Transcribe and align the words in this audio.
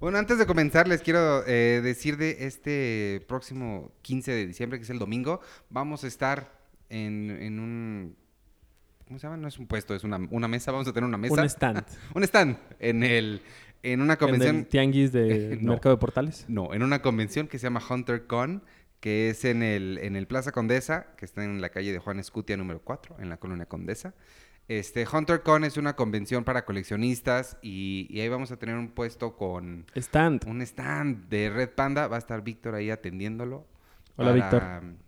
Bueno, 0.00 0.18
antes 0.18 0.38
de 0.38 0.46
comenzar, 0.46 0.86
les 0.86 1.02
quiero 1.02 1.44
eh, 1.46 1.80
decir 1.82 2.16
de 2.16 2.46
este 2.46 3.24
próximo 3.26 3.90
15 4.02 4.30
de 4.30 4.46
diciembre, 4.46 4.78
que 4.78 4.84
es 4.84 4.90
el 4.90 5.00
domingo, 5.00 5.40
vamos 5.70 6.04
a 6.04 6.06
estar 6.06 6.52
en, 6.88 7.30
en 7.30 7.58
un... 7.58 8.16
¿Cómo 9.06 9.18
se 9.18 9.26
llama? 9.26 9.38
No 9.38 9.48
es 9.48 9.58
un 9.58 9.66
puesto, 9.66 9.94
es 9.96 10.04
una, 10.04 10.20
una 10.30 10.46
mesa. 10.46 10.70
Vamos 10.70 10.86
a 10.86 10.92
tener 10.92 11.08
una 11.08 11.18
mesa. 11.18 11.34
Un 11.34 11.44
stand. 11.46 11.84
un 12.14 12.22
stand 12.22 12.58
en 12.78 13.02
el 13.02 13.42
en 13.82 14.00
una 14.00 14.16
convención. 14.16 14.56
¿En 14.56 14.62
el 14.62 14.66
tianguis 14.68 15.12
de 15.12 15.58
No. 15.62 15.72
Mercado 15.72 15.96
de 15.96 16.00
Portales? 16.00 16.44
No, 16.48 16.74
en 16.74 16.82
una 16.82 17.00
convención 17.00 17.48
que 17.48 17.58
se 17.58 17.64
llama 17.64 17.82
Hunter 17.88 18.26
Con, 18.26 18.62
que 19.00 19.30
es 19.30 19.44
en 19.44 19.62
el, 19.62 19.98
en 20.02 20.14
el 20.14 20.26
Plaza 20.26 20.52
Condesa, 20.52 21.14
que 21.16 21.24
está 21.24 21.44
en 21.44 21.60
la 21.60 21.70
calle 21.70 21.92
de 21.92 21.98
Juan 21.98 22.18
Escutia 22.18 22.56
número 22.56 22.80
4, 22.82 23.16
en 23.18 23.28
la 23.28 23.38
colonia 23.38 23.66
Condesa. 23.66 24.14
Este, 24.68 25.06
Hunter 25.10 25.42
Con 25.42 25.64
es 25.64 25.78
una 25.78 25.96
convención 25.96 26.44
para 26.44 26.66
coleccionistas 26.66 27.56
y, 27.62 28.06
y 28.10 28.20
ahí 28.20 28.28
vamos 28.28 28.52
a 28.52 28.58
tener 28.58 28.76
un 28.76 28.88
puesto 28.88 29.34
con 29.34 29.86
Stand. 29.96 30.46
un 30.46 30.60
stand 30.60 31.28
de 31.28 31.48
Red 31.48 31.70
Panda. 31.70 32.06
Va 32.06 32.16
a 32.16 32.18
estar 32.18 32.42
Víctor 32.42 32.74
ahí 32.74 32.90
atendiéndolo. 32.90 33.66
Hola, 34.20 34.32
Víctor. 34.32 34.62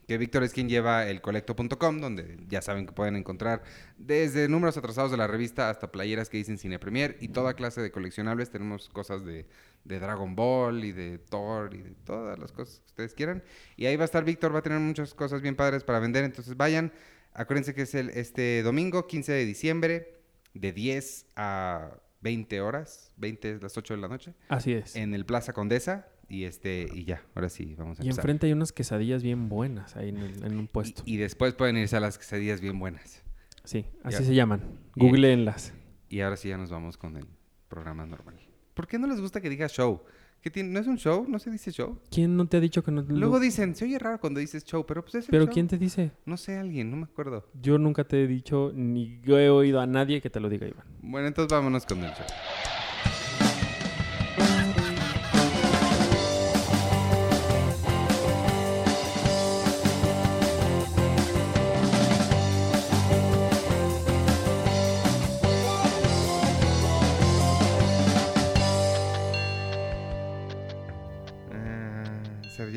Que 0.06 0.18
Víctor 0.18 0.45
es 0.45 0.52
quien 0.52 0.68
lleva 0.68 1.09
el 1.09 1.20
colecto.com, 1.20 2.01
donde 2.01 2.38
ya 2.48 2.62
saben 2.62 2.87
que 2.87 2.92
pueden 2.92 3.16
encontrar 3.16 3.65
desde 3.98 4.48
números 4.48 4.77
atrasados 4.77 5.10
de 5.10 5.16
la 5.16 5.27
revista 5.27 5.68
hasta 5.68 5.90
playeras 5.90 6.29
que 6.29 6.37
dicen 6.37 6.59
Cine 6.59 6.79
Premier 6.79 7.16
y 7.20 7.29
toda 7.29 7.54
clase 7.54 7.80
de 7.80 7.90
coleccionables. 7.90 8.51
Tenemos 8.51 8.88
cosas 8.88 9.24
de, 9.24 9.46
de 9.84 9.98
Dragon 9.98 10.37
Ball 10.37 10.84
y 10.84 10.92
de 10.92 11.18
Thor 11.18 11.74
y 11.74 11.82
de 11.82 11.90
todas 12.04 12.38
las 12.38 12.52
cosas 12.52 12.79
que 12.79 12.87
ustedes 12.87 13.15
quieran. 13.15 13.42
Y 13.77 13.87
ahí 13.87 13.96
va 13.96 14.02
a 14.02 14.06
estar 14.06 14.24
Víctor, 14.24 14.54
va 14.54 14.60
a 14.60 14.62
tener 14.62 14.79
muchas 14.79 15.12
cosas 15.12 15.42
bien 15.42 15.56
padres 15.56 15.82
para 15.82 15.98
vender. 15.98 16.23
Entonces 16.23 16.56
vayan. 16.56 16.92
Acuérdense 17.32 17.74
que 17.74 17.82
es 17.82 17.94
el, 17.94 18.10
este 18.10 18.62
domingo, 18.62 19.06
15 19.06 19.32
de 19.32 19.44
diciembre, 19.44 20.20
de 20.54 20.72
10 20.72 21.26
a 21.36 21.92
20 22.22 22.60
horas, 22.60 23.12
20 23.16 23.52
es 23.56 23.62
las 23.62 23.76
8 23.78 23.94
de 23.94 24.00
la 24.00 24.08
noche, 24.08 24.34
Así 24.48 24.72
es. 24.72 24.96
en 24.96 25.14
el 25.14 25.24
Plaza 25.24 25.52
Condesa. 25.52 26.08
Y 26.28 26.44
este, 26.44 26.86
y 26.94 27.04
ya, 27.04 27.24
ahora 27.34 27.48
sí, 27.48 27.74
vamos 27.76 27.98
a 27.98 28.04
Y 28.04 28.06
empezar. 28.06 28.22
enfrente 28.22 28.46
hay 28.46 28.52
unas 28.52 28.70
quesadillas 28.72 29.20
bien 29.24 29.48
buenas 29.48 29.96
ahí 29.96 30.10
en, 30.10 30.18
el- 30.18 30.45
en 30.45 30.59
un 30.59 30.68
puesto. 30.68 31.02
Y, 31.04 31.14
y 31.14 31.16
después 31.16 31.54
pueden 31.54 31.76
irse 31.76 31.96
a 31.96 32.00
las 32.00 32.18
quesadillas 32.18 32.60
bien 32.60 32.78
buenas. 32.78 33.24
Sí, 33.65 33.84
así 34.04 34.18
Ya. 34.20 34.24
se 34.26 34.34
llaman. 34.37 34.62
Y- 34.94 35.00
Googleenlas. 35.00 35.72
Y 36.09 36.20
ahora 36.20 36.37
sí 36.37 36.48
ya 36.48 36.56
nos 36.56 36.70
vamos 36.70 36.96
con 36.96 37.16
el 37.16 37.26
programa 37.68 38.06
normal. 38.06 38.37
¿Por 38.74 38.87
qué 38.87 38.96
no 38.98 39.09
les 39.09 39.20
gusta 39.20 39.40
que 39.40 39.50
diga 39.50 39.68
show? 39.68 40.02
¿Qué 40.43 40.51
tiene? 40.51 40.71
¿No 40.71 40.80
es 40.80 40.87
un 40.87 40.96
show? 40.96 41.27
¿No 41.29 41.38
se 41.38 41.51
dice 41.51 41.71
show? 41.71 41.99
¿Quién 42.10 42.35
no 42.37 42.46
te 42.46 42.57
ha 42.57 42.60
dicho 42.60 42.83
que 42.83 42.91
no? 42.91 43.02
Luego 43.02 43.38
dicen, 43.38 43.74
se 43.77 43.85
oye 43.85 43.99
raro 43.99 44.19
cuando 44.21 44.41
dices 44.41 44.65
show, 44.65 44.87
pero 44.87 45.02
pues 45.02 45.16
es 45.16 45.24
el 45.27 45.30
¿Pero 45.30 45.45
show. 45.45 45.52
quién 45.52 45.69
te 45.69 45.77
dice? 45.77 46.13
No 46.24 46.38
sé, 46.38 46.57
alguien, 46.57 46.91
no 46.91 46.96
me 46.96 47.05
acuerdo. 47.05 47.46
Yo 47.60 47.77
nunca 47.79 48.05
te 48.05 48.24
he 48.24 48.27
dicho, 48.27 48.73
ni 48.74 49.21
yo 49.23 49.38
he 49.38 49.51
oído 49.51 49.80
a 49.80 49.87
nadie 49.87 50.23
que 50.23 50.30
te 50.30 50.41
lo 50.41 50.49
diga, 50.49 50.66
Iván. 50.66 50.87
Bueno, 51.02 51.29
entonces 51.29 51.52
vámonos 51.52 51.85
con 51.85 51.99
el 51.99 52.11
show. 52.11 52.24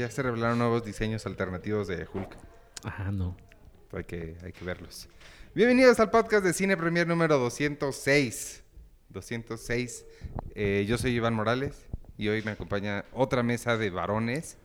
Ya 0.04 0.12
se 0.12 0.22
revelaron 0.22 0.58
nuevos 0.60 0.84
diseños 0.84 1.26
alternativos 1.26 1.88
de 1.88 2.06
Hulk. 2.14 2.38
Ah, 2.84 3.10
no. 3.10 3.38
Hay 3.94 4.04
que, 4.04 4.36
hay 4.44 4.52
que 4.52 4.66
verlos. 4.66 5.08
Bienvenidos 5.56 5.98
al 6.02 6.10
podcast 6.10 6.44
de 6.44 6.52
Cine 6.52 6.76
Premier 6.76 7.08
número 7.08 7.38
206. 7.40 8.66
206. 9.08 10.06
Eh, 10.56 10.84
yo 10.90 10.98
soy 10.98 11.12
Iván 11.12 11.36
Morales 11.36 11.88
y 12.18 12.28
hoy 12.28 12.42
me 12.44 12.52
acompaña 12.52 13.06
otra 13.14 13.44
mesa 13.44 13.78
de 13.78 13.92
varones, 13.92 14.58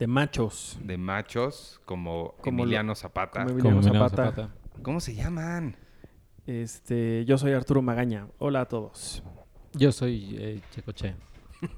De 0.00 0.08
machos. 0.08 0.76
de 0.82 0.98
machos, 0.98 1.80
como, 1.84 2.34
Como 2.40 2.58
lo- 2.58 2.62
Emiliano 2.64 2.96
Zapata. 2.96 3.44
como 3.44 3.58
Como 3.60 3.68
Emiliano 3.78 3.86
Emiliano 3.86 4.08
Zapata. 4.08 4.54
¿Cómo 4.82 4.98
se 4.98 5.14
llaman? 5.14 5.76
Este, 6.48 7.24
yo 7.26 7.38
soy 7.38 7.52
Arturo 7.52 7.80
Magaña. 7.80 8.26
Hola 8.38 8.62
a 8.62 8.64
todos. 8.68 9.22
Yo 9.72 9.92
soy 9.92 10.36
eh, 10.36 10.60
Checoche. 10.72 11.14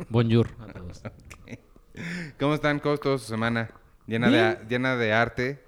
Bonjour 0.08 0.48
a 0.60 0.72
todos. 0.72 1.02
¿Cómo 2.38 2.54
están? 2.54 2.78
¿Cómo 2.80 2.94
estuvo 2.94 3.18
su 3.18 3.26
semana? 3.26 3.70
Llena 4.06 4.30
de, 4.30 4.58
llena 4.68 4.96
de 4.96 5.12
arte. 5.12 5.62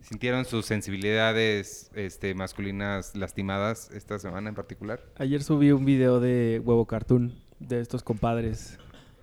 ¿Sintieron 0.00 0.44
sus 0.44 0.64
sensibilidades 0.64 1.90
este, 1.94 2.34
masculinas 2.34 3.14
lastimadas 3.14 3.90
esta 3.90 4.18
semana 4.18 4.48
en 4.48 4.54
particular? 4.54 5.02
Ayer 5.16 5.42
subí 5.42 5.70
un 5.70 5.84
video 5.84 6.20
de 6.20 6.62
Huevo 6.64 6.86
Cartoon 6.86 7.34
de 7.58 7.80
estos 7.80 8.02
compadres 8.04 8.78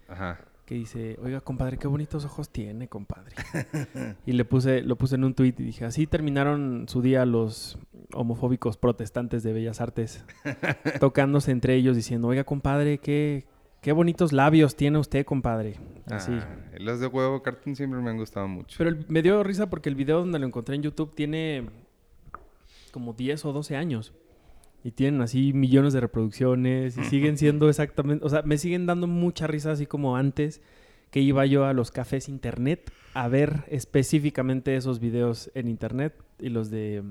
Ajá. 0.07 0.41
que 0.65 0.75
dice, 0.75 1.17
oiga, 1.23 1.41
compadre, 1.41 1.77
qué 1.77 1.87
bonitos 1.87 2.25
ojos 2.25 2.49
tiene, 2.49 2.87
compadre. 2.87 3.35
y 4.25 4.33
le 4.33 4.45
puse, 4.45 4.81
lo 4.81 4.95
puse 4.95 5.15
en 5.15 5.23
un 5.23 5.33
tuit 5.33 5.59
y 5.59 5.63
dije, 5.63 5.85
así 5.85 6.05
terminaron 6.05 6.85
su 6.87 7.01
día 7.01 7.25
los 7.25 7.79
homofóbicos 8.13 8.77
protestantes 8.77 9.41
de 9.41 9.53
Bellas 9.53 9.81
Artes, 9.81 10.23
tocándose 10.99 11.51
entre 11.51 11.75
ellos 11.75 11.95
diciendo, 11.95 12.27
oiga, 12.27 12.43
compadre, 12.43 12.99
qué, 12.99 13.45
qué 13.85 13.91
bonitos 13.91 14.33
labios 14.33 14.75
tiene 14.75 14.97
usted, 14.97 15.23
compadre. 15.27 15.75
Así. 16.07 16.31
Ah, 16.33 16.57
los 16.79 16.99
de 16.99 17.05
huevo 17.05 17.43
cartoon 17.43 17.75
siempre 17.75 17.99
me 18.01 18.09
han 18.09 18.17
gustado 18.17 18.47
mucho. 18.47 18.75
Pero 18.79 18.89
el- 18.89 19.05
me 19.09 19.21
dio 19.21 19.43
risa 19.43 19.69
porque 19.69 19.89
el 19.89 19.95
video 19.95 20.17
donde 20.21 20.39
lo 20.39 20.47
encontré 20.47 20.73
en 20.75 20.81
YouTube 20.81 21.13
tiene 21.13 21.65
como 22.91 23.13
10 23.13 23.45
o 23.45 23.53
12 23.53 23.75
años. 23.75 24.11
Y 24.83 24.89
tienen 24.89 25.21
así 25.21 25.53
millones 25.53 25.93
de 25.93 25.99
reproducciones 25.99 26.97
y 26.97 27.03
siguen 27.03 27.37
siendo 27.37 27.69
exactamente, 27.69 28.25
o 28.25 28.29
sea, 28.29 28.41
me 28.41 28.57
siguen 28.57 28.87
dando 28.87 29.05
mucha 29.05 29.45
risa 29.45 29.71
así 29.73 29.85
como 29.85 30.17
antes 30.17 30.61
que 31.11 31.19
iba 31.21 31.45
yo 31.45 31.65
a 31.65 31.73
los 31.73 31.91
cafés 31.91 32.27
internet 32.27 32.91
a 33.13 33.27
ver 33.27 33.65
específicamente 33.67 34.75
esos 34.75 34.99
videos 34.99 35.51
en 35.53 35.67
internet 35.67 36.15
y 36.39 36.49
los 36.49 36.71
de 36.71 37.03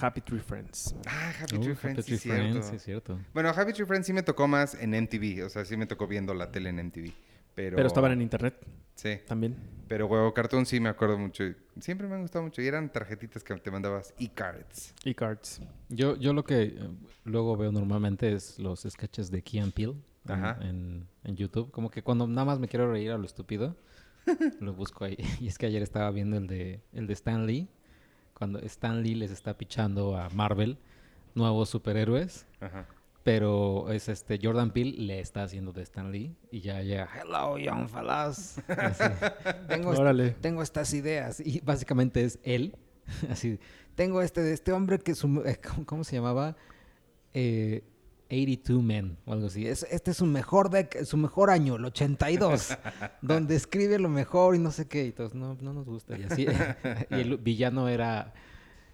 Happy 0.00 0.20
Tree 0.20 0.40
Friends. 0.40 0.94
Ah, 1.06 1.32
Happy 1.40 1.56
Uh, 1.56 1.60
Tree 1.60 1.72
Happy 1.72 1.80
Friends, 1.80 2.04
sí, 2.04 2.06
Tree 2.06 2.16
es 2.16 2.22
cierto. 2.22 2.42
Friends, 2.50 2.66
sí, 2.68 2.76
es 2.76 2.82
cierto. 2.82 3.18
Bueno, 3.34 3.48
Happy 3.50 3.72
Tree 3.72 3.86
Friends 3.86 4.06
sí 4.06 4.12
me 4.12 4.22
tocó 4.22 4.48
más 4.48 4.74
en 4.74 4.90
MTV, 4.94 5.44
o 5.44 5.48
sea, 5.48 5.64
sí 5.64 5.76
me 5.76 5.86
tocó 5.86 6.06
viendo 6.06 6.34
la 6.34 6.50
tele 6.50 6.70
en 6.70 6.78
MTV. 6.86 7.12
Pero, 7.54 7.76
Pero 7.76 7.86
estaban 7.86 8.12
en 8.12 8.22
internet 8.22 8.54
Sí, 8.94 9.18
también. 9.26 9.56
pero 9.88 10.06
Huevo 10.06 10.32
Cartoon 10.32 10.64
sí 10.64 10.80
me 10.80 10.88
acuerdo 10.88 11.18
mucho. 11.18 11.44
Siempre 11.80 12.06
me 12.08 12.14
han 12.14 12.22
gustado 12.22 12.44
mucho. 12.44 12.62
Y 12.62 12.66
eran 12.66 12.90
tarjetitas 12.90 13.44
que 13.44 13.54
te 13.56 13.70
mandabas 13.70 14.14
e-cards. 14.18 14.94
Y 15.04 15.12
cards. 15.14 15.60
Yo, 15.90 16.16
yo 16.16 16.32
lo 16.32 16.44
que 16.44 16.62
eh, 16.62 16.74
luego 17.24 17.56
veo 17.58 17.70
normalmente 17.72 18.32
es 18.32 18.58
los 18.58 18.86
sketches 18.88 19.30
de 19.30 19.42
Key 19.42 19.60
and 19.60 19.72
Peele 19.74 19.94
en, 20.26 20.32
Ajá. 20.32 20.58
en- 20.62 21.06
en 21.24 21.36
YouTube. 21.36 21.70
Como 21.70 21.90
que 21.90 22.02
cuando 22.02 22.26
nada 22.26 22.46
más 22.46 22.58
me 22.58 22.68
quiero 22.68 22.90
reír 22.90 23.10
a 23.10 23.18
lo 23.18 23.24
estúpido, 23.26 23.76
lo 24.60 24.72
busco 24.72 25.04
ahí. 25.04 25.16
Y 25.40 25.48
es 25.48 25.58
que 25.58 25.66
ayer 25.66 25.82
estaba 25.82 26.10
viendo 26.10 26.38
el 26.38 26.46
de, 26.46 26.80
el 26.94 27.06
de 27.06 27.12
Stan 27.12 27.46
Lee. 27.46 27.68
Cuando 28.42 28.58
Stan 28.58 29.04
Lee 29.04 29.14
les 29.14 29.30
está 29.30 29.56
pichando 29.56 30.16
a 30.16 30.28
Marvel 30.30 30.76
nuevos 31.36 31.68
superhéroes. 31.68 32.44
Ajá. 32.60 32.88
Pero 33.22 33.92
es 33.92 34.08
este 34.08 34.40
Jordan 34.42 34.72
Peele 34.72 34.98
le 34.98 35.20
está 35.20 35.44
haciendo 35.44 35.72
de 35.72 35.82
Stan 35.82 36.10
Lee 36.10 36.34
y 36.50 36.60
ya 36.60 36.82
llega, 36.82 37.08
hello 37.16 37.56
young 37.56 37.88
fellas. 37.88 38.60
Así, 38.66 39.04
tengo, 40.40 40.60
estas 40.60 40.92
ideas 40.92 41.38
y 41.38 41.60
básicamente 41.60 42.24
es 42.24 42.40
él. 42.42 42.74
Así, 43.30 43.60
tengo 43.94 44.20
este 44.22 44.40
de 44.40 44.54
este 44.54 44.72
hombre 44.72 44.98
que 44.98 45.14
su, 45.14 45.44
eh, 45.46 45.60
¿cómo, 45.64 45.86
cómo 45.86 46.02
se 46.02 46.16
llamaba? 46.16 46.56
Eh, 47.34 47.84
82 48.32 48.82
Men 48.82 49.18
o 49.26 49.32
algo 49.32 49.46
así. 49.48 49.66
Es- 49.66 49.86
este 49.90 50.12
es 50.12 50.16
su 50.16 50.26
mejor 50.26 50.70
dec- 50.70 51.04
su 51.04 51.16
mejor 51.16 51.50
año, 51.50 51.76
el 51.76 51.84
82, 51.84 52.76
donde 53.22 53.54
escribe 53.56 53.98
lo 53.98 54.08
mejor 54.08 54.54
y 54.54 54.58
no 54.58 54.70
sé 54.70 54.88
qué. 54.88 55.04
Y 55.06 55.12
todos, 55.12 55.34
no, 55.34 55.56
no 55.60 55.72
nos 55.74 55.86
gusta. 55.86 56.18
Y 56.18 56.22
así. 56.24 56.46
y 57.10 57.14
el 57.14 57.36
villano 57.36 57.88
era 57.88 58.32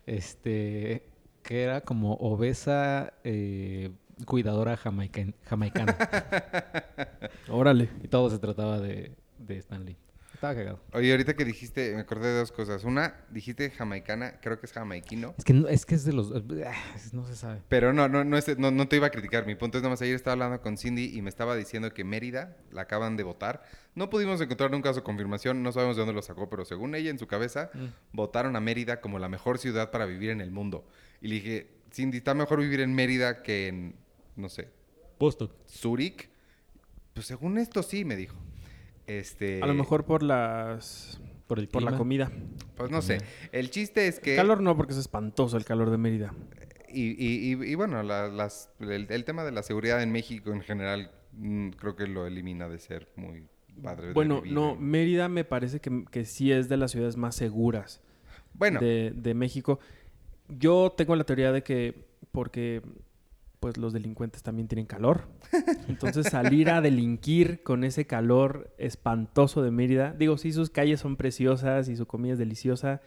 este 0.06 1.04
que 1.42 1.62
era 1.62 1.80
como 1.82 2.14
obesa 2.14 3.14
eh, 3.24 3.90
cuidadora 4.26 4.76
jamaican- 4.76 5.34
jamaicana. 5.44 5.96
Órale. 7.48 7.88
y 8.02 8.08
todo 8.08 8.28
se 8.30 8.38
trataba 8.38 8.80
de, 8.80 9.12
de 9.38 9.56
Stanley. 9.58 9.96
Estaba 10.38 10.54
cagado. 10.54 10.80
Oye, 10.92 11.10
ahorita 11.10 11.34
que 11.34 11.44
dijiste, 11.44 11.92
me 11.96 12.02
acordé 12.02 12.28
de 12.28 12.38
dos 12.38 12.52
cosas. 12.52 12.84
Una, 12.84 13.24
dijiste 13.30 13.70
jamaicana, 13.70 14.38
creo 14.40 14.60
que 14.60 14.66
es 14.66 14.72
jamaiquino. 14.72 15.34
Es 15.36 15.44
que 15.44 15.52
no, 15.52 15.66
es 15.66 15.84
que 15.84 15.96
es 15.96 16.04
de 16.04 16.12
los 16.12 16.30
ah, 16.30 16.72
no 17.12 17.26
se 17.26 17.34
sabe. 17.34 17.60
Pero 17.68 17.92
no, 17.92 18.08
no, 18.08 18.22
no, 18.22 18.38
es- 18.38 18.56
no, 18.56 18.70
no 18.70 18.86
te 18.86 18.94
iba 18.94 19.08
a 19.08 19.10
criticar. 19.10 19.46
Mi 19.46 19.56
punto 19.56 19.78
es 19.78 19.82
nada 19.82 19.94
más, 19.94 20.02
ayer 20.02 20.14
estaba 20.14 20.34
hablando 20.34 20.60
con 20.62 20.78
Cindy 20.78 21.06
y 21.18 21.22
me 21.22 21.28
estaba 21.28 21.56
diciendo 21.56 21.92
que 21.92 22.04
Mérida 22.04 22.56
la 22.70 22.82
acaban 22.82 23.16
de 23.16 23.24
votar. 23.24 23.64
No 23.96 24.10
pudimos 24.10 24.40
encontrar 24.40 24.70
nunca 24.70 24.94
su 24.94 25.02
confirmación, 25.02 25.64
no 25.64 25.72
sabemos 25.72 25.96
de 25.96 26.02
dónde 26.02 26.14
lo 26.14 26.22
sacó, 26.22 26.48
pero 26.48 26.64
según 26.64 26.94
ella 26.94 27.10
en 27.10 27.18
su 27.18 27.26
cabeza, 27.26 27.70
votaron 28.12 28.54
a 28.54 28.60
Mérida 28.60 29.00
como 29.00 29.18
la 29.18 29.28
mejor 29.28 29.58
ciudad 29.58 29.90
para 29.90 30.06
vivir 30.06 30.30
en 30.30 30.40
el 30.40 30.52
mundo. 30.52 30.86
Y 31.20 31.26
le 31.26 31.34
dije, 31.34 31.70
Cindy, 31.92 32.18
está 32.18 32.34
mejor 32.34 32.60
vivir 32.60 32.78
en 32.78 32.94
Mérida 32.94 33.42
que 33.42 33.66
en, 33.66 33.96
no 34.36 34.48
sé, 34.48 34.68
Boston. 35.18 35.50
Zurich. 35.68 36.30
Pues 37.12 37.26
según 37.26 37.58
esto 37.58 37.82
sí, 37.82 38.04
me 38.04 38.14
dijo. 38.14 38.36
Este, 39.08 39.62
A 39.62 39.66
lo 39.66 39.74
mejor 39.74 40.04
por 40.04 40.22
las 40.22 41.20
Por 41.46 41.58
el 41.58 41.68
por 41.68 41.82
la 41.82 41.96
comida. 41.96 42.30
Pues 42.76 42.90
no 42.90 43.02
sé. 43.02 43.18
El 43.52 43.70
chiste 43.70 44.06
es 44.06 44.20
que... 44.20 44.36
Calor 44.36 44.60
no, 44.60 44.76
porque 44.76 44.92
es 44.92 44.98
espantoso 44.98 45.56
el 45.56 45.64
calor 45.64 45.90
de 45.90 45.98
Mérida. 45.98 46.34
Y, 46.90 47.10
y- 47.22 47.52
y- 47.54 47.64
y 47.70 47.74
bueno, 47.74 48.02
la- 48.02 48.28
las, 48.28 48.70
el, 48.80 49.06
el 49.10 49.24
tema 49.24 49.44
de 49.44 49.52
la 49.52 49.62
seguridad 49.62 50.02
en 50.02 50.12
México 50.12 50.52
en 50.52 50.60
general 50.62 51.10
mm, 51.32 51.70
creo 51.70 51.96
que 51.96 52.06
lo 52.06 52.26
elimina 52.26 52.68
de 52.68 52.78
ser 52.78 53.08
muy 53.16 53.44
padre. 53.82 54.08
de 54.08 54.12
Bueno, 54.12 54.42
no, 54.46 54.76
Mérida 54.76 55.28
me 55.28 55.44
parece 55.44 55.80
que, 55.80 56.04
que 56.10 56.24
sí 56.24 56.52
es 56.52 56.68
de 56.68 56.76
las 56.76 56.90
ciudades 56.92 57.16
más 57.16 57.34
seguras 57.34 58.00
Bueno, 58.54 58.78
de, 58.80 59.12
de 59.14 59.34
México. 59.34 59.80
Yo 60.48 60.92
tengo 60.96 61.14
la 61.16 61.24
teoría 61.24 61.52
de 61.52 61.62
que 61.62 62.06
porque 62.32 62.82
pues 63.60 63.76
los 63.76 63.92
delincuentes 63.92 64.42
también 64.42 64.68
tienen 64.68 64.86
calor. 64.86 65.28
Entonces 65.88 66.26
salir 66.28 66.70
a 66.70 66.80
delinquir 66.80 67.62
con 67.62 67.82
ese 67.84 68.06
calor 68.06 68.72
espantoso 68.78 69.62
de 69.62 69.70
Mérida. 69.70 70.14
Digo, 70.16 70.38
sí, 70.38 70.52
sus 70.52 70.70
calles 70.70 71.00
son 71.00 71.16
preciosas 71.16 71.88
y 71.88 71.96
su 71.96 72.06
comida 72.06 72.34
es 72.34 72.38
deliciosa, 72.38 73.00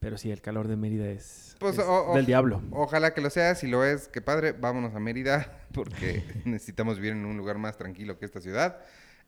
pero 0.00 0.18
sí, 0.18 0.30
el 0.30 0.40
calor 0.40 0.66
de 0.68 0.76
Mérida 0.76 1.08
es, 1.08 1.56
Pues, 1.60 1.78
es 1.78 1.84
o- 1.84 2.10
o- 2.10 2.16
del 2.16 2.26
diablo. 2.26 2.60
ojalá 2.72 3.14
que 3.14 3.20
lo 3.20 3.30
sea. 3.30 3.54
Si 3.54 3.66
lo 3.68 3.84
es, 3.84 4.08
qué 4.08 4.20
padre. 4.20 4.52
Vámonos 4.52 4.94
a 4.94 5.00
Mérida 5.00 5.60
porque 5.72 6.22
necesitamos 6.44 6.96
vivir 6.96 7.12
en 7.12 7.24
un 7.24 7.36
lugar 7.36 7.58
más 7.58 7.76
tranquilo 7.78 8.18
que 8.18 8.24
esta 8.26 8.40
ciudad. 8.40 8.78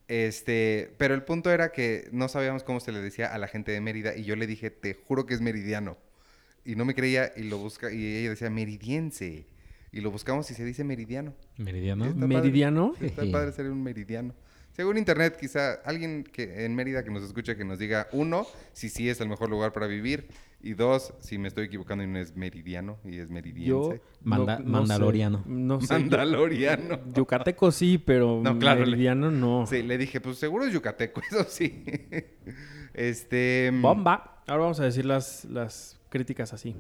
Este, 0.09 0.95
pero 0.99 1.15
el 1.15 1.23
punto 1.25 1.51
era 1.51 1.73
que 1.73 2.09
no 2.13 2.29
sabíamos 2.29 2.63
cómo 2.63 2.79
se 2.81 2.93
le 2.93 3.01
decía 3.01 3.27
a 3.33 3.39
la 3.39 3.49
gente 3.49 3.73
de 3.73 3.81
Mérida 3.81 4.17
y 4.17 4.25
yo 4.25 4.37
le 4.37 4.47
dije, 4.47 4.71
te 4.71 4.95
juro 4.95 5.27
que 5.27 5.35
es 5.35 5.41
meridiano. 5.41 5.97
Y 6.65 6.75
no 6.77 6.85
me 6.85 6.95
creía 6.95 7.33
y 7.37 7.43
lo 7.45 7.59
busca 7.59 7.93
y 7.93 8.17
ella 8.19 8.31
decía 8.31 8.51
meridiense. 8.51 9.47
Y 9.97 10.03
lo 10.03 10.11
buscamos 10.11 10.51
y 10.51 10.55
se 10.55 10.63
dice 10.63 10.85
meridiano. 10.85 11.33
Meridiano. 11.57 12.05
Está 12.05 12.21
padre. 12.21 12.29
Meridiano. 12.29 12.93
Está 13.01 13.23
padre 13.33 13.53
ser 13.53 13.71
un 13.71 13.83
meridiano. 13.83 14.35
Según 14.73 14.99
internet, 14.99 15.39
quizá 15.41 15.73
alguien 15.87 16.23
que 16.23 16.67
en 16.67 16.75
Mérida 16.75 17.03
que 17.03 17.11
nos 17.11 17.23
escuche 17.23 17.57
que 17.57 17.65
nos 17.65 17.79
diga, 17.79 18.09
uno, 18.13 18.47
si 18.75 18.91
sí 18.91 19.09
es 19.09 19.23
el 19.23 19.29
mejor 19.31 19.49
lugar 19.49 19.73
para 19.73 19.87
vivir, 19.87 20.29
y 20.61 20.75
dos, 20.75 21.15
si 21.21 21.39
me 21.39 21.49
estoy 21.49 21.65
equivocando 21.65 22.05
y 22.05 22.09
no 22.09 22.19
es 22.19 22.37
meridiano 22.37 22.99
y 23.07 23.17
es 23.17 23.29
Yo 23.29 23.35
meridiense. 23.35 24.03
Mandaloriano. 24.23 25.43
No 25.47 25.81
sé. 25.81 25.95
Mandaloriano. 25.95 27.01
Yucateco 27.15 27.73
sí, 27.73 27.97
pero 27.97 28.43
No, 28.45 28.59
claro, 28.59 28.81
le- 28.81 28.91
meridiano 28.91 29.31
no. 29.31 29.67
Sí, 29.67 29.83
le 29.83 29.97
dije, 29.97 30.21
pues 30.21 30.37
seguro 30.37 30.67
es 30.67 30.75
yucateco, 30.75 31.23
eso 31.31 31.45
sí. 31.49 31.85
este. 32.93 33.71
Bomba. 33.81 34.43
Ahora 34.47 34.65
vamos 34.65 34.81
a 34.81 34.85
decir 34.85 35.07
las, 35.07 35.47
las 35.47 35.99
críticas 36.11 36.53
así. 36.53 36.77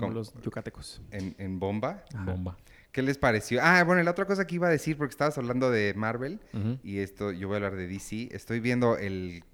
Como 0.00 0.12
los 0.12 0.34
yucatecos. 0.42 1.00
En, 1.10 1.34
en 1.38 1.58
bomba. 1.58 2.04
Bomba. 2.24 2.56
¿Qué 2.92 3.02
les 3.02 3.18
pareció? 3.18 3.60
Ah, 3.62 3.82
bueno, 3.84 4.02
la 4.02 4.10
otra 4.12 4.24
cosa 4.26 4.46
que 4.46 4.54
iba 4.54 4.68
a 4.68 4.70
decir, 4.70 4.96
porque 4.96 5.10
estabas 5.12 5.36
hablando 5.38 5.70
de 5.70 5.92
Marvel, 5.94 6.40
y 6.82 6.98
esto, 6.98 7.32
yo 7.32 7.48
voy 7.48 7.54
a 7.54 7.56
hablar 7.58 7.76
de 7.76 7.86
DC. 7.86 8.28
Estoy 8.32 8.60
viendo 8.60 8.96
el 8.96 9.44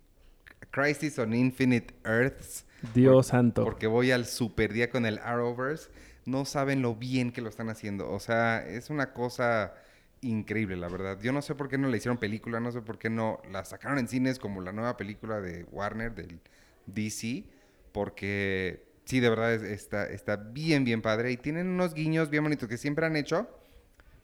Crisis 0.71 1.19
on 1.19 1.35
Infinite 1.35 1.95
Earths. 2.05 2.67
Dios 2.95 3.15
Por- 3.15 3.25
santo. 3.25 3.65
Porque 3.65 3.87
voy 3.87 4.11
al 4.11 4.27
super 4.27 4.73
día 4.73 4.91
con 4.91 5.07
el 5.07 5.19
Arrowverse. 5.19 5.91
No 6.25 6.45
saben 6.45 6.83
lo 6.83 6.95
bien 6.95 7.33
que 7.33 7.41
lo 7.41 7.49
están 7.49 7.69
haciendo. 7.69 8.11
O 8.11 8.21
sea, 8.21 8.65
es 8.65 8.91
una 8.91 9.13
cosa 9.13 9.75
increíble, 10.21 10.77
la 10.77 10.89
verdad. 10.89 11.19
Yo 11.21 11.33
no 11.33 11.43
sé 11.43 11.57
por 11.57 11.69
qué 11.69 11.79
no 11.79 11.89
le 11.89 11.97
hicieron 11.97 12.19
película, 12.19 12.61
no 12.61 12.71
sé 12.71 12.81
por 12.81 12.97
qué 12.99 13.11
no 13.11 13.41
la 13.51 13.65
sacaron 13.65 13.99
en 13.99 14.07
cines 14.07 14.39
como 14.39 14.61
la 14.61 14.71
nueva 14.73 14.97
película 14.97 15.41
de 15.41 15.65
Warner, 15.73 16.15
del 16.15 16.39
DC, 16.87 17.45
porque 17.91 18.85
sí, 19.05 19.21
de 19.21 19.29
verdad 19.31 19.53
es- 19.55 19.63
está, 19.63 20.07
está 20.07 20.37
bien, 20.37 20.85
bien 20.85 21.03
padre. 21.03 21.33
Y 21.33 21.37
tienen 21.37 21.69
unos 21.69 21.95
guiños 21.95 22.31
bien 22.31 22.43
bonitos 22.45 22.69
que 22.69 22.79
siempre 22.79 23.07
han 23.07 23.17
hecho, 23.17 23.49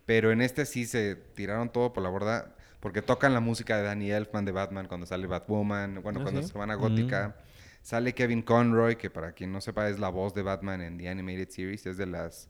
pero 0.06 0.32
en 0.32 0.40
este 0.40 0.66
sí 0.66 0.86
se 0.86 1.14
tiraron 1.16 1.70
todo 1.72 1.92
por 1.92 2.02
la 2.02 2.08
borda, 2.08 2.54
porque 2.80 3.02
tocan 3.02 3.34
la 3.34 3.40
música 3.40 3.76
de 3.76 3.82
Danny 3.82 4.10
Elfman 4.10 4.44
de 4.44 4.52
Batman 4.52 4.86
cuando 4.88 5.06
sale 5.06 5.26
Batwoman, 5.26 6.00
bueno, 6.02 6.20
Ah, 6.20 6.22
cuando 6.22 6.42
¿sí? 6.42 6.48
se 6.48 6.58
van 6.58 6.70
a 6.70 6.75
Gótica. 6.76 7.36
Sale 7.82 8.12
Kevin 8.14 8.42
Conroy, 8.42 8.96
que 8.96 9.08
para 9.08 9.32
quien 9.32 9.50
no 9.52 9.60
sepa 9.60 9.88
es 9.88 9.98
la 9.98 10.08
voz 10.10 10.34
de 10.34 10.42
Batman 10.42 10.81
en 10.82 10.98
The 10.98 11.08
Animated 11.08 11.48
Series, 11.48 11.86
es 11.86 11.96
de 11.96 12.06
las... 12.06 12.48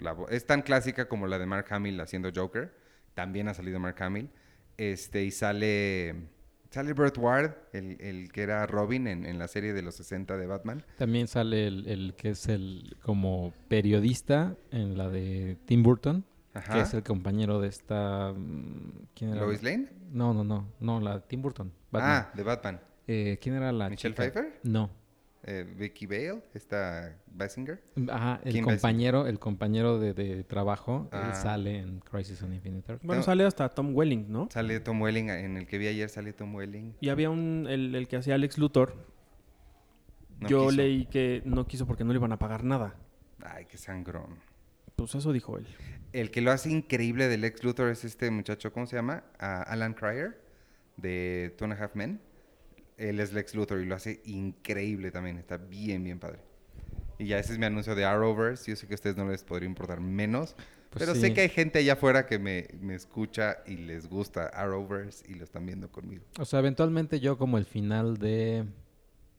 la 0.00 0.16
es 0.30 0.46
tan 0.46 0.62
clásica 0.62 1.08
como 1.08 1.26
la 1.26 1.38
de 1.38 1.46
Mark 1.46 1.66
Hamill 1.70 2.00
haciendo 2.00 2.30
Joker. 2.34 2.74
También 3.14 3.48
ha 3.48 3.54
salido 3.54 3.78
Mark 3.78 4.02
Hamill. 4.02 4.30
Este, 4.78 5.22
y 5.24 5.30
sale... 5.30 6.16
Sale 6.72 6.94
Burt 6.94 7.18
Ward, 7.18 7.52
el, 7.72 8.00
el 8.00 8.32
que 8.32 8.42
era 8.42 8.66
Robin 8.66 9.06
en, 9.06 9.26
en 9.26 9.38
la 9.38 9.46
serie 9.46 9.72
de 9.74 9.82
los 9.82 9.94
60 9.96 10.36
de 10.38 10.46
Batman. 10.46 10.82
También 10.96 11.28
sale 11.28 11.66
el, 11.66 11.86
el 11.86 12.14
que 12.14 12.30
es 12.30 12.48
el 12.48 12.96
como 13.02 13.52
periodista 13.68 14.56
en 14.70 14.96
la 14.96 15.08
de 15.10 15.58
Tim 15.66 15.82
Burton, 15.82 16.24
Ajá. 16.54 16.72
que 16.74 16.80
es 16.80 16.94
el 16.94 17.02
compañero 17.02 17.60
de 17.60 17.68
esta 17.68 18.32
mm, 18.34 19.06
¿quién 19.14 19.32
era? 19.32 19.42
Lois 19.42 19.62
Lane. 19.62 19.88
No, 20.10 20.32
no, 20.32 20.44
no, 20.44 20.66
no, 20.80 21.00
la 21.00 21.16
de 21.16 21.20
Tim 21.28 21.42
Burton. 21.42 21.70
Batman. 21.90 22.10
Ah, 22.10 22.30
de 22.34 22.42
Batman. 22.42 22.80
Eh, 23.06 23.38
¿quién 23.42 23.54
era 23.56 23.70
la 23.72 23.90
Michelle 23.90 24.14
chica? 24.14 24.30
Pfeiffer. 24.32 24.60
No. 24.62 24.88
Eh, 25.44 25.64
Vicky 25.76 26.06
Vale, 26.06 26.40
está 26.54 27.18
Basinger. 27.26 27.82
Ajá, 28.08 28.40
el 28.44 28.62
compañero, 28.62 29.26
el 29.26 29.40
compañero 29.40 29.98
de, 29.98 30.14
de 30.14 30.44
trabajo, 30.44 31.08
él 31.12 31.18
Ah. 31.20 31.34
sale 31.34 31.78
en 31.80 31.98
Crisis 31.98 32.40
on 32.44 32.52
Infinite 32.54 32.92
Earth. 32.92 33.02
Bueno, 33.02 33.20
No. 33.20 33.24
sale 33.24 33.44
hasta 33.44 33.68
Tom 33.68 33.92
Welling, 33.94 34.26
¿no? 34.30 34.48
Sale 34.52 34.78
Tom 34.78 35.02
Welling, 35.02 35.30
en 35.30 35.56
el 35.56 35.66
que 35.66 35.78
vi 35.78 35.88
ayer 35.88 36.08
sale 36.08 36.32
Tom 36.32 36.54
Welling. 36.54 36.94
Y 37.00 37.08
había 37.08 37.28
un, 37.30 37.66
el, 37.68 37.92
el 37.96 38.06
que 38.06 38.16
hacía 38.18 38.36
Alex 38.36 38.56
Luthor. 38.58 38.94
No 40.38 40.48
Yo 40.48 40.60
quiso. 40.66 40.76
leí 40.76 41.06
que 41.06 41.42
no 41.44 41.66
quiso 41.66 41.86
porque 41.86 42.04
no 42.04 42.12
le 42.12 42.18
iban 42.18 42.32
a 42.32 42.38
pagar 42.38 42.62
nada. 42.62 42.94
Ay, 43.44 43.66
qué 43.66 43.76
sangrón. 43.78 44.38
Pues 44.94 45.14
eso 45.16 45.32
dijo 45.32 45.58
él. 45.58 45.66
El 46.12 46.30
que 46.30 46.40
lo 46.40 46.52
hace 46.52 46.70
increíble 46.70 47.26
del 47.26 47.42
ex 47.44 47.64
Luthor 47.64 47.88
es 47.90 48.04
este 48.04 48.30
muchacho, 48.30 48.72
¿cómo 48.72 48.86
se 48.86 48.94
llama? 48.94 49.24
Ah, 49.40 49.62
Alan 49.62 49.94
Cryer, 49.94 50.40
de 50.96 51.52
Two 51.58 51.64
and 51.64 51.74
a 51.74 51.82
Half 51.84 51.96
Men. 51.96 52.20
Él 53.08 53.20
es 53.20 53.32
Lex 53.32 53.54
Luthor 53.54 53.80
y 53.80 53.86
lo 53.86 53.94
hace 53.94 54.20
increíble 54.24 55.10
también. 55.10 55.38
Está 55.38 55.56
bien, 55.56 56.04
bien 56.04 56.18
padre. 56.18 56.38
Y 57.18 57.26
ya 57.26 57.38
ese 57.38 57.52
es 57.52 57.58
mi 57.58 57.66
anuncio 57.66 57.94
de 57.94 58.04
Arrowverse. 58.04 58.70
Yo 58.70 58.76
sé 58.76 58.86
que 58.86 58.94
a 58.94 58.96
ustedes 58.96 59.16
no 59.16 59.28
les 59.28 59.44
podría 59.44 59.68
importar 59.68 60.00
menos. 60.00 60.54
Pues 60.90 61.04
pero 61.04 61.14
sí. 61.14 61.20
sé 61.22 61.34
que 61.34 61.40
hay 61.42 61.48
gente 61.48 61.78
allá 61.78 61.94
afuera 61.94 62.26
que 62.26 62.38
me, 62.38 62.68
me 62.80 62.94
escucha 62.94 63.58
y 63.66 63.76
les 63.76 64.08
gusta 64.08 64.46
Arrowverse 64.46 65.24
y 65.30 65.34
lo 65.34 65.44
están 65.44 65.64
viendo 65.66 65.90
conmigo. 65.90 66.24
O 66.38 66.44
sea, 66.44 66.58
eventualmente 66.58 67.18
yo 67.20 67.38
como 67.38 67.56
el 67.58 67.64
final 67.64 68.18
de, 68.18 68.66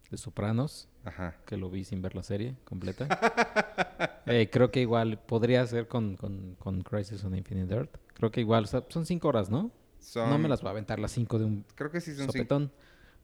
de 0.09 0.17
Sopranos, 0.17 0.87
Ajá. 1.05 1.35
que 1.45 1.57
lo 1.57 1.69
vi 1.69 1.83
sin 1.83 2.01
ver 2.01 2.15
la 2.15 2.23
serie 2.23 2.55
completa, 2.63 3.07
eh, 4.25 4.49
creo 4.51 4.71
que 4.71 4.81
igual 4.81 5.19
podría 5.19 5.65
ser 5.67 5.87
con, 5.87 6.15
con, 6.15 6.55
con 6.55 6.81
Crisis 6.81 7.23
on 7.23 7.35
Infinite 7.35 7.73
Earth. 7.73 7.97
Creo 8.13 8.31
que 8.31 8.41
igual, 8.41 8.63
o 8.63 8.67
sea, 8.67 8.83
son 8.89 9.05
cinco 9.05 9.27
horas, 9.27 9.49
¿no? 9.49 9.71
Son- 9.99 10.29
No 10.29 10.37
me 10.39 10.49
las 10.49 10.61
voy 10.61 10.69
a 10.69 10.71
aventar 10.71 10.99
las 10.99 11.11
cinco 11.11 11.37
de 11.39 11.45
un 11.45 11.65
Creo 11.75 11.91
que 11.91 12.01
sí 12.01 12.15
son 12.15 12.31
cinco. 12.31 12.71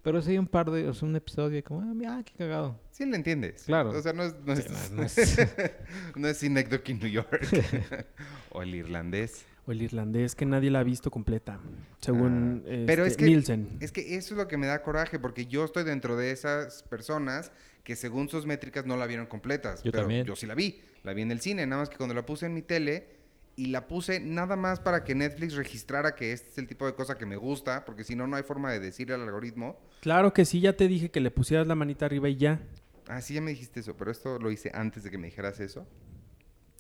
Pero 0.02 0.22
sí 0.22 0.38
un 0.38 0.48
par 0.48 0.72
de, 0.72 0.88
o 0.88 0.94
sea, 0.94 1.08
un 1.10 1.16
episodio 1.16 1.62
como, 1.64 1.82
ah, 1.82 1.94
mira, 1.94 2.22
qué 2.24 2.34
cagado. 2.38 2.80
Sí 2.92 3.06
le 3.06 3.18
entiendes. 3.18 3.64
Claro. 3.64 3.90
O 3.92 4.02
sea, 4.02 4.14
no 4.14 4.24
es... 4.24 4.34
No 4.46 4.56
Sí, 4.56 4.62
es, 4.66 4.92
no 4.92 5.04
es- 5.04 5.28
no 5.28 5.28
es- 5.64 5.72
no 6.16 6.28
es 6.30 6.44
en 6.44 6.54
New 6.54 7.08
York. 7.10 7.42
o 8.52 8.62
el 8.62 8.76
irlandés. 8.76 9.46
O 9.66 9.72
el 9.72 9.82
irlandés 9.82 10.36
que 10.36 10.46
nadie 10.46 10.72
la 10.72 10.80
ha 10.80 10.84
visto 10.84 11.12
completa. 11.12 11.60
Según 12.00 12.64
Ah, 12.66 12.70
pero 12.88 13.04
este, 13.06 13.08
es 13.12 13.18
que- 13.18 13.26
Nielsen. 13.26 13.78
Es 13.82 13.92
que 13.92 14.16
eso 14.16 14.34
es 14.34 14.38
lo 14.38 14.48
que 14.48 14.56
me 14.58 14.68
da 14.68 14.82
coraje, 14.84 15.20
porque 15.20 15.46
yo 15.48 15.66
estoy 15.66 15.84
dentro 15.84 16.16
de 16.16 16.32
esas 16.32 16.84
personas 16.84 17.52
que 17.84 17.96
según 17.96 18.30
sus 18.30 18.46
métricas 18.46 18.86
no 18.86 18.96
la 18.96 19.06
vieron 19.06 19.26
completas. 19.26 19.84
Yo 19.84 19.92
pero 19.92 20.04
también. 20.04 20.26
yo 20.26 20.36
sí 20.36 20.46
la 20.46 20.56
vi. 20.56 20.82
La 21.04 21.14
vi 21.14 21.24
en 21.24 21.32
el 21.32 21.42
cine, 21.42 21.66
nada 21.66 21.82
más 21.82 21.90
que 21.90 21.98
cuando 21.98 22.14
la 22.16 22.26
puse 22.26 22.46
en 22.46 22.54
mi 22.54 22.62
tele 22.62 23.19
y 23.60 23.66
la 23.66 23.88
puse 23.88 24.22
nada 24.22 24.56
más 24.56 24.80
para 24.80 25.04
que 25.04 25.14
Netflix 25.14 25.54
registrara 25.54 26.16
que 26.16 26.32
este 26.32 26.50
es 26.50 26.58
el 26.60 26.66
tipo 26.66 26.86
de 26.86 26.94
cosa 26.94 27.18
que 27.18 27.26
me 27.26 27.36
gusta, 27.36 27.84
porque 27.84 28.06
si 28.06 28.16
no, 28.16 28.26
no 28.26 28.38
hay 28.38 28.44
forma 28.44 28.72
de 28.72 28.80
decirle 28.80 29.16
al 29.16 29.22
algoritmo. 29.24 29.78
Claro 30.00 30.32
que 30.32 30.46
sí, 30.46 30.62
ya 30.62 30.78
te 30.78 30.88
dije 30.88 31.12
que 31.12 31.20
le 31.20 31.30
pusieras 31.30 31.68
la 31.68 31.76
manita 31.76 32.06
arriba 32.06 32.30
y 32.30 32.38
ya. 32.38 32.62
Ah, 33.10 33.20
sí, 33.20 33.34
ya 33.34 33.42
me 33.42 33.52
dijiste 33.52 33.82
eso, 33.82 33.98
pero 33.98 34.12
esto 34.12 34.40
lo 34.40 34.50
hice 34.50 34.72
antes 34.74 35.04
de 35.04 35.12
que 35.12 35.18
me 35.18 35.28
dijeras 35.28 35.60
eso. 35.60 35.86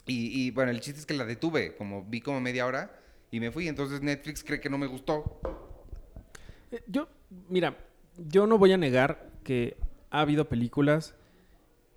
Y, 0.06 0.42
y, 0.42 0.52
bueno, 0.52 0.72
el 0.72 0.80
chiste 0.80 1.02
es 1.02 1.06
que 1.06 1.16
la 1.16 1.26
detuve, 1.26 1.76
como 1.76 2.06
vi 2.06 2.22
como 2.22 2.40
media 2.40 2.66
hora 2.66 2.98
y 3.30 3.42
me 3.42 3.52
fui. 3.52 3.68
Entonces 3.68 4.02
Netflix 4.02 4.42
cree 4.42 4.62
que 4.62 4.70
no 4.70 4.78
me 4.78 4.88
gustó. 4.88 5.42
Eh, 6.72 6.82
Yo, 6.88 7.10
mira, 7.50 7.76
yo 8.16 8.48
no 8.48 8.58
voy 8.58 8.72
a 8.72 8.78
negar 8.78 9.30
que 9.44 9.76
ha 10.12 10.22
habido 10.22 10.48
películas 10.48 11.14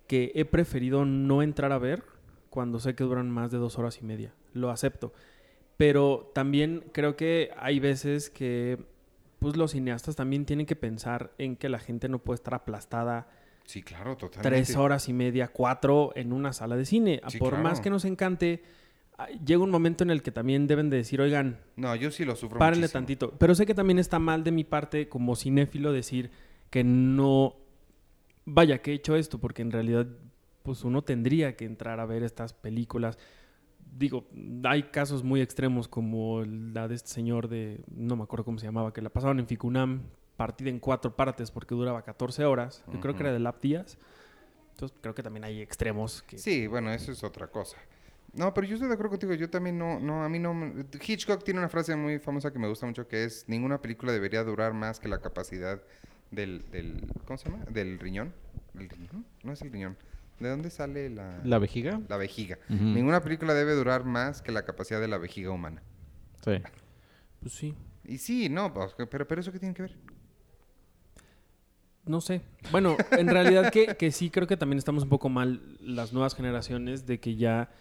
que 0.07 0.33
he 0.35 0.43
preferido 0.43 1.05
no 1.05 1.41
entrar 1.41 1.71
a 1.71 1.77
ver 1.77 2.03
cuando 2.53 2.79
sé 2.79 2.93
que 2.93 3.03
duran 3.03 3.31
más 3.31 3.49
de 3.49 3.57
dos 3.57 3.79
horas 3.79 3.97
y 3.99 4.05
media. 4.05 4.31
Lo 4.53 4.69
acepto. 4.69 5.11
Pero 5.75 6.29
también 6.35 6.83
creo 6.91 7.15
que 7.15 7.49
hay 7.57 7.79
veces 7.79 8.29
que 8.29 8.77
pues 9.39 9.57
los 9.57 9.71
cineastas 9.71 10.15
también 10.15 10.45
tienen 10.45 10.67
que 10.67 10.75
pensar 10.75 11.31
en 11.39 11.55
que 11.55 11.67
la 11.67 11.79
gente 11.79 12.07
no 12.09 12.19
puede 12.19 12.35
estar 12.35 12.53
aplastada 12.53 13.27
Sí, 13.65 13.81
claro, 13.81 14.15
totalmente. 14.15 14.47
tres 14.49 14.75
horas 14.75 15.09
y 15.09 15.13
media, 15.13 15.47
cuatro 15.47 16.11
en 16.15 16.31
una 16.31 16.53
sala 16.53 16.75
de 16.75 16.85
cine. 16.85 17.21
Sí, 17.27 17.39
Por 17.39 17.49
claro. 17.49 17.63
más 17.63 17.81
que 17.81 17.89
nos 17.89 18.05
encante, 18.05 18.61
ah, 19.17 19.29
llega 19.43 19.63
un 19.63 19.71
momento 19.71 20.03
en 20.03 20.11
el 20.11 20.21
que 20.21 20.31
también 20.31 20.67
deben 20.67 20.91
de 20.91 20.97
decir, 20.97 21.19
oigan, 21.21 21.59
No, 21.75 21.95
yo 21.95 22.11
sí 22.11 22.23
lo 22.23 22.35
sufro 22.35 22.59
Párenle 22.59 22.81
muchísimo. 22.83 22.99
tantito. 22.99 23.31
Pero 23.39 23.55
sé 23.55 23.65
que 23.65 23.73
también 23.73 23.97
está 23.97 24.19
mal 24.19 24.43
de 24.43 24.51
mi 24.51 24.63
parte 24.63 25.09
como 25.09 25.35
cinéfilo 25.35 25.91
decir 25.91 26.29
que 26.69 26.83
no... 26.83 27.55
Vaya, 28.45 28.77
que 28.81 28.91
he 28.91 28.95
hecho 28.95 29.15
esto, 29.15 29.39
porque 29.39 29.61
en 29.63 29.71
realidad 29.71 30.05
pues 30.63 30.83
uno 30.83 31.03
tendría 31.03 31.55
que 31.55 31.65
entrar 31.65 31.99
a 31.99 32.05
ver 32.05 32.23
estas 32.23 32.53
películas. 32.53 33.17
Digo, 33.95 34.27
hay 34.63 34.83
casos 34.83 35.23
muy 35.23 35.41
extremos 35.41 35.87
como 35.87 36.43
la 36.45 36.87
de 36.87 36.95
este 36.95 37.09
señor 37.09 37.47
de, 37.47 37.83
no 37.93 38.15
me 38.15 38.23
acuerdo 38.23 38.45
cómo 38.45 38.57
se 38.57 38.65
llamaba, 38.65 38.93
que 38.93 39.01
la 39.01 39.09
pasaron 39.09 39.39
en 39.39 39.47
Ficunam, 39.47 40.01
partida 40.35 40.69
en 40.69 40.79
cuatro 40.79 41.15
partes 41.15 41.51
porque 41.51 41.75
duraba 41.75 42.01
14 42.03 42.45
horas. 42.45 42.83
Yo 42.91 42.99
creo 42.99 43.13
que 43.13 43.21
era 43.21 43.33
de 43.33 43.39
Lap 43.39 43.61
Díaz. 43.61 43.97
Entonces 44.71 44.97
creo 45.01 45.13
que 45.13 45.21
también 45.21 45.43
hay 45.43 45.61
extremos 45.61 46.23
que... 46.23 46.39
Sí, 46.39 46.65
bueno, 46.65 46.91
eso 46.91 47.11
es 47.11 47.23
otra 47.23 47.47
cosa. 47.47 47.77
No, 48.33 48.51
pero 48.53 48.65
yo 48.65 48.73
estoy 48.73 48.87
de 48.87 48.95
acuerdo 48.95 49.11
contigo. 49.11 49.33
Yo 49.35 49.49
también 49.49 49.77
no, 49.77 49.99
no, 49.99 50.23
a 50.23 50.29
mí 50.29 50.39
no. 50.39 50.55
Hitchcock 51.05 51.43
tiene 51.43 51.59
una 51.59 51.69
frase 51.69 51.95
muy 51.95 52.17
famosa 52.17 52.51
que 52.51 52.57
me 52.57 52.67
gusta 52.67 52.87
mucho 52.87 53.07
que 53.07 53.25
es: 53.25 53.45
ninguna 53.47 53.79
película 53.79 54.11
debería 54.11 54.43
durar 54.43 54.73
más 54.73 54.99
que 54.99 55.07
la 55.07 55.19
capacidad 55.19 55.83
del, 56.31 56.65
del 56.71 57.05
¿cómo 57.25 57.37
se 57.37 57.49
llama? 57.49 57.63
Del 57.65 57.99
riñón. 57.99 58.33
¿El 58.73 58.89
riñón? 58.89 59.25
No 59.43 59.53
es 59.53 59.61
el 59.61 59.71
riñón. 59.71 59.97
¿De 60.43 60.49
dónde 60.49 60.69
sale 60.69 61.09
la, 61.09 61.41
¿La 61.43 61.57
vejiga? 61.57 62.01
la 62.07 62.17
vejiga? 62.17 62.59
Ninguna 62.69 63.21
película 63.21 63.53
debe 63.53 63.73
durar 63.73 64.03
más 64.03 64.41
que 64.41 64.51
la 64.51 64.65
capacidad 64.65 64.99
de 64.99 65.07
la 65.07 65.17
vejiga 65.17 65.51
humana. 65.51 65.81
Sí. 66.43 66.61
Pues 67.39 67.53
sí. 67.53 67.73
Y 68.03 68.17
sí, 68.17 68.49
no, 68.49 68.73
pues, 68.73 68.93
pero, 69.09 69.27
pero 69.27 69.41
eso 69.41 69.51
qué 69.51 69.59
tiene 69.59 69.73
que 69.73 69.83
ver. 69.83 69.95
No 72.05 72.19
sé. 72.19 72.41
Bueno, 72.71 72.97
en 73.11 73.29
realidad 73.29 73.71
que, 73.71 73.95
que 73.95 74.11
sí 74.11 74.29
creo 74.29 74.45
que 74.45 74.57
también 74.57 74.77
estamos 74.77 75.03
un 75.03 75.09
poco 75.09 75.29
mal 75.29 75.77
las 75.79 76.11
nuevas 76.11 76.35
generaciones 76.35 77.05
de 77.05 77.19
que 77.19 77.37
ya 77.37 77.71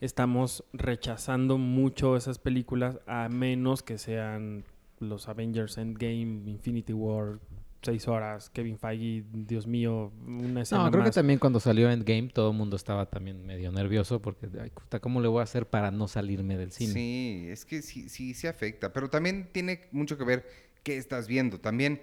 estamos 0.00 0.64
rechazando 0.72 1.56
mucho 1.56 2.16
esas 2.16 2.38
películas 2.38 3.00
a 3.06 3.28
menos 3.30 3.82
que 3.82 3.96
sean 3.96 4.64
los 4.98 5.28
Avengers 5.28 5.78
Endgame, 5.78 6.50
Infinity 6.50 6.92
War, 6.92 7.38
seis 7.82 8.06
horas, 8.08 8.50
Kevin 8.50 8.78
Feige, 8.78 9.24
Dios 9.32 9.66
mío, 9.66 10.12
una 10.26 10.62
escena 10.62 10.84
No, 10.84 10.90
creo 10.90 11.04
que 11.04 11.10
también 11.10 11.38
cuando 11.38 11.60
salió 11.60 11.90
Endgame 11.90 12.28
todo 12.28 12.50
el 12.50 12.56
mundo 12.56 12.76
estaba 12.76 13.06
también 13.06 13.44
medio 13.46 13.72
nervioso 13.72 14.20
porque, 14.20 14.48
ay, 14.60 14.70
puta, 14.70 15.00
¿cómo 15.00 15.20
le 15.20 15.28
voy 15.28 15.40
a 15.40 15.44
hacer 15.44 15.66
para 15.66 15.90
no 15.90 16.08
salirme 16.08 16.56
del 16.56 16.72
cine? 16.72 16.92
Sí, 16.92 17.46
es 17.48 17.64
que 17.64 17.82
sí, 17.82 18.08
sí, 18.08 18.34
sí 18.34 18.46
afecta. 18.46 18.92
Pero 18.92 19.08
también 19.08 19.48
tiene 19.52 19.88
mucho 19.92 20.18
que 20.18 20.24
ver 20.24 20.46
qué 20.82 20.96
estás 20.96 21.26
viendo. 21.26 21.60
También, 21.60 22.02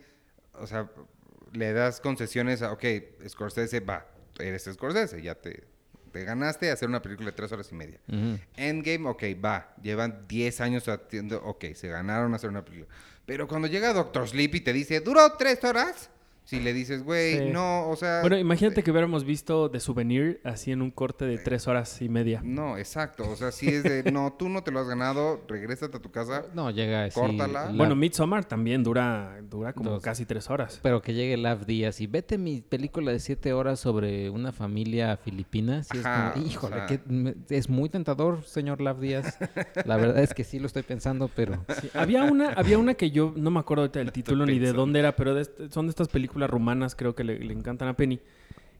o 0.53 0.67
sea, 0.67 0.91
le 1.53 1.73
das 1.73 2.01
concesiones 2.01 2.61
a, 2.61 2.71
ok, 2.71 2.83
Scorsese, 3.27 3.79
va, 3.79 4.07
eres 4.39 4.69
Scorsese, 4.71 5.21
ya 5.21 5.35
te, 5.35 5.63
te 6.17 6.23
ganaste 6.23 6.71
hacer 6.71 6.89
una 6.89 6.99
película 6.99 7.29
de 7.29 7.35
tres 7.35 7.51
horas 7.51 7.71
y 7.71 7.75
media. 7.75 7.99
Endgame, 8.55 9.07
ok, 9.07 9.23
va, 9.43 9.75
llevan 9.83 10.25
10 10.27 10.61
años 10.61 10.87
haciendo, 10.87 11.43
ok, 11.43 11.65
se 11.75 11.89
ganaron 11.89 12.33
a 12.33 12.37
hacer 12.37 12.49
una 12.49 12.65
película. 12.65 12.89
Pero 13.27 13.47
cuando 13.47 13.67
llega 13.67 13.93
Doctor 13.93 14.27
Sleep 14.27 14.55
y 14.55 14.61
te 14.61 14.73
dice, 14.73 14.99
¿duró 14.99 15.33
tres 15.33 15.63
horas? 15.63 16.09
Si 16.47 16.61
le 16.61 16.71
dices, 16.73 17.03
güey, 17.03 17.37
Sí. 17.39 17.49
no, 17.51 17.89
o 17.89 17.95
sea... 17.97 18.21
Bueno, 18.21 18.37
imagínate 18.37 18.81
que 18.81 18.89
hubiéramos 18.91 19.25
visto 19.25 19.69
The 19.69 19.81
Souvenir 19.81 20.39
así 20.45 20.71
en 20.71 20.81
un 20.81 20.91
corte 20.91 21.25
de 21.25 21.37
tres 21.39 21.67
horas 21.67 22.01
y 22.01 22.07
media. 22.07 22.39
No, 22.41 22.77
exacto, 22.77 23.29
o 23.29 23.35
sea, 23.35 23.51
si 23.51 23.67
es 23.67 23.83
de, 23.83 24.09
no, 24.13 24.31
tú 24.39 24.47
no 24.47 24.63
te 24.63 24.71
lo 24.71 24.79
has 24.79 24.87
ganado, 24.87 25.43
regrésate 25.49 25.97
a 25.97 25.99
tu 26.01 26.09
casa. 26.09 26.45
No, 26.55 26.71
llega 26.71 27.03
así. 27.03 27.19
Córtala. 27.19 27.65
la- 27.69 27.71
Bueno, 27.77 27.97
Midsommar 27.97 28.45
también 28.45 28.81
dura, 28.81 29.39
dura 29.49 29.73
como 29.73 29.89
Dos. 29.91 30.01
casi 30.01 30.25
tres 30.25 30.49
horas. 30.49 30.79
Pero 30.81 31.01
que 31.01 31.13
llegue 31.13 31.35
Lav 31.35 31.65
Díaz 31.65 31.99
y 31.99 32.07
vete 32.07 32.37
mi 32.37 32.61
película 32.61 33.11
de 33.11 33.19
siete 33.19 33.51
horas 33.51 33.81
sobre 33.81 34.29
una 34.29 34.53
familia 34.53 35.17
filipina. 35.17 35.83
Sí, 35.83 35.97
Ajá, 35.99 36.27
es 36.29 36.33
como, 36.33 36.45
o 36.45 36.47
híjole, 36.49 36.75
sea. 36.77 36.85
que 36.87 36.99
me- 37.07 37.35
es 37.49 37.67
muy 37.69 37.89
tentador, 37.89 38.43
señor 38.45 38.79
Lav 38.79 39.01
Díaz. 39.01 39.37
La 39.83 39.97
verdad 39.97 40.19
es 40.23 40.33
que 40.33 40.45
sí 40.45 40.59
lo 40.59 40.67
estoy 40.67 40.83
pensando, 40.83 41.29
pero... 41.35 41.65
Sí, 41.81 41.89
Había 41.93 42.23
una, 42.23 42.53
había 42.53 42.77
una 42.77 42.93
que 42.93 43.11
yo 43.11 43.33
no 43.35 43.51
me 43.51 43.59
acuerdo 43.59 43.81
ahorita 43.83 43.99
del 43.99 44.13
título 44.13 44.45
ni 44.45 44.59
de 44.59 44.71
dónde 44.71 44.99
era, 44.99 45.13
pero 45.17 45.35
de 45.35 45.45
son 45.69 45.87
de 45.87 45.89
estas 45.89 46.07
películas 46.07 46.36
rumanas, 46.45 46.93
creo 46.95 47.15
que 47.15 47.23
le, 47.23 47.39
le 47.39 47.53
encantan 47.53 47.87
a 47.87 47.95
Penny, 47.97 48.19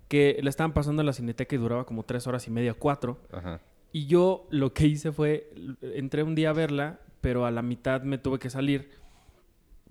que 0.07 0.37
la 0.43 0.49
estaban 0.51 0.73
pasando 0.73 1.01
en 1.01 1.07
la 1.07 1.13
cineteca 1.13 1.55
y 1.55 1.57
duraba 1.57 1.85
como 1.85 2.03
tres 2.03 2.27
horas 2.27 2.45
y 2.47 2.51
media, 2.51 2.75
cuatro. 2.75 3.17
Ajá. 3.31 3.59
Y 3.91 4.05
yo 4.05 4.45
lo 4.51 4.73
que 4.73 4.85
hice 4.85 5.11
fue, 5.11 5.49
entré 5.81 6.23
un 6.23 6.35
día 6.35 6.51
a 6.51 6.53
verla, 6.53 6.99
pero 7.21 7.45
a 7.45 7.51
la 7.51 7.61
mitad 7.61 8.03
me 8.03 8.17
tuve 8.17 8.37
que 8.39 8.49
salir. 8.49 8.91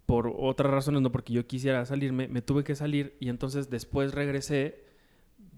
Por 0.04 0.32
otras 0.36 0.70
razones, 0.70 1.02
no 1.02 1.10
porque 1.10 1.32
yo 1.32 1.46
quisiera 1.48 1.84
salirme, 1.84 2.28
me 2.28 2.40
tuve 2.40 2.62
que 2.62 2.76
salir 2.76 3.16
y 3.18 3.28
entonces 3.28 3.70
después 3.70 4.14
regresé 4.14 4.84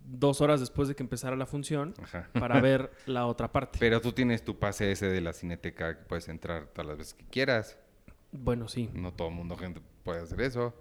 dos 0.06 0.40
horas 0.40 0.60
después 0.60 0.88
de 0.88 0.94
que 0.94 1.02
empezara 1.02 1.36
la 1.36 1.44
función 1.44 1.92
Ajá. 2.02 2.30
para 2.32 2.60
ver 2.62 2.90
la 3.04 3.26
otra 3.26 3.52
parte. 3.52 3.78
Pero 3.78 4.00
tú 4.00 4.12
tienes 4.12 4.42
tu 4.42 4.58
pase 4.58 4.90
ese 4.90 5.08
de 5.08 5.20
la 5.20 5.34
cineteca 5.34 5.98
que 5.98 6.04
puedes 6.04 6.28
entrar 6.28 6.68
todas 6.68 6.86
las 6.86 6.96
veces 6.98 7.14
que 7.14 7.26
quieras. 7.26 7.78
Bueno, 8.32 8.68
sí, 8.68 8.88
No 8.94 9.12
todo 9.12 9.28
el 9.28 9.34
mundo 9.34 9.56
gente 9.56 9.82
puede 10.02 10.22
hacer 10.22 10.40
eso. 10.40 10.74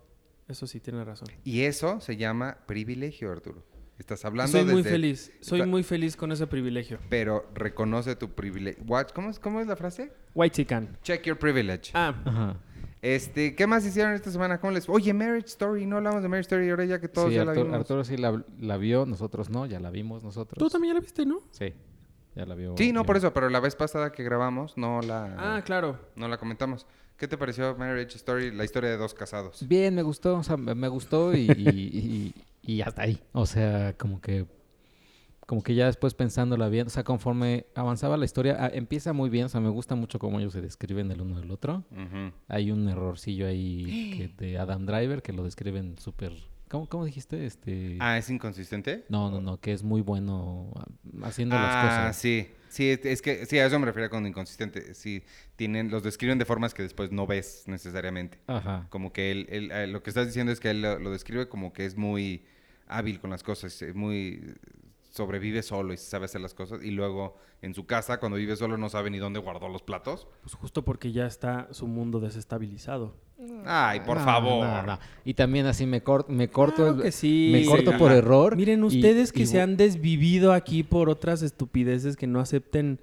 Eso 0.48 0.68
sí 0.68 0.80
tiene 0.80 1.04
razón. 1.04 1.28
Y 1.44 1.62
eso 1.64 2.00
se 2.02 2.16
llama 2.18 2.58
privilegio, 2.66 3.32
Arturo. 3.32 3.64
Estás 4.00 4.24
hablando 4.26 4.52
Soy 4.52 4.64
muy 4.66 4.84
feliz, 4.84 5.32
soy 5.42 5.60
está- 5.62 5.70
muy 5.70 5.82
feliz 5.84 6.16
con 6.16 6.32
ese 6.32 6.46
privilegio. 6.46 7.00
Pero 7.10 7.50
reconoce 7.56 8.16
tu 8.16 8.30
privilegio. 8.30 8.84
What? 8.86 9.08
¿Cómo, 9.10 9.32
es, 9.32 9.40
¿Cómo 9.40 9.60
es 9.60 9.66
la 9.68 9.76
frase? 9.76 10.14
White 10.36 10.56
Chican. 10.56 10.98
Check 11.02 11.24
your 11.24 11.38
privilege. 11.40 11.92
Ah, 11.96 12.14
Ajá. 12.26 12.58
Este, 13.02 13.56
¿qué 13.56 13.66
más 13.68 13.86
hicieron 13.86 14.14
esta 14.14 14.32
semana? 14.32 14.60
¿Cómo 14.60 14.72
les 14.74 14.88
Oye, 14.90 15.14
Marriage 15.14 15.48
Story, 15.48 15.86
no 15.86 15.98
hablamos 15.98 16.22
de 16.24 16.30
Marriage 16.30 16.48
Story 16.48 16.70
ahora 16.70 16.86
ya 16.86 17.00
que 17.00 17.08
todos 17.08 17.30
sí, 17.30 17.36
ya 17.36 17.46
la 17.46 17.54
vimos. 17.54 17.74
Arturo 17.74 18.04
sí 18.04 18.18
la, 18.18 18.44
la 18.60 18.78
vio, 18.78 19.06
nosotros 19.06 19.50
no, 19.50 19.66
ya 19.66 19.80
la 19.80 19.90
vimos 19.92 20.24
nosotros. 20.24 20.58
tú 20.60 20.70
también 20.70 20.92
ya 20.94 20.96
la 20.96 21.02
viste, 21.02 21.26
¿no? 21.26 21.42
Sí, 21.52 21.74
ya 22.36 22.46
la 22.46 22.56
vio. 22.56 22.76
Sí, 22.78 22.92
no 22.92 23.04
por 23.06 23.18
eso, 23.18 23.34
pero 23.34 23.50
la 23.50 23.60
vez 23.60 23.76
pasada 23.76 24.12
que 24.12 24.24
grabamos 24.24 24.78
no 24.78 25.02
la 25.02 25.36
Ah, 25.58 25.62
claro. 25.64 26.00
no 26.16 26.28
la 26.28 26.38
comentamos. 26.38 26.86
¿Qué 27.18 27.28
te 27.28 27.38
pareció 27.38 27.76
Marriage 27.76 28.16
Story, 28.16 28.52
la 28.52 28.64
historia 28.64 28.90
de 28.92 28.98
dos 28.98 29.14
casados? 29.14 29.66
Bien, 29.68 29.96
me 29.96 30.04
gustó, 30.04 30.38
o 30.38 30.44
sea, 30.44 30.56
me 30.58 30.88
gustó 30.88 31.36
y, 31.36 31.40
y, 31.58 32.34
y- 32.64 32.74
y 32.74 32.82
hasta 32.82 33.04
ahí. 33.04 33.20
O 33.32 33.46
sea, 33.46 33.96
como 33.98 34.22
que 34.22 34.46
como 35.48 35.64
que 35.64 35.76
ya 35.76 35.86
después 35.86 36.14
pensándola 36.14 36.68
bien, 36.68 36.88
o 36.88 36.90
sea, 36.90 37.06
conforme 37.06 37.68
avanzaba 37.74 38.18
la 38.18 38.26
historia, 38.26 38.58
ah, 38.60 38.70
empieza 38.74 39.14
muy 39.14 39.30
bien, 39.30 39.46
o 39.46 39.50
sea, 39.50 39.62
me 39.62 39.70
gusta 39.70 39.96
mucho 39.96 40.20
cómo 40.20 40.40
ellos 40.42 40.52
se 40.52 40.60
describen 40.62 41.10
el 41.10 41.22
uno 41.22 41.40
del 41.40 41.50
otro. 41.52 41.86
Hay 42.50 42.70
un 42.70 42.88
errorcillo 42.90 43.48
ahí 43.48 43.86
que- 44.38 44.46
de 44.46 44.58
Adam 44.60 44.86
Driver 44.86 45.22
que 45.22 45.32
lo 45.32 45.44
describen 45.46 45.98
súper... 46.00 46.34
¿Cómo, 46.70 46.88
¿Cómo 46.90 47.06
dijiste? 47.06 47.46
Este... 47.46 47.98
Ah, 48.02 48.18
¿es 48.18 48.30
inconsistente? 48.30 49.06
No, 49.08 49.32
no, 49.32 49.40
no, 49.40 49.58
que 49.58 49.72
es 49.72 49.84
muy 49.84 50.02
bueno 50.02 50.70
ah, 50.76 50.86
haciendo 51.24 51.56
ah, 51.58 51.62
las 51.62 51.76
cosas. 51.78 52.16
sí. 52.18 52.50
Sí, 52.78 52.92
es- 53.04 53.22
que 53.24 53.46
sí, 53.48 53.58
a 53.58 53.66
eso 53.66 53.80
me 53.80 53.88
refería 53.88 54.10
con 54.10 54.28
inconsistente. 54.28 54.94
Sí, 54.94 55.24
tienen, 55.56 55.90
los 55.90 56.04
describen 56.04 56.38
de 56.38 56.46
formas 56.46 56.74
que 56.76 56.84
después 56.84 57.12
no 57.12 57.26
ves 57.26 57.64
necesariamente. 57.66 58.38
Ajá. 58.48 58.86
Como 58.90 59.12
que 59.12 59.32
él, 59.32 59.48
él, 59.50 59.72
eh, 59.72 59.88
lo 59.88 60.04
que 60.04 60.12
estás 60.12 60.28
diciendo 60.28 60.52
es 60.52 60.60
que 60.60 60.70
él 60.70 60.82
lo, 60.84 61.00
lo 61.00 61.12
describe 61.12 61.50
como 61.50 61.74
que 61.74 61.86
es 61.86 61.96
muy 61.98 62.46
hábil 62.88 63.20
con 63.20 63.32
las 63.32 63.42
cosas, 63.44 63.82
es 63.82 63.96
muy 63.96 64.54
sobrevive 65.18 65.62
solo 65.64 65.94
y 65.94 65.98
sabe 65.98 66.26
hacer 66.26 66.40
las 66.42 66.54
cosas 66.54 66.82
y 66.84 66.92
luego 66.92 67.36
en 67.62 67.74
su 67.74 67.86
casa 67.86 68.20
cuando 68.20 68.38
vive 68.38 68.56
solo 68.56 68.78
no 68.78 68.88
sabe 68.90 69.10
ni 69.10 69.18
dónde 69.18 69.40
guardó 69.40 69.68
los 69.68 69.82
platos. 69.84 70.28
Pues 70.44 70.54
justo 70.56 70.86
porque 70.86 71.12
ya 71.12 71.26
está 71.28 71.68
su 71.72 71.88
mundo 71.88 72.20
desestabilizado. 72.22 73.16
Ay, 73.66 74.00
por 74.00 74.18
No, 74.18 74.24
favor. 74.24 74.66
no, 74.66 74.84
no. 74.84 75.00
Y 75.26 75.34
también 75.34 75.66
así 75.68 75.86
me, 75.86 76.02
cor- 76.02 76.30
me 76.30 76.50
corto, 76.50 76.76
Claro 76.78 76.96
el- 76.96 77.02
que 77.04 77.12
sí. 77.12 77.50
me 77.52 77.66
corto 77.66 77.92
Sí, 77.92 77.98
por 77.98 78.10
ajá. 78.12 78.18
error. 78.20 78.56
Miren, 78.56 78.82
y- 78.82 78.86
ustedes 78.86 79.32
que 79.32 79.44
y 79.44 79.46
se 79.48 79.60
han 79.62 79.76
desvivido 79.78 80.54
aquí 80.54 80.84
por 80.84 81.10
otras 81.10 81.42
estupideces 81.42 82.16
que 82.16 82.26
no 82.28 82.40
acepten 82.40 83.00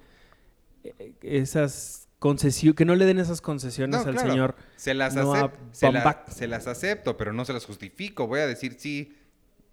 eh, 0.83 1.13
esas 1.21 2.07
concesiones, 2.19 2.75
que 2.75 2.85
no 2.85 2.95
le 2.95 3.05
den 3.05 3.19
esas 3.19 3.39
concesiones 3.41 4.01
No, 4.01 4.07
al 4.07 4.13
claro. 4.15 4.29
señor. 4.29 4.55
Se 4.75 4.93
las, 4.93 5.13
se 6.29 6.47
las 6.47 6.67
acepto, 6.67 7.17
pero 7.17 7.33
no 7.33 7.45
se 7.45 7.53
las 7.53 7.65
justifico. 7.65 8.27
Voy 8.27 8.39
a 8.39 8.47
decir 8.47 8.75
sí. 8.79 9.15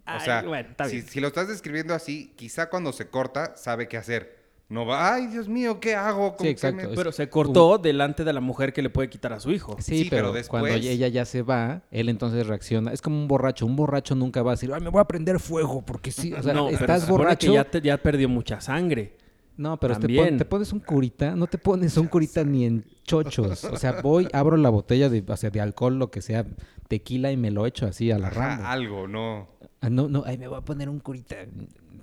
O 0.05 0.19
sea, 0.19 0.41
bueno, 0.43 0.69
está 0.71 0.85
si, 0.85 0.97
bien. 0.97 1.07
si 1.07 1.19
lo 1.21 1.27
estás 1.27 1.47
describiendo 1.47 1.93
así, 1.93 2.33
quizá 2.35 2.69
cuando 2.69 2.91
se 2.91 3.07
corta 3.07 3.55
sabe 3.55 3.87
qué 3.87 3.97
hacer. 3.97 4.43
No 4.69 4.85
va, 4.87 5.13
ay, 5.13 5.27
Dios 5.27 5.47
mío, 5.47 5.79
¿qué 5.79 5.93
hago? 5.93 6.29
Sí, 6.31 6.35
¿Cómo 6.37 6.43
que 6.45 6.49
exacto. 6.49 6.89
me-?" 6.89 6.95
Pero 6.95 7.11
se 7.11 7.29
cortó 7.29 7.77
delante 7.77 8.23
de 8.23 8.33
la 8.33 8.39
mujer 8.39 8.73
que 8.73 8.81
le 8.81 8.89
puede 8.89 9.07
quitar 9.09 9.31
a 9.33 9.39
su 9.39 9.51
hijo. 9.51 9.75
Sí, 9.79 10.03
Sí, 10.03 10.07
pero 10.09 10.23
pero, 10.23 10.33
después- 10.33 10.61
cuando 10.61 10.69
ella 10.77 11.07
ya 11.09 11.25
se 11.25 11.41
va, 11.43 11.83
él 11.91 12.09
entonces 12.09 12.47
reacciona. 12.47 12.91
Es 12.91 13.01
como 13.01 13.17
un 13.17 13.27
borracho. 13.27 13.65
Un 13.65 13.75
borracho 13.75 14.15
nunca 14.15 14.41
va 14.41 14.51
a 14.51 14.55
decir, 14.55 14.71
ay, 14.73 14.81
me 14.81 14.89
voy 14.89 15.01
a 15.01 15.05
prender 15.05 15.39
fuego 15.39 15.83
porque 15.85 16.11
sí. 16.11 16.33
O 16.33 16.41
sea, 16.41 16.53
no, 16.53 16.65
pero 16.67 16.77
estás 16.79 17.07
borracho. 17.07 17.47
que 17.49 17.53
ya, 17.53 17.63
te- 17.65 17.81
ya 17.81 17.97
perdió 17.97 18.27
mucha 18.29 18.59
sangre. 18.61 19.17
No, 19.57 19.79
pero 19.79 19.99
te, 19.99 20.07
pon- 20.09 20.37
te 20.37 20.45
pones 20.45 20.73
un 20.73 20.79
curita, 20.79 21.35
no 21.35 21.45
te 21.45 21.59
pones 21.59 21.95
un 21.97 22.07
curita 22.07 22.43
ni 22.43 22.65
en 22.65 22.83
chochos. 23.03 23.63
O 23.65 23.77
sea, 23.77 23.91
voy, 24.01 24.27
abro 24.33 24.57
la 24.57 24.69
botella 24.69 25.09
de, 25.09 25.23
o 25.27 25.37
sea, 25.37 25.51
de 25.51 25.61
alcohol, 25.61 25.99
lo 25.99 26.09
que 26.09 26.21
sea, 26.23 26.47
tequila 26.87 27.31
y 27.31 27.37
me 27.37 27.51
lo 27.51 27.67
echo 27.67 27.85
así 27.85 28.09
a 28.11 28.17
la 28.17 28.29
Ajá, 28.29 28.39
Rambo. 28.55 28.67
algo, 28.67 29.07
no. 29.07 29.49
Ah, 29.83 29.89
no, 29.89 30.07
no, 30.07 30.23
ay, 30.25 30.37
me 30.37 30.47
voy 30.47 30.57
a 30.57 30.61
poner 30.61 30.87
un 30.87 31.01
curita. 31.01 31.35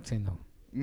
Sí, 0.03 0.19
no. 0.19 0.37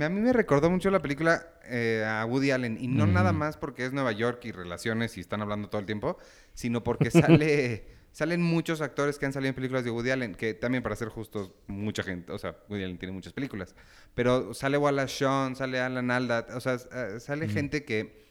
A 0.04 0.08
mí 0.08 0.20
me 0.20 0.32
recordó 0.32 0.68
mucho 0.68 0.90
la 0.90 1.00
película 1.00 1.46
eh, 1.66 2.04
a 2.04 2.26
Woody 2.26 2.50
Allen. 2.50 2.76
Y 2.80 2.88
no 2.88 3.06
nada 3.06 3.32
más 3.32 3.56
porque 3.56 3.84
es 3.86 3.92
Nueva 3.92 4.10
York 4.10 4.40
y 4.46 4.50
relaciones 4.50 5.16
y 5.16 5.20
están 5.20 5.40
hablando 5.40 5.68
todo 5.68 5.80
el 5.80 5.86
tiempo, 5.86 6.18
sino 6.54 6.82
porque 6.82 7.12
sale, 7.12 7.86
salen 8.12 8.42
muchos 8.42 8.80
actores 8.80 9.16
que 9.16 9.26
han 9.26 9.32
salido 9.32 9.50
en 9.50 9.54
películas 9.54 9.84
de 9.84 9.92
Woody 9.92 10.10
Allen, 10.10 10.34
que 10.34 10.54
también 10.54 10.82
para 10.82 10.96
ser 10.96 11.08
justos, 11.08 11.52
mucha 11.68 12.02
gente, 12.02 12.32
o 12.32 12.38
sea, 12.38 12.56
Woody 12.68 12.82
Allen 12.82 12.98
tiene 12.98 13.12
muchas 13.12 13.32
películas. 13.32 13.76
Pero 14.16 14.54
sale 14.54 14.76
Wallace 14.76 15.24
Shawn, 15.24 15.54
sale 15.54 15.78
Alan 15.78 16.10
Alda, 16.10 16.48
o 16.52 16.58
sea, 16.60 16.74
eh, 16.74 17.20
sale 17.20 17.48
gente 17.48 17.84
que 17.84 18.26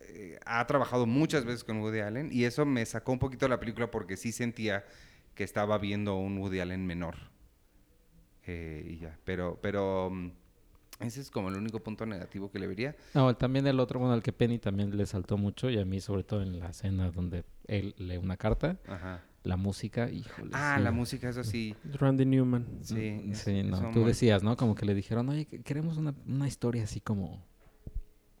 eh, 0.00 0.40
ha 0.44 0.66
trabajado 0.66 1.06
muchas 1.06 1.44
veces 1.44 1.62
con 1.62 1.80
Woody 1.82 2.00
Allen 2.00 2.30
y 2.32 2.46
eso 2.46 2.66
me 2.66 2.84
sacó 2.84 3.12
un 3.12 3.20
poquito 3.20 3.46
de 3.46 3.50
la 3.50 3.60
película 3.60 3.92
porque 3.92 4.16
sí 4.16 4.32
sentía 4.32 4.84
que 5.36 5.44
estaba 5.44 5.78
viendo 5.78 6.16
un 6.16 6.36
Woody 6.38 6.58
Allen 6.58 6.84
menor. 6.84 7.37
Eh, 8.50 8.82
y 8.88 8.96
ya, 8.98 9.16
pero, 9.24 9.58
pero 9.60 10.08
mm, 10.10 10.30
ese 11.00 11.20
es 11.20 11.30
como 11.30 11.50
el 11.50 11.56
único 11.56 11.80
punto 11.80 12.06
negativo 12.06 12.50
que 12.50 12.58
le 12.58 12.66
vería. 12.66 12.96
No, 13.14 13.36
también 13.36 13.66
el 13.66 13.78
otro, 13.78 14.00
bueno, 14.00 14.14
al 14.14 14.22
que 14.22 14.32
Penny 14.32 14.58
también 14.58 14.96
le 14.96 15.04
saltó 15.06 15.36
mucho 15.36 15.68
y 15.70 15.78
a 15.78 15.84
mí 15.84 16.00
sobre 16.00 16.24
todo 16.24 16.42
en 16.42 16.58
la 16.58 16.70
escena 16.70 17.10
donde 17.10 17.44
él 17.66 17.94
lee 17.98 18.16
una 18.16 18.36
carta, 18.38 18.78
Ajá. 18.88 19.22
la 19.44 19.56
música, 19.58 20.10
híjole. 20.10 20.50
Ah, 20.54 20.76
sí. 20.78 20.82
la 20.82 20.90
música, 20.90 21.28
eso 21.28 21.44
sí. 21.44 21.76
Randy 21.92 22.24
Newman. 22.24 22.66
Sí, 22.82 23.22
es- 23.30 23.38
Sí, 23.40 23.62
no, 23.62 23.78
tú 23.92 24.00
muy- 24.00 24.08
decías, 24.08 24.42
¿no? 24.42 24.56
Como 24.56 24.74
que 24.74 24.86
le 24.86 24.94
dijeron, 24.94 25.28
oye, 25.28 25.44
que- 25.44 25.60
queremos 25.62 25.98
una, 25.98 26.14
una 26.26 26.48
historia 26.48 26.84
así 26.84 27.00
como... 27.00 27.44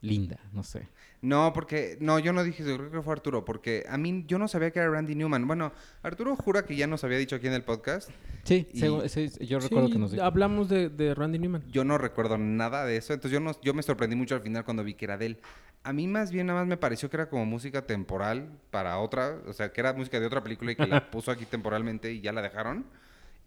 linda, 0.00 0.38
no 0.52 0.62
sé. 0.62 0.86
No, 1.20 1.52
porque, 1.52 1.96
no, 2.00 2.20
yo 2.20 2.32
no 2.32 2.44
dije 2.44 2.62
eso, 2.62 2.76
creo 2.76 2.90
que 2.92 3.02
fue 3.02 3.12
Arturo, 3.12 3.44
porque 3.44 3.84
a 3.88 3.98
mí, 3.98 4.24
yo 4.28 4.38
no 4.38 4.46
sabía 4.46 4.70
que 4.70 4.78
era 4.78 4.88
Randy 4.88 5.16
Newman. 5.16 5.46
Bueno, 5.48 5.72
Arturo 6.02 6.36
jura 6.36 6.64
que 6.64 6.76
ya 6.76 6.86
nos 6.86 7.02
había 7.02 7.18
dicho 7.18 7.34
aquí 7.34 7.48
en 7.48 7.54
el 7.54 7.64
podcast. 7.64 8.08
Sí, 8.44 8.68
Y- 8.72 8.80
segu- 8.80 9.08
sí, 9.08 9.28
yo 9.44 9.58
recuerdo 9.58 9.88
Sí, 9.88 9.92
que 9.94 9.98
nos 9.98 10.12
dijo. 10.12 10.22
hablamos 10.22 10.68
de, 10.68 10.88
de 10.90 11.14
Randy 11.16 11.40
Newman. 11.40 11.64
Yo 11.72 11.82
no 11.84 11.98
recuerdo 11.98 12.38
nada 12.38 12.84
de 12.84 12.96
eso, 12.96 13.12
entonces 13.14 13.32
yo, 13.32 13.40
no, 13.40 13.60
yo 13.62 13.74
me 13.74 13.82
sorprendí 13.82 14.14
mucho 14.14 14.36
al 14.36 14.42
final 14.42 14.64
cuando 14.64 14.84
vi 14.84 14.94
que 14.94 15.06
era 15.06 15.18
de 15.18 15.26
él. 15.26 15.38
A 15.82 15.92
mí 15.92 16.06
más 16.06 16.30
bien 16.30 16.46
nada 16.46 16.60
más 16.60 16.68
me 16.68 16.76
pareció 16.76 17.10
que 17.10 17.16
era 17.16 17.28
como 17.28 17.44
música 17.46 17.84
temporal 17.86 18.48
para 18.70 18.98
otra, 18.98 19.38
o 19.46 19.52
sea, 19.52 19.72
que 19.72 19.80
era 19.80 19.92
música 19.94 20.20
de 20.20 20.26
otra 20.26 20.42
película 20.44 20.70
y 20.72 20.76
que 20.76 20.86
la 20.86 21.00
puso 21.10 21.32
aquí 21.32 21.44
temporalmente 21.46 22.12
y 22.12 22.20
ya 22.20 22.32
la 22.32 22.42
dejaron. 22.42 22.84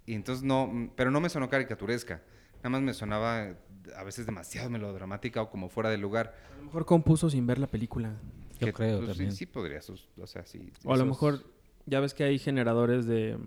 Y 0.06 0.14
entonces 0.16 0.44
no, 0.44 0.92
pero 0.98 1.10
no 1.12 1.22
me 1.22 1.30
sonó 1.30 1.50
caricaturesca. 1.50 2.22
Nada 2.58 2.70
más 2.70 2.82
me 2.82 2.94
sonaba 2.94 3.54
a 3.96 4.04
veces 4.04 4.26
demasiado 4.26 4.70
melodramática 4.70 5.42
o 5.42 5.50
como 5.50 5.70
fuera 5.70 5.90
de 5.90 5.98
lugar. 5.98 6.36
A 6.54 6.58
lo 6.58 6.64
mejor 6.66 6.86
compuso 6.86 7.30
sin 7.30 7.46
ver 7.48 7.60
la 7.60 7.68
película. 7.68 8.14
Yo 8.60 8.68
Que, 8.68 8.74
creo 8.74 8.98
pues, 8.98 9.10
sí- 9.12 9.14
también. 9.14 9.32
Sí, 9.34 9.46
podría, 9.46 9.82
sus- 9.82 10.10
o 10.20 10.28
sea, 10.28 10.46
sí. 10.46 10.72
O 10.84 10.94
a 10.94 10.98
lo 10.98 11.06
mejor, 11.06 11.44
ya 11.86 12.00
ves 12.00 12.14
que 12.14 12.24
hay 12.24 12.38
generadores 12.40 13.06
de... 13.06 13.38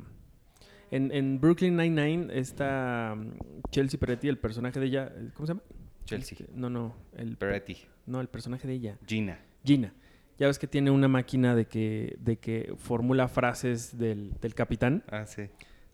En, 0.91 1.11
en 1.13 1.41
Brooklyn 1.41 1.77
Nine-Nine 1.77 2.39
está 2.39 3.15
mm, 3.17 3.33
Chelsea 3.71 3.99
Peretti, 3.99 4.29
el 4.29 4.39
personaje 4.39 4.79
de 4.81 4.87
ella... 4.87 5.13
¿Cómo 5.35 5.47
se 5.47 5.53
llama? 5.55 5.63
Chelsea. 6.05 6.39
Este, 6.41 6.53
no, 6.55 6.69
no. 6.71 6.95
El, 7.17 7.37
Peretti, 7.37 7.79
no, 8.07 8.21
el 8.21 8.29
personaje 8.29 8.69
de 8.69 8.75
ella. 8.75 8.99
Gina. 9.07 9.41
Gina. 9.65 9.93
Ya 10.39 10.49
ves 10.49 10.59
que 10.59 10.67
tiene 10.67 10.91
una 10.91 11.09
máquina 11.09 11.55
de 11.55 11.67
que, 11.67 12.17
de 12.21 12.39
que 12.39 12.75
formula 12.77 13.29
frases 13.29 13.97
del, 13.97 14.35
del 14.41 14.55
capitán. 14.55 15.05
Ah, 15.09 15.27
sí. 15.27 15.43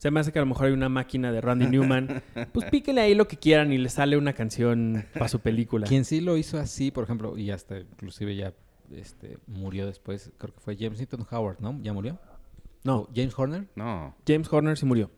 Se 0.01 0.11
me 0.11 0.19
hace 0.19 0.33
que 0.33 0.39
a 0.39 0.43
lo 0.43 0.47
mejor 0.47 0.69
hay 0.69 0.73
una 0.73 0.89
máquina 0.89 1.31
de 1.31 1.43
Randy 1.43 1.67
Newman. 1.71 2.23
Pues 2.53 2.71
píquele 2.71 3.03
ahí 3.03 3.15
lo 3.15 3.29
que 3.29 3.37
quieran 3.37 3.71
y 3.71 3.77
le 3.77 3.91
sale 3.91 4.17
una 4.17 4.33
canción 4.33 5.05
para 5.13 5.29
su 5.29 5.41
película. 5.41 5.87
Quien 5.87 6.07
sí 6.07 6.23
lo 6.23 6.39
hizo 6.39 6.59
así, 6.59 6.91
por 6.91 7.05
ejemplo, 7.05 7.37
y 7.37 7.51
hasta 7.51 7.79
inclusive 7.81 8.35
ya 8.35 8.55
este, 8.95 9.37
murió 9.47 9.85
después, 9.87 10.33
creo 10.39 10.55
que 10.55 10.61
fue 10.61 10.77
James 10.79 10.99
Newton 10.99 11.27
Howard, 11.31 11.61
¿no? 11.61 11.79
¿Ya 11.83 11.93
murió? 11.93 12.19
No, 12.83 13.01
¿O 13.01 13.09
James 13.15 13.39
Horner. 13.39 13.67
No. 13.77 14.17
James 14.27 14.51
Horner 14.51 14.79
sí 14.79 14.87
murió. 14.87 15.11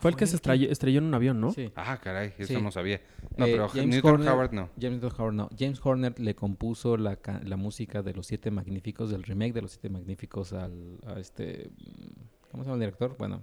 Fue 0.00 0.10
el 0.10 0.16
que 0.16 0.26
se 0.26 0.34
estrelló, 0.36 0.68
estrelló 0.68 0.98
en 0.98 1.04
un 1.06 1.14
avión, 1.14 1.40
¿no? 1.40 1.52
Sí. 1.52 1.70
Ah, 1.76 1.98
caray, 2.02 2.32
eso 2.38 2.54
Sí. 2.56 2.60
no 2.60 2.72
sabía. 2.72 3.00
No, 3.36 3.46
Eh, 3.46 3.52
pero 3.52 3.68
James 3.68 3.88
Newton 3.96 4.20
Horner- 4.22 4.28
Howard 4.32 4.52
no. 4.52 4.68
James 4.80 5.00
Newton 5.00 5.12
Howard 5.20 5.34
no. 5.34 5.48
James 5.56 5.80
Horner 5.82 6.18
le 6.18 6.34
compuso 6.34 6.96
la, 6.96 7.18
la 7.44 7.56
música 7.56 8.02
de 8.02 8.14
Los 8.14 8.26
Siete 8.26 8.50
Magníficos, 8.50 9.10
del 9.10 9.22
remake 9.22 9.52
de 9.54 9.62
Los 9.62 9.72
Siete 9.72 9.90
Magníficos 9.90 10.52
al, 10.52 10.98
a 11.06 11.18
este... 11.20 11.70
¿Cómo 12.50 12.64
se 12.64 12.68
llama 12.70 12.74
el 12.74 12.80
director? 12.80 13.16
Bueno, 13.18 13.42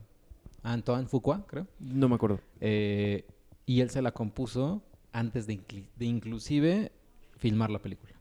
Antoine 0.66 1.08
Fuqua, 1.08 1.46
creo. 1.46 1.68
No 1.80 2.10
me 2.10 2.16
acuerdo. 2.16 2.40
Eh, 2.60 3.26
y 3.66 3.82
él 3.82 3.90
se 3.92 4.02
la 4.02 4.12
compuso 4.12 4.84
antes 5.12 5.46
de, 5.48 5.62
inclusive 6.00 6.92
filmar 7.38 7.70
la 7.70 7.80
película. 7.80 8.14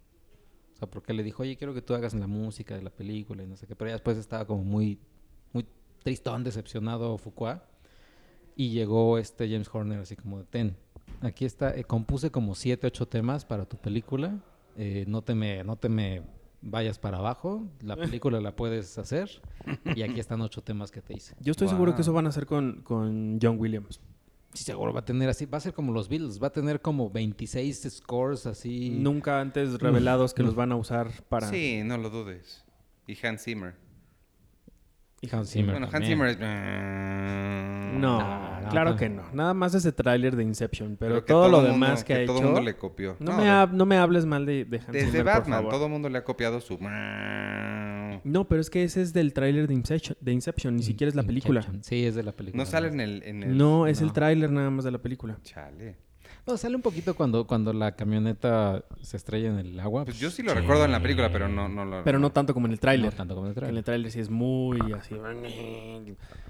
O 0.74 0.76
sea, 0.76 0.90
porque 0.90 1.14
le 1.14 1.22
dijo, 1.22 1.42
oye, 1.42 1.56
quiero 1.56 1.72
que 1.72 1.82
tú 1.82 1.94
hagas 1.94 2.12
la 2.14 2.26
música 2.26 2.76
de 2.76 2.82
la 2.82 2.90
película 2.90 3.42
y 3.42 3.46
no 3.46 3.56
sé 3.56 3.66
qué. 3.66 3.74
Pero 3.74 3.88
ya 3.88 3.94
después 3.94 4.18
estaba 4.18 4.46
como 4.46 4.62
muy, 4.62 4.98
muy 5.52 5.66
tristón, 6.02 6.44
decepcionado 6.44 7.16
Fuqua. 7.16 7.64
Y 8.56 8.70
llegó 8.70 9.18
este 9.18 9.48
James 9.48 9.68
Horner 9.72 10.00
así 10.00 10.14
como 10.14 10.38
de, 10.38 10.44
ten, 10.44 10.76
aquí 11.22 11.44
está, 11.44 11.74
eh, 11.74 11.84
compuse 11.84 12.30
como 12.30 12.54
siete, 12.54 12.86
ocho 12.86 13.08
temas 13.08 13.44
para 13.44 13.64
tu 13.64 13.76
película. 13.78 14.38
eh, 14.76 15.04
no, 15.08 15.22
te 15.22 15.34
me, 15.34 15.64
no 15.64 15.76
te 15.76 15.88
me 15.88 16.22
vayas 16.64 16.99
para 16.99 17.18
abajo. 17.18 17.68
La 17.80 17.97
película 17.97 18.40
la 18.40 18.56
puedes 18.56 18.99
hacer. 18.99 19.42
Y 19.94 20.02
aquí 20.02 20.18
están 20.21 20.40
ocho 20.40 20.62
temas 20.62 20.90
que 20.90 21.00
te 21.02 21.14
hice. 21.14 21.35
Yo 21.40 21.52
estoy 21.52 21.68
seguro 21.68 21.94
que 21.94 22.02
eso 22.02 22.12
van 22.12 22.26
a 22.26 22.30
hacer 22.30 22.47
con, 22.47 22.83
con 22.83 23.38
John 23.40 23.56
Williams. 23.59 24.00
Sí, 24.54 24.62
seguro 24.64 24.92
va 24.92 25.00
a 25.00 25.04
tener 25.04 25.28
así, 25.28 25.47
va 25.47 25.59
a 25.59 25.61
ser 25.61 25.73
como 25.75 25.92
los 25.92 26.09
Beatles, 26.09 26.40
va 26.40 26.47
a 26.47 26.52
tener 26.52 26.80
como 26.80 27.11
26 27.11 27.88
scores 27.90 28.47
así. 28.47 28.90
Nunca 28.90 29.40
antes 29.40 29.80
revelados 29.80 30.33
que 30.33 30.44
los 30.44 30.54
van 30.54 30.71
a 30.71 30.76
usar 30.76 31.11
para... 31.28 31.49
Sí, 31.49 31.83
no 31.85 31.99
lo 31.99 32.09
dudes. 32.09 32.64
Y 33.09 33.16
Hans 33.26 33.42
Zimmer. 33.42 33.75
Y 35.21 35.35
Hans 35.35 35.50
Zimmer. 35.50 35.73
bueno, 35.73 35.88
Hans. 35.92 36.06
Zimmer 36.06 36.28
es... 36.28 36.37
mm, 36.38 38.00
No, 38.00 38.18
No, 38.21 38.43
no, 38.64 38.71
claro 38.71 38.90
no. 38.90 38.97
que 38.97 39.09
no. 39.09 39.22
Nada 39.33 39.55
más 39.55 39.74
ese 39.74 39.92
tráiler 39.92 40.37
de 40.37 40.42
Inception, 40.42 40.96
pero, 40.98 41.24
que 41.24 41.33
todo, 41.33 41.48
lo 41.48 41.59
mundo- 41.59 41.72
demás 41.72 42.05
que, 42.05 42.14
ha 42.14 42.27
todo 42.27 42.37
hecho... 42.38 42.46
mundo 42.46 42.61
le 42.61 42.77
copió. 42.77 43.16
No, 43.20 43.33
No, 43.33 43.38
me 43.38 43.48
ha- 43.48 43.66
no 43.66 43.87
me 43.87 43.96
hables 43.96 44.27
mal 44.27 44.44
de, 44.46 44.64
de 44.64 44.79
Hans 44.79 44.88
Desde 44.92 45.07
Zimmer, 45.11 45.24
por 45.24 45.33
Batman, 45.35 45.59
favor. 45.59 45.72
todo 45.72 45.88
mundo 45.88 46.09
le 46.09 46.18
ha 46.18 46.24
copiado 46.24 46.61
su... 46.61 46.79
No, 48.24 48.48
pero 48.48 48.61
es 48.61 48.70
que 48.70 48.85
ese 48.85 49.03
es 49.03 49.12
del 49.12 49.33
tráiler 49.33 49.66
de 49.68 49.74
Inception, 49.74 50.16
de 50.20 50.33
Inception, 50.33 50.77
ni 50.77 50.83
siquiera 50.83 51.09
es 51.09 51.14
la 51.14 51.22
película. 51.24 51.61
Inception. 51.61 51.85
Sí, 51.85 52.07
es 52.07 52.14
de 52.14 52.22
la 52.22 52.33
película. 52.33 52.62
No 52.62 52.68
sale 52.70 52.88
en 52.88 53.00
el... 53.00 53.22
En 53.24 53.42
el... 53.42 53.57
No, 53.57 53.87
es 53.87 54.00
el 54.00 54.09
No. 54.09 54.12
tráiler 54.12 54.50
nada 54.50 54.70
más 54.70 54.85
de 54.85 54.90
la 54.90 54.98
película. 54.98 55.37
Chale. 55.42 55.96
No, 56.46 56.57
sale 56.59 56.77
un 56.77 56.83
poquito 56.83 57.14
cuando, 57.14 57.46
cuando 57.46 57.72
la 57.72 57.92
camioneta 57.96 58.85
se 59.00 59.16
estrella 59.16 59.48
en 59.48 59.59
el 59.59 59.81
agua. 59.81 60.05
Pues 60.05 60.18
yo 60.18 60.31
sí 60.31 60.42
lo 60.42 60.53
recuerdo 60.55 60.85
en 60.85 60.92
la 60.92 61.00
película, 61.00 61.31
pero 61.33 61.48
no, 61.48 61.68
no 61.68 61.85
lo... 61.87 62.05
Pero 62.05 62.18
no 62.18 62.31
tanto 62.33 62.53
como 62.55 62.66
en 62.66 62.72
el 62.72 62.77
No 62.77 62.81
tráiler. 62.81 63.12
tanto 63.14 63.35
como 63.35 63.46
en 63.46 63.50
el 63.53 63.57
En 63.57 63.61
trailer. 63.61 63.79
el 63.79 63.85
tráiler 63.85 64.11
sí 64.11 64.20
es 64.20 64.29
muy 64.31 64.79
así. 64.92 65.14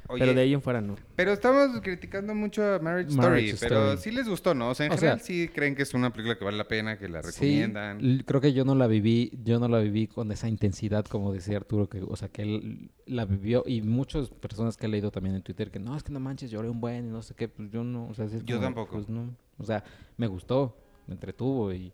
Oye, 0.08 0.20
Pero 0.20 0.34
de 0.34 0.40
ahí 0.42 0.52
en 0.52 0.60
fuera 0.60 0.80
no. 0.82 0.96
Pero 1.16 1.32
estamos 1.32 1.80
criticando 1.80 2.34
mucho 2.34 2.62
a 2.62 2.78
Marriage 2.78 3.08
Story, 3.10 3.26
Marriage 3.26 3.56
pero 3.60 3.92
Story. 3.94 3.98
sí 4.02 4.10
les 4.10 4.28
gustó, 4.28 4.54
¿no? 4.54 4.68
O 4.68 4.74
sea, 4.74 4.84
en 4.86 4.92
O 4.92 4.96
general 4.96 5.18
sea- 5.20 5.26
sí 5.26 5.48
creen 5.48 5.74
que 5.74 5.82
es 5.82 5.94
una 5.94 6.12
película 6.12 6.38
que 6.38 6.44
vale 6.44 6.58
la 6.58 6.68
pena, 6.68 6.98
que 6.98 7.08
la 7.08 7.22
Sí, 7.22 7.30
recomiendan. 7.32 8.00
l- 8.00 8.24
creo 8.24 8.40
que 8.42 8.52
yo 8.52 8.64
no 8.66 8.74
la 8.74 8.86
viví, 8.86 9.32
yo 9.42 9.58
no 9.58 9.66
la 9.68 9.78
viví 9.78 10.06
con 10.06 10.30
esa 10.30 10.46
intensidad 10.48 11.06
como 11.06 11.32
decía 11.32 11.56
Arturo, 11.56 11.88
que, 11.88 12.02
o 12.02 12.16
sea, 12.16 12.28
que 12.28 12.42
él 12.42 12.90
la 13.06 13.24
vivió 13.24 13.64
y 13.66 13.80
muchas 13.80 14.28
personas 14.28 14.76
que 14.76 14.86
he 14.86 14.88
leído 14.90 15.10
también 15.10 15.36
en 15.36 15.42
Twitter 15.42 15.70
que 15.70 15.78
no, 15.78 15.96
es 15.96 16.02
que 16.02 16.12
no 16.12 16.20
manches, 16.20 16.50
lloré 16.50 16.68
un 16.68 16.80
buen 16.80 17.06
y 17.06 17.10
no 17.10 17.22
sé 17.22 17.34
qué, 17.34 17.48
pues 17.48 17.70
yo 17.70 17.82
no, 17.82 18.06
o 18.08 18.14
sea, 18.14 18.28
sí 18.28 18.36
es 18.36 18.44
Yo 18.44 18.56
como, 18.56 18.66
tampoco. 18.66 18.92
pues 18.92 19.08
no, 19.08 19.34
o 19.56 19.64
sea, 19.64 19.82
me 20.18 20.26
gustó, 20.26 20.76
me 21.06 21.14
entretuvo 21.14 21.72
y, 21.72 21.92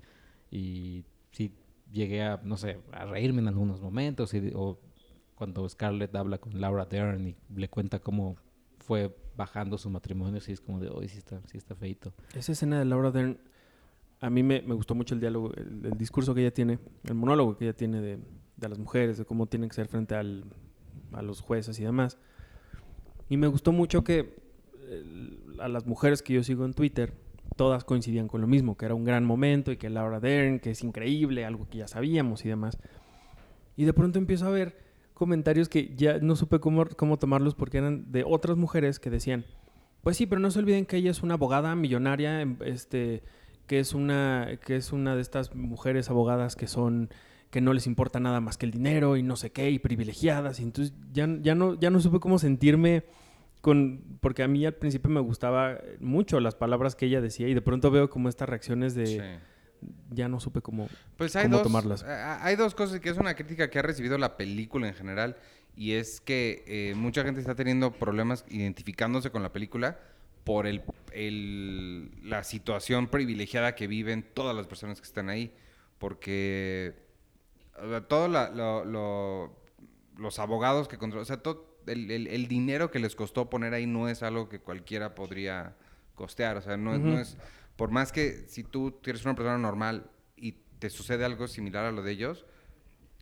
y 0.51 1.05
sí 1.31 1.53
llegué 1.92 2.23
a, 2.23 2.40
no 2.42 2.57
sé, 2.57 2.79
a 2.92 3.05
reírme 3.05 3.40
en 3.40 3.49
algunos 3.49 3.81
momentos 3.81 4.35
y, 4.35 4.51
o 4.55 4.81
cuando 5.40 5.66
Scarlett 5.66 6.14
habla 6.16 6.37
con 6.37 6.61
Laura 6.61 6.85
Dern 6.85 7.29
y 7.29 7.35
le 7.57 7.70
cuenta 7.70 7.98
cómo 7.98 8.37
fue 8.79 9.16
bajando 9.38 9.79
su 9.79 9.88
matrimonio, 9.88 10.38
sí 10.38 10.53
es 10.53 10.61
como 10.61 10.79
de, 10.79 10.90
hoy 10.90 11.09
sí 11.09 11.16
está, 11.16 11.40
sí 11.46 11.57
está 11.57 11.74
feito. 11.74 12.12
Esa 12.35 12.53
escena 12.53 12.79
de 12.79 12.85
Laura 12.85 13.11
Dern, 13.11 13.38
a 14.20 14.29
mí 14.29 14.42
me, 14.42 14.61
me 14.61 14.74
gustó 14.74 14.94
mucho 14.94 15.14
el 15.14 15.20
diálogo, 15.22 15.50
el, 15.55 15.87
el 15.87 15.96
discurso 15.96 16.35
que 16.35 16.42
ella 16.42 16.53
tiene, 16.53 16.79
el 17.05 17.14
monólogo 17.14 17.57
que 17.57 17.64
ella 17.64 17.72
tiene 17.74 18.03
de, 18.03 18.18
de 18.59 18.68
las 18.68 18.79
mujeres, 18.79 19.16
de 19.16 19.24
cómo 19.24 19.46
tienen 19.46 19.70
que 19.70 19.76
ser 19.76 19.88
frente 19.88 20.14
al, 20.14 20.44
a 21.12 21.22
los 21.22 21.40
jueces 21.40 21.81
y 21.81 21.85
demás. 21.85 22.18
Y 23.31 23.38
me 23.38 23.46
gustó 23.46 23.72
mucho 23.72 24.05
que 24.05 24.37
eh, 24.90 25.38
a 25.59 25.68
las 25.68 25.87
mujeres 25.87 26.20
que 26.20 26.35
yo 26.35 26.42
sigo 26.42 26.66
en 26.66 26.74
Twitter, 26.74 27.14
todas 27.57 27.85
coincidían 27.85 28.29
con 28.29 28.42
lo 28.42 28.46
mismo, 28.46 28.76
que 28.76 28.85
era 28.85 28.94
un 28.94 29.07
gran 29.07 29.24
momento 29.24 29.72
y 29.72 29.79
que 29.79 29.88
Laura 29.88 30.20
Dern, 30.20 30.61
que 30.61 30.72
es 30.72 30.85
increíble, 30.85 31.46
algo 31.46 31.66
que 31.66 31.79
ya 31.79 31.88
sabíamos 31.88 32.44
y 32.44 32.50
demás. 32.50 32.76
Y 33.74 33.87
de 33.87 33.94
pronto 33.94 34.18
empiezo 34.18 34.46
a 34.46 34.50
ver 34.50 34.89
comentarios 35.20 35.68
que 35.68 35.92
ya 35.94 36.18
no 36.18 36.35
supe 36.35 36.61
cómo, 36.61 36.87
cómo 36.96 37.18
tomarlos 37.18 37.54
porque 37.54 37.76
eran 37.76 38.11
de 38.11 38.24
otras 38.26 38.56
mujeres 38.56 38.98
que 38.98 39.11
decían, 39.11 39.44
pues 40.02 40.16
sí, 40.16 40.24
pero 40.24 40.40
no 40.40 40.50
se 40.50 40.61
olviden 40.61 40.87
que 40.87 40.96
ella 40.96 41.11
es 41.11 41.22
una 41.22 41.35
abogada 41.35 41.76
millonaria, 41.76 42.40
em, 42.40 42.56
este, 42.64 43.22
que 43.66 43.80
es 43.80 43.92
una, 43.92 44.59
que 44.64 44.76
es 44.76 44.94
una 44.94 45.14
de 45.14 45.20
estas 45.20 45.54
mujeres 45.54 46.09
abogadas 46.09 46.56
que 46.56 46.66
son, 46.66 47.11
que 47.50 47.61
no 47.61 47.74
les 47.74 47.87
importa 47.87 48.18
nada 48.18 48.40
más 48.40 48.56
que 48.56 48.64
el 48.64 48.72
dinero 48.72 49.18
y 49.18 49.22
no 49.22 49.37
sé 49.37 49.52
qué, 49.52 49.70
y 49.70 49.78
privilegiadas. 49.78 50.59
Y 50.59 50.62
entonces 50.62 50.94
ya, 51.12 51.28
ya 51.42 51.54
no, 51.54 51.78
ya 51.78 51.90
no 51.90 52.00
supe 52.00 52.18
cómo 52.18 52.38
sentirme 52.38 53.04
con, 53.61 54.02
porque 54.22 54.42
a 54.42 54.48
mí 54.48 54.64
al 54.64 54.72
principio 54.72 55.11
me 55.11 55.20
gustaba 55.20 55.78
mucho 56.00 56.40
las 56.40 56.54
palabras 56.54 56.96
que 56.96 57.04
ella 57.04 57.20
decía 57.20 57.46
y 57.46 57.52
de 57.52 57.61
pronto 57.61 57.90
veo 57.90 58.09
como 58.09 58.30
estas 58.30 58.48
reacciones 58.48 58.94
de. 58.94 59.38
Ya 60.10 60.28
no 60.28 60.40
supe 60.40 60.60
cómo. 60.60 60.88
Pues 61.16 61.36
hay 61.36 61.44
cómo 61.44 61.56
dos, 61.58 61.62
tomarlas. 61.64 62.02
a- 62.02 62.44
hay 62.44 62.56
dos 62.56 62.74
cosas 62.74 63.00
que 63.00 63.08
es 63.10 63.16
una 63.18 63.34
crítica 63.34 63.70
que 63.70 63.78
ha 63.78 63.82
recibido 63.82 64.18
la 64.18 64.36
película 64.36 64.88
en 64.88 64.94
general 64.94 65.36
y 65.76 65.92
es 65.92 66.20
que 66.20 66.64
eh, 66.66 66.94
mucha 66.96 67.22
gente 67.24 67.40
está 67.40 67.54
teniendo 67.54 67.92
problemas 67.92 68.44
identificándose 68.48 69.30
con 69.30 69.42
la 69.42 69.52
película 69.52 69.98
por 70.44 70.66
el, 70.66 70.82
el- 71.12 72.10
la 72.28 72.44
situación 72.44 73.08
privilegiada 73.08 73.74
que 73.74 73.86
viven 73.86 74.24
todas 74.34 74.56
las 74.56 74.66
personas 74.66 75.00
que 75.00 75.06
están 75.06 75.28
ahí. 75.28 75.54
Porque 75.98 76.94
todo 78.08 78.28
la- 78.28 78.50
lo- 78.50 78.84
lo- 78.84 79.56
los 80.18 80.38
abogados 80.38 80.88
que 80.88 80.98
controlan, 80.98 81.22
o 81.22 81.26
sea, 81.26 81.36
todo 81.38 81.78
el, 81.86 82.46
dinero 82.48 82.90
que 82.90 82.98
les 82.98 83.14
costó 83.14 83.48
poner 83.48 83.74
ahí 83.74 83.86
no 83.86 84.08
es 84.08 84.22
algo 84.22 84.48
que 84.48 84.60
cualquiera 84.60 85.14
podría 85.14 85.76
costear. 86.14 86.56
O 86.56 86.62
sea, 86.62 86.76
no, 86.76 86.98
no 86.98 87.18
es, 87.18 87.36
por 87.80 87.90
más 87.90 88.12
que 88.12 88.44
si 88.46 88.62
tú 88.62 89.00
eres 89.06 89.24
una 89.24 89.34
persona 89.34 89.56
normal 89.56 90.10
y 90.36 90.52
te 90.78 90.90
sucede 90.90 91.24
algo 91.24 91.48
similar 91.48 91.86
a 91.86 91.92
lo 91.92 92.02
de 92.02 92.12
ellos, 92.12 92.44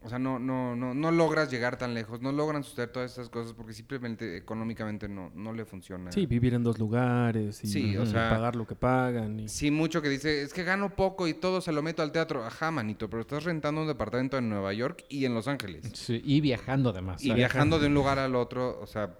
o 0.02 0.08
sea, 0.08 0.18
no, 0.18 0.40
no, 0.40 0.74
no, 0.74 0.94
no 0.94 1.12
logras 1.12 1.48
llegar 1.48 1.78
tan 1.78 1.94
lejos, 1.94 2.20
no 2.20 2.32
logran 2.32 2.64
suceder 2.64 2.88
todas 2.90 3.12
esas 3.12 3.28
cosas 3.28 3.52
porque 3.52 3.72
simplemente 3.72 4.36
económicamente 4.36 5.08
no, 5.08 5.30
no 5.36 5.52
le 5.52 5.64
funciona. 5.64 6.10
Sí, 6.10 6.26
vivir 6.26 6.54
en 6.54 6.64
dos 6.64 6.76
lugares 6.80 7.62
y, 7.62 7.68
Sí, 7.68 7.96
o 7.96 8.02
y 8.02 8.06
sea- 8.08 8.30
pagar 8.30 8.56
lo 8.56 8.66
que 8.66 8.74
pagan. 8.74 9.38
Y... 9.38 9.48
Sí, 9.48 9.70
mucho 9.70 10.02
que 10.02 10.08
dice, 10.08 10.42
es 10.42 10.52
que 10.52 10.64
gano 10.64 10.90
poco 10.96 11.28
y 11.28 11.34
todo 11.34 11.60
se 11.60 11.70
lo 11.70 11.80
meto 11.80 12.02
al 12.02 12.10
teatro. 12.10 12.44
Ajá, 12.44 12.72
manito, 12.72 13.08
pero 13.08 13.20
estás 13.20 13.44
rentando 13.44 13.80
un 13.82 13.86
departamento 13.86 14.38
en 14.38 14.48
Nueva 14.48 14.72
York 14.72 15.04
y 15.08 15.24
en 15.24 15.34
Los 15.34 15.46
Ángeles. 15.46 15.88
Sí, 15.94 16.20
y 16.24 16.40
viajando 16.40 16.90
además. 16.90 17.24
Y 17.24 17.32
viajando 17.32 17.78
de 17.78 17.86
un 17.86 17.94
lugar 17.94 18.18
al 18.18 18.34
otro, 18.34 18.80
o 18.80 18.88
sea, 18.88 19.14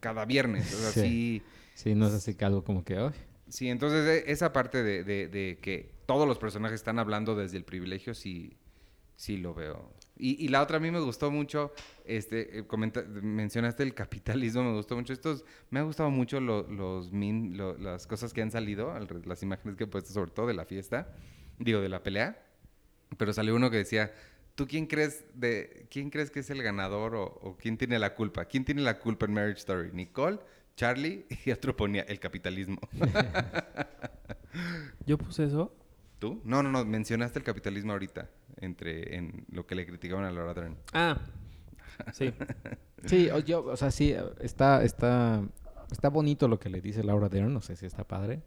cada 0.00 0.24
viernes. 0.24 0.74
O 0.74 0.76
sea, 0.78 0.90
Sí. 0.90 1.00
sí, 1.02 1.42
Sí, 1.74 1.94
no 1.94 2.06
es 2.08 2.14
así 2.14 2.34
que 2.34 2.44
algo 2.44 2.64
como 2.64 2.84
que, 2.84 2.96
ay, 2.96 3.12
sí, 3.52 3.68
entonces 3.68 4.06
e- 4.26 4.30
esa 4.32 4.52
parte 4.52 4.82
de, 4.82 5.04
de- 5.04 5.58
que 5.60 5.92
todos 6.06 6.26
los 6.26 6.38
personajes 6.38 6.76
están 6.76 6.98
hablando 6.98 7.34
desde 7.36 7.56
el 7.58 7.64
privilegio, 7.64 8.14
sí, 8.14 8.56
sí 9.16 9.36
lo 9.38 9.54
veo. 9.54 9.92
Y, 10.16 10.44
y 10.44 10.48
la 10.48 10.62
otra 10.62 10.76
a 10.76 10.80
mí 10.80 10.90
me 10.90 11.00
gustó 11.00 11.30
mucho, 11.30 11.72
este, 12.04 12.58
eh, 12.58 12.66
comenta- 12.66 13.02
mencionaste 13.02 13.82
el 13.82 13.94
capitalismo, 13.94 14.62
me 14.62 14.72
gustó 14.74 14.94
mucho. 14.96 15.12
Estos, 15.12 15.44
me 15.70 15.80
ha 15.80 15.82
gustado 15.82 16.10
mucho 16.10 16.40
lo- 16.40 16.68
los 16.70 17.12
min- 17.12 17.56
las 17.56 18.06
cosas 18.06 18.32
que 18.32 18.42
han 18.42 18.50
salido, 18.50 18.92
las 19.24 19.42
imágenes 19.42 19.76
que 19.76 19.84
he 19.84 19.86
puesto 19.86 20.12
sobre 20.12 20.30
todo 20.30 20.46
de 20.46 20.54
la 20.54 20.64
fiesta, 20.64 21.14
digo, 21.58 21.80
de 21.80 21.88
la 21.88 22.02
pelea. 22.02 22.42
Pero 23.18 23.32
salió 23.32 23.54
uno 23.56 23.70
que 23.70 23.78
decía, 23.78 24.12
¿tú 24.54 24.66
quién 24.66 24.86
crees, 24.86 25.24
de, 25.34 25.86
quién 25.90 26.10
crees 26.10 26.30
que 26.30 26.40
es 26.40 26.50
el 26.50 26.62
ganador 26.62 27.14
o, 27.14 27.24
o 27.24 27.56
quién 27.56 27.76
tiene 27.76 27.98
la 27.98 28.14
culpa? 28.14 28.44
¿Quién 28.46 28.64
tiene 28.64 28.82
la 28.82 28.98
culpa 28.98 29.26
en 29.26 29.34
Marriage 29.34 29.58
Story? 29.60 29.90
¿Nicole? 29.92 30.38
¿Charlie? 30.76 31.26
Y 31.44 31.50
otro 31.50 31.76
ponía 31.76 32.02
el 32.02 32.20
capitalismo. 32.20 32.78
Yo 35.06 35.18
puse 35.18 35.44
eso. 35.44 35.74
¿Tú? 36.18 36.40
No, 36.44 36.62
no, 36.62 36.70
no, 36.70 36.84
mencionaste 36.84 37.40
el 37.40 37.44
capitalismo 37.44 37.92
ahorita, 37.92 38.30
entre 38.58 39.16
en 39.16 39.44
lo 39.50 39.66
que 39.66 39.74
le 39.74 39.86
criticaban 39.86 40.24
a 40.24 40.30
Laura 40.30 40.54
Dern. 40.54 40.76
Ah, 40.92 41.18
sí. 42.12 42.32
Sí, 43.04 43.30
o, 43.30 43.40
yo, 43.40 43.64
o 43.64 43.76
sea, 43.76 43.90
sí, 43.90 44.14
está, 44.38 44.84
está, 44.84 45.42
está 45.90 46.08
bonito 46.08 46.46
lo 46.46 46.60
que 46.60 46.70
le 46.70 46.80
dice 46.80 47.02
Laura 47.02 47.28
Dern, 47.28 47.52
no 47.52 47.60
sé 47.60 47.74
si 47.74 47.84
está 47.84 48.04
padre, 48.04 48.42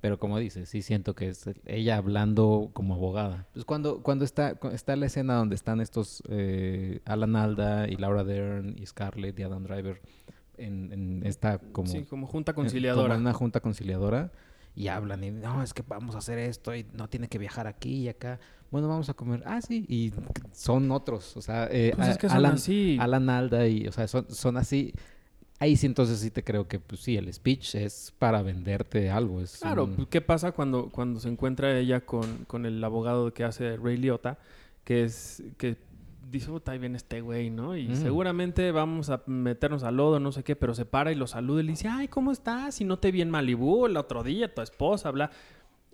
pero 0.00 0.18
como 0.18 0.40
dice, 0.40 0.66
sí 0.66 0.82
siento 0.82 1.14
que 1.14 1.28
es 1.28 1.48
ella 1.64 1.98
hablando 1.98 2.70
como 2.72 2.94
abogada. 2.94 3.46
Pues 3.52 3.64
cuando, 3.64 4.02
cuando 4.02 4.24
está, 4.24 4.58
está 4.72 4.96
la 4.96 5.06
escena 5.06 5.34
donde 5.34 5.54
están 5.54 5.80
estos 5.80 6.20
eh, 6.28 6.98
Alan 7.04 7.36
Alda 7.36 7.88
y 7.88 7.94
Laura 7.94 8.24
Dern 8.24 8.74
y 8.76 8.84
Scarlett 8.86 9.38
y 9.38 9.44
Adam 9.44 9.62
Driver 9.62 10.00
en, 10.62 10.92
en 10.92 11.22
esta 11.26 11.58
como, 11.58 11.88
Sí, 11.88 12.04
como 12.04 12.26
junta 12.26 12.52
como 12.54 12.64
conciliadora. 12.66 13.14
en 13.14 13.20
una 13.20 13.32
junta 13.32 13.60
conciliadora 13.60 14.30
y 14.74 14.88
hablan 14.88 15.22
y 15.24 15.30
no, 15.30 15.62
es 15.62 15.74
que 15.74 15.82
vamos 15.86 16.14
a 16.14 16.18
hacer 16.18 16.38
esto 16.38 16.74
y 16.74 16.86
no 16.94 17.08
tiene 17.08 17.28
que 17.28 17.38
viajar 17.38 17.66
aquí 17.66 18.02
y 18.04 18.08
acá. 18.08 18.40
Bueno, 18.70 18.88
vamos 18.88 19.08
a 19.10 19.14
comer. 19.14 19.42
Ah, 19.44 19.60
sí, 19.60 19.84
y 19.88 20.12
son 20.52 20.90
otros, 20.90 21.36
o 21.36 21.42
sea, 21.42 21.68
eh, 21.70 21.92
Pues 21.94 22.08
es 22.08 22.18
que 22.18 22.26
Alan, 22.28 22.54
así. 22.54 22.96
Alan 22.98 23.28
Alda 23.28 23.66
y, 23.68 23.86
o 23.86 23.92
sea, 23.92 24.08
son, 24.08 24.26
son 24.30 24.56
así. 24.56 24.94
Ahí 25.58 25.76
sí, 25.76 25.86
entonces 25.86 26.18
sí 26.18 26.30
te 26.30 26.42
creo 26.42 26.66
que, 26.66 26.80
pues 26.80 27.02
sí, 27.02 27.16
el 27.16 27.32
speech 27.32 27.76
es 27.76 28.12
para 28.18 28.42
venderte 28.42 29.10
algo. 29.10 29.40
Es 29.42 29.58
Claro, 29.58 29.84
un- 29.84 29.94
pues, 29.94 30.08
¿qué 30.08 30.20
pasa 30.20 30.52
cuando, 30.52 30.88
cuando 30.90 31.20
se 31.20 31.28
encuentra 31.28 31.78
ella 31.78 32.00
con, 32.00 32.44
con 32.46 32.64
el 32.66 32.82
abogado 32.82 33.32
que 33.32 33.44
hace 33.44 33.76
Ray 33.76 33.96
Liotta? 33.98 34.38
Que 34.84 35.04
es 35.04 35.42
que 35.58 35.76
dice, 36.32 36.50
ahí 36.66 36.78
viene 36.78 36.96
este 36.96 37.20
güey, 37.20 37.50
¿no? 37.50 37.76
Y 37.76 37.88
Mm. 37.88 37.96
seguramente 37.96 38.72
vamos 38.72 39.10
a 39.10 39.22
meternos 39.26 39.82
al 39.84 39.96
lodo, 39.98 40.18
no 40.18 40.32
sé 40.32 40.42
qué, 40.42 40.56
pero 40.56 40.74
se 40.74 40.84
para 40.84 41.12
y 41.12 41.14
lo 41.14 41.26
saluda 41.26 41.60
y 41.60 41.64
le 41.66 41.72
dice, 41.72 41.88
ay, 41.88 42.08
¿cómo 42.08 42.32
estás? 42.32 42.74
Si 42.74 42.84
no 42.84 42.98
te 42.98 43.12
vi 43.12 43.22
en 43.22 43.30
Malibú 43.30 43.86
el 43.86 43.96
otro 43.96 44.22
día, 44.22 44.52
tu 44.52 44.62
esposa, 44.62 45.10
bla. 45.10 45.30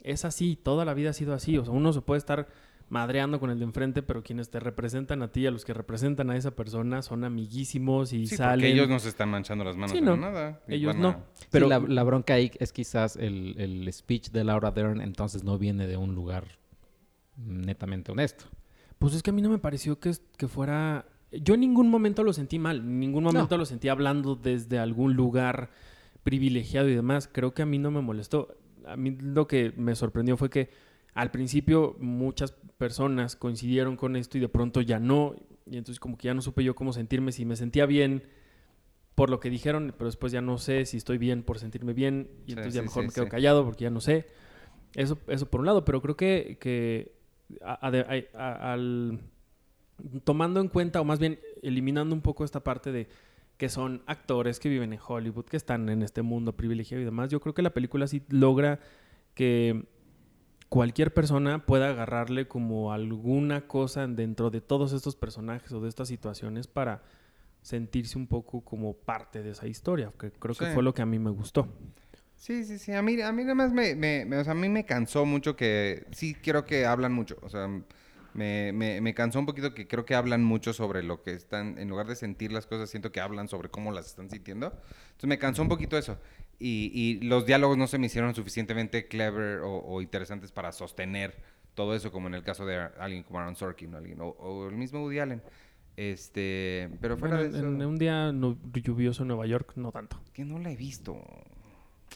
Es 0.04 0.24
así, 0.24 0.56
toda 0.56 0.84
la 0.84 0.94
vida 0.94 1.10
ha 1.10 1.12
sido 1.12 1.34
así. 1.34 1.58
O 1.58 1.64
sea, 1.64 1.74
uno 1.74 1.92
se 1.92 2.00
puede 2.00 2.18
estar 2.18 2.46
madreando 2.90 3.38
con 3.38 3.50
el 3.50 3.58
de 3.58 3.64
enfrente, 3.66 4.02
pero 4.02 4.22
quienes 4.22 4.48
te 4.48 4.60
representan 4.60 5.20
a 5.22 5.30
ti, 5.30 5.46
a 5.46 5.50
los 5.50 5.64
que 5.66 5.74
representan 5.74 6.30
a 6.30 6.36
esa 6.38 6.52
persona, 6.52 7.02
son 7.02 7.22
amiguísimos 7.24 8.14
y 8.14 8.26
Sí, 8.26 8.36
salen... 8.36 8.60
porque 8.60 8.72
ellos 8.72 8.88
no 8.88 8.98
se 8.98 9.10
están 9.10 9.28
manchando 9.28 9.62
las 9.64 9.76
manos 9.76 9.90
Sí, 9.90 10.00
no. 10.00 10.16
nada. 10.16 10.62
y 10.68 10.76
Ellos 10.76 10.96
no. 10.96 11.08
a- 11.08 11.24
Sí, 11.34 11.46
Pero 11.50 11.68
la, 11.68 11.80
la 11.80 12.02
bronca 12.04 12.32
ahí 12.34 12.50
es 12.58 12.72
quizás 12.72 13.16
el, 13.16 13.56
el 13.58 13.92
speech 13.92 14.30
de 14.30 14.42
Laura 14.44 14.70
Dern, 14.70 15.02
entonces 15.02 15.44
no 15.44 15.58
viene 15.58 15.86
de 15.86 15.98
un 15.98 16.14
lugar 16.14 16.44
netamente 17.36 18.12
honesto. 18.12 18.44
Pues 18.98 19.14
es 19.14 19.22
que 19.22 19.30
a 19.30 19.32
mí 19.32 19.42
no 19.42 19.50
me 19.50 19.58
pareció 19.58 19.98
que, 19.98 20.12
que 20.36 20.48
fuera... 20.48 21.06
Yo 21.30 21.54
en 21.54 21.60
ningún 21.60 21.90
momento 21.90 22.24
lo 22.24 22.32
sentí 22.32 22.58
mal, 22.58 22.78
en 22.78 23.00
ningún 23.00 23.24
momento 23.24 23.58
lo 23.58 23.66
sentí 23.66 23.88
hablando 23.88 24.34
desde 24.34 24.78
algún 24.78 25.14
lugar 25.14 25.70
privilegiado 26.22 26.88
y 26.88 26.94
demás. 26.94 27.28
Creo 27.30 27.52
que 27.52 27.62
a 27.62 27.66
mí 27.66 27.78
no 27.78 27.90
me 27.90 28.00
molestó. 28.00 28.56
A 28.86 28.96
mí 28.96 29.16
lo 29.20 29.46
que 29.46 29.72
me 29.76 29.94
sorprendió 29.94 30.36
fue 30.36 30.48
que 30.48 30.70
al 31.14 31.30
principio 31.30 31.96
muchas 32.00 32.52
personas 32.78 33.36
coincidieron 33.36 33.96
con 33.96 34.16
esto 34.16 34.38
y 34.38 34.40
de 34.40 34.48
pronto 34.48 34.80
ya 34.80 34.98
no. 34.98 35.34
Y 35.66 35.76
entonces 35.76 36.00
como 36.00 36.16
que 36.16 36.26
ya 36.26 36.34
no 36.34 36.40
supe 36.40 36.64
yo 36.64 36.74
cómo 36.74 36.92
sentirme, 36.92 37.32
si 37.32 37.44
me 37.44 37.56
sentía 37.56 37.86
bien 37.86 38.22
por 39.14 39.30
lo 39.30 39.40
que 39.40 39.50
dijeron, 39.50 39.92
pero 39.98 40.06
después 40.06 40.32
ya 40.32 40.40
no 40.40 40.58
sé 40.58 40.86
si 40.86 40.96
estoy 40.96 41.18
bien 41.18 41.42
por 41.42 41.58
sentirme 41.58 41.92
bien 41.92 42.30
y 42.46 42.52
Sí, 42.52 42.52
entonces 42.52 42.72
sí, 42.72 42.76
ya 42.76 42.82
mejor 42.82 43.02
sí, 43.02 43.08
me 43.08 43.12
quedo 43.12 43.28
callado 43.28 43.64
porque 43.64 43.82
ya 43.82 43.90
no 43.90 44.00
sé. 44.00 44.26
Eso, 44.94 45.18
eso 45.26 45.50
por 45.50 45.60
un 45.60 45.66
lado, 45.66 45.84
pero 45.84 46.00
creo 46.00 46.16
que, 46.16 46.56
que 46.60 47.17
a- 47.62 47.86
a- 47.88 48.22
a- 48.34 48.72
al, 48.72 49.20
tomando 50.24 50.60
en 50.60 50.68
cuenta, 50.68 51.00
o 51.00 51.04
más 51.04 51.18
bien 51.18 51.38
eliminando 51.62 52.14
un 52.14 52.20
poco 52.20 52.44
esta 52.44 52.60
parte 52.60 52.92
de 52.92 53.08
que 53.56 53.68
son 53.68 54.02
actores 54.06 54.60
que 54.60 54.68
viven 54.68 54.92
en 54.92 55.00
Hollywood, 55.04 55.46
que 55.46 55.56
están 55.56 55.88
en 55.88 56.02
este 56.02 56.22
mundo 56.22 56.56
privilegiado 56.56 57.02
y 57.02 57.04
demás, 57.04 57.30
yo 57.30 57.40
creo 57.40 57.54
que 57.54 57.62
la 57.62 57.70
película 57.74 58.06
sí 58.06 58.22
logra 58.28 58.78
que 59.34 59.86
cualquier 60.68 61.12
persona 61.14 61.64
pueda 61.66 61.88
agarrarle 61.90 62.46
como 62.46 62.92
alguna 62.92 63.62
cosa 63.66 64.06
dentro 64.06 64.50
de 64.50 64.60
todos 64.60 64.92
estos 64.92 65.16
personajes 65.16 65.72
o 65.72 65.80
de 65.80 65.88
estas 65.88 66.08
situaciones 66.08 66.66
para 66.68 67.02
sentirse 67.62 68.16
un 68.16 68.26
poco 68.28 68.60
como 68.60 68.92
parte 68.94 69.42
de 69.42 69.50
esa 69.50 69.66
historia, 69.66 70.12
que 70.18 70.30
creo 70.30 70.54
que 70.54 70.66
fue 70.74 70.82
lo 70.82 70.94
que 70.94 71.02
a 71.02 71.06
mí 71.06 71.18
me 71.18 71.30
gustó. 71.30 71.66
Sí, 72.38 72.64
sí, 72.64 72.78
sí. 72.78 72.92
A 72.92 73.02
mí, 73.02 73.20
a 73.20 73.32
mí 73.32 73.42
nada 73.42 73.54
más 73.56 73.72
me, 73.72 73.94
me- 73.96 74.24
me- 74.24 74.38
o 74.38 74.44
sea, 74.44 74.52
a 74.52 74.56
mí 74.56 74.68
me 74.68 74.84
cansó 74.86 75.24
mucho 75.26 75.56
que... 75.56 76.06
Sí, 76.12 76.34
creo 76.34 76.64
que 76.64 76.86
hablan 76.86 77.12
mucho. 77.12 77.36
O 77.42 77.48
sea, 77.48 77.68
me, 78.34 78.72
me, 78.72 79.00
me 79.00 79.12
cansó 79.14 79.40
un 79.40 79.46
poquito 79.46 79.74
que 79.74 79.88
creo 79.88 80.04
que 80.04 80.14
hablan 80.14 80.44
mucho 80.44 80.72
sobre 80.72 81.02
lo 81.02 81.22
que 81.22 81.32
están... 81.32 81.78
En 81.78 81.88
lugar 81.88 82.06
de 82.06 82.14
sentir 82.16 82.52
las 82.52 82.66
cosas, 82.66 82.90
siento 82.90 83.10
que 83.12 83.20
hablan 83.20 83.48
sobre 83.48 83.70
cómo 83.70 83.90
las 83.92 84.06
están 84.06 84.30
sintiendo. 84.30 84.66
Entonces 84.68 85.28
me 85.28 85.38
cansó 85.38 85.62
un 85.62 85.68
poquito 85.68 85.98
eso. 85.98 86.18
Y, 86.60 86.92
y 86.94 87.20
los 87.26 87.44
diálogos 87.44 87.76
no 87.76 87.88
se 87.88 87.98
me 87.98 88.06
hicieron 88.06 88.34
suficientemente 88.34 89.08
clever 89.08 89.60
o, 89.60 89.78
o 89.84 90.00
interesantes 90.00 90.52
para 90.52 90.72
sostener 90.72 91.36
todo 91.74 91.94
eso, 91.94 92.10
como 92.12 92.28
en 92.28 92.34
el 92.34 92.42
caso 92.44 92.66
de 92.66 92.76
alguien 92.98 93.22
como 93.24 93.40
Aaron 93.40 93.56
Sorkin 93.56 93.94
o, 93.94 93.98
alguien, 93.98 94.20
o, 94.20 94.28
o 94.28 94.68
el 94.68 94.76
mismo 94.76 95.02
Woody 95.02 95.18
Allen. 95.20 95.42
Este, 95.96 96.88
pero 97.00 97.16
fuera 97.18 97.36
Bueno, 97.36 97.50
de 97.52 97.58
eso, 97.58 97.66
en, 97.66 97.84
un 97.84 97.98
día 97.98 98.32
no- 98.32 98.56
lluvioso 98.72 99.22
en 99.22 99.28
Nueva 99.28 99.46
York, 99.46 99.72
no 99.76 99.90
tanto. 99.92 100.20
que 100.32 100.44
no 100.44 100.58
la 100.58 100.70
he 100.70 100.76
visto. 100.76 101.20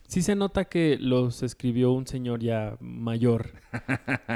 Sí 0.08 0.22
se 0.22 0.34
nota 0.36 0.64
que 0.66 0.98
los 1.00 1.42
escribió 1.42 1.92
un 1.92 2.06
señor 2.06 2.40
ya 2.40 2.76
mayor 2.80 3.52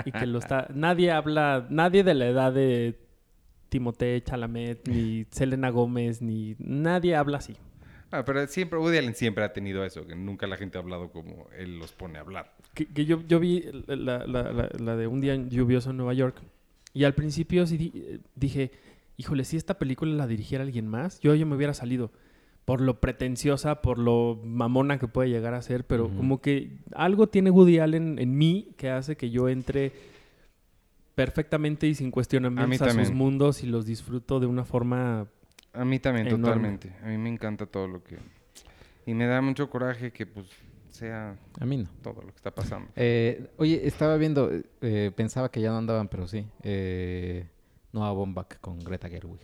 y 0.05 0.13
que 0.13 0.27
lo 0.27 0.39
está... 0.39 0.69
Nadie 0.75 1.11
habla, 1.13 1.67
nadie 1.71 2.03
de 2.03 2.15
la 2.15 2.27
edad 2.29 2.53
de 2.53 2.99
Timothée 3.69 4.23
Chalamet, 4.23 4.87
ni 4.89 5.27
Selena 5.31 5.71
Gómez, 5.71 6.23
ni... 6.23 6.57
Nadie 6.59 7.15
habla 7.17 7.39
así. 7.39 7.57
Ah, 8.11 8.25
pero 8.25 8.47
siempre, 8.47 8.79
Woody 8.79 8.99
Allen 8.99 9.15
siempre 9.15 9.45
ha 9.45 9.53
tenido 9.53 9.85
eso, 9.85 10.07
que 10.07 10.15
nunca 10.15 10.47
la 10.47 10.57
gente 10.57 10.79
ha 10.79 10.81
hablado 10.81 11.11
como 11.11 11.49
él 11.59 11.79
los 11.79 11.93
pone 11.93 12.19
a 12.19 12.21
hablar. 12.23 12.55
Que, 12.73 12.87
que 12.87 13.05
yo, 13.05 13.23
yo 13.27 13.41
vi 13.41 13.65
la, 13.89 14.25
la- 14.27 14.53
la- 14.53 14.71
la 14.79 14.97
de 14.97 15.07
un 15.09 15.21
día 15.21 15.35
lluvioso 15.35 15.91
en 15.91 15.97
Nueva 15.97 16.15
York 16.15 16.41
y 16.95 17.05
al 17.05 17.15
principio 17.15 17.67
sí 17.67 17.77
di- 17.77 18.21
dije, 18.37 18.71
híjole, 19.17 19.45
si 19.45 19.57
esta 19.57 19.75
película 19.79 20.15
la 20.15 20.27
dirigiera 20.29 20.63
alguien 20.65 20.87
más, 20.87 21.19
yo, 21.21 21.35
yo 21.35 21.45
me 21.47 21.57
hubiera 21.57 21.75
salido 21.75 22.13
por 22.67 22.81
lo 22.81 23.01
pretenciosa, 23.01 23.81
por 23.81 23.97
lo 23.97 24.41
mamona 24.45 24.99
que 24.99 25.07
puede 25.07 25.31
llegar 25.31 25.55
a 25.55 25.63
ser, 25.63 25.87
pero 25.87 26.09
como 26.09 26.43
que 26.43 26.73
algo 26.95 27.29
tiene 27.29 27.51
Woody 27.51 27.79
Allen 27.79 28.19
en 28.19 28.37
mí 28.37 28.75
que 28.77 28.91
hace 28.91 29.17
que 29.17 29.31
yo 29.31 29.49
entre 29.49 29.93
perfectamente 31.15 31.87
y 31.87 31.95
sin 31.95 32.11
cuestionamientos 32.11 32.89
a, 32.89 32.91
sus 32.91 33.13
mundos 33.13 33.63
y 33.63 33.67
los 33.67 33.87
disfruto 33.87 34.41
de 34.41 34.47
una 34.47 34.65
forma... 34.65 35.29
A 35.73 35.85
mí 35.85 36.01
también, 36.01 36.27
Enorme. 36.27 36.45
totalmente. 36.45 36.93
A 37.05 37.07
mí 37.07 37.17
me 37.19 37.31
encanta 37.31 37.67
todo 37.67 37.87
lo 37.87 38.03
que... 38.03 38.19
Y 39.07 39.15
me 39.15 39.27
da 39.27 39.41
mucho 39.41 39.71
coraje 39.71 40.11
que 40.11 40.27
pues 40.27 40.47
sea 40.91 41.37
A 41.61 41.67
mí 41.67 41.77
no. 41.77 41.89
todo 42.03 42.21
lo 42.23 42.29
que 42.29 42.37
está 42.37 42.51
pasando. 42.51 42.91
Eh, 42.97 43.49
oye, 43.59 43.87
estaba 43.87 44.17
viendo, 44.17 44.51
eh, 44.81 45.13
pensaba 45.15 45.53
que 45.53 45.61
ya 45.61 45.71
no 45.71 45.79
andaban, 45.79 46.09
pero 46.09 46.27
sí. 46.27 46.45
Eh, 46.65 47.47
Noah 47.93 48.13
Baumbach 48.13 48.59
con 48.61 48.81
Greta 48.81 49.09
Gerwig. 49.09 49.41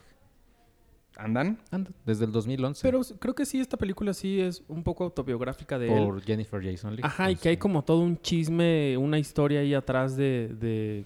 ¿Andan? 1.16 1.58
Anda, 1.70 1.90
desde 2.06 2.24
el 2.24 2.32
2011. 2.32 2.80
Pero 2.82 3.00
creo 3.18 3.34
que 3.34 3.44
sí, 3.46 3.60
esta 3.60 3.76
película 3.76 4.12
sí 4.14 4.40
es 4.40 4.62
un 4.68 4.82
poco 4.82 5.04
autobiográfica 5.04 5.78
de 5.78 5.86
él. 5.94 6.04
por 6.04 6.22
Jennifer 6.22 6.62
Jason 6.64 6.96
Leigh. 6.96 7.04
Ajá, 7.04 7.30
y 7.30 7.36
que 7.36 7.50
hay 7.50 7.56
como 7.58 7.82
todo 7.84 8.00
un 8.00 8.18
chisme, 8.20 8.96
una 8.96 9.18
historia 9.18 9.60
ahí 9.60 9.74
atrás 9.74 10.16
de, 10.16 10.48
de, 10.58 11.04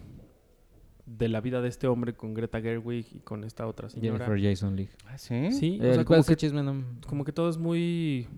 de 1.06 1.28
la 1.28 1.40
vida 1.40 1.60
de 1.60 1.68
este 1.68 1.86
hombre 1.88 2.14
con 2.14 2.34
Greta 2.34 2.60
Gerwig 2.60 3.06
y 3.16 3.18
con 3.20 3.42
esta 3.44 3.66
otra 3.66 3.88
señora. 3.88 4.24
Jennifer 4.26 4.50
Jason 4.50 4.76
Leigh. 4.76 4.88
¿Ah, 5.06 5.18
sí? 5.18 5.52
Sí, 5.52 5.78
o 5.80 5.84
Eh, 5.84 5.94
sea, 5.94 6.04
¿cuál 6.04 6.04
como 6.04 6.20
es 6.20 6.28
el 6.28 6.36
que, 6.36 6.40
chisme? 6.40 6.62
No- 6.62 6.84
como 7.06 7.24
que 7.24 7.32
todo 7.32 7.48
es 7.50 7.58
muy 7.58 8.28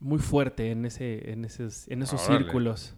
muy 0.00 0.18
fuerte 0.20 0.70
en 0.70 0.84
ese 0.84 1.32
en 1.32 1.44
esos 1.44 1.88
en 1.88 2.02
esos 2.02 2.24
Órale. 2.28 2.44
círculos. 2.44 2.94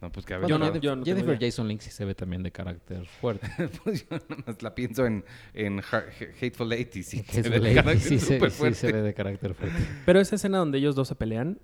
No, 0.00 0.12
pues 0.12 0.24
que 0.26 0.34
a 0.34 0.38
no- 0.38 0.46
Jennifer, 0.46 0.80
yo 0.80 0.94
no 0.94 1.02
tengo 1.02 1.16
Jennifer 1.16 1.36
idea. 1.36 1.48
Jason 1.50 1.66
Leigh 1.68 1.80
sí 1.80 1.90
se 1.90 2.04
ve 2.04 2.14
también 2.14 2.42
de 2.44 2.52
carácter 2.52 3.04
fuerte. 3.06 3.48
pues 3.84 4.08
yo 4.08 4.16
nada 4.28 4.42
más 4.46 4.62
la 4.62 4.74
pienso 4.74 5.04
en, 5.06 5.24
en 5.54 5.80
Hateful 5.80 6.72
Eight 6.72 6.94
y 6.96 7.02
sí, 7.02 7.24
se 7.28 7.42
ve 7.42 7.58
de 7.58 7.74
carácter 7.74 8.00
sí, 8.00 8.18
se, 8.20 8.34
súper 8.34 8.50
sí 8.52 8.58
fuerte. 8.58 8.76
se 8.76 8.92
ve 8.92 9.02
de 9.02 9.14
carácter 9.14 9.54
fuerte. 9.54 9.76
Pero 10.06 10.20
esa 10.20 10.36
escena 10.36 10.58
donde 10.58 10.78
ellos 10.78 10.94
dos 10.94 11.08
se 11.08 11.16
pelean 11.16 11.58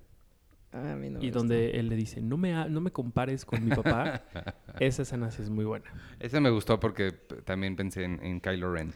A 0.73 0.97
mí 0.97 1.11
no 1.11 1.23
y 1.23 1.31
donde 1.31 1.79
él 1.79 1.89
le 1.89 1.95
dice, 1.95 2.21
"No 2.21 2.37
me 2.37 2.55
ha- 2.55 2.67
no 2.69 2.81
me 2.81 2.91
compares 2.91 3.45
con 3.45 3.65
mi 3.65 3.71
papá." 3.75 4.25
esa 4.81 5.03
escena 5.03 5.31
sí 5.31 5.41
es 5.43 5.49
muy 5.51 5.65
buena. 5.65 5.87
Ese 6.19 6.41
me 6.41 6.51
gustó 6.51 6.81
porque 6.81 7.13
también 7.45 7.77
pensé 7.77 8.03
en, 8.03 8.19
en 8.25 8.41
Kylo 8.41 8.73
Ren. 8.73 8.93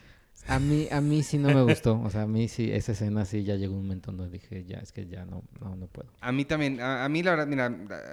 A 0.49 0.59
mí, 0.59 0.89
a 0.91 1.01
mí 1.01 1.23
sí 1.23 1.39
no 1.39 1.49
me 1.53 1.63
gustó. 1.63 2.01
O 2.01 2.11
sea, 2.11 2.23
a 2.23 2.27
mí 2.27 2.49
sí, 2.49 2.71
esa 2.73 2.93
escena 2.93 3.25
sí 3.25 3.45
ya 3.45 3.55
llegó 3.57 3.75
un 3.75 3.83
momento 3.83 4.11
donde 4.13 4.31
dije, 4.39 4.65
ya, 4.65 4.79
es 4.79 4.93
que 4.93 5.07
ya 5.07 5.25
no, 5.25 5.45
no, 5.61 5.77
no 5.77 5.87
puedo. 5.87 6.09
A 6.21 6.33
mí 6.33 6.45
también, 6.45 6.81
a, 6.81 7.05
a 7.05 7.09
mí 7.09 7.23
la 7.23 7.33
verdad, 7.33 7.47
mira, 7.47 7.67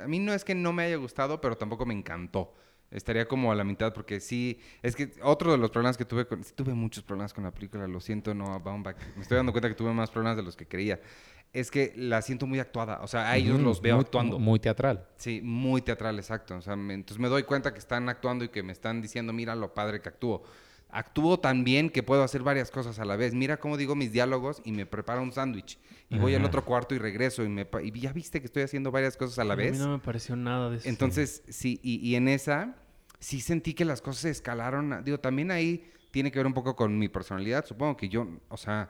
a 0.04 0.08
mí 0.08 0.20
no 0.20 0.34
es 0.34 0.44
que 0.44 0.54
no 0.54 0.74
me 0.74 0.84
haya 0.84 0.98
gustado, 0.98 1.40
pero 1.40 1.56
tampoco 1.58 1.86
me 1.86 1.94
encantó. 1.94 2.54
Estaría 2.92 3.28
como 3.28 3.52
a 3.52 3.56
la 3.56 3.64
mitad 3.64 3.94
porque 3.94 4.20
sí, 4.20 4.60
es 4.84 4.96
que 4.96 5.12
otro 5.24 5.52
de 5.52 5.58
los 5.58 5.72
problemas 5.72 5.98
que 5.98 6.06
tuve 6.06 6.28
con, 6.28 6.44
sí 6.44 6.54
tuve 6.56 6.74
muchos 6.74 7.04
problemas 7.04 7.34
con 7.34 7.44
la 7.44 7.52
película, 7.52 7.88
lo 7.88 8.00
siento, 8.00 8.34
no, 8.34 8.60
Baumbach. 8.60 8.96
Me 9.16 9.22
estoy 9.24 9.38
dando 9.38 9.52
cuenta 9.52 9.68
que 9.70 9.76
tuve 9.76 9.92
más 9.94 10.12
problemas 10.12 10.38
de 10.38 10.44
los 10.44 10.56
que 10.56 10.68
creía. 10.68 11.00
Es 11.52 11.72
que 11.72 11.94
la 11.96 12.22
siento 12.22 12.46
muy 12.48 12.60
actuada, 12.60 13.00
o 13.02 13.08
sea, 13.08 13.30
a 13.32 13.38
ellos 13.38 13.60
los 13.62 13.82
veo 13.82 13.96
muy- 13.96 14.04
actuando. 14.04 14.40
Muy 14.40 14.60
teatral. 14.60 15.08
Sí, 15.16 15.40
muy 15.42 15.82
teatral, 15.82 16.20
exacto. 16.20 16.56
O 16.58 16.62
sea, 16.62 16.76
me- 16.76 16.94
entonces 16.94 17.20
me 17.20 17.30
doy 17.30 17.44
cuenta 17.44 17.72
que 17.74 17.80
están 17.80 18.08
actuando 18.10 18.44
y 18.44 18.50
que 18.50 18.62
me 18.62 18.74
están 18.74 19.02
diciendo, 19.02 19.32
mira 19.34 19.56
lo 19.56 19.74
padre 19.74 20.02
que 20.02 20.10
actúo. 20.10 20.44
Actúo 20.98 21.40
tan 21.40 21.64
bien 21.64 21.90
que 21.90 22.04
puedo 22.04 22.24
hacer 22.24 22.42
varias 22.42 22.72
cosas 22.72 23.00
a 23.00 23.06
la 23.06 23.16
vez. 23.18 23.34
Mira 23.34 23.58
cómo 23.58 23.76
digo 23.78 23.96
mis 23.96 24.12
diálogos 24.14 24.62
y 24.64 24.72
me 24.72 24.86
preparo 24.86 25.22
un 25.22 25.32
sándwich. 25.34 25.78
Y 26.10 26.18
voy 26.20 26.36
al 26.36 26.46
otro 26.46 26.64
cuarto 26.64 26.96
y 26.96 27.00
regreso 27.00 27.44
y, 27.44 27.50
me, 27.50 27.68
y 27.84 28.00
ya 28.00 28.14
viste 28.14 28.40
que 28.40 28.46
estoy 28.46 28.64
haciendo 28.64 28.92
varias 28.92 29.18
cosas 29.18 29.40
a 29.40 29.44
la 29.44 29.54
A 29.54 29.58
vez. 29.58 29.74
mí 29.74 29.78
no 29.78 29.90
me 29.90 30.00
pareció 30.00 30.36
nada 30.36 30.70
de 30.70 30.78
eso. 30.78 30.88
Entonces, 30.88 31.44
sí, 31.50 31.80
y, 31.84 31.96
y 31.98 32.16
en 32.16 32.28
esa 32.28 32.76
sí 33.20 33.42
sentí 33.42 33.74
que 33.74 33.84
las 33.86 34.02
cosas 34.02 34.22
se 34.22 34.30
escalaron. 34.30 34.94
a- 34.94 35.02
Digo, 35.02 35.20
también 35.20 35.52
ahí 35.52 35.84
tiene 36.12 36.32
que 36.32 36.40
ver 36.40 36.46
un 36.48 36.54
poco 36.54 36.76
con 36.76 36.98
mi 36.98 37.10
personalidad. 37.10 37.66
Supongo 37.66 37.98
que 37.98 38.08
yo, 38.08 38.28
o 38.48 38.56
sea, 38.58 38.90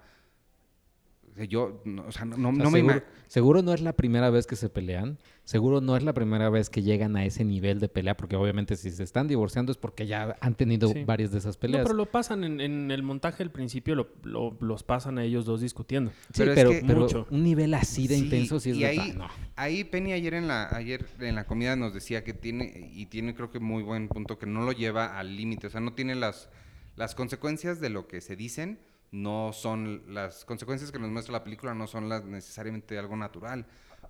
yo, 1.50 1.82
no, 1.84 2.06
o 2.08 2.12
sea, 2.12 2.24
no, 2.26 2.38
no, 2.38 2.50
O 2.50 2.56
sea, 2.56 2.64
no 2.64 2.72
me 2.72 3.04
seguro, 3.28 3.62
no 3.62 3.74
es 3.74 3.82
la 3.82 3.94
primera 3.94 4.30
vez 4.30 4.48
que 4.48 4.56
se 4.56 4.70
pelean. 4.70 5.18
Seguro 5.44 5.82
no 5.82 5.98
es 5.98 6.04
la 6.04 6.14
primera 6.14 6.50
vez 6.50 6.70
que 6.70 6.82
llegan 6.82 7.16
a 7.18 7.26
ese 7.26 7.44
nivel 7.44 7.80
de 7.80 7.90
pelea. 7.90 8.16
Porque 8.16 8.36
obviamente 8.36 8.76
si 8.78 8.90
se 8.92 9.04
están 9.04 9.28
divorciando 9.28 9.72
es 9.72 9.78
porque 9.78 10.08
ya 10.08 10.38
han 10.40 10.56
tenido 10.56 10.88
Sí. 10.90 11.04
varias 11.04 11.32
de 11.32 11.40
esas 11.40 11.56
No, 11.56 11.60
peleas. 11.60 11.84
pero 11.84 11.94
lo 11.96 12.06
pasan 12.06 12.44
en, 12.44 12.62
en 12.62 12.90
el 12.90 13.04
montaje 13.04 13.44
al 13.44 13.52
principio, 13.52 13.96
lo, 13.96 14.08
lo- 14.24 14.56
los 14.62 14.84
pasan 14.84 15.18
a 15.18 15.24
ellos 15.24 15.46
dos 15.46 15.62
discutiendo. 15.62 16.12
Sí, 16.12 16.16
pero 16.38 16.56
pero, 16.56 16.72
es 16.72 16.80
que- 16.82 16.88
pero 16.88 17.00
Mucho. 17.02 17.28
un 17.30 17.44
nivel 17.44 17.74
así 17.74 18.08
de 18.08 18.16
Sí, 18.16 18.24
intenso 18.24 18.60
sí 18.60 18.70
es 18.72 18.78
y 18.78 18.80
de, 18.80 18.86
ahí, 18.88 19.00
"Ah, 19.00 19.18
no". 19.18 19.28
ahí 19.58 19.84
Penny 19.84 20.14
ayer 20.14 20.34
en 20.36 20.48
la 20.48 20.70
ayer 20.76 21.06
en 21.20 21.36
la 21.36 21.46
comida 21.46 21.76
nos 21.76 21.94
decía 21.94 22.24
que 22.24 22.34
tiene 22.34 22.90
y 22.94 23.08
tiene 23.08 23.36
creo 23.36 23.52
que 23.52 23.60
muy 23.60 23.84
buen 23.84 24.08
punto 24.08 24.40
que 24.40 24.46
no 24.46 24.62
lo 24.62 24.72
lleva 24.72 25.20
al 25.20 25.36
límite, 25.36 25.68
o 25.68 25.70
sea, 25.70 25.82
no 25.82 25.94
tiene 25.94 26.16
las 26.16 26.50
las 26.96 27.14
consecuencias 27.14 27.82
de 27.82 27.90
lo 27.90 28.08
que 28.08 28.22
se 28.22 28.36
dicen 28.38 28.80
no 29.16 29.54
son 29.54 30.04
las 30.14 30.44
consecuencias 30.44 30.92
que 30.92 31.00
nos 31.00 31.10
muestra 31.10 31.32
la 31.32 31.44
película 31.44 31.74
no 31.74 31.88
son 31.88 32.10
las 32.10 32.26
necesariamente 32.26 33.00
algo 33.00 33.16
natural, 33.16 33.66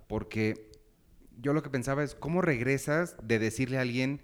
porque 0.08 0.70
yo 1.38 1.52
lo 1.52 1.62
que 1.62 1.70
pensaba 1.70 2.02
es 2.02 2.14
cómo 2.14 2.42
regresas 2.42 3.16
de 3.22 3.38
decirle 3.38 3.78
a 3.78 3.82
alguien 3.82 4.20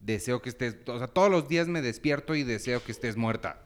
deseo 0.00 0.42
que 0.42 0.48
estés, 0.48 0.76
o 0.86 0.98
sea, 0.98 1.06
todos 1.06 1.30
los 1.30 1.48
días 1.48 1.68
me 1.68 1.82
despierto 1.82 2.34
y 2.34 2.42
deseo 2.42 2.82
que 2.82 2.90
estés 2.90 3.16
muerta. 3.16 3.62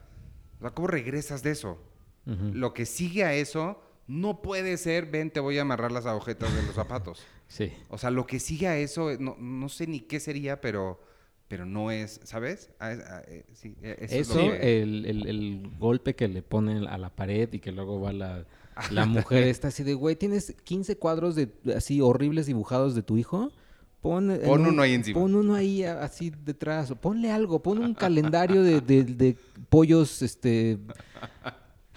O 0.59 0.61
sea, 0.61 0.70
¿cómo 0.70 0.88
regresas 0.88 1.42
de 1.42 1.52
eso? 1.52 1.83
Lo 2.26 2.74
que 2.74 2.85
sigue 2.85 3.24
a 3.24 3.33
eso 3.33 3.83
no 4.07 4.42
puede 4.42 4.76
ser, 4.76 5.07
ven, 5.07 5.31
te 5.31 5.40
voy 5.40 5.57
a 5.57 5.62
amarrar 5.62 5.90
las 5.90 6.04
agujetas 6.04 6.54
de 6.54 6.62
los 6.62 6.74
zapatos. 6.74 7.24
Sí. 7.48 7.72
O 7.88 7.96
sea, 7.96 8.11
lo 8.11 8.26
que 8.26 8.40
sigue 8.40 8.68
a 8.68 8.76
eso, 8.76 9.11
no, 9.18 9.35
no 9.38 9.70
sé 9.70 9.87
ni 9.87 10.00
qué 10.00 10.20
sería, 10.20 10.61
pero, 10.61 11.00
pero 11.48 11.64
no 11.66 11.90
es, 11.90 12.20
¿sabes? 12.24 12.70
A- 12.78 12.88
a- 12.88 13.22
eh, 13.26 13.44
sí, 13.54 13.74
eh, 13.82 13.96
eso, 14.11 14.38
es 14.40 14.50
que- 14.61 14.82
el, 14.82 15.06
el- 15.06 15.26
el 15.26 15.70
golpe 15.78 16.14
que 16.14 16.28
le 16.28 16.42
ponen 16.42 16.87
a 16.87 16.98
la 16.98 17.11
pared 17.11 17.50
y 17.52 17.58
que 17.58 17.72
luego 17.72 18.00
va 18.00 18.12
la, 18.12 18.44
la 18.90 19.06
mujer 19.06 19.44
está 19.44 19.68
así 19.68 19.82
de, 19.82 19.94
güey, 19.94 20.14
tienes 20.16 20.54
15 20.64 20.96
cuadros 20.98 21.34
de 21.34 21.48
así 21.74 22.00
horribles 22.00 22.46
dibujados 22.46 22.94
de 22.94 23.02
tu 23.02 23.16
hijo. 23.16 23.50
Pon, 24.00 24.38
Pon 24.44 24.64
uno 24.64 24.82
ahí 24.82 24.92
encima. 24.94 25.18
Pon 25.20 25.34
uno 25.34 25.54
ahí 25.56 25.82
así 25.82 26.30
detrás. 26.44 26.92
Ponle 27.00 27.32
algo. 27.32 27.61
Pon 27.61 27.78
un 27.78 27.94
calendario 28.38 28.62
de, 28.62 28.80
de- 28.80 29.02
de 29.02 29.37
pollos, 29.68 30.22
este, 30.22 30.78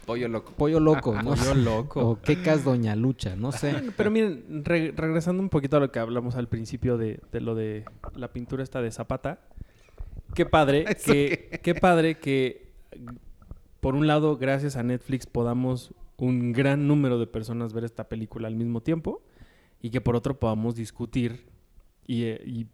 Pollo 0.06 0.28
loco. 0.28 0.52
pollo 0.58 0.80
loco, 0.80 1.14
¿no? 1.22 1.36
Pollo 1.36 1.54
loco. 1.54 2.02
O 2.10 2.22
quecas 2.22 2.64
doña 2.64 2.96
lucha, 2.96 3.36
no 3.36 3.52
sé. 3.52 3.76
Pero 3.96 4.12
miren, 4.12 4.64
re- 4.66 4.94
regresando 4.96 5.42
un 5.44 5.50
poquito 5.50 5.78
a 5.78 5.80
lo 5.80 5.92
que 5.92 6.00
hablamos 6.00 6.36
al 6.36 6.48
principio 6.48 6.98
de, 6.98 7.20
de 7.32 7.42
lo 7.42 7.56
de 7.56 7.86
la 8.16 8.32
pintura 8.34 8.64
esta 8.64 8.82
de 8.82 8.92
Zapata. 8.92 9.40
Qué 10.34 10.46
padre 10.46 10.86
¿Eso 10.90 11.12
que, 11.12 11.60
qué 11.64 11.76
padre 11.76 12.18
que 12.18 12.72
por 13.80 13.96
un 13.96 14.08
lado, 14.08 14.38
gracias 14.38 14.76
a 14.76 14.84
Netflix 14.84 15.26
podamos 15.26 15.94
un 16.18 16.52
gran 16.54 16.88
número 16.88 17.18
de 17.18 17.26
personas 17.28 17.74
ver 17.74 17.84
esta 17.84 18.08
película 18.08 18.48
al 18.48 18.56
mismo 18.56 18.82
tiempo 18.82 19.24
y 19.82 19.90
que 19.90 20.02
por 20.02 20.16
otro 20.16 20.40
podamos 20.40 20.76
discutir 20.76 21.46
y, 22.06 22.24
eh, 22.26 22.42
y- 22.46 22.68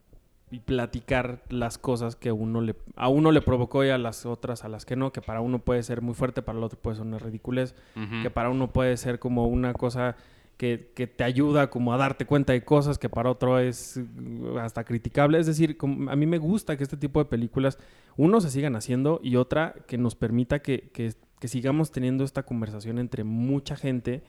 y 0.49 0.59
platicar 0.59 1.41
las 1.49 1.77
cosas 1.77 2.15
que 2.15 2.31
uno 2.31 2.61
le, 2.61 2.75
a 2.95 3.09
uno 3.09 3.31
le 3.31 3.41
provocó 3.41 3.83
y 3.83 3.89
a 3.89 3.97
las 3.97 4.25
otras 4.25 4.63
a 4.63 4.69
las 4.69 4.85
que 4.85 4.95
no, 4.95 5.11
que 5.11 5.21
para 5.21 5.41
uno 5.41 5.59
puede 5.59 5.83
ser 5.83 6.01
muy 6.01 6.13
fuerte, 6.13 6.41
para 6.41 6.57
el 6.57 6.63
otro 6.63 6.79
puede 6.79 6.95
ser 6.97 7.05
una 7.05 7.19
ridiculez 7.19 7.75
que 8.23 8.29
para 8.29 8.49
uno 8.49 8.71
puede 8.71 8.95
ser 8.97 9.19
como 9.19 9.47
una 9.47 9.73
cosa 9.73 10.15
que, 10.55 10.91
que 10.95 11.05
te 11.05 11.23
ayuda 11.23 11.69
como 11.69 11.93
a 11.93 11.97
darte 11.97 12.25
cuenta 12.25 12.53
de 12.53 12.63
cosas 12.63 12.97
que 12.97 13.09
para 13.09 13.29
otro 13.29 13.59
es 13.59 13.97
uh, 14.19 14.57
hasta 14.57 14.83
criticable. 14.85 15.37
Es 15.37 15.45
decir, 15.45 15.77
como- 15.77 16.09
a 16.09 16.15
mí 16.15 16.25
me 16.25 16.39
gusta 16.39 16.75
que 16.77 16.83
este 16.83 16.97
tipo 16.97 17.19
de 17.19 17.25
películas, 17.25 17.77
uno, 18.15 18.41
se 18.41 18.49
sigan 18.49 18.75
haciendo 18.75 19.19
y 19.21 19.35
otra, 19.35 19.75
que 19.85 19.99
nos 19.99 20.15
permita 20.15 20.59
que, 20.63 20.89
que- 20.93 21.13
que 21.39 21.47
sigamos 21.47 21.91
teniendo 21.91 22.23
esta 22.23 22.41
conversación 22.43 22.97
entre 22.97 23.23
mucha 23.23 23.75
gente 23.75 24.23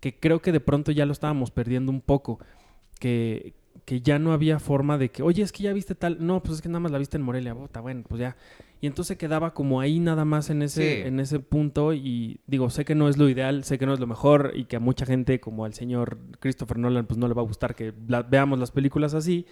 que 0.00 0.18
creo 0.18 0.42
que 0.42 0.52
de 0.52 0.60
pronto 0.60 0.92
ya 0.92 1.06
lo 1.06 1.12
estábamos 1.12 1.50
perdiendo 1.50 1.90
un 1.92 2.00
poco. 2.02 2.40
Que, 2.98 3.54
que 3.84 4.00
ya 4.00 4.18
no 4.18 4.32
había 4.32 4.58
forma 4.58 4.98
de 4.98 5.10
que, 5.10 5.22
oye, 5.22 5.42
es 5.42 5.52
que 5.52 5.62
ya 5.64 5.72
viste 5.72 5.94
tal. 5.94 6.24
No, 6.24 6.42
pues 6.42 6.56
es 6.56 6.62
que 6.62 6.68
nada 6.68 6.80
más 6.80 6.92
la 6.92 6.98
viste 6.98 7.16
en 7.16 7.22
Morelia. 7.22 7.54
Bota, 7.54 7.80
bueno, 7.80 8.04
pues 8.08 8.20
ya. 8.20 8.36
Y 8.80 8.86
entonces 8.86 9.16
quedaba 9.18 9.52
como 9.52 9.80
ahí 9.80 9.98
nada 10.00 10.24
más 10.24 10.48
en 10.50 10.62
ese, 10.62 11.02
Sí. 11.02 11.08
en 11.08 11.20
ese 11.20 11.38
punto. 11.40 11.92
Y 11.92 12.40
digo, 12.46 12.70
sé 12.70 12.84
que 12.84 12.94
no 12.94 13.08
es 13.08 13.18
lo 13.18 13.28
ideal, 13.28 13.64
sé 13.64 13.78
que 13.78 13.86
no 13.86 13.92
es 13.94 14.00
lo 14.00 14.06
mejor. 14.06 14.52
Y 14.54 14.64
que 14.64 14.76
a 14.76 14.80
mucha 14.80 15.04
gente, 15.06 15.40
como 15.40 15.64
al 15.64 15.74
señor 15.74 16.18
Christopher 16.40 16.78
Nolan, 16.78 17.06
pues 17.06 17.18
no 17.18 17.28
le 17.28 17.34
va 17.34 17.42
a 17.42 17.44
gustar 17.44 17.74
que 17.74 17.92
la- 18.08 18.22
veamos 18.22 18.58
las 18.58 18.70
películas 18.70 19.14
así. 19.14 19.46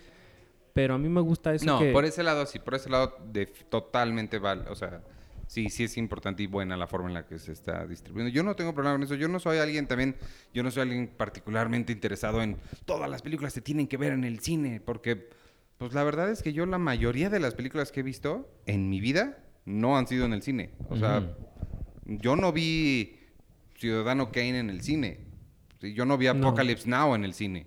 Pero 0.72 0.94
a 0.94 0.98
mí 0.98 1.08
me 1.08 1.20
gusta 1.20 1.52
eso 1.54 1.64
No, 1.66 1.78
que... 1.80 1.90
por 1.92 2.04
ese 2.04 2.22
lado 2.22 2.46
sí, 2.46 2.58
por 2.60 2.74
ese 2.74 2.88
lado 2.88 3.14
de, 3.32 3.46
totalmente 3.46 4.38
vale, 4.38 4.68
o 4.70 4.74
sea, 4.76 5.02
sí, 5.48 5.68
sí 5.70 5.82
es 5.82 5.96
importante 5.96 6.44
y 6.44 6.46
buena 6.46 6.76
la 6.76 6.86
forma 6.86 7.08
en 7.08 7.14
la 7.14 7.26
que 7.26 7.40
se 7.40 7.50
está 7.50 7.84
distribuyendo. 7.86 8.32
Yo 8.32 8.44
no 8.44 8.54
tengo 8.54 8.72
problema 8.72 8.94
con 8.94 9.02
eso, 9.02 9.16
yo 9.16 9.26
no 9.26 9.40
soy 9.40 9.58
alguien 9.58 9.88
también, 9.88 10.14
yo 10.54 10.62
no 10.62 10.70
soy 10.70 10.82
alguien 10.82 11.08
particularmente 11.08 11.92
interesado 11.92 12.40
en 12.40 12.56
todas 12.84 13.10
las 13.10 13.22
películas 13.22 13.52
se 13.52 13.60
tienen 13.60 13.88
que 13.88 13.96
ver 13.96 14.12
en 14.12 14.22
el 14.22 14.38
cine, 14.38 14.80
porque 14.80 15.30
pues 15.78 15.94
la 15.94 16.04
verdad 16.04 16.30
es 16.30 16.42
que 16.42 16.52
yo 16.52 16.66
la 16.66 16.78
mayoría 16.78 17.30
de 17.30 17.40
las 17.40 17.54
películas 17.54 17.90
que 17.90 18.00
he 18.00 18.02
visto 18.04 18.48
en 18.66 18.88
mi 18.88 19.00
vida 19.00 19.38
no 19.64 19.96
han 19.96 20.06
sido 20.06 20.26
en 20.26 20.32
el 20.32 20.42
cine. 20.42 20.70
O 20.88 20.96
sea, 20.96 21.36
yo 22.04 22.36
no 22.36 22.52
vi 22.52 23.18
Ciudadano 23.76 24.32
Kane 24.32 24.58
en 24.58 24.70
el 24.70 24.82
cine. 24.82 25.20
Yo 25.80 26.04
no 26.04 26.18
vi 26.18 26.26
No. 26.26 26.48
Apocalypse 26.48 26.88
Now 26.88 27.14
en 27.14 27.24
el 27.24 27.34
cine. 27.34 27.66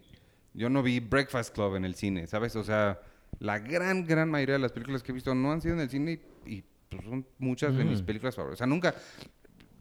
Yo 0.54 0.70
no 0.70 0.84
vi 0.84 1.00
Breakfast 1.00 1.54
Club 1.54 1.76
en 1.76 1.86
el 1.86 1.96
cine, 1.96 2.28
¿sabes? 2.28 2.56
O 2.58 2.64
sea, 2.64 3.00
la 3.40 3.60
gran, 3.60 4.06
gran 4.06 4.30
mayoría 4.30 4.54
de 4.54 4.60
las 4.60 4.74
películas 4.74 5.02
que 5.02 5.12
he 5.12 5.16
visto 5.16 5.34
no 5.34 5.52
han 5.52 5.62
sido 5.62 5.76
en 5.76 5.80
el 5.80 5.90
cine 5.90 6.20
y, 6.46 6.52
y, 6.56 6.64
pues, 6.92 7.04
son 7.06 7.26
muchas 7.40 7.76
de 7.76 7.84
mis 7.86 8.02
Mm. 8.02 8.06
películas 8.06 8.36
favoritas. 8.36 8.58
O 8.58 8.60
sea, 8.60 8.68
nunca... 8.68 8.94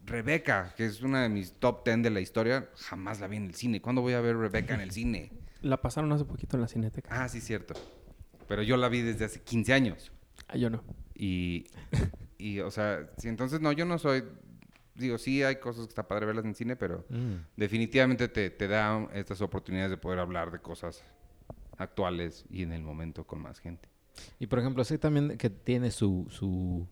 Rebeca, 0.03 0.73
que 0.75 0.85
es 0.87 1.01
una 1.03 1.21
de 1.21 1.29
mis 1.29 1.53
top 1.53 1.85
10 1.85 2.01
de 2.03 2.09
la 2.09 2.19
historia, 2.21 2.69
jamás 2.75 3.19
la 3.19 3.27
vi 3.27 3.37
en 3.37 3.45
el 3.45 3.53
cine. 3.53 3.81
¿Cuándo 3.81 4.01
voy 4.01 4.13
a 4.13 4.19
ver 4.21 4.35
Rebeca 4.35 4.73
en 4.73 4.81
el 4.81 4.91
cine? 4.91 5.31
La 5.61 5.79
pasaron 5.79 6.11
hace 6.11 6.25
poquito 6.25 6.57
en 6.57 6.61
la 6.61 6.67
cineteca. 6.67 7.09
Ah, 7.23 7.29
sí, 7.29 7.39
cierto. 7.39 7.75
Pero 8.47 8.63
yo 8.63 8.77
la 8.77 8.89
vi 8.89 9.01
desde 9.01 9.25
hace 9.25 9.41
15 9.43 9.73
años. 9.73 10.11
Ah, 10.47 10.57
yo 10.57 10.71
no. 10.71 10.83
Y, 11.13 11.67
y, 12.39 12.59
o 12.61 12.71
sea, 12.71 13.11
sí, 13.17 13.27
entonces 13.27 13.61
no, 13.61 13.71
yo 13.71 13.85
no 13.85 13.99
soy... 13.99 14.23
Digo, 14.95 15.19
sí 15.19 15.43
hay 15.43 15.57
cosas 15.57 15.85
que 15.85 15.89
está 15.89 16.07
padre 16.07 16.25
verlas 16.25 16.45
en 16.45 16.55
cine, 16.55 16.75
pero 16.75 17.05
Mm. 17.09 17.35
definitivamente 17.57 18.27
te, 18.27 18.49
te 18.49 18.67
da 18.67 19.07
estas 19.13 19.39
oportunidades 19.41 19.91
de 19.91 19.97
poder 19.97 20.17
hablar 20.17 20.51
de 20.51 20.57
cosas 20.59 21.03
actuales 21.77 22.43
y 22.49 22.63
en 22.63 22.73
el 22.73 22.81
momento 22.81 23.23
con 23.25 23.39
más 23.39 23.59
gente. 23.59 23.87
Y 24.39 24.47
por 24.47 24.57
ejemplo, 24.57 24.83
sé 24.83 24.97
también 24.97 25.37
que 25.37 25.51
tiene 25.51 25.91
su, 25.91 26.25
su, 26.31 26.87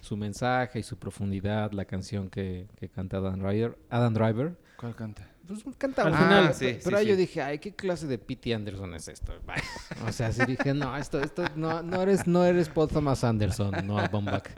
su 0.00 0.16
mensaje 0.16 0.78
y 0.78 0.82
su 0.82 0.98
profundidad 0.98 1.72
la 1.72 1.84
canción 1.84 2.28
que, 2.30 2.66
que 2.76 2.88
canta 2.88 3.18
Adam 3.18 3.40
Driver. 3.40 3.78
Adam 3.90 4.14
Driver. 4.14 4.56
¿Cuál 4.76 4.94
canta? 4.96 5.26
Pues 5.46 5.64
canta 5.78 6.02
Al 6.02 6.14
final, 6.14 6.46
Ah, 6.48 6.52
sí, 6.52 6.64
pero 6.66 6.74
sí, 6.76 6.80
pero 6.84 6.96
ahí 6.98 7.04
sí. 7.06 7.10
yo 7.10 7.16
dije, 7.16 7.42
ay, 7.42 7.58
¿qué 7.58 7.74
clase 7.74 8.06
de 8.06 8.18
P.T. 8.18 8.54
Anderson 8.54 8.94
es 8.94 9.08
esto? 9.08 9.32
Bye. 9.44 9.56
O 10.08 10.12
sea, 10.12 10.32
sí 10.32 10.42
dije, 10.46 10.72
no, 10.74 10.96
esto, 10.96 11.20
esto, 11.20 11.42
no, 11.56 11.82
no 11.82 12.00
eres, 12.02 12.26
no 12.28 12.44
eres 12.44 12.68
Paul 12.68 12.88
Thomas 12.88 13.24
Anderson, 13.24 13.84
no 13.84 13.96
Baumbach. 13.96 14.48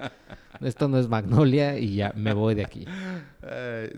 Esto 0.61 0.88
no 0.88 0.98
es 0.98 1.09
Magnolia 1.09 1.78
y 1.78 1.96
ya 1.96 2.12
me 2.14 2.35
voy 2.35 2.55
de 2.55 2.64
aquí. 2.64 2.87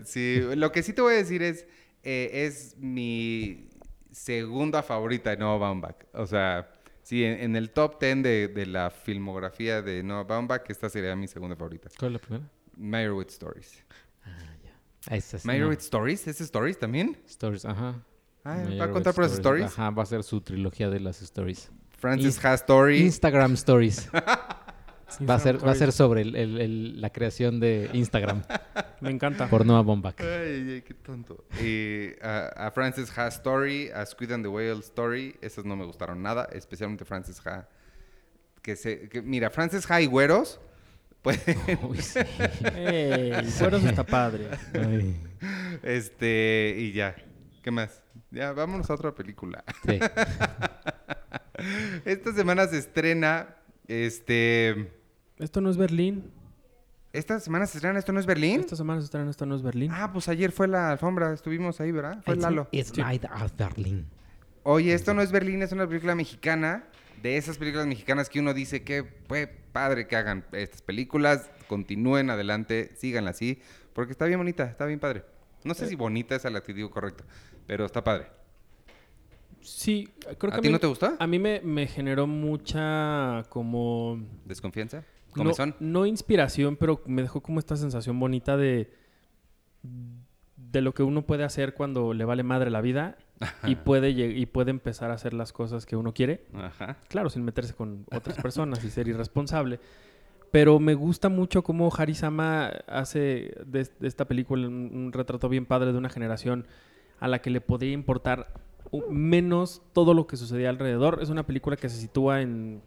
Sí, 0.05 0.39
lo 0.55 0.71
que 0.71 0.83
sí 0.83 0.93
te 0.93 1.01
voy 1.01 1.15
a 1.15 1.17
decir 1.17 1.43
es, 1.43 1.67
eh, 2.03 2.45
es 2.45 2.77
mi 2.77 3.67
segunda 4.11 4.81
favorita 4.81 5.31
de 5.31 5.37
Noah 5.37 5.57
Baumbach. 5.57 5.97
O 6.13 6.25
sea, 6.25 6.71
sí, 7.05 7.23
en, 7.23 7.39
en 7.39 7.55
el 7.55 7.69
top 7.69 7.99
10 8.01 8.21
de, 8.23 8.47
de 8.49 8.65
la 8.65 8.89
filmografía 8.89 9.81
de 9.81 10.03
Noah 10.03 10.23
Baumbach, 10.23 10.69
esta 10.69 10.89
sería 10.89 11.15
mi 11.15 11.27
segunda 11.27 11.55
favorita. 11.55 11.89
¿Cuál 11.97 12.15
es 12.15 12.21
la 12.21 12.27
primera? 12.27 12.49
Meyerowitz 12.75 13.33
Stories. 13.33 13.83
Ah, 14.23 14.55
ya. 14.63 15.15
Esa 15.15 15.37
no. 15.37 15.43
¿Meyerowitz 15.45 15.83
Stories? 15.85 16.27
¿Es 16.27 16.41
Stories 16.41 16.77
también? 16.79 17.17
Stories, 17.27 17.63
ajá. 17.63 18.03
Ah, 18.43 18.63
¿Va 18.79 18.85
a 18.85 18.91
contar 18.91 19.13
por 19.13 19.23
las 19.23 19.33
stories? 19.33 19.65
Ajá, 19.67 19.89
va 19.91 20.03
a 20.03 20.05
ser 20.05 20.21
su 20.23 20.41
trilogía 20.41 20.89
de 20.89 20.99
las 20.99 21.21
stories. 21.21 21.71
Francis 21.97 22.37
Inst- 22.37 22.45
Ha 22.45 22.53
Story. 22.55 22.99
Instagram 22.99 23.53
Stories. 23.53 24.09
Va 25.29 25.35
a 25.35 25.39
ser, 25.39 25.65
va 25.65 25.71
a 25.71 25.75
ser 25.75 25.91
sobre 25.91 26.21
el- 26.21 26.35
el- 26.35 26.59
el- 26.61 27.01
la 27.01 27.09
creación 27.11 27.59
de 27.59 27.89
Instagram 27.93 28.43
Me 29.01 29.11
encanta. 29.11 29.47
por 29.49 29.65
Noah 29.65 29.81
Baumbach. 29.83 30.19
Ay, 30.19 30.71
ay, 30.75 30.81
qué 30.81 30.93
tonto. 30.93 31.45
Y 31.61 32.09
a, 32.21 32.47
a 32.67 32.71
Francis 32.71 33.15
Ha 33.17 33.27
Story, 33.27 33.89
a 33.93 34.05
Squid 34.05 34.31
and 34.31 34.43
the 34.43 34.49
Whale 34.49 34.79
Story, 34.79 35.35
esas 35.41 35.63
no 35.65 35.75
me 35.75 35.85
gustaron 35.85 36.21
nada, 36.21 36.47
especialmente 36.51 37.05
Francis 37.05 37.39
Ha. 37.45 37.67
Que 38.61 38.75
se, 38.75 39.07
que, 39.09 39.21
mira, 39.21 39.49
Francis 39.51 39.89
Ha 39.91 40.01
y 40.01 40.07
güeros 40.07 40.59
pueden, 41.21 41.39
Uy, 41.83 41.97
sí. 42.01 42.19
Ey, 42.75 43.31
Fueros 43.51 43.83
está 43.83 44.03
padre. 44.03 44.47
Ay, 44.73 45.15
este, 45.83 46.75
y 46.77 46.91
ya. 46.93 47.15
¿Qué 47.63 47.71
más? 47.71 48.01
Ya, 48.31 48.51
vámonos 48.53 48.89
a 48.89 48.93
otra 48.95 49.13
película. 49.13 49.63
sí. 49.85 49.99
Esta 52.05 52.33
semana 52.33 52.67
se 52.67 52.77
estrena, 52.77 53.55
este, 53.87 54.91
Esto 55.39 55.61
no 55.61 55.69
es 55.69 55.77
Berlín. 55.77 56.31
esta 57.13 57.39
semana 57.39 57.65
se 57.65 57.77
estrena, 57.77 57.97
¿esto 57.99 58.11
no 58.11 58.19
es 58.19 58.25
Berlín? 58.25 58.59
Esta 58.61 58.75
semana 58.75 58.99
se 59.01 59.05
estrena 59.05 59.29
Esto 59.31 59.45
no 59.45 59.55
es 59.55 59.61
Berlín. 59.61 59.89
Ah, 59.93 60.11
pues 60.11 60.27
ayer 60.29 60.51
fue 60.51 60.67
la 60.67 60.91
alfombra, 60.91 61.33
estuvimos 61.33 61.79
ahí, 61.81 61.91
¿verdad? 61.91 62.21
Fue 62.25 62.35
It's- 62.35 62.41
Lalo. 62.43 62.67
It's 62.71 62.97
Night 62.97 63.25
at 63.25 63.51
Berlin. 63.57 64.05
Oye, 64.63 64.93
esto 64.93 65.13
no 65.13 65.21
es 65.21 65.31
Berlín, 65.31 65.61
es 65.61 65.71
una 65.71 65.87
película 65.87 66.15
mexicana. 66.15 66.85
De 67.21 67.37
esas 67.37 67.57
películas 67.57 67.87
mexicanas 67.87 68.29
que 68.29 68.39
uno 68.39 68.53
dice 68.53 68.83
que 68.83 69.03
fue 69.27 69.47
padre 69.47 70.07
que 70.07 70.15
hagan 70.15 70.45
estas 70.51 70.81
películas, 70.81 71.49
continúen 71.67 72.29
adelante, 72.29 72.91
síganla 72.97 73.31
así, 73.31 73.59
porque 73.93 74.11
está 74.11 74.25
bien 74.25 74.39
bonita, 74.39 74.65
está 74.65 74.85
bien 74.85 74.99
padre. 74.99 75.23
No 75.63 75.73
sé 75.73 75.87
si 75.87 75.95
bonita 75.95 76.35
es 76.35 76.45
el 76.45 76.55
adjetivo 76.55 76.91
correcto, 76.91 77.23
pero 77.65 77.85
está 77.85 78.03
padre. 78.03 78.27
Sí, 79.61 80.09
creo 80.37 80.51
que 80.51 80.57
¿A 80.57 80.61
ti 80.61 80.67
mí- 80.67 80.73
no 80.73 80.79
te 80.79 80.85
gustó? 80.87 81.15
A 81.17 81.25
mí 81.25 81.39
me, 81.39 81.61
me 81.61 81.87
generó 81.87 82.27
mucha 82.27 83.43
como... 83.49 84.19
¿Desconfianza? 84.45 85.03
No, 85.35 85.43
¿Comezón? 85.43 85.75
no 85.79 86.05
inspiración, 86.05 86.77
pero 86.77 87.01
me 87.05 87.21
dejó 87.21 87.41
como 87.41 87.59
esta 87.59 87.75
sensación 87.75 88.19
bonita 88.19 88.57
de... 88.57 88.91
De 90.55 90.81
lo 90.81 90.93
que 90.93 91.03
uno 91.03 91.25
puede 91.25 91.43
hacer 91.43 91.73
cuando 91.73 92.13
le 92.13 92.25
vale 92.25 92.43
madre 92.43 92.69
la 92.69 92.81
vida 92.81 93.17
y 93.63 93.75
puede, 93.75 94.09
y 94.09 94.45
puede 94.45 94.71
empezar 94.71 95.11
a 95.11 95.13
hacer 95.13 95.33
las 95.33 95.53
cosas 95.53 95.85
que 95.85 95.95
uno 95.95 96.13
quiere. 96.13 96.45
Ajá. 96.53 96.97
Claro, 97.07 97.29
sin 97.29 97.43
meterse 97.43 97.73
con 97.73 98.05
otras 98.13 98.41
personas 98.41 98.83
y 98.83 98.89
ser 98.89 99.07
irresponsable. 99.07 99.79
Pero 100.51 100.79
me 100.79 100.93
gusta 100.93 101.29
mucho 101.29 101.63
cómo 101.63 101.89
Harisama 101.95 102.67
hace 102.87 103.55
de, 103.65 103.89
de 103.99 104.07
esta 104.07 104.25
película 104.25 104.67
un, 104.67 104.91
un 104.93 105.13
retrato 105.13 105.47
bien 105.49 105.65
padre 105.65 105.91
de 105.91 105.97
una 105.97 106.09
generación 106.09 106.65
a 107.19 107.27
la 107.27 107.39
que 107.39 107.49
le 107.49 107.61
podría 107.61 107.91
importar 107.91 108.53
menos 109.09 109.81
todo 109.93 110.13
lo 110.13 110.27
que 110.27 110.37
sucedía 110.37 110.69
alrededor. 110.69 111.19
Es 111.21 111.29
una 111.29 111.45
película 111.45 111.75
que 111.75 111.89
se 111.89 111.97
sitúa 111.97 112.41
en 112.41 112.81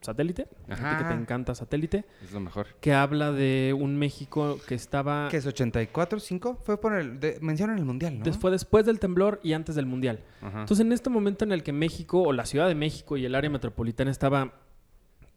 satélite, 0.00 0.42
a 0.42 0.46
ti 0.46 0.64
que 0.66 0.72
Ajá. 0.72 1.08
te 1.08 1.14
encanta 1.14 1.54
satélite, 1.54 2.04
Es 2.22 2.32
lo 2.32 2.40
mejor. 2.40 2.68
que 2.80 2.92
habla 2.94 3.32
de 3.32 3.74
un 3.78 3.96
México 3.98 4.58
que 4.66 4.74
estaba... 4.74 5.28
¿Qué 5.30 5.36
es 5.38 5.46
84, 5.46 6.18
5? 6.20 6.60
Fue 6.62 6.80
por 6.80 6.94
el... 6.94 7.20
De, 7.20 7.38
mencionan 7.40 7.78
el 7.78 7.84
mundial, 7.84 8.18
¿no? 8.18 8.32
Fue 8.34 8.50
después 8.50 8.86
del 8.86 8.98
temblor 9.00 9.40
y 9.42 9.52
antes 9.52 9.74
del 9.74 9.86
Mundial. 9.86 10.20
Ajá. 10.40 10.60
Entonces, 10.60 10.84
en 10.84 10.92
este 10.92 11.10
momento 11.10 11.44
en 11.44 11.52
el 11.52 11.62
que 11.62 11.72
México 11.72 12.22
o 12.22 12.32
la 12.32 12.46
Ciudad 12.46 12.68
de 12.68 12.74
México 12.74 13.16
y 13.16 13.24
el 13.24 13.34
área 13.34 13.50
metropolitana 13.50 14.10
estaba 14.10 14.52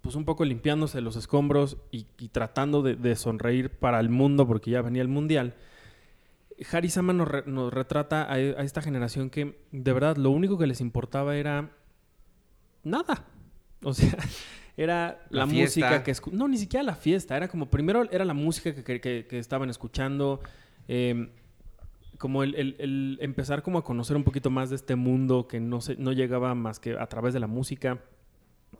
pues 0.01 0.15
un 0.15 0.23
poco 0.23 0.45
limpiándose 0.45 1.01
los 1.01 1.17
escombros 1.17 1.75
y, 1.91 2.07
y 2.17 2.29
tratando 2.29 2.81
de, 2.81 2.95
de 2.95 3.15
sonreír 3.17 3.69
para 3.69 3.99
el 3.99 4.07
mundo 4.09 4.47
porque 4.47 4.71
ya 4.71 4.81
venía 4.81 5.01
el 5.01 5.09
Mundial, 5.09 5.55
nos, 7.13 7.27
re- 7.27 7.43
nos 7.45 7.73
retrata 7.73 8.23
a, 8.23 8.33
a 8.35 8.37
esta 8.63 8.81
generación 8.81 9.29
que 9.29 9.59
de 9.71 9.93
verdad 9.93 10.15
lo 10.17 10.31
único 10.31 10.57
que 10.57 10.67
les 10.67 10.79
importaba 10.81 11.35
era 11.35 11.71
nada. 12.83 13.25
O 13.83 13.93
sea, 13.93 14.15
era 14.77 15.21
la, 15.29 15.45
música 15.63 16.03
que... 16.03 16.13
No, 16.31 16.47
ni 16.47 16.57
siquiera 16.57 16.83
la 16.83 16.95
fiesta. 16.95 17.35
Era 17.37 17.47
como, 17.47 17.69
primero 17.69 18.09
era 18.11 18.25
la 18.25 18.33
música 18.33 18.73
que, 18.83 18.99
que- 19.01 19.39
estaban 19.39 19.69
escuchando. 19.69 20.39
eh, 20.87 21.29
como 22.17 22.43
el, 22.43 22.53
el- 22.55 22.75
el 22.79 23.17
empezar 23.21 23.61
como 23.63 23.77
a 23.79 23.83
conocer 23.85 24.17
un 24.17 24.25
poquito 24.25 24.49
más 24.49 24.69
de 24.69 24.75
este 24.75 24.95
mundo 24.97 25.47
que 25.47 25.61
no, 25.61 25.79
se, 25.79 25.95
no 25.95 26.11
llegaba 26.11 26.53
más 26.53 26.77
que 26.79 26.97
a 26.99 27.07
través 27.07 27.33
de 27.33 27.39
la 27.39 27.47
música. 27.47 27.99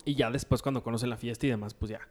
Y 0.03 0.15
ya 0.15 0.29
después 0.29 0.61
cuando 0.61 0.83
conocen 0.83 1.09
la 1.09 1.15
fiesta 1.17 1.47
y 1.47 1.49
demás, 1.49 1.73
pues 1.73 1.91
ya 1.91 2.01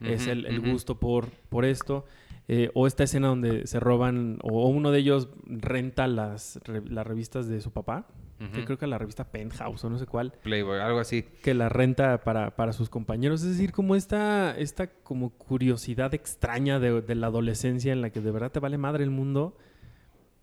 es 0.00 0.26
el, 0.26 0.44
el 0.46 0.60
gusto 0.72 0.98
por, 0.98 1.30
por 1.48 1.64
esto. 1.64 2.04
Eh, 2.48 2.70
o 2.74 2.86
esta 2.88 3.04
escena 3.04 3.28
donde 3.28 3.66
se 3.68 3.78
roban, 3.80 4.38
o 4.42 4.68
uno 4.68 4.90
de 4.90 4.98
ellos 4.98 5.28
renta 5.46 6.08
las, 6.08 6.58
re- 6.64 6.82
las 6.90 7.06
revistas 7.06 7.46
de 7.48 7.60
su 7.60 7.70
papá, 7.70 8.06
que 8.52 8.64
creo 8.64 8.76
que 8.78 8.86
la 8.86 8.98
revista 8.98 9.24
Penthouse 9.30 9.82
o 9.84 9.90
no 9.90 9.98
sé 9.98 10.06
cuál, 10.06 10.32
Playboy, 10.42 10.78
algo 10.80 10.98
así. 10.98 11.22
que 11.42 11.54
la 11.54 11.68
renta 11.68 12.22
para, 12.24 12.54
para 12.56 12.72
sus 12.72 12.90
compañeros. 12.90 13.42
Es 13.42 13.48
decir, 13.50 13.72
como 13.72 13.94
esta, 13.96 14.54
esta 14.58 14.88
como 14.88 15.30
curiosidad 15.30 16.12
extraña 16.14 16.78
de, 16.78 17.00
de 17.00 17.14
la 17.14 17.28
adolescencia 17.28 17.92
en 17.92 18.00
la 18.02 18.10
que 18.10 18.20
de 18.20 18.30
verdad 18.30 18.50
te 18.52 18.60
vale 18.60 18.76
madre 18.78 19.04
el 19.04 19.10
mundo. 19.10 19.56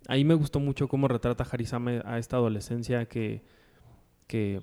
Ahí 0.08 0.24
me 0.26 0.34
gustó 0.34 0.60
mucho 0.60 0.88
cómo 0.88 1.08
retrata 1.08 1.46
Harisama 1.50 2.02
a 2.06 2.18
esta 2.18 2.38
adolescencia 2.38 3.06
que, 3.06 3.44
que 4.28 4.62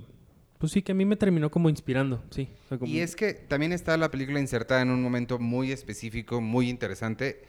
pues 0.59 0.73
sí, 0.73 0.83
que 0.83 0.91
a 0.93 0.95
mí 0.97 1.05
me 1.05 1.15
terminó 1.15 1.51
como 1.51 1.69
inspirando, 1.69 2.21
sí. 2.31 2.49
O 2.65 2.69
sea, 2.69 2.79
como- 2.79 2.91
Y 2.93 2.99
es 2.99 3.15
que 3.15 3.35
también 3.35 3.73
está 3.73 3.97
la 3.97 4.11
película 4.11 4.41
insertada 4.41 4.83
en 4.83 4.91
un 4.91 5.01
momento 5.01 5.39
muy 5.39 5.71
específico, 5.71 6.41
muy 6.41 6.69
interesante. 6.69 7.43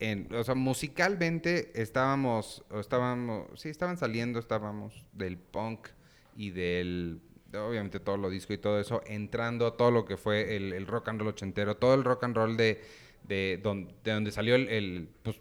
En, 0.00 0.32
o 0.32 0.44
sea, 0.44 0.54
musicalmente 0.54 1.72
estábamos, 1.80 2.64
o 2.70 2.78
estábamos, 2.80 3.46
sí, 3.60 3.68
estaban 3.68 3.96
saliendo, 3.96 4.38
estábamos 4.38 5.04
del 5.12 5.38
punk 5.38 5.88
y 6.36 6.50
del, 6.50 7.20
obviamente 7.52 7.98
todo 7.98 8.16
lo 8.16 8.30
disco 8.30 8.52
y 8.52 8.58
todo 8.58 8.78
eso, 8.80 9.02
entrando 9.06 9.72
todo 9.72 9.90
lo 9.90 10.04
que 10.04 10.16
fue 10.16 10.54
el, 10.56 10.86
rock 10.86 11.08
and 11.08 11.20
roll 11.20 11.30
ochentero, 11.30 11.76
todo 11.76 11.94
el 11.94 12.04
rock 12.04 12.24
and 12.24 12.36
roll 12.36 12.56
de, 12.56 12.80
de, 13.24 13.60
de 14.04 14.12
donde 14.12 14.30
salió 14.30 14.54
el, 14.54 15.08
pues, 15.22 15.40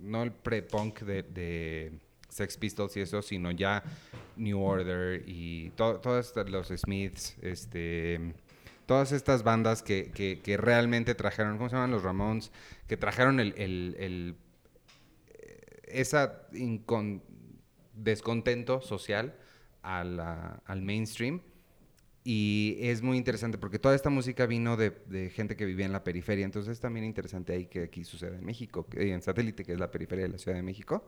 no 0.00 0.22
el 0.24 0.32
pre-punk 0.32 1.00
de, 1.02 1.22
de 1.22 1.92
Sex 2.28 2.56
Pistols 2.56 2.96
y 2.96 3.00
eso, 3.00 3.22
sino 3.22 3.52
ya 3.52 3.82
New 4.36 4.60
Order 4.60 5.22
y 5.26 5.70
to- 5.76 6.00
estas- 6.18 6.50
los 6.50 6.66
Smiths, 6.68 7.36
este, 7.42 8.34
todas 8.86 9.12
estas 9.12 9.42
bandas 9.42 9.82
que, 9.82 10.10
que- 10.12 10.56
realmente 10.56 11.14
trajeron, 11.14 11.56
¿cómo 11.58 11.68
se 11.68 11.76
llaman? 11.76 11.90
Los 11.90 12.02
Ramones, 12.02 12.52
que 12.86 12.96
trajeron 12.96 13.40
el, 13.40 13.54
el- 13.56 13.96
el- 13.98 14.36
eh, 15.28 15.82
esa 15.88 16.48
incon- 16.52 17.22
descontento 17.94 18.80
social 18.80 19.34
al 19.82 20.82
mainstream. 20.82 21.40
Y 22.26 22.78
es 22.80 23.02
muy 23.02 23.18
interesante 23.18 23.58
porque 23.58 23.78
toda 23.78 23.94
esta 23.94 24.08
música 24.08 24.46
vino 24.46 24.78
de, 24.78 24.92
de 25.06 25.28
gente 25.28 25.56
que 25.56 25.66
vivía 25.66 25.84
en 25.84 25.92
la 25.92 26.02
periferia. 26.04 26.46
Entonces 26.46 26.72
es 26.72 26.80
también 26.80 27.04
interesante 27.04 27.52
ahí 27.52 27.66
que 27.66 27.82
aquí 27.82 28.02
sucede 28.02 28.36
en 28.38 28.46
México, 28.46 28.86
que- 28.88 29.12
en 29.12 29.20
satélite, 29.20 29.62
que 29.62 29.74
es 29.74 29.78
la 29.78 29.90
periferia 29.90 30.24
de 30.24 30.30
la 30.30 30.38
Ciudad 30.38 30.56
de 30.56 30.62
México. 30.62 31.06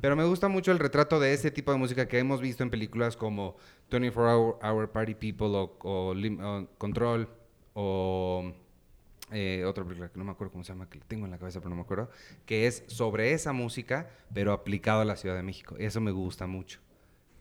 Pero 0.00 0.16
me 0.16 0.24
gusta 0.24 0.48
mucho 0.48 0.72
el 0.72 0.80
retrato 0.80 1.20
de 1.20 1.32
ese 1.34 1.52
tipo 1.52 1.70
de 1.70 1.78
música 1.78 2.08
que 2.08 2.18
hemos 2.18 2.40
visto 2.40 2.64
en 2.64 2.70
películas 2.70 3.16
como 3.16 3.56
24 3.92 4.28
Hour, 4.28 4.58
Hour 4.60 4.90
Party 4.90 5.14
People 5.14 5.46
o, 5.56 5.76
o 5.82 6.14
Lim- 6.14 6.40
o 6.42 6.66
Control 6.78 7.28
o 7.74 8.52
eh, 9.30 9.64
otra 9.66 9.84
película 9.84 10.08
que 10.10 10.18
no 10.18 10.24
me 10.24 10.32
acuerdo 10.32 10.50
cómo 10.52 10.64
se 10.64 10.72
llama, 10.72 10.88
que 10.88 10.98
tengo 11.00 11.26
en 11.26 11.30
la 11.30 11.38
cabeza 11.38 11.60
pero 11.60 11.70
no 11.70 11.76
me 11.76 11.82
acuerdo, 11.82 12.10
que 12.44 12.66
es 12.66 12.82
sobre 12.88 13.32
esa 13.32 13.52
música 13.52 14.10
pero 14.34 14.52
aplicado 14.52 15.00
a 15.00 15.04
la 15.04 15.14
Ciudad 15.16 15.36
de 15.36 15.42
México. 15.44 15.76
Eso 15.78 16.00
me 16.00 16.10
gusta 16.10 16.46
mucho. 16.48 16.80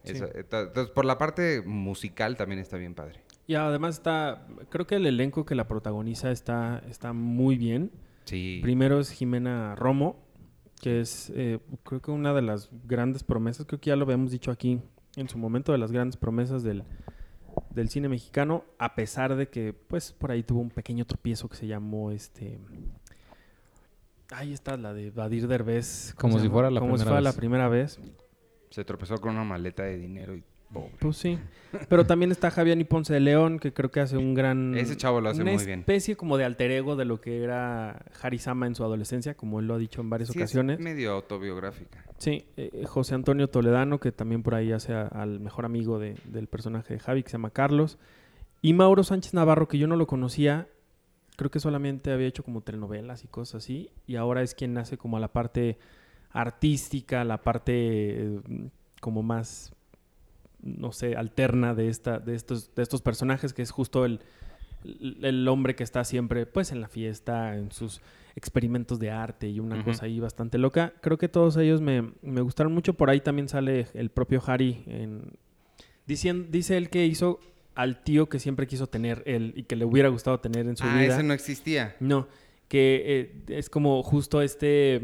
Eso, 0.06 0.30
entonces, 0.34 0.90
por 0.90 1.06
la 1.06 1.18
parte 1.18 1.62
musical 1.66 2.38
también 2.38 2.60
está 2.60 2.78
bien 2.78 2.94
padre. 2.96 3.22
Y 3.48 3.56
además 3.56 3.96
está, 3.96 4.48
creo 4.70 4.88
que 4.88 4.96
el 4.96 5.06
elenco 5.06 5.46
que 5.46 5.56
la 5.56 5.68
protagoniza 5.68 6.32
está, 6.32 6.82
está 6.90 7.14
muy 7.14 7.58
bien. 7.58 7.92
Sí. 8.26 8.60
Primero 8.64 9.00
es 9.00 9.12
Jimena 9.12 9.76
Romo, 9.76 10.18
que 10.82 11.02
es 11.02 11.32
eh, 11.36 11.60
creo 11.84 12.02
que 12.02 12.12
una 12.12 12.34
de 12.34 12.42
las 12.42 12.70
grandes 12.86 13.24
promesas, 13.24 13.66
creo 13.66 13.80
que 13.80 13.90
ya 13.90 13.96
lo 13.96 14.06
habíamos 14.06 14.32
dicho 14.32 14.52
aquí 14.52 14.82
en 15.16 15.30
su 15.30 15.38
momento, 15.38 15.72
de 15.72 15.78
las 15.78 15.92
grandes 15.92 16.18
promesas 16.18 16.64
del, 16.64 16.84
del 17.70 17.90
cine 17.90 18.10
mexicano, 18.10 18.66
a 18.80 18.96
pesar 18.96 19.36
de 19.36 19.48
que 19.50 19.74
pues 19.74 20.12
por 20.12 20.32
ahí 20.32 20.44
tuvo 20.44 20.62
un 20.62 20.72
pequeño 20.72 21.06
tropiezo 21.06 21.48
que 21.48 21.56
se 21.56 21.68
llamó 21.68 22.12
este... 22.12 22.60
Ahí 24.32 24.54
está 24.54 24.76
la 24.76 24.92
de 24.92 25.12
Badir 25.12 25.48
Derbez. 25.48 26.16
¿cómo 26.18 26.34
Como 26.34 26.44
si 26.44 26.50
fuera 26.50 26.72
la 26.72 26.80
Como 26.80 26.98
si 26.98 27.06
primera 27.38 27.70
vez. 27.70 28.00
Se 28.70 28.84
tropezó 28.86 29.18
con 29.20 29.32
una 29.36 29.44
maleta 29.44 29.84
de 29.84 29.98
dinero 29.98 30.36
y 30.36 30.44
pobre. 30.74 30.92
Pues 31.00 31.18
sí. 31.18 31.38
Pero 31.88 32.06
también 32.06 32.32
está 32.32 32.52
Javier 32.52 32.86
Ponce 32.88 33.14
de 33.14 33.20
León, 33.20 33.60
que 33.60 33.72
creo 33.74 33.92
que 33.92 34.00
hace 34.02 34.18
un 34.18 34.34
gran... 34.34 34.76
Ese 34.76 34.98
chavo 34.98 35.22
lo 35.22 35.30
hace 35.30 35.44
muy 35.44 35.64
bien. 35.66 35.80
especie 35.80 36.16
como 36.18 36.38
de 36.38 36.44
alter 36.46 36.72
ego 36.72 36.96
de 36.96 37.06
lo 37.06 37.22
que 37.22 37.44
era 37.44 38.04
Harisama 38.22 38.68
en 38.68 38.76
su 38.76 38.84
adolescencia, 38.84 39.36
como 39.36 39.60
él 39.60 39.68
lo 39.68 39.76
ha 39.76 39.78
dicho 39.78 40.02
en 40.02 40.10
varias 40.10 40.30
Sí, 40.30 40.40
es 40.40 40.44
ocasiones. 40.44 40.80
medio 40.80 41.12
autobiográfica. 41.14 42.04
Sí, 42.18 42.46
eh, 42.58 42.84
José 42.86 43.16
Antonio 43.16 43.48
Toledano, 43.50 44.00
que 44.00 44.12
también 44.12 44.42
por 44.44 44.56
ahí 44.56 44.72
hace 44.72 44.94
a- 44.94 45.08
al 45.08 45.40
mejor 45.40 45.66
amigo 45.66 46.00
de- 46.00 46.16
del 46.26 46.48
personaje 46.48 46.94
de 46.96 47.00
Javi, 47.00 47.24
que 47.24 47.30
se 47.30 47.34
llama 47.34 47.52
Carlos. 47.52 47.98
Y 48.62 48.74
Mauro 48.74 49.04
Sánchez 49.04 49.34
Navarro, 49.34 49.68
que 49.68 49.78
yo 49.78 49.88
no 49.88 49.96
lo 49.98 50.08
conocía, 50.08 50.68
creo 51.38 51.52
que 51.52 51.60
solamente 51.60 52.12
había 52.12 52.28
hecho 52.28 52.44
como 52.44 52.62
telenovelas 52.62 53.24
y 53.24 53.28
cosas 53.28 53.64
así. 53.64 53.90
Y 54.08 54.16
ahora 54.16 54.42
es 54.42 54.56
quien 54.56 54.78
hace 54.78 54.98
como 54.98 55.20
la 55.20 55.28
parte 55.34 55.78
artística, 56.36 57.24
la 57.24 57.42
parte 57.42 57.72
eh, 57.74 58.40
como 59.02 59.24
más, 59.24 59.74
no 60.62 60.92
sé, 60.92 61.16
alterna 61.16 61.74
de, 61.74 61.88
esta, 61.88 62.20
de, 62.20 62.36
estos, 62.36 62.76
de 62.76 62.84
estos 62.84 63.02
personajes, 63.02 63.54
que 63.54 63.62
es 63.62 63.72
justo 63.72 64.06
el, 64.06 64.20
el, 65.22 65.48
hombre 65.48 65.76
que 65.76 65.84
está 65.84 66.04
siempre 66.04 66.46
pues 66.46 66.72
en 66.72 66.82
la 66.82 66.88
fiesta, 66.90 67.56
en 67.56 67.72
sus 67.72 68.02
experimentos 68.36 69.00
de 69.00 69.12
arte 69.12 69.48
y 69.48 69.60
una 69.62 69.84
cosa 69.84 70.06
ahí 70.06 70.20
bastante 70.20 70.58
loca. 70.58 70.94
Creo 71.02 71.18
que 71.18 71.30
todos 71.30 71.56
ellos 71.58 71.80
me, 71.82 72.12
me 72.22 72.42
gustaron 72.42 72.74
mucho. 72.74 72.94
Por 72.96 73.10
ahí 73.10 73.22
también 73.22 73.48
sale 73.48 73.88
el 73.94 74.10
propio 74.10 74.42
Harry 74.46 74.84
en... 74.88 75.32
Dicien- 76.06 76.50
dice 76.52 76.76
él 76.78 76.90
que 76.90 77.06
hizo 77.06 77.40
al 77.76 78.04
tío 78.04 78.28
que 78.28 78.40
siempre 78.40 78.68
quiso 78.68 78.88
tener 78.88 79.24
él 79.26 79.54
y 79.56 79.64
que 79.64 79.76
le 79.76 79.86
hubiera 79.86 80.10
gustado 80.10 80.40
tener 80.40 80.68
en 80.68 80.76
su 80.78 80.84
Ah, 80.84 81.00
vida. 81.00 81.14
ese 81.16 81.24
no 81.24 81.34
existía. 81.34 81.96
No, 82.00 82.28
que 82.68 83.04
eh, 83.06 83.58
es 83.58 83.70
como 83.70 84.04
justo 84.04 84.42
este, 84.42 85.02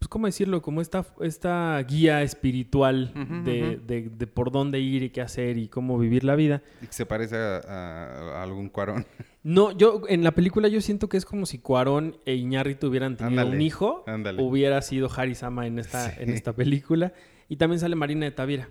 pues 0.00 0.08
cómo 0.08 0.26
decirlo, 0.26 0.62
como 0.62 0.80
esta, 0.80 1.04
esta 1.20 1.80
guía 1.86 2.22
espiritual 2.22 3.12
de, 3.44 3.78
de- 3.86 4.08
de 4.10 4.26
por 4.26 4.50
dónde 4.50 4.80
ir 4.80 5.02
y 5.04 5.10
qué 5.10 5.20
hacer 5.20 5.56
y 5.58 5.68
cómo 5.68 5.98
vivir 5.98 6.24
la 6.24 6.34
vida. 6.34 6.62
Y 6.82 6.86
que 6.86 6.92
se 6.92 7.06
parece 7.06 7.36
a, 7.36 7.58
a- 7.58 8.40
a 8.40 8.42
algún 8.42 8.68
cuarón. 8.68 9.06
No, 9.42 9.72
yo 9.72 10.02
en 10.08 10.22
la 10.22 10.32
película 10.32 10.68
yo 10.68 10.82
siento 10.82 11.08
que 11.08 11.16
es 11.16 11.24
como 11.24 11.46
si 11.46 11.58
Cuarón 11.60 12.18
e 12.26 12.34
Iñárritu 12.34 12.88
hubieran 12.88 13.16
tenido 13.16 13.40
Ándale, 13.40 13.56
un 13.56 13.62
hijo, 13.62 14.04
ándale. 14.06 14.42
hubiera 14.42 14.82
sido 14.82 15.08
Harry 15.16 15.34
Sama 15.34 15.66
en 15.66 15.78
esta, 15.78 16.12
en 16.14 16.28
esta 16.28 16.52
película. 16.54 17.14
Y 17.48 17.56
también 17.56 17.80
sale 17.80 17.96
Marina 17.96 18.26
de 18.26 18.32
Tavira. 18.32 18.68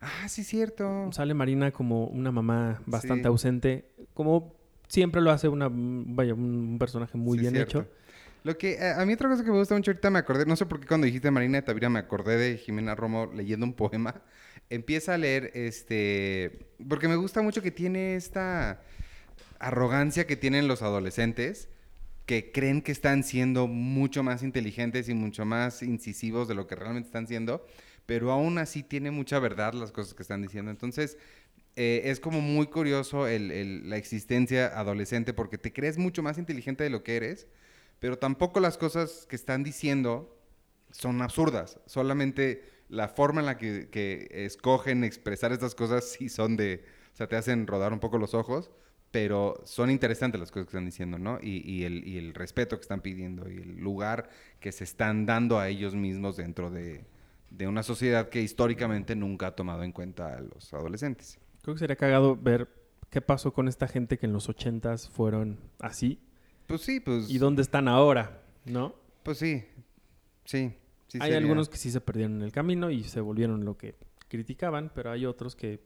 Ah, 0.00 0.26
sí, 0.26 0.42
cierto. 0.42 1.10
Sale 1.12 1.34
Marina 1.34 1.70
como 1.70 2.06
una 2.06 2.32
mamá 2.32 2.80
bastante 2.86 3.24
Sí. 3.24 3.28
ausente, 3.28 3.84
como 4.14 4.54
siempre 4.88 5.20
lo 5.20 5.30
hace 5.32 5.48
una, 5.48 5.68
vaya, 5.70 6.32
un 6.32 6.78
personaje 6.80 7.18
muy 7.18 7.36
Sí, 7.36 7.42
bien 7.42 7.52
cierto. 7.56 7.80
hecho. 7.80 7.88
Lo 8.42 8.56
que 8.56 8.72
eh, 8.72 8.92
a 8.92 9.04
mí 9.04 9.12
otra 9.12 9.28
cosa 9.28 9.44
que 9.44 9.50
me 9.50 9.58
gusta 9.58 9.74
mucho 9.74 9.90
ahorita 9.90 10.10
me 10.10 10.18
acordé, 10.18 10.46
no 10.46 10.56
sé 10.56 10.66
por 10.66 10.80
qué 10.80 10.86
cuando 10.86 11.06
dijiste 11.06 11.30
Marina 11.30 11.58
de 11.58 11.62
Tavira 11.62 11.90
me 11.90 11.98
acordé 11.98 12.36
de 12.36 12.56
Jimena 12.56 12.94
Romo 12.94 13.30
leyendo 13.34 13.66
un 13.66 13.74
poema. 13.74 14.22
Empieza 14.70 15.14
a 15.14 15.18
leer 15.18 15.50
este 15.54 16.66
porque 16.88 17.08
me 17.08 17.16
gusta 17.16 17.42
mucho 17.42 17.62
que 17.62 17.70
tiene 17.70 18.16
esta 18.16 18.80
arrogancia 19.58 20.26
que 20.26 20.36
tienen 20.36 20.68
los 20.68 20.82
adolescentes 20.82 21.68
que 22.30 22.52
creen 22.52 22.80
que 22.80 22.92
están 22.92 23.24
siendo 23.24 23.66
mucho 23.66 24.22
más 24.22 24.44
inteligentes 24.44 25.08
y 25.08 25.14
mucho 25.14 25.44
más 25.44 25.82
incisivos 25.82 26.46
de 26.46 26.54
lo 26.54 26.68
que 26.68 26.76
realmente 26.76 27.08
están 27.08 27.26
siendo, 27.26 27.66
pero 28.06 28.30
aún 28.30 28.58
así 28.58 28.84
tiene 28.84 29.10
mucha 29.10 29.40
verdad 29.40 29.72
las 29.74 29.90
cosas 29.90 30.14
que 30.14 30.22
están 30.22 30.40
diciendo. 30.40 30.70
Entonces, 30.70 31.18
eh, 31.74 32.02
es 32.04 32.20
como 32.20 32.40
muy 32.40 32.68
curioso 32.68 33.26
la 33.26 33.96
existencia 33.96 34.66
adolescente 34.78 35.32
porque 35.32 35.58
te 35.58 35.72
crees 35.72 35.98
mucho 35.98 36.22
más 36.22 36.38
inteligente 36.38 36.84
de 36.84 36.90
lo 36.90 37.02
que 37.02 37.16
eres, 37.16 37.48
pero 38.00 38.18
tampoco 38.18 38.58
las 38.60 38.78
cosas 38.78 39.26
que 39.28 39.36
están 39.36 39.62
diciendo 39.62 40.36
son 40.90 41.22
absurdas. 41.22 41.78
Solamente 41.86 42.64
la 42.88 43.08
forma 43.08 43.40
en 43.40 43.46
la 43.46 43.56
que, 43.56 44.28
escogen 44.32 45.04
expresar 45.04 45.52
estas 45.52 45.74
cosas 45.74 46.04
sí 46.04 46.28
son 46.28 46.56
de, 46.56 46.84
o 47.12 47.16
sea, 47.16 47.28
te 47.28 47.36
hacen 47.36 47.66
rodar 47.66 47.92
un 47.92 48.00
poco 48.00 48.18
los 48.18 48.34
ojos, 48.34 48.70
pero 49.12 49.60
son 49.64 49.90
interesantes 49.90 50.40
las 50.40 50.50
cosas 50.50 50.66
que 50.66 50.70
están 50.70 50.86
diciendo, 50.86 51.18
¿no? 51.18 51.38
Y, 51.40 51.62
y 51.70 51.84
el, 51.84 52.06
y 52.06 52.16
el 52.18 52.34
respeto 52.34 52.76
que 52.76 52.82
están 52.82 53.00
pidiendo 53.00 53.48
y 53.50 53.58
el 53.58 53.78
lugar 53.78 54.30
que 54.60 54.72
se 54.72 54.84
están 54.84 55.26
dando 55.26 55.58
a 55.58 55.68
ellos 55.68 55.94
mismos 55.94 56.36
dentro 56.36 56.70
de, 56.70 57.04
de 57.50 57.68
una 57.68 57.82
sociedad 57.82 58.28
que 58.28 58.40
históricamente 58.40 59.14
nunca 59.14 59.48
ha 59.48 59.56
tomado 59.56 59.82
en 59.82 59.92
cuenta 59.92 60.36
a 60.36 60.40
los 60.40 60.72
adolescentes. 60.72 61.38
Creo 61.62 61.74
que 61.74 61.80
sería 61.80 61.96
cagado 61.96 62.36
ver 62.36 62.68
qué 63.10 63.20
pasó 63.20 63.52
con 63.52 63.68
esta 63.68 63.88
gente 63.88 64.18
que 64.18 64.26
en 64.26 64.32
los 64.32 64.48
ochentas 64.48 65.08
fueron 65.08 65.58
así 65.80 66.20
Pues 66.70 66.82
sí, 66.82 67.00
pues... 67.00 67.28
y 67.28 67.38
dónde 67.38 67.62
están 67.62 67.88
ahora, 67.88 68.40
¿no? 68.64 68.94
Pues 69.22 69.38
sí, 69.38 69.64
sí. 70.44 70.72
sí 71.08 71.18
hay 71.20 71.32
sería. 71.32 71.38
algunos 71.38 71.68
que 71.68 71.76
sí 71.76 71.90
se 71.90 72.00
perdieron 72.00 72.36
en 72.36 72.42
el 72.42 72.52
camino 72.52 72.90
y 72.90 73.02
se 73.04 73.20
volvieron 73.20 73.64
lo 73.64 73.76
que 73.76 73.94
criticaban, 74.28 74.90
pero 74.94 75.10
hay 75.10 75.26
otros 75.26 75.54
que 75.56 75.80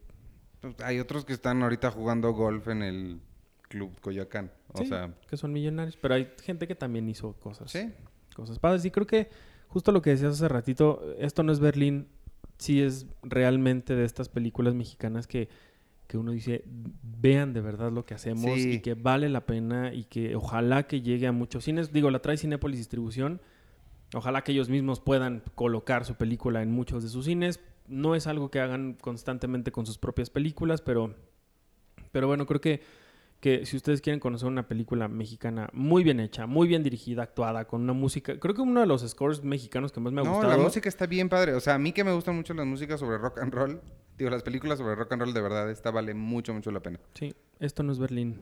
Pues 0.61 0.75
hay 0.83 0.99
otros 0.99 1.25
que 1.25 1.33
están 1.33 1.61
ahorita 1.63 1.91
jugando 1.91 2.31
golf 2.33 2.67
en 2.69 2.81
el 2.83 3.19
Club 3.67 3.99
Coyoacán. 3.99 4.51
O 4.73 4.77
Sí. 4.79 4.85
sea, 4.87 5.13
que 5.27 5.37
son 5.37 5.51
millonarios, 5.51 5.97
pero 5.97 6.13
hay 6.15 6.31
gente 6.43 6.67
que 6.67 6.75
también 6.75 7.09
hizo 7.09 7.33
cosas, 7.33 7.71
sí. 7.71 7.91
cosas 8.35 8.59
padres. 8.59 8.85
Y 8.85 8.91
creo 8.91 9.07
que 9.07 9.29
justo 9.67 9.91
lo 9.91 10.01
que 10.01 10.11
decías 10.11 10.33
hace 10.33 10.47
ratito, 10.47 11.01
esto 11.17 11.43
no 11.43 11.51
es 11.51 11.59
Berlín, 11.59 12.07
sí 12.57 12.81
es 12.81 13.07
realmente 13.23 13.95
de 13.95 14.05
estas 14.05 14.29
películas 14.29 14.73
mexicanas 14.75 15.27
que, 15.27 15.49
que 16.07 16.17
uno 16.17 16.31
dice, 16.31 16.63
vean 17.21 17.53
de 17.53 17.61
verdad 17.61 17.91
lo 17.91 18.05
que 18.05 18.13
hacemos 18.13 18.59
Sí. 18.59 18.73
y 18.73 18.79
que 18.79 18.93
vale 18.93 19.29
la 19.29 19.45
pena 19.45 19.93
y 19.93 20.03
que 20.05 20.35
ojalá 20.35 20.83
que 20.87 21.01
llegue 21.01 21.27
a 21.27 21.31
muchos 21.31 21.63
cines. 21.63 21.91
Digo, 21.91 22.11
la 22.11 22.19
trae 22.19 22.37
Cinépolis 22.37 22.77
Distribución. 22.77 23.41
Ojalá 24.13 24.43
que 24.43 24.51
ellos 24.51 24.69
mismos 24.69 24.99
puedan 24.99 25.41
colocar 25.55 26.05
su 26.05 26.15
película 26.15 26.61
en 26.61 26.71
muchos 26.71 27.03
de 27.03 27.09
sus 27.09 27.25
cines. 27.25 27.59
No 27.87 28.15
es 28.15 28.27
algo 28.27 28.49
que 28.51 28.59
hagan 28.59 28.93
constantemente 28.99 29.71
con 29.71 29.85
sus 29.85 29.97
propias 29.97 30.29
películas, 30.29 30.81
pero, 30.81 31.15
pero 32.11 32.27
bueno, 32.27 32.45
creo 32.45 32.61
que, 32.61 32.81
que 33.45 33.63
si 33.63 33.77
ustedes 33.77 34.01
quieren 34.01 34.19
conocer 34.19 34.47
una 34.47 34.67
película 34.67 35.07
mexicana 35.07 35.69
muy 35.71 36.03
bien 36.03 36.19
hecha, 36.19 36.47
muy 36.47 36.67
bien 36.67 36.81
dirigida, 36.81 37.21
actuada, 37.21 37.65
con 37.65 37.83
una 37.83 37.93
música... 37.93 38.39
Creo 38.39 38.55
que 38.55 38.61
uno 38.61 38.79
de 38.79 38.87
los 38.87 39.07
scores 39.07 39.43
mexicanos 39.43 39.91
que 39.91 39.99
más 39.99 40.11
me 40.11 40.21
ha 40.21 40.23
no, 40.23 40.31
gustado... 40.31 40.57
la 40.57 40.63
música 40.63 40.89
está 40.89 41.05
bien 41.05 41.29
padre. 41.29 41.53
O 41.53 41.59
sea, 41.59 41.75
a 41.75 41.77
mí 41.77 41.91
que 41.91 42.03
me 42.03 42.11
gustan 42.11 42.35
mucho 42.35 42.55
las 42.55 42.65
músicas 42.65 42.99
sobre 42.99 43.19
rock 43.19 43.37
and 43.37 43.53
roll, 43.53 43.81
digo, 44.17 44.31
las 44.31 44.41
películas 44.41 44.79
sobre 44.79 44.95
rock 44.95 45.11
and 45.11 45.21
roll, 45.21 45.33
de 45.35 45.41
verdad, 45.41 45.69
esta 45.69 45.91
vale 45.91 46.15
mucho, 46.15 46.55
mucho 46.55 46.71
la 46.71 46.79
pena. 46.79 46.99
Sí, 47.13 47.35
esto 47.59 47.83
no 47.83 47.91
es 47.91 47.99
Berlín. 47.99 48.39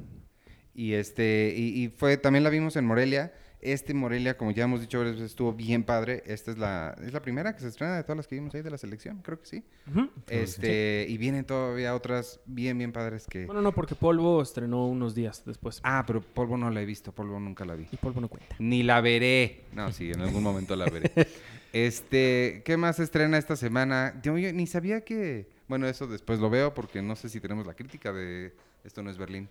Y 0.73 0.93
este, 0.93 1.53
y, 1.53 1.83
y 1.83 1.89
fue, 1.89 2.15
también 2.15 2.45
la 2.45 2.49
vimos 2.49 2.77
en 2.77 2.85
Morelia. 2.85 3.33
Este 3.63 3.93
Morelia, 3.93 4.37
como 4.37 4.51
ya 4.51 4.65
hemos 4.65 4.81
dicho 4.81 4.97
varias 4.97 5.15
veces, 5.15 5.31
estuvo 5.31 5.53
bien 5.53 5.83
padre. 5.83 6.23
Esta 6.25 6.51
es 6.51 6.57
la, 6.57 6.95
es 7.03 7.13
la 7.13 7.21
primera 7.21 7.53
que 7.53 7.61
se 7.61 7.69
estrena 7.69 7.95
de 7.95 8.03
todas 8.03 8.17
las 8.17 8.27
que 8.27 8.35
vimos 8.35 8.53
ahí 8.55 8.61
de 8.61 8.69
la 8.69 8.77
selección, 8.77 9.21
creo 9.21 9.39
que 9.39 9.45
sí. 9.45 9.63
Ujú. 9.89 10.09
Este, 10.27 11.05
y 11.07 11.17
vienen 11.17 11.45
todavía 11.45 11.95
otras 11.95 12.39
bien, 12.45 12.77
bien 12.77 12.91
padres 12.91 13.25
que. 13.27 13.45
Bueno, 13.45 13.61
no, 13.61 13.71
porque 13.71 13.95
Polvo 13.95 14.41
estrenó 14.41 14.87
unos 14.87 15.15
días 15.15 15.43
después. 15.45 15.79
Ah, 15.83 16.03
pero 16.05 16.21
Polvo 16.21 16.57
no 16.57 16.69
la 16.69 16.81
he 16.81 16.85
visto, 16.85 17.11
Polvo 17.11 17.39
nunca 17.39 17.65
la 17.65 17.75
vi. 17.75 17.87
Y 17.91 17.97
Polvo 17.97 18.21
no 18.21 18.27
cuenta. 18.27 18.55
Ni 18.59 18.83
la 18.83 19.01
veré. 19.01 19.65
No, 19.73 19.91
sí, 19.91 20.11
en 20.11 20.21
algún 20.21 20.43
momento 20.43 20.75
la 20.75 20.85
veré. 20.85 21.11
Este, 21.73 22.61
¿qué 22.65 22.77
más 22.77 22.97
se 22.97 23.03
estrena 23.03 23.35
esta 23.39 23.55
semana? 23.55 24.19
Yo, 24.21 24.37
yo 24.37 24.53
ni 24.53 24.67
sabía 24.67 25.01
que. 25.01 25.49
Bueno, 25.67 25.87
eso 25.87 26.05
después 26.05 26.39
lo 26.39 26.51
veo 26.51 26.75
porque 26.75 27.01
no 27.01 27.15
sé 27.15 27.29
si 27.29 27.39
tenemos 27.39 27.65
la 27.65 27.73
crítica 27.73 28.13
de 28.13 28.53
Esto 28.83 29.01
no 29.01 29.09
es 29.09 29.17
Berlín. 29.17 29.49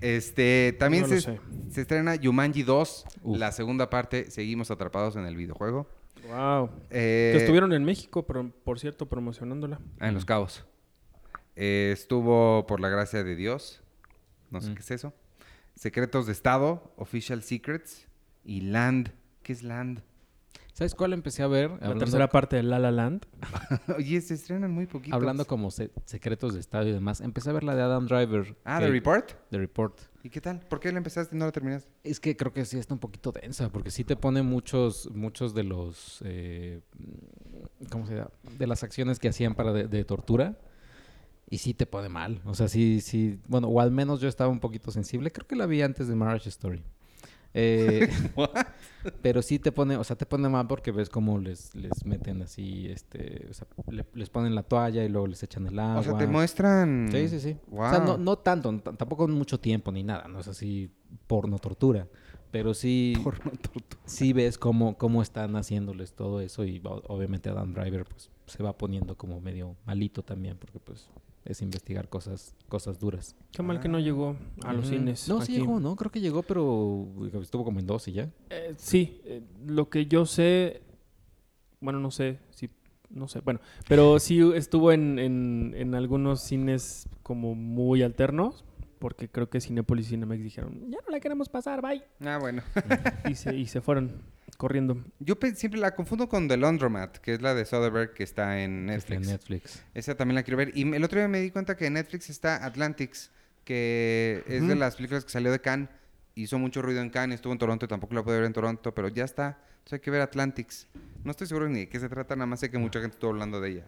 Este, 0.00 0.76
también 0.78 1.04
No 1.08 1.08
se, 1.20 1.80
estrena 1.80 2.14
Yumanji 2.16 2.62
2, 2.62 3.04
Uf. 3.22 3.38
la 3.38 3.52
segunda 3.52 3.90
parte. 3.90 4.30
Seguimos 4.30 4.70
atrapados 4.70 5.16
en 5.16 5.24
el 5.26 5.36
videojuego. 5.36 5.88
Wow. 6.28 6.70
Eh, 6.90 7.30
que 7.34 7.38
estuvieron 7.40 7.72
en 7.72 7.84
México, 7.84 8.26
pero, 8.26 8.50
por 8.64 8.78
cierto, 8.78 9.06
promocionándola. 9.08 9.80
ah, 10.00 10.08
en 10.08 10.14
Los 10.14 10.24
Cabos. 10.24 10.64
Eh, 11.56 11.90
estuvo 11.92 12.66
por 12.66 12.80
la 12.80 12.88
gracia 12.88 13.24
de 13.24 13.34
Dios. 13.36 13.82
No 14.50 14.60
sé 14.60 14.70
Mm. 14.70 14.74
qué 14.74 14.80
es 14.80 14.90
eso. 14.92 15.12
Secretos 15.74 16.26
de 16.26 16.32
Estado, 16.32 16.92
Official 16.96 17.42
Secrets 17.42 18.06
y 18.44 18.62
Land. 18.62 19.12
¿Qué 19.42 19.52
es 19.52 19.62
Land? 19.62 20.02
¿Sabes 20.78 20.94
cuál 20.94 21.12
empecé 21.12 21.42
a 21.42 21.48
ver? 21.48 21.72
La 21.80 21.92
tercera 21.96 22.28
parte 22.28 22.54
de 22.54 22.62
La 22.62 22.78
La 22.78 22.92
Land. 22.92 23.26
Oye, 23.98 24.20
se 24.20 24.34
estrenan 24.34 24.70
muy 24.70 24.86
poquitos. 24.86 25.12
hablando 25.16 25.44
como 25.44 25.72
se- 25.72 25.90
secretos 26.04 26.54
de 26.54 26.60
estadio 26.60 26.90
y 26.90 26.92
demás. 26.92 27.20
Empecé 27.20 27.50
a 27.50 27.52
ver 27.52 27.64
la 27.64 27.74
de 27.74 27.82
Adam 27.82 28.06
Driver. 28.06 28.54
Ah, 28.64 28.78
que- 28.78 28.84
The 28.86 28.92
Report. 28.92 29.32
The 29.50 29.58
Report. 29.58 29.98
¿Y 30.22 30.30
qué 30.30 30.40
tal? 30.40 30.60
¿Por 30.60 30.78
qué 30.78 30.92
la 30.92 30.98
empezaste 30.98 31.34
y 31.34 31.38
no 31.40 31.46
la 31.46 31.50
terminaste? 31.50 31.90
Es 32.04 32.20
que 32.20 32.36
creo 32.36 32.52
que 32.52 32.64
sí 32.64 32.78
está 32.78 32.94
un 32.94 33.00
poquito 33.00 33.32
densa, 33.32 33.70
porque 33.70 33.90
sí 33.90 34.04
te 34.04 34.14
pone 34.14 34.42
muchos, 34.42 35.10
muchos 35.12 35.52
de 35.52 35.64
los, 35.64 36.22
eh, 36.24 36.80
¿cómo 37.90 38.06
se 38.06 38.14
llama? 38.14 38.30
De 38.56 38.68
las 38.68 38.84
acciones 38.84 39.18
que 39.18 39.28
hacían 39.30 39.56
para 39.56 39.72
de, 39.72 39.88
de 39.88 40.04
tortura. 40.04 40.60
Y 41.50 41.58
sí 41.58 41.74
te 41.74 41.86
pone 41.86 42.08
mal. 42.08 42.40
O 42.44 42.54
sea, 42.54 42.68
sí, 42.68 43.00
sí. 43.00 43.40
Bueno, 43.48 43.66
o 43.66 43.80
al 43.80 43.90
menos 43.90 44.20
yo 44.20 44.28
estaba 44.28 44.48
un 44.48 44.60
poquito 44.60 44.92
sensible. 44.92 45.32
Creo 45.32 45.48
que 45.48 45.56
la 45.56 45.66
vi 45.66 45.82
antes 45.82 46.06
de 46.06 46.14
Marriage 46.14 46.48
Story. 46.50 46.84
Eh, 47.54 48.08
pero 49.12 49.42
sí 49.42 49.58
te 49.58 49.72
pone, 49.72 49.96
o 49.96 50.04
sea, 50.04 50.16
te 50.16 50.26
pone 50.26 50.48
mal 50.48 50.66
porque 50.66 50.90
ves 50.92 51.08
cómo 51.08 51.38
les, 51.38 51.74
les 51.74 52.04
meten 52.04 52.42
así, 52.42 52.86
este, 52.88 53.46
o 53.50 53.54
sea, 53.54 53.66
le- 53.90 54.06
les 54.14 54.30
ponen 54.30 54.54
la 54.54 54.62
toalla 54.62 55.04
y 55.04 55.08
luego 55.08 55.26
les 55.26 55.42
echan 55.42 55.66
el 55.66 55.78
agua. 55.78 56.00
O 56.00 56.02
sea, 56.02 56.18
te 56.18 56.26
muestran... 56.26 57.08
Sí, 57.10 57.28
sí, 57.28 57.40
sí. 57.40 57.56
Wow. 57.68 57.80
O 57.86 57.90
sea, 57.90 58.00
no, 58.00 58.16
no 58.18 58.38
tanto, 58.38 58.78
tampoco 58.80 59.26
mucho 59.28 59.58
tiempo 59.60 59.92
ni 59.92 60.02
nada, 60.02 60.28
no 60.28 60.40
es 60.40 60.48
así 60.48 60.90
porno 61.26 61.58
tortura, 61.58 62.06
pero 62.50 62.74
sí, 62.74 63.14
Porno 63.24 63.50
tortura. 63.50 64.00
sí 64.06 64.32
ves 64.32 64.58
cómo, 64.58 64.96
cómo 64.96 65.22
están 65.22 65.56
haciéndoles 65.56 66.12
todo 66.14 66.40
eso 66.40 66.64
y 66.64 66.80
obviamente 66.84 67.50
Adam 67.50 67.72
Driver 67.74 68.04
pues 68.04 68.30
se 68.46 68.62
va 68.62 68.76
poniendo 68.78 69.16
como 69.16 69.40
medio 69.40 69.76
malito 69.84 70.22
también 70.22 70.56
porque 70.56 70.78
pues 70.80 71.08
es 71.48 71.62
investigar 71.62 72.08
cosas, 72.10 72.54
cosas 72.68 73.00
duras. 73.00 73.34
Qué 73.52 73.62
mal 73.62 73.80
que 73.80 73.88
no 73.88 73.98
llegó 73.98 74.36
a 74.62 74.74
los 74.74 74.88
cines. 74.88 75.28
No, 75.28 75.40
sí 75.40 75.52
aquí. 75.52 75.60
llegó, 75.60 75.80
¿no? 75.80 75.96
Creo 75.96 76.12
que 76.12 76.20
llegó, 76.20 76.42
pero 76.42 77.08
estuvo 77.42 77.64
como 77.64 77.80
en 77.80 77.86
dos 77.86 78.06
y 78.06 78.12
ya. 78.12 78.30
Eh, 78.50 78.74
sí, 78.76 79.22
eh, 79.24 79.42
lo 79.66 79.88
que 79.88 80.06
yo 80.06 80.26
sé, 80.26 80.82
bueno, 81.80 82.00
no 82.00 82.10
sé, 82.10 82.38
si, 82.50 82.68
no 83.08 83.28
sé, 83.28 83.40
bueno, 83.40 83.60
pero 83.88 84.18
sí 84.18 84.40
estuvo 84.54 84.92
en, 84.92 85.18
en, 85.18 85.74
en 85.74 85.94
algunos 85.94 86.42
cines 86.42 87.08
como 87.22 87.54
muy 87.54 88.02
alternos, 88.02 88.66
porque 88.98 89.28
creo 89.28 89.48
que 89.48 89.60
Cinepolis 89.60 90.06
y 90.06 90.10
Cinemex 90.10 90.42
dijeron, 90.42 90.90
ya 90.90 90.98
no 91.06 91.10
la 91.10 91.20
queremos 91.20 91.48
pasar, 91.48 91.80
bye, 91.82 92.02
Ah, 92.24 92.38
bueno. 92.38 92.62
y 93.28 93.34
se, 93.34 93.54
y 93.56 93.66
se 93.66 93.80
fueron 93.80 94.22
corriendo. 94.56 95.02
Yo 95.20 95.36
siempre 95.54 95.80
la 95.80 95.94
confundo 95.94 96.28
con 96.28 96.48
The 96.48 96.56
Laundromat, 96.56 97.18
que 97.18 97.34
es 97.34 97.42
la 97.42 97.54
de 97.54 97.64
Soderbergh 97.64 98.12
que 98.14 98.24
está 98.24 98.60
en 98.62 98.90
está 98.90 99.14
Netflix. 99.14 99.26
en 99.28 99.32
Netflix. 99.32 99.84
Esa 99.94 100.14
también 100.16 100.34
la 100.34 100.42
quiero 100.42 100.58
ver. 100.58 100.72
Y 100.76 100.82
el 100.92 101.04
otro 101.04 101.18
día 101.18 101.28
me 101.28 101.40
di 101.40 101.50
cuenta 101.50 101.76
que 101.76 101.86
en 101.86 101.92
Netflix 101.94 102.28
está 102.30 102.64
Atlantics, 102.64 103.30
que 103.64 104.42
es 104.46 104.66
de 104.66 104.74
las 104.74 104.96
películas 104.96 105.24
que 105.24 105.30
salió 105.30 105.52
de 105.52 105.60
Cannes. 105.60 105.88
Hizo 106.34 106.58
mucho 106.58 106.82
ruido 106.82 107.00
en 107.00 107.10
Cannes, 107.10 107.36
estuvo 107.36 107.52
en 107.52 107.58
Toronto, 107.58 107.88
tampoco 107.88 108.14
la 108.14 108.22
pude 108.22 108.36
ver 108.36 108.44
en 108.44 108.52
Toronto, 108.52 108.94
pero 108.94 109.08
ya 109.08 109.24
está. 109.24 109.58
Entonces 109.78 109.94
hay 109.94 110.00
que 110.00 110.10
ver 110.10 110.20
Atlantics. 110.20 110.86
No 111.24 111.30
estoy 111.32 111.46
seguro 111.46 111.68
ni 111.68 111.80
de 111.80 111.88
qué 111.88 111.98
se 112.00 112.08
trata, 112.08 112.36
nada 112.36 112.46
más 112.46 112.60
sé 112.60 112.70
que 112.70 112.78
mucha 112.78 113.00
gente 113.00 113.14
estuvo 113.14 113.30
hablando 113.30 113.60
de 113.60 113.70
ellas. 113.70 113.86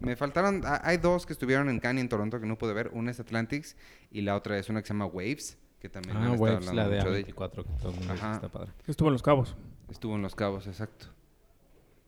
Me 0.00 0.14
faltaron, 0.16 0.62
ha- 0.64 0.80
hay 0.84 0.96
dos 0.98 1.26
que 1.26 1.32
estuvieron 1.32 1.68
en 1.68 1.80
Cannes 1.80 2.00
y 2.00 2.02
en 2.02 2.08
Toronto 2.08 2.40
que 2.40 2.46
no 2.46 2.56
pude 2.56 2.72
ver. 2.72 2.90
Una 2.92 3.10
es 3.10 3.18
Atlantics 3.20 3.76
y 4.10 4.20
la 4.22 4.36
otra 4.36 4.58
es 4.58 4.68
una 4.68 4.80
que 4.80 4.86
se 4.88 4.94
llama 4.94 5.06
Waves, 5.06 5.58
que 5.80 5.88
también 5.88 6.16
Ah, 6.16 6.26
han 6.26 6.40
Waves, 6.40 6.56
hablando 6.68 6.72
la 6.74 6.88
de 6.88 6.96
mucho 6.98 7.10
de 7.10 7.18
ella. 7.20 7.28
A24, 7.34 7.64
que 7.64 7.72
todo 7.80 7.90
el 7.90 7.96
mundo 7.98 8.12
Ajá. 8.14 8.34
está 8.34 8.48
padre. 8.48 8.70
Estuvo 8.86 9.08
en 9.08 9.12
Los 9.12 9.22
Cabos. 9.22 9.56
Estuvo 9.90 10.14
en 10.16 10.22
Los 10.22 10.34
Cabos, 10.34 10.66
exacto. 10.66 11.06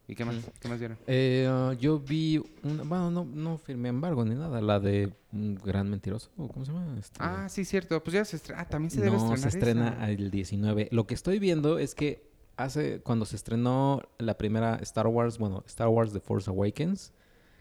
¿Y 0.06 0.16
qué 0.16 0.24
más? 0.24 0.34
¿Qué 0.60 0.68
más 0.68 0.78
vieron? 0.80 0.98
Eh, 1.06 1.46
ah, 1.48 1.72
yo 1.78 2.00
vi 2.00 2.42
una, 2.64 2.82
bueno, 2.82 3.10
no, 3.12 3.24
no 3.24 3.58
firmé 3.58 3.88
embargo 3.90 4.24
ni 4.24 4.34
nada, 4.34 4.60
la 4.60 4.80
de 4.80 5.12
Un 5.32 5.54
Gran 5.54 5.88
Mentiroso, 5.88 6.30
¿o 6.36 6.48
¿cómo 6.48 6.64
se 6.64 6.72
llama? 6.72 6.96
Este, 6.98 7.16
Ah, 7.20 7.48
sí, 7.48 7.64
cierto. 7.64 8.02
Pues 8.02 8.14
ya 8.14 8.24
se 8.24 8.34
estrena. 8.36 8.60
Ah, 8.62 8.68
también 8.68 8.90
se 8.90 9.00
debe 9.00 9.16
no, 9.16 9.18
estrenar 9.18 9.38
se 9.52 9.58
estrena 9.58 9.88
esa. 9.94 10.10
el 10.10 10.30
19. 10.32 10.88
Lo 10.90 11.06
que 11.06 11.14
estoy 11.14 11.38
viendo 11.38 11.78
es 11.78 11.94
que 11.94 12.28
hace, 12.56 13.00
cuando 13.02 13.24
se 13.24 13.36
estrenó 13.36 14.02
la 14.18 14.36
primera 14.36 14.76
Star 14.82 15.06
Wars, 15.06 15.38
bueno, 15.38 15.62
Star 15.68 15.86
Wars 15.88 16.12
The 16.12 16.18
Force 16.20 16.50
Awakens, 16.50 17.12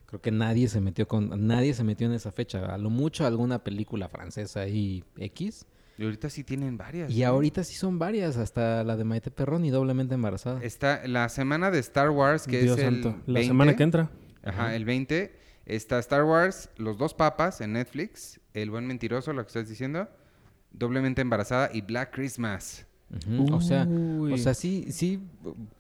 creo 0.10 0.22
que 0.22 0.32
nadie 0.32 0.68
se 0.68 0.82
metió 0.82 1.08
con, 1.08 1.46
nadie 1.46 1.76
se 1.76 1.84
metió 1.84 2.08
en 2.08 2.14
esa 2.14 2.32
fecha. 2.32 2.74
A 2.74 2.80
lo 2.80 2.90
mucho 2.90 3.28
alguna 3.28 3.64
película 3.64 4.10
francesa 4.10 4.68
y 4.68 5.04
X. 5.18 5.68
Y 6.00 6.04
ahorita 6.04 6.32
sí 6.32 6.44
tienen 6.44 6.78
varias. 6.78 7.12
Y 7.12 7.24
ahorita 7.24 7.64
sí 7.64 7.76
son 7.76 8.00
varias, 8.00 8.38
hasta 8.38 8.84
la 8.84 8.98
de 8.98 9.04
Maite 9.04 9.30
Perrón 9.30 9.66
y 9.66 9.70
doblemente 9.70 10.16
embarazada. 10.16 10.64
Está 10.64 11.08
la 11.08 11.30
semana 11.30 11.70
de 11.70 11.78
Star 11.78 12.10
Wars, 12.10 12.48
que 12.48 12.64
Dios 12.64 12.80
es 12.80 12.86
el 12.86 13.04
santo. 13.04 13.22
La 13.28 13.36
20. 13.36 13.48
semana 13.48 13.76
que 13.76 13.84
entra. 13.84 14.10
Ajá, 14.44 14.76
el 14.76 14.86
20. 14.86 15.32
Está 15.66 16.00
Star 16.00 16.24
Wars, 16.24 16.72
Los 16.78 16.98
Dos 16.98 17.14
Papas 17.14 17.62
en 17.62 17.74
Netflix. 17.74 18.40
El 18.56 18.72
Buen 18.72 18.88
Mentiroso, 18.88 19.32
lo 19.34 19.44
que 19.44 19.50
estás 19.50 19.70
diciendo. 19.70 20.10
Doblemente 20.72 21.22
Embarazada 21.22 21.70
y 21.72 21.82
Black 21.82 22.16
Christmas. 22.16 22.88
O 23.52 23.62
sea, 23.62 23.88
o 23.88 24.38
sea, 24.38 24.54
sí, 24.54 24.92
sí, 24.92 25.20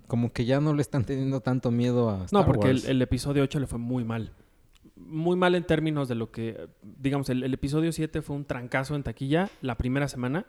como 0.08 0.34
que 0.34 0.46
ya 0.46 0.60
no 0.60 0.74
le 0.74 0.82
están 0.82 1.06
teniendo 1.06 1.42
tanto 1.42 1.70
miedo 1.72 2.10
a 2.10 2.26
Star 2.26 2.34
No, 2.34 2.46
porque 2.46 2.70
el, 2.70 3.02
episodio 3.02 3.44
8 3.44 3.60
le 3.60 3.68
fue 3.68 3.80
muy 3.80 4.04
mal. 4.04 4.34
Muy 4.96 5.38
mal 5.38 5.56
en 5.56 5.64
términos 5.64 6.08
de 6.08 6.16
lo 6.16 6.32
que, 6.32 6.68
digamos, 6.82 7.30
el, 7.30 7.44
el 7.44 7.54
episodio 7.54 7.92
7 7.92 8.22
fue 8.22 8.36
un 8.36 8.46
trancazo 8.46 8.96
en 8.96 9.04
taquilla 9.04 9.50
la 9.62 9.78
primera 9.78 10.08
semana, 10.08 10.46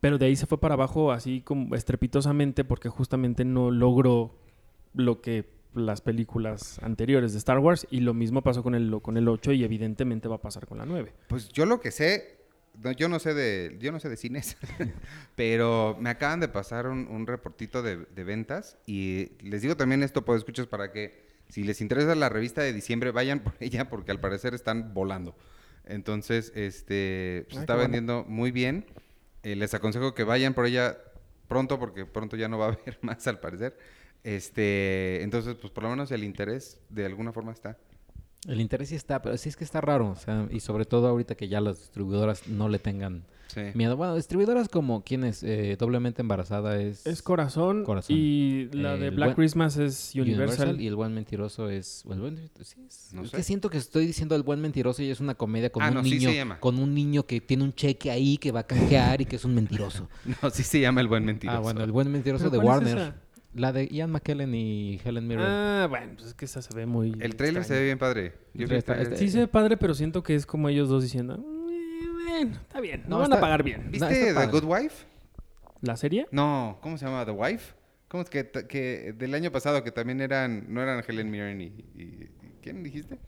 pero 0.00 0.18
de 0.18 0.26
ahí 0.26 0.36
se 0.36 0.46
fue 0.46 0.58
para 0.58 0.74
abajo 0.74 1.12
así 1.12 1.42
como 1.42 1.74
estrepitosamente 1.74 2.64
porque 2.64 2.88
justamente 2.88 3.44
no 3.44 3.70
logró 3.70 4.38
lo 4.94 5.20
que 5.20 5.60
las 5.74 6.00
películas 6.00 6.80
anteriores 6.82 7.32
de 7.32 7.38
Star 7.38 7.58
Wars 7.58 7.86
y 7.90 8.00
lo 8.00 8.14
mismo 8.14 8.42
pasó 8.42 8.62
con 8.62 8.74
el, 8.74 9.00
con 9.02 9.16
el 9.16 9.28
8 9.28 9.52
y 9.52 9.64
evidentemente 9.64 10.28
va 10.28 10.36
a 10.36 10.40
pasar 10.40 10.66
con 10.66 10.78
la 10.78 10.86
9. 10.86 11.12
Pues 11.28 11.48
yo 11.50 11.66
lo 11.66 11.80
que 11.80 11.90
sé, 11.90 12.39
no, 12.82 12.92
yo 12.92 13.08
no 13.08 13.18
sé 13.18 13.34
de, 13.34 13.76
yo 13.80 13.92
no 13.92 14.00
sé 14.00 14.08
de 14.08 14.16
cines, 14.16 14.56
pero 15.36 15.96
me 16.00 16.10
acaban 16.10 16.40
de 16.40 16.48
pasar 16.48 16.86
un, 16.86 17.06
un 17.08 17.26
reportito 17.26 17.82
de, 17.82 17.98
de 17.98 18.24
ventas 18.24 18.76
y 18.86 19.32
les 19.40 19.62
digo 19.62 19.76
también 19.76 20.02
esto, 20.02 20.24
pues 20.24 20.38
escuchas 20.38 20.66
para 20.66 20.92
que 20.92 21.28
si 21.48 21.64
les 21.64 21.80
interesa 21.80 22.14
la 22.14 22.28
revista 22.28 22.62
de 22.62 22.72
diciembre 22.72 23.10
vayan 23.10 23.40
por 23.40 23.54
ella 23.60 23.88
porque 23.88 24.12
al 24.12 24.20
parecer 24.20 24.54
están 24.54 24.94
volando. 24.94 25.36
Entonces, 25.84 26.52
este, 26.54 27.46
se 27.50 27.56
Ay, 27.56 27.60
está 27.60 27.66
qué 27.66 27.72
bueno. 27.72 27.82
vendiendo 27.82 28.24
muy 28.26 28.50
bien. 28.52 28.86
Eh, 29.42 29.56
les 29.56 29.74
aconsejo 29.74 30.14
que 30.14 30.24
vayan 30.24 30.54
por 30.54 30.66
ella 30.66 30.98
pronto 31.48 31.78
porque 31.78 32.06
pronto 32.06 32.36
ya 32.36 32.48
no 32.48 32.58
va 32.58 32.66
a 32.66 32.68
haber 32.72 32.98
más 33.02 33.26
al 33.26 33.40
parecer. 33.40 33.76
Este, 34.22 35.22
entonces, 35.22 35.56
pues 35.56 35.72
por 35.72 35.82
lo 35.82 35.90
menos 35.90 36.12
el 36.12 36.22
interés 36.22 36.78
de 36.90 37.06
alguna 37.06 37.32
forma 37.32 37.52
está. 37.52 37.76
El 38.48 38.60
interés 38.60 38.88
sí 38.88 38.94
está, 38.94 39.20
pero 39.22 39.36
sí 39.36 39.48
es 39.48 39.56
que 39.56 39.64
está 39.64 39.80
raro. 39.80 40.08
O 40.10 40.16
sea, 40.16 40.48
y 40.50 40.60
sobre 40.60 40.84
todo 40.86 41.08
ahorita 41.08 41.34
que 41.34 41.48
ya 41.48 41.60
las 41.60 41.78
distribuidoras 41.78 42.48
no 42.48 42.68
le 42.68 42.78
tengan 42.78 43.22
Sí. 43.48 43.62
miedo. 43.74 43.96
Bueno, 43.96 44.14
distribuidoras 44.14 44.68
como 44.68 45.02
quienes 45.02 45.42
eh, 45.42 45.76
doblemente 45.76 46.22
embarazada 46.22 46.80
es, 46.80 47.04
Es 47.04 47.20
Corazón, 47.20 47.82
Corazón. 47.84 48.14
y 48.16 48.68
la 48.72 48.96
de 48.96 49.10
Black 49.10 49.30
buen- 49.30 49.34
Christmas 49.34 49.76
es 49.76 50.12
Universal. 50.14 50.80
y 50.80 50.86
el 50.86 50.94
buen 50.94 51.12
mentiroso 51.12 51.68
es, 51.68 52.04
o 52.06 52.12
el 52.14 52.20
buen, 52.20 52.36
sí, 52.62 52.76
es, 52.88 53.08
No 53.12 53.22
es 53.22 53.30
sé. 53.32 53.38
que 53.38 53.42
siento 53.42 53.68
que 53.68 53.78
estoy 53.78 54.06
diciendo 54.06 54.36
el 54.36 54.44
buen 54.44 54.60
mentiroso 54.60 55.02
y 55.02 55.10
es 55.10 55.18
una 55.18 55.34
comedia 55.34 55.70
con 55.70 55.82
Ah, 55.82 55.88
un 55.88 55.94
no, 55.94 56.04
sí 56.04 56.10
niño 56.10 56.30
se 56.30 56.36
llama. 56.36 56.60
con 56.60 56.78
un 56.78 56.94
niño 56.94 57.24
que 57.26 57.40
tiene 57.40 57.64
un 57.64 57.74
cheque 57.74 58.12
ahí 58.12 58.38
que 58.38 58.52
va 58.52 58.60
a 58.60 58.66
canjear 58.68 59.20
y 59.20 59.24
que 59.24 59.34
es 59.34 59.44
un 59.44 59.54
mentiroso. 59.56 60.08
No, 60.42 60.48
sí 60.50 60.62
se 60.62 60.78
llama 60.80 61.00
El 61.00 61.08
Buen 61.08 61.24
Mentiroso. 61.24 61.58
ah, 61.58 61.60
bueno, 61.60 61.82
el 61.82 61.90
buen 61.90 62.08
mentiroso 62.12 62.44
¿Pero 62.44 62.50
de 62.52 62.58
es 62.58 62.64
Warner. 62.64 62.98
esa? 62.98 63.16
La 63.54 63.72
de 63.72 63.86
Ian 63.88 64.10
McKellen 64.12 64.54
y 64.54 65.00
Helen 65.04 65.26
Mirren. 65.26 65.44
Ah, 65.46 65.86
bueno, 65.90 66.12
pues 66.14 66.28
es 66.28 66.34
que 66.34 66.44
esa 66.44 66.62
se 66.62 66.72
ve 66.74 66.86
muy. 66.86 67.16
El 67.20 67.34
trailer 67.34 67.64
se 67.64 67.74
ve 67.74 67.84
bien 67.84 67.98
padre. 67.98 68.32
Yo 68.54 68.66
vi 68.66 68.72
el 68.74 68.78
Está- 68.78 68.92
tráiler. 68.94 69.12
este- 69.14 69.24
Sí 69.26 69.30
se 69.32 69.38
ve 69.40 69.48
padre, 69.48 69.76
pero 69.76 69.92
siento 69.94 70.22
que 70.22 70.34
es 70.36 70.46
como 70.46 70.68
ellos 70.68 70.88
dos 70.88 71.02
diciendo, 71.02 71.34
"Eh, 71.34 72.06
bueno, 72.28 72.52
está 72.60 72.80
bien, 72.80 73.02
no, 73.04 73.08
No, 73.10 73.16
van 73.18 73.24
está- 73.24 73.36
a 73.38 73.40
pagar 73.40 73.62
bien. 73.64 73.86
No, 73.86 73.90
¿Viste 73.90 74.06
está 74.06 74.26
The 74.28 74.34
padre. 74.34 74.60
Good 74.60 74.64
Wife? 74.64 75.04
¿La 75.82 75.96
serie? 75.96 76.26
No, 76.30 76.78
¿cómo 76.80 76.96
se 76.96 77.06
llama? 77.06 77.24
¿The 77.24 77.32
Wife? 77.32 77.74
¿Cómo 78.08 78.22
es 78.22 78.30
que, 78.30 78.48
que 78.68 79.14
del 79.16 79.34
año 79.34 79.50
pasado 79.50 79.82
que 79.82 79.90
también 79.92 80.20
eran, 80.20 80.72
no 80.72 80.82
eran 80.82 81.02
Helen 81.06 81.30
Mirren 81.30 81.60
y, 81.60 81.64
y- 81.66 82.28
¿quién 82.62 82.82
dijiste? 82.82 83.18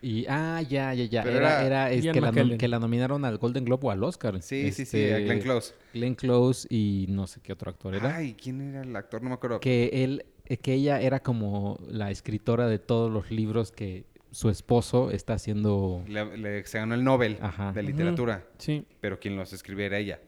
Y, 0.00 0.26
ah, 0.28 0.62
ya, 0.62 0.94
ya, 0.94 1.04
ya. 1.06 1.22
Pero 1.24 1.38
Era, 1.38 1.56
era 1.64 1.66
era, 1.66 1.90
es 1.90 2.06
que, 2.12 2.20
la, 2.20 2.56
que 2.56 2.68
la 2.68 2.78
nominaron 2.78 3.24
al 3.24 3.38
Golden 3.38 3.64
Globe 3.64 3.88
o 3.88 3.90
al 3.90 4.04
Oscar. 4.04 4.40
Sí, 4.42 4.70
sí, 4.72 4.84
sí, 4.84 4.96
a 4.98 5.18
Este, 5.18 5.24
Glenn 5.24 5.40
Close. 5.40 5.74
Glenn 5.92 6.14
Close 6.14 6.68
y 6.70 7.06
no 7.08 7.26
sé 7.26 7.40
qué 7.42 7.52
otro 7.52 7.70
actor 7.70 7.94
era. 7.94 8.16
Ay, 8.16 8.34
¿quién 8.40 8.60
era 8.60 8.82
el 8.82 8.94
actor? 8.94 9.22
No 9.22 9.28
me 9.30 9.34
acuerdo. 9.34 9.58
Que 9.60 9.90
él, 10.04 10.24
eh, 10.46 10.56
que 10.58 10.74
ella 10.74 11.00
era 11.00 11.20
como 11.20 11.78
la 11.88 12.10
escritora 12.12 12.68
de 12.68 12.78
todos 12.78 13.10
los 13.10 13.30
libros 13.32 13.72
que 13.72 14.06
su 14.30 14.50
esposo 14.50 15.10
está 15.10 15.32
haciendo. 15.34 16.04
Le, 16.06 16.36
le- 16.36 16.64
se 16.66 16.78
ganó 16.78 16.94
el 16.94 17.02
Nobel 17.02 17.38
Ajá. 17.40 17.72
de 17.72 17.82
literatura, 17.82 18.46
Sí, 18.58 18.84
pero 19.00 19.18
quien 19.18 19.36
los 19.36 19.52
escribió 19.52 19.86
era 19.86 19.98
ella. 19.98 20.20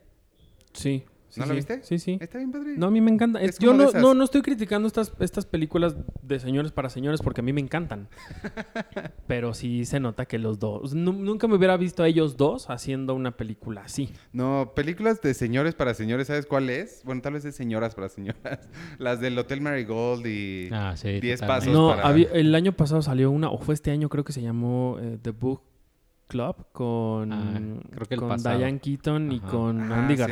sí. 0.72 1.04
Sí, 1.30 1.40
¿No 1.40 1.46
sí. 1.46 1.52
viste? 1.54 1.82
Sí, 1.82 1.98
sí. 1.98 2.18
Está 2.20 2.36
bien 2.38 2.52
padre. 2.52 2.74
No, 2.76 2.86
a 2.86 2.90
mí 2.90 3.00
me 3.00 3.10
encanta. 3.10 3.40
Es- 3.40 3.58
yo 3.58 3.72
no, 3.72 3.90
no, 3.92 4.12
no 4.14 4.24
estoy 4.24 4.42
criticando 4.42 4.86
estas, 4.86 5.12
estas 5.20 5.46
películas 5.46 5.96
de 6.22 6.38
señores 6.38 6.70
para 6.72 6.90
señores 6.90 7.22
porque 7.22 7.40
a 7.40 7.44
mí 7.44 7.52
me 7.54 7.60
encantan. 7.62 8.08
Pero 9.26 9.54
sí 9.54 9.84
se 9.84 10.00
nota 10.00 10.26
que 10.26 10.38
los 10.38 10.58
dos... 10.58 10.94
nu- 10.94 11.12
nunca 11.12 11.46
me 11.48 11.54
hubiera 11.54 11.76
visto 11.76 12.02
a 12.02 12.08
ellos 12.08 12.36
dos 12.36 12.68
haciendo 12.70 13.14
una 13.14 13.36
película 13.36 13.82
así. 13.82 14.10
No, 14.32 14.72
películas 14.74 15.20
de 15.22 15.34
señores 15.34 15.74
para 15.74 15.94
señores, 15.94 16.26
¿sabes 16.26 16.46
cuál 16.46 16.68
es? 16.70 17.02
Bueno, 17.04 17.22
tal 17.22 17.34
vez 17.34 17.44
es 17.44 17.54
señoras 17.54 17.94
para 17.94 18.08
señoras. 18.08 18.68
Las 18.98 19.20
del 19.20 19.38
Hotel 19.38 19.60
Marigold 19.60 20.26
y 20.26 20.68
Ah, 20.72 20.94
sí. 20.96 21.20
10 21.20 21.40
totalmente. 21.40 21.46
pasos 21.46 21.72
No, 21.72 21.88
para... 21.96 22.08
había- 22.08 22.28
el 22.32 22.54
año 22.54 22.72
pasado 22.72 23.02
salió 23.02 23.30
una, 23.30 23.50
o 23.50 23.58
fue 23.58 23.74
este 23.74 23.90
año, 23.90 24.08
creo 24.08 24.24
que 24.24 24.32
se 24.32 24.42
llamó 24.42 24.98
eh, 25.00 25.18
The 25.22 25.30
Book 25.30 25.62
Club 26.28 26.66
con, 26.72 27.32
Ah, 27.32 27.60
creo 27.90 28.06
que 28.06 28.14
el 28.14 28.20
con. 28.20 28.40
Diane 28.42 28.78
Keaton 28.78 29.32
y 29.32 29.40
con 29.40 29.80
Ah, 29.92 29.98
Andy 30.06 30.16
sí. 30.16 30.22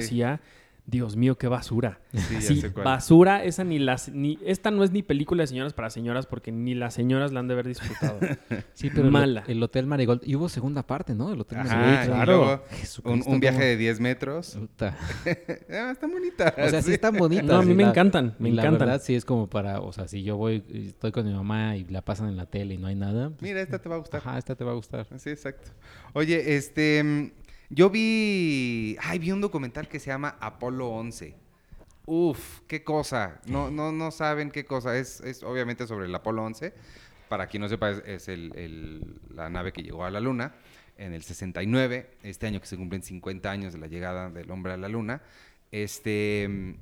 Dios 0.90 1.16
mío, 1.16 1.36
qué 1.36 1.48
basura. 1.48 2.00
Sí, 2.14 2.18
ya 2.34 2.40
Sí, 2.40 2.60
sé 2.62 2.72
cuál. 2.72 2.84
basura, 2.86 3.44
esa 3.44 3.62
ni 3.62 3.78
las 3.78 4.08
ni 4.08 4.38
esta 4.42 4.70
no 4.70 4.82
es 4.82 4.90
ni 4.90 5.02
película 5.02 5.42
de 5.42 5.46
señoras 5.46 5.74
para 5.74 5.90
señoras 5.90 6.24
porque 6.24 6.50
ni 6.50 6.74
las 6.74 6.94
señoras 6.94 7.30
la 7.30 7.40
han 7.40 7.46
de 7.48 7.52
haber 7.52 7.68
disfrutado. 7.68 8.18
Sí, 8.72 8.88
pero 8.94 9.10
Mala. 9.10 9.44
El, 9.48 9.62
Hotel 9.62 9.86
Marigold. 9.86 10.22
Y 10.24 10.34
hubo 10.36 10.48
segunda 10.48 10.86
parte, 10.86 11.14
¿no? 11.14 11.30
El 11.32 11.40
Hotel 11.40 11.58
Ajá, 11.58 11.76
Marigold. 11.76 12.14
claro. 12.14 12.64
un, 13.04 13.38
viaje 13.40 13.62
de 13.64 13.76
10 13.76 14.00
metros. 14.00 14.56
Puta. 14.58 14.96
Ah, 15.70 15.90
está 15.92 16.06
bonita. 16.06 16.54
O 16.56 16.68
sea, 16.70 16.80
sí 16.80 16.92
están 16.94 17.16
bonitas. 17.16 17.44
No, 17.44 17.56
a 17.56 17.62
mí 17.62 17.74
me 17.74 17.82
la- 17.82 17.90
encantan, 17.90 18.34
me 18.38 18.48
y 18.48 18.52
La 18.52 18.62
encantan. 18.62 18.88
verdad 18.88 19.02
sí 19.04 19.14
es 19.14 19.24
como 19.26 19.46
para, 19.46 19.80
o 19.80 19.92
sea, 19.92 20.08
si 20.08 20.22
yo 20.22 20.36
voy, 20.38 20.64
y 20.70 20.86
estoy 20.88 21.12
con 21.12 21.26
mi 21.26 21.32
mamá 21.34 21.76
y 21.76 21.84
la 21.84 22.00
pasan 22.02 22.28
en 22.30 22.36
la 22.38 22.46
tele 22.46 22.74
y 22.74 22.78
no 22.78 22.86
hay 22.86 22.94
nada. 22.94 23.28
pues, 23.28 23.42
Mira, 23.42 23.60
esta 23.60 23.78
te 23.78 23.88
va 23.90 23.96
a 23.96 23.98
gustar. 23.98 24.20
Ajá, 24.20 24.38
esta 24.38 24.54
te 24.54 24.64
va 24.64 24.70
a 24.72 24.74
gustar. 24.74 25.06
Sí, 25.18 25.28
exacto. 25.30 25.70
Oye, 26.14 26.56
este... 26.56 27.32
mm, 27.70 27.74
Yo 27.74 27.90
vi... 27.90 28.96
Ay, 29.00 29.18
vi 29.18 29.32
un 29.32 29.40
documental 29.40 29.88
que 29.88 29.98
se 29.98 30.06
llama 30.10 30.36
Apolo 30.40 30.88
11. 30.88 31.34
Uf, 32.06 32.60
qué 32.66 32.82
cosa. 32.84 33.40
No, 33.46 33.70
no, 33.70 33.92
no 33.92 34.10
saben 34.10 34.50
qué 34.50 34.64
cosa. 34.64 34.96
Es, 34.96 35.20
es 35.20 35.42
obviamente 35.42 35.86
sobre 35.86 36.06
el 36.06 36.14
Apolo 36.14 36.42
11. 36.44 36.72
Para 37.28 37.46
quien 37.46 37.60
no 37.62 37.68
sepa, 37.68 37.90
es, 37.90 38.02
es 38.06 38.28
el- 38.28 38.52
el- 38.56 39.20
la 39.34 39.50
nave 39.50 39.72
que 39.72 39.82
llegó 39.82 40.04
a 40.04 40.10
la 40.10 40.18
Luna 40.20 40.54
en 40.96 41.12
el 41.12 41.22
69. 41.22 42.10
Este 42.22 42.46
año 42.46 42.60
que 42.60 42.66
se 42.66 42.76
cumplen 42.78 43.02
50 43.02 43.50
años 43.50 43.72
de 43.74 43.78
la 43.78 43.86
llegada 43.86 44.30
del 44.30 44.50
hombre 44.50 44.72
a 44.72 44.76
la 44.78 44.88
Luna. 44.88 45.20
Este... 45.70 46.46
mm, 46.48 46.74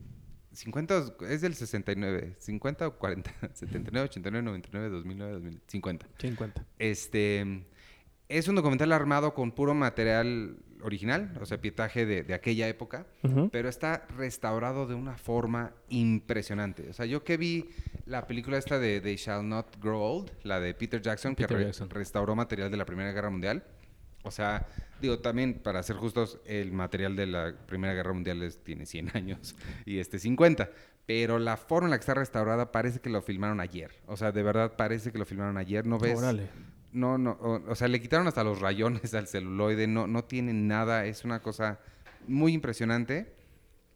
50 0.52 0.98
o- 1.20 1.24
es 1.26 1.40
del 1.42 1.54
69. 1.54 2.36
50 2.38 2.86
o 2.86 2.94
40. 2.96 3.30
79, 3.52 4.04
89, 4.06 4.42
99, 4.44 4.88
2009, 4.90 5.32
2000. 5.32 5.60
50. 5.66 6.06
50. 6.20 6.64
Este 6.78 7.64
es 8.28 8.48
un 8.48 8.54
documental 8.54 8.92
armado 8.92 9.34
con 9.34 9.50
puro 9.52 9.74
material 9.74 10.56
original, 10.86 11.36
o 11.40 11.46
sea, 11.46 11.60
pietaje 11.60 12.06
de, 12.06 12.22
de 12.22 12.34
aquella 12.34 12.68
época, 12.68 13.06
pero 13.52 13.68
está 13.68 14.06
restaurado 14.16 14.86
de 14.86 14.94
una 14.94 15.16
forma 15.18 15.72
impresionante. 15.88 16.88
O 16.88 16.92
sea, 16.92 17.06
yo 17.06 17.24
que 17.24 17.36
vi 17.36 17.68
la 18.06 18.26
película 18.26 18.56
esta 18.58 18.78
de 18.78 19.00
They 19.00 19.16
Shall 19.16 19.48
Not 19.48 19.76
Grow 19.80 20.00
Old, 20.00 20.30
la 20.44 20.60
de 20.60 20.74
Peter 20.74 21.00
Jackson, 21.02 21.34
que 21.34 21.44
Peter 21.44 21.58
re- 21.58 21.64
Jackson. 21.64 21.90
restauró 21.90 22.34
material 22.34 22.70
de 22.70 22.76
la 22.76 22.84
Primera 22.86 23.12
Guerra 23.12 23.30
Mundial. 23.30 23.64
O 24.22 24.30
sea, 24.30 24.66
digo, 25.00 25.20
también 25.20 25.54
para 25.62 25.82
ser 25.82 25.96
justos, 25.96 26.40
el 26.46 26.72
material 26.72 27.14
de 27.16 27.26
la 27.26 27.54
Primera 27.66 27.94
Guerra 27.94 28.12
Mundial 28.12 28.42
es- 28.42 28.62
tiene 28.64 28.86
100 28.86 29.10
años 29.14 29.56
y 29.84 29.98
este 29.98 30.18
50. 30.18 30.70
Pero 31.06 31.38
la 31.38 31.56
forma 31.56 31.86
en 31.86 31.90
la 31.92 31.98
que 31.98 32.00
está 32.02 32.14
restaurada 32.14 32.72
parece 32.72 32.98
que 33.00 33.08
lo 33.10 33.22
filmaron 33.22 33.60
ayer. 33.60 33.92
O 34.06 34.16
sea, 34.16 34.32
de 34.32 34.42
verdad 34.42 34.74
parece 34.76 35.12
que 35.12 35.18
lo 35.18 35.24
filmaron 35.24 35.56
ayer. 35.56 35.86
No 35.86 35.98
ves, 36.00 36.18
Órale. 36.18 36.48
No, 36.96 37.18
no, 37.18 37.32
o, 37.32 37.70
o 37.70 37.74
sea, 37.74 37.88
le 37.88 38.00
quitaron 38.00 38.26
hasta 38.26 38.42
los 38.42 38.60
rayones 38.60 39.12
al 39.14 39.28
celuloide, 39.28 39.86
no, 39.86 40.06
no 40.06 40.24
tiene 40.24 40.52
nada, 40.52 41.04
es 41.04 41.24
una 41.24 41.40
cosa 41.42 41.78
muy 42.26 42.52
impresionante. 42.54 43.34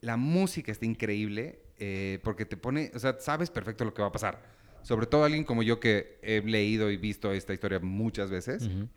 La 0.02 0.16
música 0.16 0.70
está 0.70 0.86
increíble 0.86 1.60
eh, 1.78 2.20
porque 2.22 2.44
te 2.44 2.56
pone, 2.56 2.90
o 2.94 2.98
sea, 2.98 3.16
sabes 3.18 3.50
perfecto 3.50 3.84
lo 3.84 3.94
que 3.94 4.02
va 4.02 4.08
a 4.08 4.12
pasar. 4.12 4.42
Sobre 4.82 5.06
todo 5.06 5.24
alguien 5.24 5.44
como 5.44 5.62
yo 5.62 5.80
que 5.80 6.18
he 6.22 6.40
leído 6.42 6.90
y 6.90 6.96
visto 6.96 7.32
esta 7.32 7.52
historia 7.52 7.80
muchas 7.80 8.30
veces, 8.30 8.62
Ujú. 8.64 8.88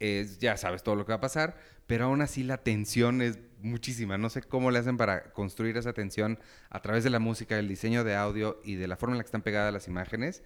es, 0.00 0.38
ya 0.38 0.56
sabes 0.56 0.82
todo 0.82 0.96
lo 0.96 1.04
que 1.06 1.12
va 1.12 1.16
a 1.16 1.20
pasar, 1.20 1.56
pero 1.86 2.06
aún 2.06 2.20
así 2.20 2.42
la 2.42 2.58
tensión 2.58 3.22
es 3.22 3.38
muchísima. 3.60 4.18
No 4.18 4.28
sé 4.28 4.42
cómo 4.42 4.70
le 4.70 4.78
hacen 4.78 4.96
para 4.96 5.32
construir 5.32 5.76
esa 5.76 5.92
tensión 5.92 6.38
a 6.68 6.80
través 6.80 7.04
de 7.04 7.10
la 7.10 7.18
música, 7.18 7.58
el 7.58 7.68
diseño 7.68 8.04
de 8.04 8.16
audio 8.16 8.60
y 8.64 8.74
de 8.74 8.86
la 8.86 8.96
forma 8.96 9.14
en 9.14 9.18
la 9.18 9.24
que 9.24 9.28
están 9.28 9.42
pegadas 9.42 9.72
las 9.72 9.88
imágenes, 9.88 10.42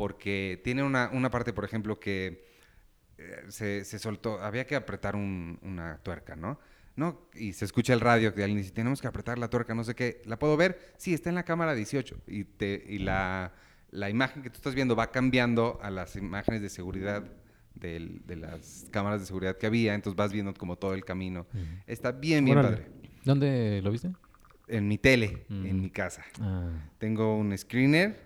porque 0.00 0.58
tiene 0.64 0.82
una, 0.82 1.10
una 1.12 1.30
parte, 1.30 1.52
por 1.52 1.64
ejemplo, 1.66 2.00
que 2.00 2.46
eh, 3.18 3.44
se, 3.48 3.84
se 3.84 3.98
soltó, 3.98 4.40
había 4.40 4.66
que 4.66 4.74
apretar 4.74 5.14
un- 5.14 5.58
una 5.60 5.98
tuerca, 5.98 6.36
¿no? 6.36 6.58
¿no? 6.96 7.28
Y 7.34 7.52
se 7.52 7.66
escucha 7.66 7.92
el 7.92 8.00
radio 8.00 8.32
que 8.34 8.42
alguien 8.42 8.56
dice, 8.58 8.70
tenemos 8.72 9.02
que 9.02 9.08
apretar 9.08 9.38
la 9.38 9.48
tuerca, 9.50 9.74
no 9.74 9.84
sé 9.84 9.94
qué. 9.94 10.22
¿La 10.24 10.38
puedo 10.38 10.56
ver? 10.56 10.94
Sí, 10.96 11.12
está 11.12 11.28
en 11.28 11.34
la 11.34 11.44
cámara 11.44 11.74
18. 11.74 12.16
Y, 12.26 12.44
te, 12.44 12.82
y 12.88 12.98
la, 13.00 13.52
la 13.90 14.08
imagen 14.08 14.42
que 14.42 14.48
tú 14.48 14.56
estás 14.56 14.74
viendo 14.74 14.96
va 14.96 15.10
cambiando 15.10 15.78
a 15.82 15.90
las 15.90 16.16
imágenes 16.16 16.62
de 16.62 16.70
seguridad 16.70 17.22
del- 17.74 18.22
de 18.26 18.36
las 18.36 18.86
cámaras 18.90 19.20
de 19.20 19.26
seguridad 19.26 19.58
que 19.58 19.66
había. 19.66 19.92
Entonces 19.94 20.16
vas 20.16 20.32
viendo 20.32 20.54
como 20.54 20.76
todo 20.76 20.94
el 20.94 21.04
camino. 21.04 21.46
Está 21.86 22.10
bien, 22.12 22.44
bien 22.46 22.56
Órale. 22.56 22.76
padre. 22.78 22.90
¿Dónde 23.24 23.80
lo 23.82 23.90
viste? 23.90 24.10
En 24.66 24.88
mi 24.88 24.96
tele, 24.96 25.44
en 25.50 25.78
mi 25.80 25.90
casa. 25.90 26.24
Ah, 26.40 26.70
Tengo 26.98 27.36
un 27.36 27.56
screener 27.58 28.18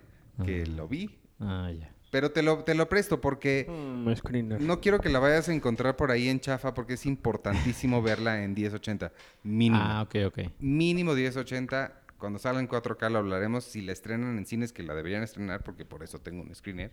que 0.45 0.63
Ah. 0.67 0.71
lo 0.71 0.87
vi. 0.89 1.11
Ah, 1.41 1.71
ya. 1.73 1.95
Pero 2.15 2.31
te 2.31 2.45
lo, 2.45 2.63
te 2.63 2.77
lo 2.77 2.89
presto 2.89 3.21
porque... 3.21 3.67
Mm. 3.69 4.65
No 4.65 4.81
quiero 4.81 5.01
que 5.01 5.09
la 5.09 5.19
vayas 5.19 5.49
a 5.49 5.53
encontrar 5.53 5.97
por 5.97 6.13
ahí 6.13 6.29
en 6.29 6.39
chafa 6.39 6.73
porque 6.73 6.95
es 6.95 7.07
importantísimo 7.07 8.03
verla 8.03 8.45
en 8.45 8.55
1080. 8.55 9.11
Mínimo. 9.43 9.83
Ah, 9.85 10.03
ok, 10.03 10.15
ok. 10.27 10.39
Mínimo 10.61 11.15
1080. 11.15 12.03
Cuando 12.17 12.39
salga 12.39 12.61
en 12.61 12.69
4K 12.69 13.11
lo 13.11 13.19
hablaremos. 13.19 13.65
Si 13.65 13.83
la 13.83 13.91
estrenan 13.91 14.39
en 14.39 14.47
cines, 14.47 14.73
que 14.73 14.85
la 14.85 14.95
deberían 14.95 15.25
estrenar 15.25 15.65
porque 15.65 15.85
por 15.85 16.05
eso 16.05 16.21
tengo 16.21 16.43
un 16.43 16.55
screener. 16.55 16.93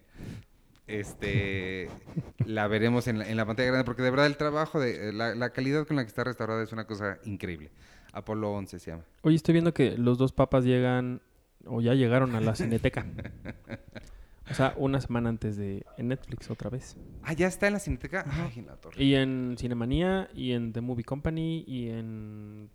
Este, 0.87 1.87
la 2.47 2.67
veremos 2.67 3.07
en 3.07 3.19
la, 3.19 3.29
en 3.29 3.37
la 3.37 3.45
pantalla 3.45 3.67
grande 3.67 3.85
porque 3.85 4.01
de 4.01 4.09
verdad 4.09 4.25
el 4.25 4.37
trabajo, 4.37 4.79
de 4.79 5.09
eh, 5.09 5.13
la, 5.13 5.35
la 5.35 5.51
calidad 5.51 5.85
con 5.85 5.97
la 5.97 6.03
que 6.03 6.07
está 6.09 6.23
restaurada 6.23 6.63
es 6.63 6.71
una 6.71 6.87
cosa 6.87 7.19
increíble. 7.25 7.69
Apolo 8.11 8.51
11 8.53 8.79
se 8.79 8.89
llama. 8.89 9.03
Oye, 9.21 9.35
estoy 9.35 9.53
viendo 9.53 9.71
que 9.71 9.99
los 9.99 10.17
dos 10.17 10.31
papas 10.31 10.65
llegan 10.65 11.21
o 11.65 11.81
ya 11.81 11.93
llegaron 11.93 12.35
a 12.35 12.41
la 12.41 12.55
Cineteca. 12.55 13.05
o 14.51 14.53
sea, 14.53 14.73
una 14.77 15.01
semana 15.01 15.29
antes 15.29 15.57
de 15.57 15.85
en 15.97 16.09
Netflix 16.09 16.49
otra 16.51 16.69
vez. 16.69 16.95
Ah, 17.23 17.33
ya 17.33 17.47
está 17.47 17.67
en 17.67 17.73
la 17.73 17.79
cineteca. 17.79 18.25
Ay, 18.29 18.59
en 18.59 18.67
la 18.67 18.75
torre. 18.75 19.03
Y 19.03 19.15
en 19.15 19.55
Cinemanía 19.57 20.29
y 20.33 20.51
en 20.51 20.73
The 20.73 20.81
Movie 20.81 21.03
Company 21.05 21.63
y 21.67 21.89
en 21.89 22.69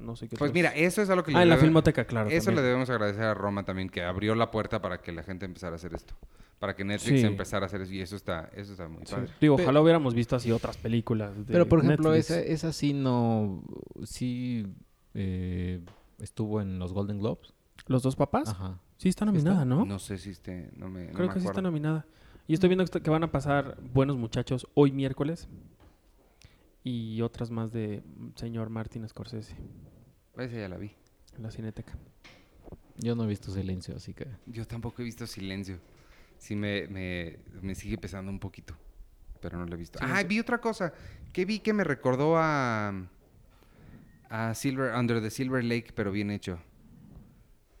no 0.00 0.16
sé 0.16 0.26
qué 0.28 0.36
Pues 0.36 0.50
otros. 0.50 0.54
mira, 0.54 0.70
eso 0.70 1.02
es 1.02 1.10
algo 1.10 1.24
que 1.24 1.34
Ah, 1.36 1.42
en 1.42 1.48
la 1.48 1.56
Filmoteca, 1.58 2.04
claro. 2.04 2.30
Eso 2.30 2.46
también. 2.46 2.56
le 2.56 2.68
debemos 2.68 2.88
agradecer 2.90 3.24
a 3.24 3.34
Roma 3.34 3.64
también, 3.64 3.88
que 3.90 4.02
abrió 4.02 4.34
la 4.34 4.50
puerta 4.50 4.80
para 4.80 4.98
que 5.02 5.12
la 5.12 5.22
gente 5.22 5.44
empezara 5.46 5.72
a 5.72 5.76
hacer 5.76 5.92
esto. 5.94 6.14
Para 6.58 6.76
que 6.76 6.84
Netflix 6.84 7.20
Sí. 7.22 7.26
empezara 7.26 7.64
a 7.64 7.66
hacer 7.66 7.80
eso. 7.82 7.92
Y 7.92 8.00
eso 8.00 8.16
está, 8.16 8.50
eso 8.54 8.72
está 8.72 8.86
muy 8.88 9.04
Sí. 9.06 9.14
padre. 9.14 9.30
Digo, 9.40 9.56
Pe- 9.56 9.62
ojalá 9.64 9.80
hubiéramos 9.80 10.14
visto 10.14 10.36
así 10.36 10.52
otras 10.52 10.76
películas. 10.76 11.36
de 11.36 11.52
Pero, 11.52 11.66
por 11.68 11.80
ejemplo, 11.82 12.10
Netflix. 12.12 12.30
esa, 12.30 12.40
esa 12.40 12.72
sí 12.72 12.92
no... 12.92 13.62
Sí 14.04 14.66
eh, 15.14 15.80
estuvo 16.20 16.60
en 16.60 16.78
los 16.78 16.92
Golden 16.92 17.18
Globes. 17.18 17.52
¿Los 17.86 18.02
dos 18.02 18.14
papás? 18.14 18.50
Ajá. 18.50 18.78
Sí, 19.00 19.08
está 19.08 19.24
¿Sí 19.24 19.38
está? 19.38 19.54
nominada, 19.54 19.64
¿no? 19.64 19.86
¿No? 19.86 19.98
sé 19.98 20.18
si 20.18 20.28
esté, 20.28 20.68
no 20.76 20.90
me, 20.90 21.06
no 21.06 21.14
Creo 21.14 21.28
me 21.28 21.32
que 21.32 21.40
sí 21.40 21.46
está 21.46 21.62
nominada. 21.62 22.04
Y 22.46 22.52
estoy 22.52 22.68
viendo 22.68 22.84
que, 22.84 23.08
van 23.08 23.24
a 23.24 23.32
pasar 23.32 23.78
Buenos 23.94 24.18
Muchachos 24.18 24.66
hoy 24.74 24.92
miércoles. 24.92 25.48
Y 26.84 27.22
otras 27.22 27.50
más 27.50 27.72
de 27.72 28.02
señor 28.34 28.68
Martin 28.68 29.08
Scorsese 29.08 29.56
Esa 30.36 30.54
ya 30.54 30.68
la 30.68 30.76
vi. 30.76 30.92
en 31.34 31.42
la 31.42 31.50
Cineteca. 31.50 31.94
Yo 32.98 33.14
no 33.14 33.24
he 33.24 33.26
visto 33.26 33.50
Silencio, 33.50 33.96
así 33.96 34.12
que... 34.12 34.26
Yo 34.44 34.66
tampoco 34.66 35.00
he 35.00 35.04
visto 35.06 35.26
Silencio. 35.26 35.78
Sí 36.36 36.54
me, 36.54 36.86
me, 36.88 37.38
me 37.62 37.74
sigue 37.74 37.96
pesando 37.96 38.30
un 38.30 38.38
poquito. 38.38 38.74
Pero 39.40 39.56
no 39.56 39.64
lo 39.64 39.76
he 39.76 39.78
visto. 39.78 39.98
Ah, 40.02 40.22
vi 40.24 40.40
otra 40.40 40.60
cosa. 40.60 40.92
Que 41.32 41.46
vi 41.46 41.60
que 41.60 41.72
me 41.72 41.84
recordó 41.84 42.36
a... 42.36 42.92
A 44.28 44.54
Silver... 44.54 44.94
Under 44.94 45.22
the 45.22 45.30
Silver 45.30 45.64
Lake, 45.64 45.92
pero 45.94 46.12
bien 46.12 46.30
hecho. 46.30 46.58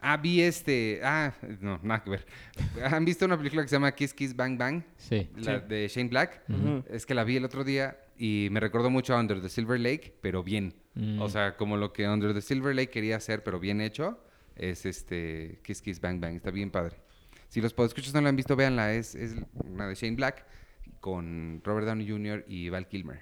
Ah, 0.00 0.16
vi 0.16 0.40
este... 0.40 1.00
Ah, 1.04 1.32
no, 1.60 1.78
nada 1.82 2.02
que 2.02 2.10
ver. 2.10 2.26
¿Han 2.84 3.04
visto 3.04 3.24
una 3.26 3.36
película 3.36 3.62
que 3.62 3.68
se 3.68 3.76
llama 3.76 3.92
Kiss 3.92 4.14
Kiss 4.14 4.34
Bang 4.34 4.56
Bang? 4.58 4.82
Sí. 4.96 5.28
La 5.36 5.60
Sí. 5.60 5.66
de 5.68 5.88
Shane 5.88 6.08
Black. 6.08 6.42
Es 6.88 7.04
que 7.06 7.14
la 7.14 7.24
vi 7.24 7.36
el 7.36 7.44
otro 7.44 7.64
día 7.64 7.98
y 8.16 8.48
me 8.50 8.60
recordó 8.60 8.88
mucho 8.90 9.14
a 9.14 9.20
Under 9.20 9.40
the 9.42 9.48
Silver 9.48 9.78
Lake, 9.78 10.14
pero 10.20 10.42
bien. 10.42 10.74
Mm. 10.94 11.20
O 11.20 11.28
sea, 11.28 11.56
como 11.56 11.76
lo 11.76 11.92
que 11.92 12.08
Under 12.08 12.32
the 12.34 12.40
Silver 12.40 12.74
Lake 12.74 12.90
quería 12.90 13.16
hacer, 13.16 13.42
pero 13.44 13.60
bien 13.60 13.80
hecho, 13.80 14.22
es 14.56 14.86
este 14.86 15.60
Kiss 15.64 15.82
Kiss 15.82 16.00
Bang 16.00 16.20
Bang. 16.20 16.36
Está 16.36 16.50
bien 16.50 16.70
padre. 16.70 16.96
Si 17.48 17.60
los 17.60 17.74
podescuchos 17.74 18.14
no 18.14 18.20
la 18.20 18.28
han 18.30 18.36
visto, 18.36 18.56
véanla. 18.56 18.94
Es, 18.94 19.14
es 19.14 19.34
una 19.54 19.86
de 19.88 19.94
Shane 19.94 20.16
Black 20.16 20.46
con 21.00 21.60
Robert 21.64 21.86
Downey 21.86 22.08
Jr. 22.08 22.44
y 22.48 22.68
Val 22.68 22.86
Kilmer. 22.88 23.20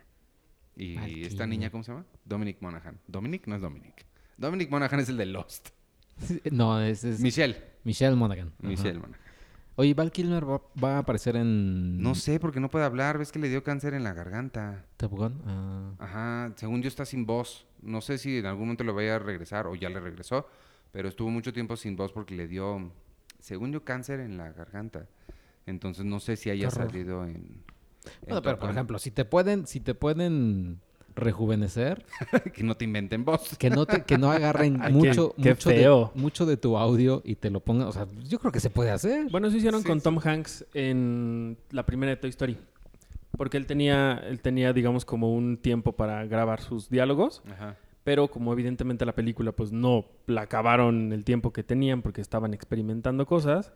Y 0.76 0.94
Val 0.96 1.10
esta 1.10 1.28
Kilmer. 1.30 1.48
niña, 1.48 1.70
¿cómo 1.70 1.82
se 1.82 1.92
llama? 1.92 2.04
Dominic 2.24 2.58
Monaghan. 2.60 3.00
Dominic 3.06 3.46
no 3.46 3.56
es 3.56 3.62
Dominic. 3.62 4.06
Dominic 4.36 4.70
Monaghan 4.70 5.00
es 5.00 5.08
el 5.08 5.16
de 5.16 5.26
Lost. 5.26 5.70
No, 6.50 6.80
es, 6.80 7.04
es 7.04 7.20
Michelle. 7.20 7.56
Michelle 7.84 8.16
Monaghan. 8.16 8.52
Ajá. 8.58 8.68
Michelle 8.68 8.98
Monaghan. 8.98 9.28
Oye, 9.76 9.94
Val 9.94 10.10
Kilmer 10.10 10.44
va, 10.44 10.60
va 10.82 10.96
a 10.96 10.98
aparecer 10.98 11.36
en... 11.36 12.02
No 12.02 12.16
sé, 12.16 12.40
porque 12.40 12.58
no 12.58 12.68
puede 12.68 12.84
hablar. 12.84 13.16
Ves 13.16 13.30
que 13.30 13.38
le 13.38 13.48
dio 13.48 13.62
cáncer 13.62 13.94
en 13.94 14.02
la 14.02 14.12
garganta. 14.12 14.84
Top 14.96 15.12
Gun. 15.12 15.40
Ah. 15.46 15.92
Ajá, 16.00 16.52
según 16.56 16.82
yo 16.82 16.88
está 16.88 17.04
sin 17.04 17.26
voz. 17.26 17.64
No 17.80 18.00
sé 18.00 18.18
si 18.18 18.38
en 18.38 18.46
algún 18.46 18.64
momento 18.64 18.82
lo 18.82 18.92
vaya 18.92 19.14
a 19.14 19.18
regresar 19.20 19.68
o 19.68 19.76
ya 19.76 19.88
le 19.88 20.00
regresó, 20.00 20.48
pero 20.90 21.08
estuvo 21.08 21.30
mucho 21.30 21.52
tiempo 21.52 21.76
sin 21.76 21.94
voz 21.94 22.10
porque 22.10 22.34
le 22.34 22.48
dio, 22.48 22.90
según 23.38 23.70
yo, 23.70 23.84
cáncer 23.84 24.18
en 24.18 24.36
la 24.36 24.50
garganta. 24.50 25.06
Entonces 25.64 26.04
no 26.04 26.18
sé 26.18 26.34
si 26.34 26.50
haya 26.50 26.72
salido 26.72 27.22
en... 27.22 27.36
en 27.36 27.64
Bueno, 28.22 28.42
pero 28.42 28.58
por 28.58 28.70
ejemplo, 28.70 28.98
si 28.98 29.12
te 29.12 29.24
pueden, 29.24 29.68
si 29.68 29.78
te 29.78 29.94
pueden 29.94 30.80
rejuvenecer, 31.18 32.04
que 32.54 32.62
no 32.62 32.76
te 32.76 32.84
inventen 32.84 33.24
voz. 33.24 33.56
que 33.58 33.70
no 33.70 33.84
te, 33.86 34.04
que 34.04 34.18
no 34.18 34.30
agarren 34.30 34.78
mucho, 34.92 35.34
qué- 35.36 35.42
qué 35.42 35.50
mucho, 35.50 35.70
de, 35.70 36.08
mucho 36.14 36.46
de 36.46 36.56
tu 36.56 36.76
audio 36.78 37.22
y 37.24 37.34
te 37.36 37.50
lo 37.50 37.60
pongan, 37.60 37.88
o 37.88 37.92
sea, 37.92 38.06
yo 38.28 38.38
creo 38.38 38.52
que 38.52 38.60
se 38.60 38.70
puede 38.70 38.90
hacer. 38.90 39.30
Bueno, 39.30 39.48
eso 39.48 39.56
hicieron 39.56 39.82
Sí, 39.82 39.86
con 39.88 39.98
sí. 40.00 40.04
Tom 40.04 40.18
Hanks 40.24 40.64
en 40.74 41.58
la 41.70 41.84
primera 41.84 42.10
de 42.10 42.16
Toy 42.16 42.30
Story. 42.30 42.56
Porque 43.36 43.56
él 43.56 43.66
tenía, 43.66 44.20
él 44.26 44.40
tenía, 44.40 44.72
digamos, 44.72 45.04
como 45.04 45.32
un 45.32 45.58
tiempo 45.58 45.92
para 45.92 46.24
grabar 46.26 46.60
sus 46.60 46.88
diálogos. 46.88 47.42
Ajá. 47.52 47.76
Pero 48.02 48.28
como 48.28 48.52
evidentemente 48.52 49.04
la 49.04 49.14
película 49.14 49.52
pues 49.52 49.70
no 49.70 50.06
la 50.26 50.40
acabaron 50.42 51.12
el 51.12 51.24
tiempo 51.24 51.52
que 51.52 51.62
tenían 51.62 52.00
porque 52.02 52.20
estaban 52.22 52.54
experimentando 52.54 53.26
cosas, 53.26 53.72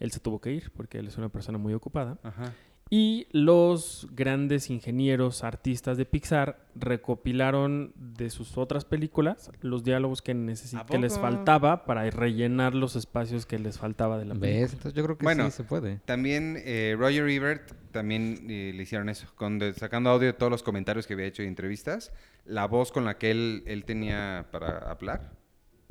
él 0.00 0.10
se 0.10 0.18
tuvo 0.20 0.40
que 0.40 0.52
ir 0.52 0.72
porque 0.72 0.98
él 0.98 1.06
es 1.06 1.16
una 1.18 1.28
persona 1.28 1.56
muy 1.56 1.72
ocupada. 1.72 2.18
Ajá. 2.24 2.52
Y 2.88 3.26
los 3.32 4.06
grandes 4.12 4.70
ingenieros, 4.70 5.42
artistas 5.42 5.96
de 5.96 6.06
Pixar 6.06 6.64
recopilaron 6.76 7.92
de 7.96 8.30
sus 8.30 8.56
otras 8.56 8.84
películas 8.84 9.50
los 9.60 9.82
diálogos 9.82 10.22
que, 10.22 10.36
necesi- 10.36 10.78
¿A 10.80 10.86
que 10.86 10.98
les 10.98 11.18
faltaba 11.18 11.84
para 11.84 12.08
rellenar 12.10 12.74
los 12.76 12.94
espacios 12.94 13.44
que 13.44 13.58
les 13.58 13.78
faltaba 13.78 14.18
de 14.18 14.26
la 14.26 14.34
película. 14.34 14.60
¿Ves? 14.62 14.72
Entonces 14.74 14.94
yo 14.94 15.02
creo 15.02 15.18
que 15.18 15.24
Bueno. 15.24 15.46
sí 15.46 15.50
se 15.50 15.64
puede. 15.64 15.96
También 16.04 16.56
eh, 16.64 16.94
Roger 16.96 17.28
Ebert 17.28 17.72
también 17.90 18.46
eh, 18.48 18.72
le 18.74 18.82
hicieron 18.84 19.08
eso, 19.08 19.26
con 19.34 19.58
de- 19.58 19.72
sacando 19.74 20.10
audio 20.10 20.28
de 20.28 20.32
todos 20.34 20.52
los 20.52 20.62
comentarios 20.62 21.08
que 21.08 21.14
había 21.14 21.26
hecho 21.26 21.42
y 21.42 21.46
entrevistas. 21.46 22.12
La 22.44 22.66
voz 22.68 22.92
con 22.92 23.04
la 23.04 23.18
que 23.18 23.32
él, 23.32 23.64
él 23.66 23.84
tenía 23.84 24.46
para 24.52 24.78
hablar, 24.90 25.32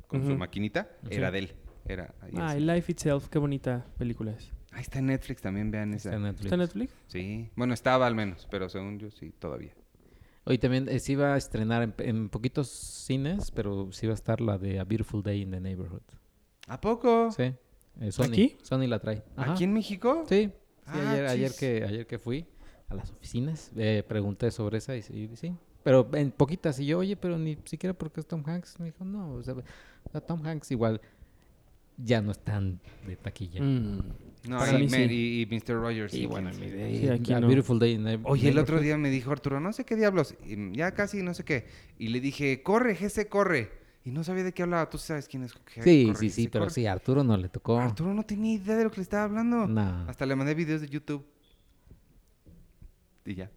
con 0.08 0.26
su 0.26 0.38
maquinita, 0.38 0.88
Sí. 1.10 1.16
era 1.16 1.30
de 1.32 1.40
él. 1.40 1.54
Era 1.88 2.14
Ah, 2.38 2.56
Life 2.56 2.92
Itself, 2.94 3.28
qué 3.28 3.38
bonita 3.38 3.86
película 3.98 4.32
es. 4.32 4.52
Ahí 4.76 4.82
está 4.82 5.00
en 5.00 5.08
Netflix 5.08 5.42
también, 5.42 5.72
vean 5.72 5.94
esa. 5.94 6.10
Está 6.10 6.18
en 6.18 6.24
Netflix. 6.24 6.46
¿Está 6.46 6.56
en 6.56 6.62
Netflix? 6.62 6.94
Sí, 7.08 7.50
bueno, 7.56 7.74
estaba 7.74 8.06
al 8.08 8.14
menos, 8.16 8.48
pero 8.52 8.70
según 8.70 9.00
yo 9.00 9.10
sí, 9.10 9.34
todavía. 9.40 9.74
Hoy 10.44 10.58
también 10.60 10.88
eh, 10.90 11.00
se 11.00 11.14
iba 11.14 11.34
a 11.34 11.38
estrenar 11.38 11.82
en, 11.82 11.94
en 12.00 12.30
poquitos 12.30 12.68
cines, 12.70 13.50
pero 13.52 13.92
sí 13.92 14.06
va 14.06 14.12
a 14.12 14.16
estar 14.16 14.42
la 14.42 14.58
de 14.60 14.80
A 14.80 14.84
Beautiful 14.84 15.24
Day 15.24 15.42
in 15.42 15.50
the 15.52 15.60
Neighborhood. 15.60 16.04
¿A 16.68 16.80
poco? 16.80 17.32
Sí. 17.32 17.54
eh, 18.02 18.12
Sony. 18.12 18.26
¿Aquí? 18.26 18.58
Sony 18.62 18.86
la 18.88 19.00
trae. 19.00 19.24
Ajá. 19.36 19.54
¿Aquí 19.54 19.64
en 19.64 19.74
México? 19.74 20.24
Sí. 20.30 20.46
sí, 20.46 20.52
Ah, 20.88 21.12
ayer, 21.12 21.26
ayer, 21.28 21.52
que, 21.58 21.84
ayer 21.84 22.06
que 22.06 22.20
fui 22.20 22.46
a 22.90 22.94
las 22.96 23.10
oficinas, 23.12 23.72
eh, 23.76 24.04
pregunté 24.08 24.52
sobre 24.52 24.78
esa 24.78 24.96
y, 24.96 25.02
sí- 25.02 25.32
sí. 25.36 25.56
Pero 25.84 26.08
en 26.14 26.32
poquitas. 26.32 26.80
Y 26.80 26.86
yo, 26.88 27.00
oye, 27.00 27.16
pero 27.16 27.38
ni 27.40 27.58
siquiera 27.66 27.94
porque 27.96 28.20
es 28.20 28.28
Tom 28.28 28.44
Hanks. 28.46 28.80
Me 28.80 28.88
dijo, 28.88 29.04
no, 29.06 29.34
o 29.36 29.42
sea, 29.44 29.56
Tom 30.28 30.46
Hanks 30.46 30.70
igual 30.72 31.00
ya 31.98 32.22
no 32.22 32.32
es 32.32 32.40
tan 32.40 32.80
de 33.08 33.16
taquilla. 33.16 33.62
Mm. 33.62 34.00
No, 34.48 34.58
Para 34.60 34.74
y, 34.80 34.84
mí 34.84 34.90
me- 34.90 35.08
sí. 35.08 35.14
y, 35.14 35.42
y 35.42 35.46
Mr. 35.48 35.74
Rogers. 35.82 36.14
Y 36.14 36.18
sí, 36.20 36.26
bueno, 36.28 36.52
mi 36.52 36.70
Sí, 37.00 37.08
aquí 37.10 37.34
A 37.34 37.40
no. 37.40 37.48
Beautiful 37.48 37.80
Day 37.80 37.98
Oye, 38.24 38.50
el 38.50 38.60
otro 38.60 38.80
día 38.80 38.96
me 38.98 39.10
dijo 39.10 39.32
Arturo, 39.32 39.60
no 39.60 39.74
sé 39.74 39.86
qué 39.86 39.96
diablos, 39.96 40.36
y 40.46 40.76
ya 40.78 40.92
casi 40.94 41.24
no 41.24 41.34
sé 41.34 41.44
qué. 41.44 41.66
Y 41.98 42.10
le 42.10 42.20
dije, 42.22 42.62
corre, 42.62 42.96
Jesse, 42.96 43.26
corre. 43.28 43.72
Y 44.04 44.12
no 44.12 44.24
sabía 44.24 44.44
de 44.44 44.54
qué 44.54 44.62
hablaba. 44.62 44.88
Tú 44.88 45.00
sabes 45.00 45.28
quién 45.28 45.44
es. 45.46 45.52
Sí, 45.84 46.06
corre, 46.06 46.20
sí, 46.20 46.30
sí, 46.30 46.48
pero 46.48 46.66
corre. 46.66 46.74
sí, 46.76 46.86
Arturo 46.86 47.24
no 47.24 47.36
le 47.38 47.50
tocó. 47.50 47.80
Arturo 47.80 48.14
no 48.14 48.22
tenía 48.24 48.54
idea 48.54 48.76
de 48.76 48.84
lo 48.84 48.92
que 48.92 48.98
le 48.98 49.02
estaba 49.02 49.24
hablando. 49.24 49.66
No. 49.66 50.06
Hasta 50.08 50.28
le 50.28 50.36
mandé 50.36 50.54
videos 50.54 50.82
de 50.82 50.90
YouTube. 50.90 51.26
Y 53.26 53.34
ya. 53.34 53.50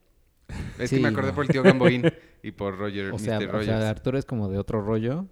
Es 0.79 0.89
Sí, 0.89 0.97
que 0.97 1.03
me 1.03 1.09
acordé 1.09 1.29
no. 1.29 1.35
por 1.35 1.45
el 1.45 1.51
tío 1.51 1.63
Gamboín 1.63 2.03
y 2.43 2.53
por 2.53 2.79
Roger, 2.79 3.13
O 3.13 3.19
sea, 3.19 3.39
Mr. 3.39 3.49
o 3.49 3.53
Rogers. 3.53 3.67
sea, 3.67 3.91
Arturo 3.91 4.17
es 4.19 4.25
como 4.25 4.49
de 4.49 4.57
otro 4.57 4.81
rollo. 4.81 5.27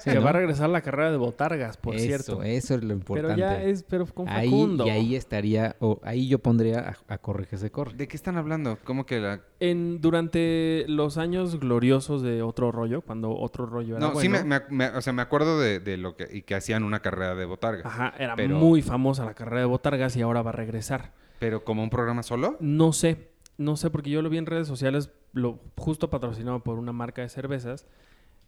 Sí, 0.00 0.10
que 0.10 0.14
¿no? 0.16 0.22
va 0.22 0.30
a 0.30 0.32
regresar 0.32 0.68
la 0.68 0.80
carrera 0.80 1.10
de 1.12 1.16
botargas, 1.16 1.76
por 1.76 1.94
eso, 1.94 2.04
cierto. 2.04 2.42
Eso 2.42 2.74
es 2.74 2.82
lo 2.84 2.92
importante. 2.92 3.34
Pero 3.34 3.38
ya 3.38 3.62
es, 3.62 3.82
pero 3.84 4.04
con 4.06 4.28
ahí, 4.28 4.48
Facundo. 4.50 4.86
y 4.86 4.90
ahí 4.90 5.16
estaría, 5.16 5.76
o 5.80 6.00
ahí 6.02 6.28
yo 6.28 6.38
pondría 6.40 6.96
a, 7.08 7.14
a 7.14 7.18
Corre 7.18 7.46
que 7.46 7.56
se 7.56 7.70
corre. 7.70 7.94
¿De 7.96 8.08
qué 8.08 8.16
están 8.16 8.36
hablando? 8.36 8.78
¿Cómo 8.84 9.06
que 9.06 9.20
la...? 9.20 9.40
En, 9.60 10.00
durante 10.00 10.84
los 10.88 11.18
años 11.18 11.58
gloriosos 11.60 12.22
de 12.22 12.42
Otro 12.42 12.72
Rollo, 12.72 13.00
cuando 13.02 13.30
Otro 13.36 13.66
Rollo 13.66 13.96
era 13.96 14.06
No, 14.08 14.18
sí, 14.20 14.28
me, 14.28 14.42
me- 14.44 14.60
me- 14.70 14.88
o 14.90 15.00
sea, 15.00 15.12
me 15.12 15.22
acuerdo 15.22 15.60
de, 15.60 15.78
de 15.80 15.96
lo 15.96 16.16
que... 16.16 16.28
Y 16.32 16.42
que 16.42 16.54
hacían 16.54 16.82
una 16.82 17.00
carrera 17.00 17.34
de 17.34 17.44
botarga. 17.44 17.82
Ajá, 17.88 18.12
era 18.18 18.34
Pero- 18.36 18.56
muy 18.58 18.82
famosa 18.82 19.24
la 19.24 19.34
carrera 19.34 19.60
de 19.60 19.66
botargas 19.66 20.16
y 20.16 20.22
ahora 20.22 20.42
va 20.42 20.50
a 20.50 20.54
regresar. 20.54 21.12
Pero 21.38 21.64
como 21.64 21.82
un 21.82 21.90
programa 21.90 22.22
solo. 22.22 22.56
No 22.60 22.92
sé, 22.92 23.28
no 23.58 23.76
sé, 23.76 23.90
porque 23.90 24.10
yo 24.10 24.22
lo 24.22 24.30
vi 24.30 24.38
en 24.38 24.46
redes 24.46 24.66
sociales, 24.66 25.10
lo 25.32 25.60
justo 25.76 26.10
patrocinado 26.10 26.62
por 26.64 26.78
una 26.78 26.92
marca 26.92 27.22
de 27.22 27.28
cervezas, 27.28 27.86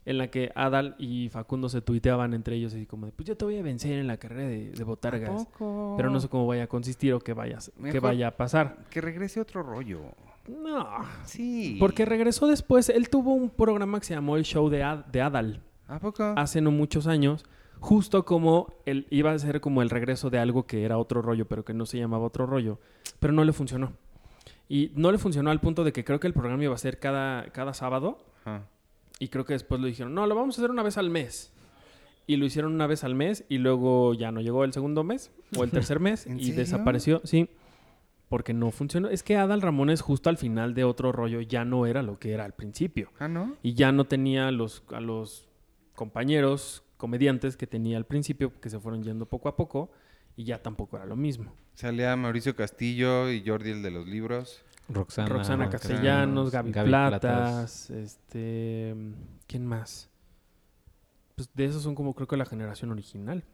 en 0.07 0.18
la 0.18 0.28
que 0.28 0.50
Adal 0.54 0.94
y 0.98 1.28
Facundo 1.28 1.68
se 1.68 1.82
tuiteaban 1.82 2.32
entre 2.32 2.57
ellos 2.57 2.72
así 2.72 2.86
como 2.86 3.04
de, 3.07 3.12
pues 3.12 3.26
yo 3.28 3.36
te 3.36 3.44
voy 3.44 3.59
a 3.59 3.62
vencer 3.62 3.92
en 3.98 4.07
la 4.07 4.16
carrera 4.16 4.48
de, 4.48 4.70
de 4.70 4.84
botargas. 4.84 5.46
Pero 5.59 6.09
no 6.11 6.20
sé 6.20 6.28
cómo 6.28 6.46
vaya 6.46 6.62
a 6.64 6.66
consistir 6.68 7.12
o 7.12 7.20
qué, 7.20 7.32
vayas, 7.34 7.70
qué 7.90 8.00
vaya 8.00 8.28
a 8.28 8.30
pasar. 8.30 8.78
Que 8.88 9.00
regrese 9.00 9.40
otro 9.40 9.62
rollo. 9.62 10.00
No, 10.48 10.86
Sí. 11.24 11.76
porque 11.80 12.04
regresó 12.04 12.46
después, 12.46 12.88
él 12.88 13.09
tuvo 13.11 13.34
un 13.34 13.50
programa 13.50 13.98
que 13.98 14.07
se 14.07 14.14
llamó 14.14 14.36
El 14.36 14.44
Show 14.44 14.68
de, 14.68 14.84
Ad- 14.84 15.04
de 15.07 15.20
Adal 15.20 15.61
¿A 15.88 15.98
poco? 15.98 16.22
hace 16.36 16.61
no 16.61 16.70
muchos 16.70 17.09
años, 17.09 17.44
justo 17.80 18.24
como 18.24 18.72
él 18.86 19.09
iba 19.11 19.32
a 19.32 19.38
ser 19.40 19.61
como 19.61 19.82
el 19.82 19.90
regreso 19.90 20.30
de 20.30 20.38
algo 20.38 20.64
que 20.66 20.84
era 20.84 20.98
otro 20.98 21.20
rollo, 21.20 21.46
pero 21.48 21.64
que 21.64 21.74
no 21.74 21.84
se 21.84 21.98
llamaba 21.98 22.24
otro 22.24 22.46
rollo, 22.46 22.78
pero 23.18 23.32
no 23.32 23.42
le 23.44 23.52
funcionó. 23.52 23.92
Y 24.68 24.92
no 24.94 25.11
le 25.11 25.18
funcionó 25.18 25.50
al 25.50 25.61
punto 25.61 25.82
de 25.82 25.92
que 25.92 26.04
creo 26.04 26.20
que 26.20 26.28
el 26.28 26.32
programa 26.32 26.62
iba 26.62 26.74
a 26.74 26.78
ser 26.78 27.00
cada, 27.00 27.50
cada 27.50 27.74
sábado 27.74 28.18
Ajá. 28.44 28.62
Y 29.18 29.28
creo 29.28 29.44
que 29.44 29.52
después 29.54 29.80
lo 29.80 29.86
dijeron, 29.86 30.14
no, 30.14 30.26
lo 30.26 30.34
vamos 30.34 30.56
a 30.58 30.60
hacer 30.60 30.70
una 30.70 30.82
vez 30.82 30.98
al 30.98 31.10
mes. 31.10 31.52
Y 32.28 32.36
lo 32.36 32.44
hicieron 32.44 32.74
una 32.74 32.86
vez 32.88 33.04
al 33.04 33.14
mes 33.14 33.44
y 33.48 33.58
luego 33.58 34.12
ya 34.14 34.32
no 34.32 34.40
llegó 34.40 34.64
el 34.64 34.72
segundo 34.72 35.04
mes 35.04 35.30
o 35.56 35.62
el 35.62 35.70
tercer 35.70 36.00
mes 36.00 36.26
¿En 36.26 36.40
y 36.40 36.44
serio? 36.46 36.58
desapareció, 36.60 37.20
sí, 37.24 37.48
porque 38.28 38.52
no 38.52 38.72
funcionó. 38.72 39.08
Es 39.08 39.22
que 39.22 39.36
Adal 39.36 39.62
Ramones 39.62 40.00
justo 40.00 40.28
al 40.28 40.36
final 40.36 40.74
de 40.74 40.82
otro 40.82 41.12
rollo 41.12 41.40
ya 41.40 41.64
no 41.64 41.86
era 41.86 42.02
lo 42.02 42.18
que 42.18 42.32
era 42.32 42.44
al 42.44 42.52
principio 42.52 43.10
Ah, 43.20 43.28
¿no? 43.28 43.54
y 43.62 43.74
ya 43.74 43.92
no 43.92 44.06
tenía 44.06 44.48
a 44.48 44.50
los, 44.50 44.82
a 44.92 45.00
los 45.00 45.48
compañeros 45.94 46.82
comediantes 46.96 47.56
que 47.56 47.66
tenía 47.66 47.96
al 47.96 48.06
principio, 48.06 48.58
que 48.60 48.70
se 48.70 48.80
fueron 48.80 49.02
yendo 49.02 49.26
poco 49.26 49.48
a 49.48 49.56
poco, 49.56 49.90
y 50.34 50.44
ya 50.44 50.62
tampoco 50.62 50.96
era 50.96 51.06
lo 51.06 51.14
mismo. 51.16 51.52
Salía 51.74 52.14
Mauricio 52.16 52.56
Castillo 52.56 53.30
y 53.30 53.42
Jordi, 53.46 53.70
el 53.70 53.82
de 53.82 53.90
los 53.90 54.06
libros. 54.06 54.64
Roxana, 54.89 55.68
Castellanos, 55.68 56.51
Gaby, 56.51 56.72
Gaby 56.72 56.89
Platas, 56.91 57.91
este... 57.91 58.95
¿Quién 59.47 59.66
más? 59.66 60.09
Pues 61.34 61.51
de 61.55 61.64
esos 61.66 61.82
son 61.82 61.95
como 61.95 62.14
creo 62.14 62.26
que 62.28 62.37
la 62.37 62.47
generación 62.47 62.91
original. 62.91 63.45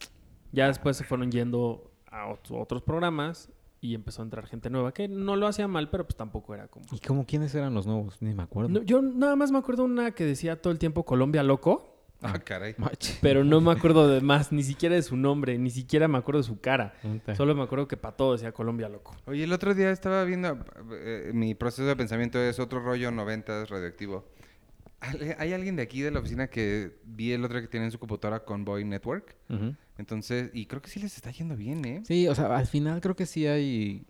Ya 0.52 0.66
después 0.66 0.96
se 0.96 1.04
fueron 1.04 1.30
yendo 1.30 1.90
a 2.10 2.26
ot- 2.28 2.50
otros 2.60 2.82
programas 2.82 3.50
y 3.80 3.94
empezó 3.94 4.22
a 4.22 4.24
entrar 4.26 4.46
gente 4.46 4.70
nueva, 4.70 4.92
que 4.92 5.08
no 5.08 5.34
lo 5.34 5.48
hacía 5.48 5.66
mal, 5.66 5.90
pero 5.90 6.04
pues 6.04 6.14
tampoco 6.16 6.54
era 6.54 6.68
como... 6.68 6.84
¿Y 6.92 7.00
cómo 7.00 7.26
quiénes 7.26 7.54
eran 7.54 7.74
los 7.74 7.86
nuevos? 7.86 8.20
Ni 8.22 8.32
me 8.34 8.42
acuerdo. 8.44 8.68
No, 8.68 8.82
yo 8.82 9.02
nada 9.02 9.34
más 9.34 9.50
me 9.50 9.58
acuerdo 9.58 9.84
una 9.84 10.12
que 10.12 10.24
decía 10.24 10.60
todo 10.60 10.72
el 10.72 10.78
tiempo 10.78 11.04
Colombia 11.04 11.42
Loco. 11.42 11.91
Ah, 12.22 12.38
caray. 12.38 12.74
Mach. 12.78 13.18
Pero 13.20 13.44
no 13.44 13.60
me 13.60 13.72
acuerdo 13.72 14.08
de 14.08 14.20
más, 14.20 14.52
ni 14.52 14.62
siquiera 14.62 14.94
de 14.94 15.02
su 15.02 15.16
nombre, 15.16 15.58
ni 15.58 15.70
siquiera 15.70 16.08
me 16.08 16.18
acuerdo 16.18 16.40
de 16.40 16.46
su 16.46 16.60
cara. 16.60 16.94
Solo 17.36 17.54
me 17.54 17.62
acuerdo 17.62 17.88
que 17.88 17.96
para 17.96 18.16
todo 18.16 18.32
decía 18.32 18.52
Colombia 18.52 18.88
loco. 18.88 19.16
Oye, 19.26 19.44
el 19.44 19.52
otro 19.52 19.74
día 19.74 19.90
estaba 19.90 20.24
viendo, 20.24 20.64
eh, 20.92 21.30
mi 21.34 21.54
proceso 21.54 21.84
de 21.84 21.96
pensamiento 21.96 22.40
es 22.40 22.58
otro 22.58 22.80
rollo 22.80 23.10
90 23.10 23.66
radioactivo. 23.66 24.24
¿Hay 25.38 25.52
alguien 25.52 25.74
de 25.74 25.82
aquí 25.82 26.00
de 26.00 26.12
la 26.12 26.20
oficina 26.20 26.46
que 26.46 26.92
vi 27.04 27.32
el 27.32 27.44
otro 27.44 27.60
que 27.60 27.66
tiene 27.66 27.86
en 27.86 27.92
su 27.92 27.98
computadora 27.98 28.44
Convoy 28.44 28.84
Network? 28.84 29.34
Entonces, 29.98 30.50
y 30.52 30.66
creo 30.66 30.80
que 30.80 30.88
sí 30.88 31.00
les 31.00 31.16
está 31.16 31.30
yendo 31.32 31.56
bien, 31.56 31.84
¿eh? 31.84 32.02
Sí, 32.06 32.28
o 32.28 32.34
sea, 32.34 32.56
al 32.56 32.66
final 32.66 33.00
creo 33.00 33.16
que 33.16 33.26
sí 33.26 33.46
hay 33.46 34.06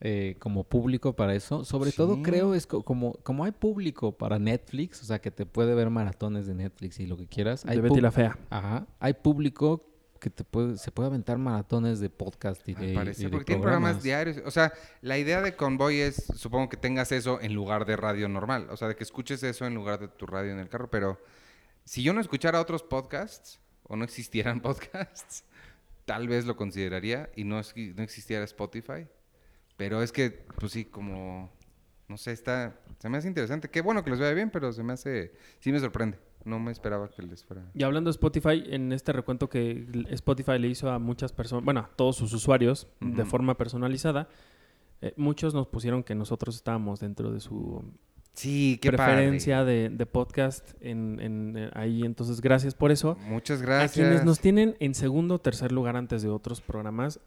eh, 0.00 0.36
como 0.38 0.64
público 0.64 1.14
para 1.16 1.34
eso. 1.34 1.64
Sobre 1.64 1.92
todo 1.92 2.22
creo 2.22 2.54
es 2.54 2.66
co- 2.66 2.82
como, 2.82 3.14
como 3.22 3.44
hay 3.44 3.52
público 3.52 4.12
para 4.12 4.38
Netflix, 4.38 5.02
o 5.02 5.06
sea, 5.06 5.20
que 5.20 5.30
te 5.30 5.46
puede 5.46 5.74
ver 5.74 5.90
maratones 5.90 6.46
de 6.46 6.54
Netflix 6.54 7.00
y 7.00 7.06
lo 7.06 7.16
que 7.16 7.26
quieras. 7.26 7.64
Hay 7.66 7.76
De 7.76 7.82
Betty 7.82 8.00
la 8.00 8.10
Fea. 8.12 8.38
Ajá. 8.50 8.86
Hay 9.00 9.14
público 9.14 9.84
que 10.20 10.30
te 10.30 10.44
puede, 10.44 10.78
se 10.78 10.90
puede 10.90 11.08
aventar 11.08 11.36
maratones 11.38 12.00
de 12.00 12.08
podcast 12.10 12.66
y 12.68 12.72
de, 12.74 12.96
Al 12.96 13.08
y 13.08 13.12
de 13.12 13.28
porque 13.28 13.44
tienen 13.44 13.62
programas 13.62 13.96
programas. 13.98 14.02
diarios. 14.02 14.36
O 14.46 14.50
sea, 14.50 14.72
la 15.02 15.18
idea 15.18 15.42
de 15.42 15.54
Convoy 15.56 16.00
es, 16.00 16.16
supongo 16.34 16.68
que 16.70 16.76
tengas 16.78 17.12
eso 17.12 17.38
en 17.40 17.54
lugar 17.54 17.84
de 17.84 17.96
radio 17.96 18.28
normal. 18.28 18.66
O 18.70 18.76
sea, 18.76 18.88
de 18.88 18.96
que 18.96 19.04
escuches 19.04 19.42
eso 19.42 19.66
en 19.66 19.74
lugar 19.74 20.00
de 20.00 20.08
tu 20.08 20.26
radio 20.26 20.52
en 20.52 20.58
el 20.58 20.68
carro. 20.70 20.90
Pero 20.90 21.18
si 21.84 22.02
yo 22.02 22.12
no 22.14 22.20
escuchara 22.20 22.60
otros 22.60 22.82
podcasts 22.82 23.60
o 23.82 23.94
no 23.96 24.04
existieran 24.04 24.60
podcasts, 24.62 25.44
tal 26.06 26.28
vez 26.28 26.46
lo 26.46 26.56
consideraría 26.56 27.30
y 27.36 27.44
no 27.44 27.58
existiera 27.60 28.42
Spotify. 28.44 29.06
Pero 29.76 30.02
es 30.02 30.12
que, 30.12 30.30
pues 30.58 30.72
sí, 30.72 30.84
como, 30.84 31.50
no 32.08 32.16
sé, 32.16 32.32
está, 32.32 32.78
se 32.98 33.08
me 33.08 33.18
hace 33.18 33.28
interesante. 33.28 33.68
Qué 33.68 33.80
bueno 33.82 34.02
que 34.02 34.10
les 34.10 34.18
vaya 34.20 34.32
bien, 34.32 34.50
pero 34.50 34.72
se 34.72 34.82
me 34.82 34.92
hace, 34.94 35.32
sí 35.60 35.72
me 35.72 35.80
sorprende. 35.80 36.18
No 36.44 36.60
me 36.60 36.70
esperaba 36.70 37.10
que 37.10 37.22
les 37.22 37.44
fuera. 37.44 37.64
Y 37.74 37.82
hablando 37.82 38.08
de 38.08 38.12
Spotify, 38.12 38.62
en 38.68 38.92
este 38.92 39.12
recuento 39.12 39.48
que 39.48 39.86
Spotify 40.10 40.58
le 40.60 40.68
hizo 40.68 40.90
a 40.90 41.00
muchas 41.00 41.32
personas, 41.32 41.64
bueno, 41.64 41.80
a 41.80 41.90
todos 41.96 42.16
sus 42.16 42.32
usuarios 42.32 42.86
de 43.00 43.24
forma 43.24 43.56
personalizada, 43.56 44.28
eh, 45.02 45.12
muchos 45.16 45.54
nos 45.54 45.66
pusieron 45.66 46.04
que 46.04 46.14
nosotros 46.14 46.54
estábamos 46.54 47.00
dentro 47.00 47.32
de 47.32 47.40
su 47.40 47.84
Sí, 48.36 48.78
qué 48.82 48.90
preferencia 48.92 49.64
de, 49.64 49.88
de 49.88 50.06
podcast 50.06 50.74
en, 50.82 51.18
en, 51.20 51.56
eh, 51.56 51.70
ahí. 51.72 52.02
Entonces, 52.02 52.42
gracias 52.42 52.74
por 52.74 52.92
eso. 52.92 53.16
Muchas 53.26 53.62
A 53.62 53.64
gracias. 53.64 53.92
quienes 53.94 54.24
nos 54.26 54.40
tienen 54.40 54.76
en 54.78 54.94
segundo 54.94 55.36
o 55.36 55.38
tercer 55.40 55.72
lugar 55.72 55.96
antes 55.96 56.20
de 56.22 56.28
otros 56.28 56.60
programas, 56.60 57.18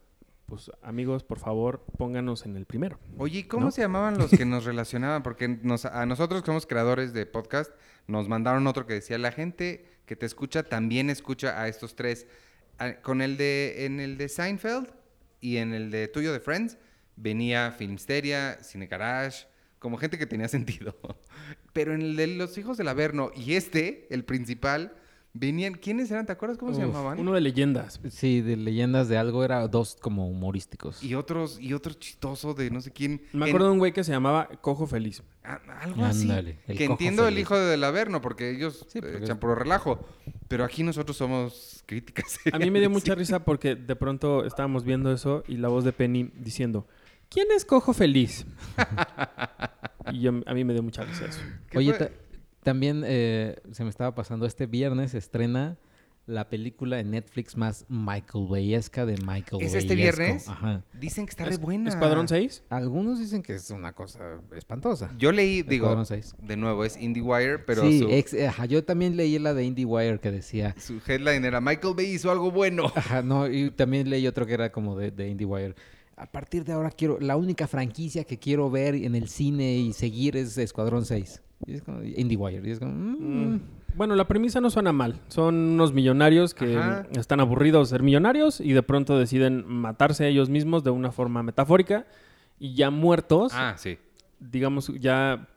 pues 0.50 0.70
amigos, 0.82 1.24
por 1.24 1.38
favor, 1.38 1.82
pónganos 1.96 2.44
en 2.44 2.56
el 2.56 2.66
primero. 2.66 2.98
Oye, 3.16 3.38
¿y 3.38 3.44
¿cómo 3.44 3.66
¿no? 3.66 3.70
se 3.70 3.80
llamaban 3.80 4.18
los 4.18 4.30
que 4.30 4.44
nos 4.44 4.64
relacionaban? 4.66 5.22
Porque 5.22 5.48
nos- 5.48 5.86
a 5.86 6.04
nosotros 6.04 6.42
que 6.42 6.46
somos 6.46 6.66
creadores 6.66 7.14
de 7.14 7.24
podcast, 7.24 7.70
nos 8.06 8.28
mandaron 8.28 8.66
otro 8.66 8.86
que 8.86 8.94
decía, 8.94 9.16
la 9.16 9.32
gente 9.32 9.86
que 10.04 10.16
te 10.16 10.26
escucha 10.26 10.64
también 10.64 11.08
escucha 11.08 11.60
a 11.62 11.68
estos 11.68 11.94
tres. 11.96 12.26
A- 12.78 12.96
con 13.00 13.22
el 13.22 13.36
de, 13.38 13.86
en 13.86 14.00
el 14.00 14.18
de 14.18 14.28
Seinfeld 14.28 14.92
y 15.40 15.56
en 15.58 15.72
el 15.72 15.90
de 15.90 16.08
tuyo 16.08 16.32
de 16.32 16.40
Friends, 16.40 16.76
venía 17.16 17.70
Filmsteria, 17.72 18.62
Cine 18.62 18.86
Garage, 18.86 19.46
como 19.78 19.96
gente 19.96 20.18
que 20.18 20.26
tenía 20.26 20.48
sentido. 20.48 20.96
Pero 21.72 21.94
en 21.94 22.02
el 22.02 22.16
de 22.16 22.26
los 22.26 22.58
hijos 22.58 22.76
del 22.76 22.88
Averno 22.88 23.30
y 23.34 23.54
este, 23.54 24.06
el 24.10 24.24
principal, 24.24 24.94
venían, 25.32 25.74
¿quiénes 25.74 26.10
eran? 26.10 26.26
¿Te 26.26 26.32
acuerdas 26.32 26.58
cómo 26.58 26.74
se 26.74 26.80
llamaban? 26.80 27.18
Uno 27.18 27.32
de 27.32 27.40
leyendas. 27.40 28.00
Sí, 28.10 28.40
de 28.40 28.56
leyendas 28.56 29.08
de 29.08 29.16
algo 29.18 29.44
era 29.44 29.66
dos 29.68 29.96
como 30.00 30.28
humorísticos. 30.28 31.02
Y 31.02 31.14
otros, 31.14 31.58
y 31.60 31.72
otro 31.72 31.92
chistoso 31.94 32.54
de 32.54 32.70
no 32.70 32.80
sé 32.80 32.90
quién. 32.90 33.22
Me 33.32 33.44
En- 33.44 33.50
acuerdo 33.50 33.66
de 33.68 33.72
un 33.72 33.78
güey 33.78 33.92
que 33.92 34.02
se 34.04 34.12
llamaba 34.12 34.48
Cojo 34.60 34.86
Feliz. 34.86 35.22
Ah, 35.44 35.60
Algo 35.82 36.04
así. 36.04 36.22
Ándale, 36.22 36.58
el 36.66 36.76
que 36.76 36.84
entiendo 36.84 37.26
el 37.26 37.38
hijo 37.38 37.56
del 37.58 37.82
Averno, 37.84 38.20
porque 38.20 38.50
ellos 38.50 38.84
Sí, 38.88 38.98
eh, 38.98 39.02
porque 39.02 39.16
echan 39.18 39.36
es- 39.36 39.40
puro 39.40 39.54
relajo. 39.54 40.06
Pero 40.48 40.64
aquí 40.64 40.82
nosotros 40.82 41.16
somos 41.16 41.82
críticas. 41.86 42.38
A 42.52 42.58
mí 42.58 42.70
me 42.70 42.80
dio 42.80 42.90
mucha 42.90 43.14
risa 43.14 43.44
porque 43.44 43.74
de 43.76 43.96
pronto 43.96 44.44
estábamos 44.44 44.84
viendo 44.84 45.12
eso 45.12 45.44
y 45.48 45.56
la 45.56 45.68
voz 45.68 45.84
de 45.84 45.92
Penny 45.92 46.30
diciendo, 46.34 46.86
¿quién 47.28 47.46
es 47.56 47.64
Cojo 47.64 47.92
Feliz? 47.94 48.44
y 50.12 50.20
yo- 50.20 50.32
a 50.46 50.54
mí 50.54 50.64
me 50.64 50.72
dio 50.72 50.82
mucha 50.82 51.04
risa 51.04 51.26
eso. 51.26 51.40
¿Qué 51.70 51.78
Oye, 51.78 51.94
fue? 51.94 52.12
Ta- 52.60 52.64
también 52.64 53.02
eh, 53.06 53.56
se 53.72 53.84
me 53.84 53.90
estaba 53.90 54.14
pasando, 54.14 54.46
este 54.46 54.66
viernes 54.66 55.10
se 55.12 55.18
estrena 55.18 55.76
la 56.26 56.48
película 56.48 57.00
en 57.00 57.10
Netflix 57.10 57.56
más 57.56 57.86
Michael 57.88 58.46
Bayesca 58.48 59.04
de 59.04 59.16
Michael 59.16 59.62
¿Es 59.62 59.74
este 59.74 59.94
Bayesco. 59.94 60.18
viernes? 60.20 60.48
Ajá. 60.48 60.84
Dicen 60.92 61.26
que 61.26 61.30
está 61.30 61.44
Es- 61.44 61.50
re 61.50 61.56
buena. 61.56 61.88
¿Escuadrón 61.88 62.28
6? 62.28 62.62
Algunos 62.68 63.18
dicen 63.18 63.42
que 63.42 63.54
es 63.54 63.68
una 63.70 63.92
cosa 63.94 64.38
espantosa. 64.54 65.10
Yo 65.18 65.32
leí, 65.32 65.62
digo, 65.62 65.86
Escuadrón 65.86 66.06
seis. 66.06 66.36
de 66.40 66.56
nuevo, 66.56 66.84
es 66.84 66.96
IndieWire, 66.96 67.58
pero 67.60 67.82
sí, 67.82 67.98
su, 68.00 68.08
ex- 68.10 68.34
ajá, 68.34 68.66
yo 68.66 68.84
también 68.84 69.16
leí 69.16 69.38
la 69.40 69.54
de 69.54 69.64
IndieWire 69.64 70.20
que 70.20 70.30
decía... 70.30 70.76
su 70.78 71.00
headline 71.04 71.44
era 71.44 71.60
Michael 71.60 71.94
Bay 71.96 72.06
hizo 72.06 72.30
algo 72.30 72.52
bueno. 72.52 72.84
Ajá, 72.94 73.22
no, 73.22 73.48
y 73.48 73.70
también 73.72 74.08
leí 74.08 74.24
otro 74.28 74.46
que 74.46 74.54
era 74.54 74.70
como 74.70 74.96
de, 74.96 75.10
de 75.10 75.28
IndieWire. 75.30 75.74
A 76.16 76.30
partir 76.30 76.64
de 76.64 76.74
ahora 76.74 76.90
quiero... 76.90 77.18
La 77.18 77.36
única 77.36 77.66
franquicia 77.66 78.22
que 78.24 78.38
quiero 78.38 78.70
ver 78.70 78.94
en 78.94 79.16
el 79.16 79.28
cine 79.28 79.78
y 79.78 79.92
seguir 79.94 80.36
es 80.36 80.56
Escuadrón 80.58 81.06
6. 81.06 81.42
Y 81.66 81.74
es 81.74 81.82
como... 81.82 82.02
IndieWire. 82.02 82.66
Y 82.68 82.70
es 82.72 82.78
como... 82.78 82.92
mm, 82.92 83.54
Mm. 83.54 83.60
Bueno, 83.96 84.14
la 84.14 84.28
premisa 84.28 84.60
no 84.60 84.70
suena 84.70 84.92
mal. 84.92 85.16
Son 85.28 85.54
unos 85.54 85.92
millonarios 85.92 86.54
que 86.54 86.76
Ajá. 86.76 87.06
están 87.18 87.40
aburridos 87.40 87.88
de 87.90 87.94
ser 87.96 88.02
millonarios 88.04 88.60
y 88.60 88.72
de 88.72 88.82
pronto 88.84 89.18
deciden 89.18 89.64
matarse 89.66 90.24
a 90.24 90.28
ellos 90.28 90.48
mismos 90.48 90.84
de 90.84 90.90
una 90.90 91.10
forma 91.10 91.42
metafórica 91.42 92.06
y 92.60 92.74
ya 92.74 92.90
muertos, 92.90 93.52
Ah, 93.54 93.74
sí. 93.76 93.98
digamos, 94.38 94.92
ya 95.00 95.48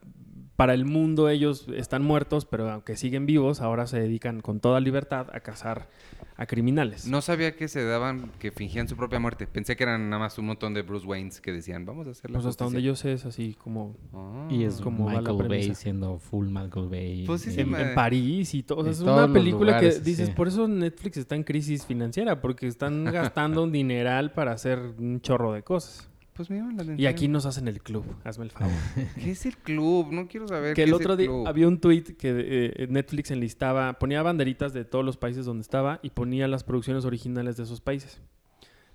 para 0.63 0.75
el 0.75 0.85
mundo 0.85 1.27
ellos 1.27 1.67
están 1.75 2.03
muertos, 2.03 2.45
pero 2.45 2.71
aunque 2.71 2.95
siguen 2.95 3.25
vivos, 3.25 3.59
ahora 3.59 3.85
se 3.85 3.99
dedican 3.99 4.39
con 4.39 4.61
toda 4.61 4.79
libertad 4.79 5.27
a 5.33 5.41
cazar 5.41 5.89
a 6.37 6.45
criminales. 6.45 7.05
No 7.05 7.21
sabía 7.21 7.57
que 7.57 7.67
se 7.67 7.83
daban, 7.83 8.31
que 8.39 8.51
fingían 8.51 8.87
su 8.87 8.95
propia 8.95 9.19
muerte. 9.19 9.45
Pensé 9.45 9.75
que 9.75 9.83
eran 9.83 10.09
nada 10.09 10.21
más 10.21 10.37
un 10.37 10.45
montón 10.45 10.73
de 10.73 10.81
Bruce 10.81 11.05
Waynes 11.05 11.41
que 11.41 11.51
decían, 11.51 11.85
vamos 11.85 12.07
a 12.07 12.11
hacer 12.11 12.31
la 12.31 12.37
Pues 12.37 12.45
hasta 12.45 12.63
donde 12.63 12.79
justicia". 12.79 12.91
yo 12.91 12.95
sé 12.95 13.11
es 13.11 13.25
así 13.25 13.55
como 13.55 13.97
Ah. 14.13 14.47
Y 14.49 14.63
es 14.63 14.79
como 14.79 15.07
va 15.07 15.15
la 15.15 15.33
Michael 15.33 15.49
Bay 15.49 15.75
siendo 15.75 16.17
full 16.17 16.47
Michael 16.47 16.87
Bay. 16.87 17.25
Pues 17.25 17.41
sí, 17.41 17.51
sí, 17.51 17.59
en, 17.59 17.75
en 17.75 17.93
París 17.93 18.53
y 18.53 18.63
todo. 18.63 18.79
O 18.79 18.83
sea, 18.83 18.93
es 18.93 19.01
una 19.01 19.33
película 19.33 19.73
lugares, 19.73 19.97
que 19.97 20.01
dices, 20.05 20.29
sí. 20.29 20.33
por 20.33 20.47
eso 20.47 20.65
Netflix 20.65 21.17
está 21.17 21.35
en 21.35 21.43
crisis 21.43 21.85
financiera, 21.85 22.39
porque 22.39 22.67
están 22.67 23.03
gastando 23.11 23.63
un 23.63 23.73
dineral 23.73 24.31
para 24.31 24.53
hacer 24.53 24.79
un 24.97 25.19
chorro 25.19 25.51
de 25.51 25.63
cosas. 25.63 26.09
Pues 26.33 26.49
me 26.49 26.57
llama 26.57 26.69
la 26.69 26.81
atención. 26.83 26.99
Y 26.99 27.05
aquí 27.05 27.27
nos 27.27 27.45
hacen 27.45 27.67
el 27.67 27.81
club, 27.81 28.03
hazme 28.23 28.45
el 28.45 28.51
favor. 28.51 28.73
¿Qué 29.15 29.31
es 29.31 29.45
el 29.45 29.55
club? 29.57 30.11
No 30.11 30.27
quiero 30.27 30.47
saber 30.47 30.73
que 30.73 30.81
qué 30.81 30.83
el 30.83 30.89
es 30.89 30.95
otro 30.95 31.15
día 31.15 31.27
club. 31.27 31.47
había 31.47 31.67
un 31.67 31.79
tweet 31.79 32.15
que 32.17 32.73
eh, 32.75 32.87
Netflix 32.89 33.29
enlistaba, 33.31 33.93
ponía 33.99 34.23
banderitas 34.23 34.73
de 34.73 34.83
todos 34.85 35.05
los 35.05 35.17
países 35.17 35.45
donde 35.45 35.61
estaba 35.61 35.99
y 36.01 36.09
ponía 36.09 36.47
las 36.47 36.63
producciones 36.63 37.05
originales 37.05 37.55
de 37.57 37.63
esos 37.63 37.81
países. 37.81 38.19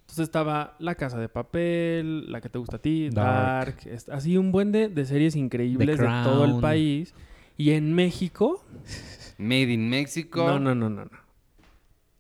Entonces 0.01 0.25
estaba 0.25 0.75
La 0.79 0.95
Casa 0.95 1.19
de 1.21 1.29
Papel, 1.29 2.33
La 2.33 2.41
que 2.41 2.49
te 2.49 2.59
gusta 2.59 2.77
a 2.77 2.81
ti, 2.81 3.11
Dark. 3.11 3.77
Así 4.11 4.37
un 4.39 4.53
buen 4.53 4.73
de, 4.73 4.89
de 4.89 5.05
series 5.05 5.37
increíbles 5.37 5.99
de 5.99 6.07
todo 6.25 6.45
el 6.45 6.61
país. 6.61 7.15
Y 7.57 7.71
en 7.73 7.93
México, 7.93 8.65
Made 9.37 9.73
in 9.73 9.91
Mexico. 9.91 10.47
no, 10.47 10.59
no, 10.59 10.75
no, 10.75 10.89
no, 10.89 11.05
no. 11.05 11.28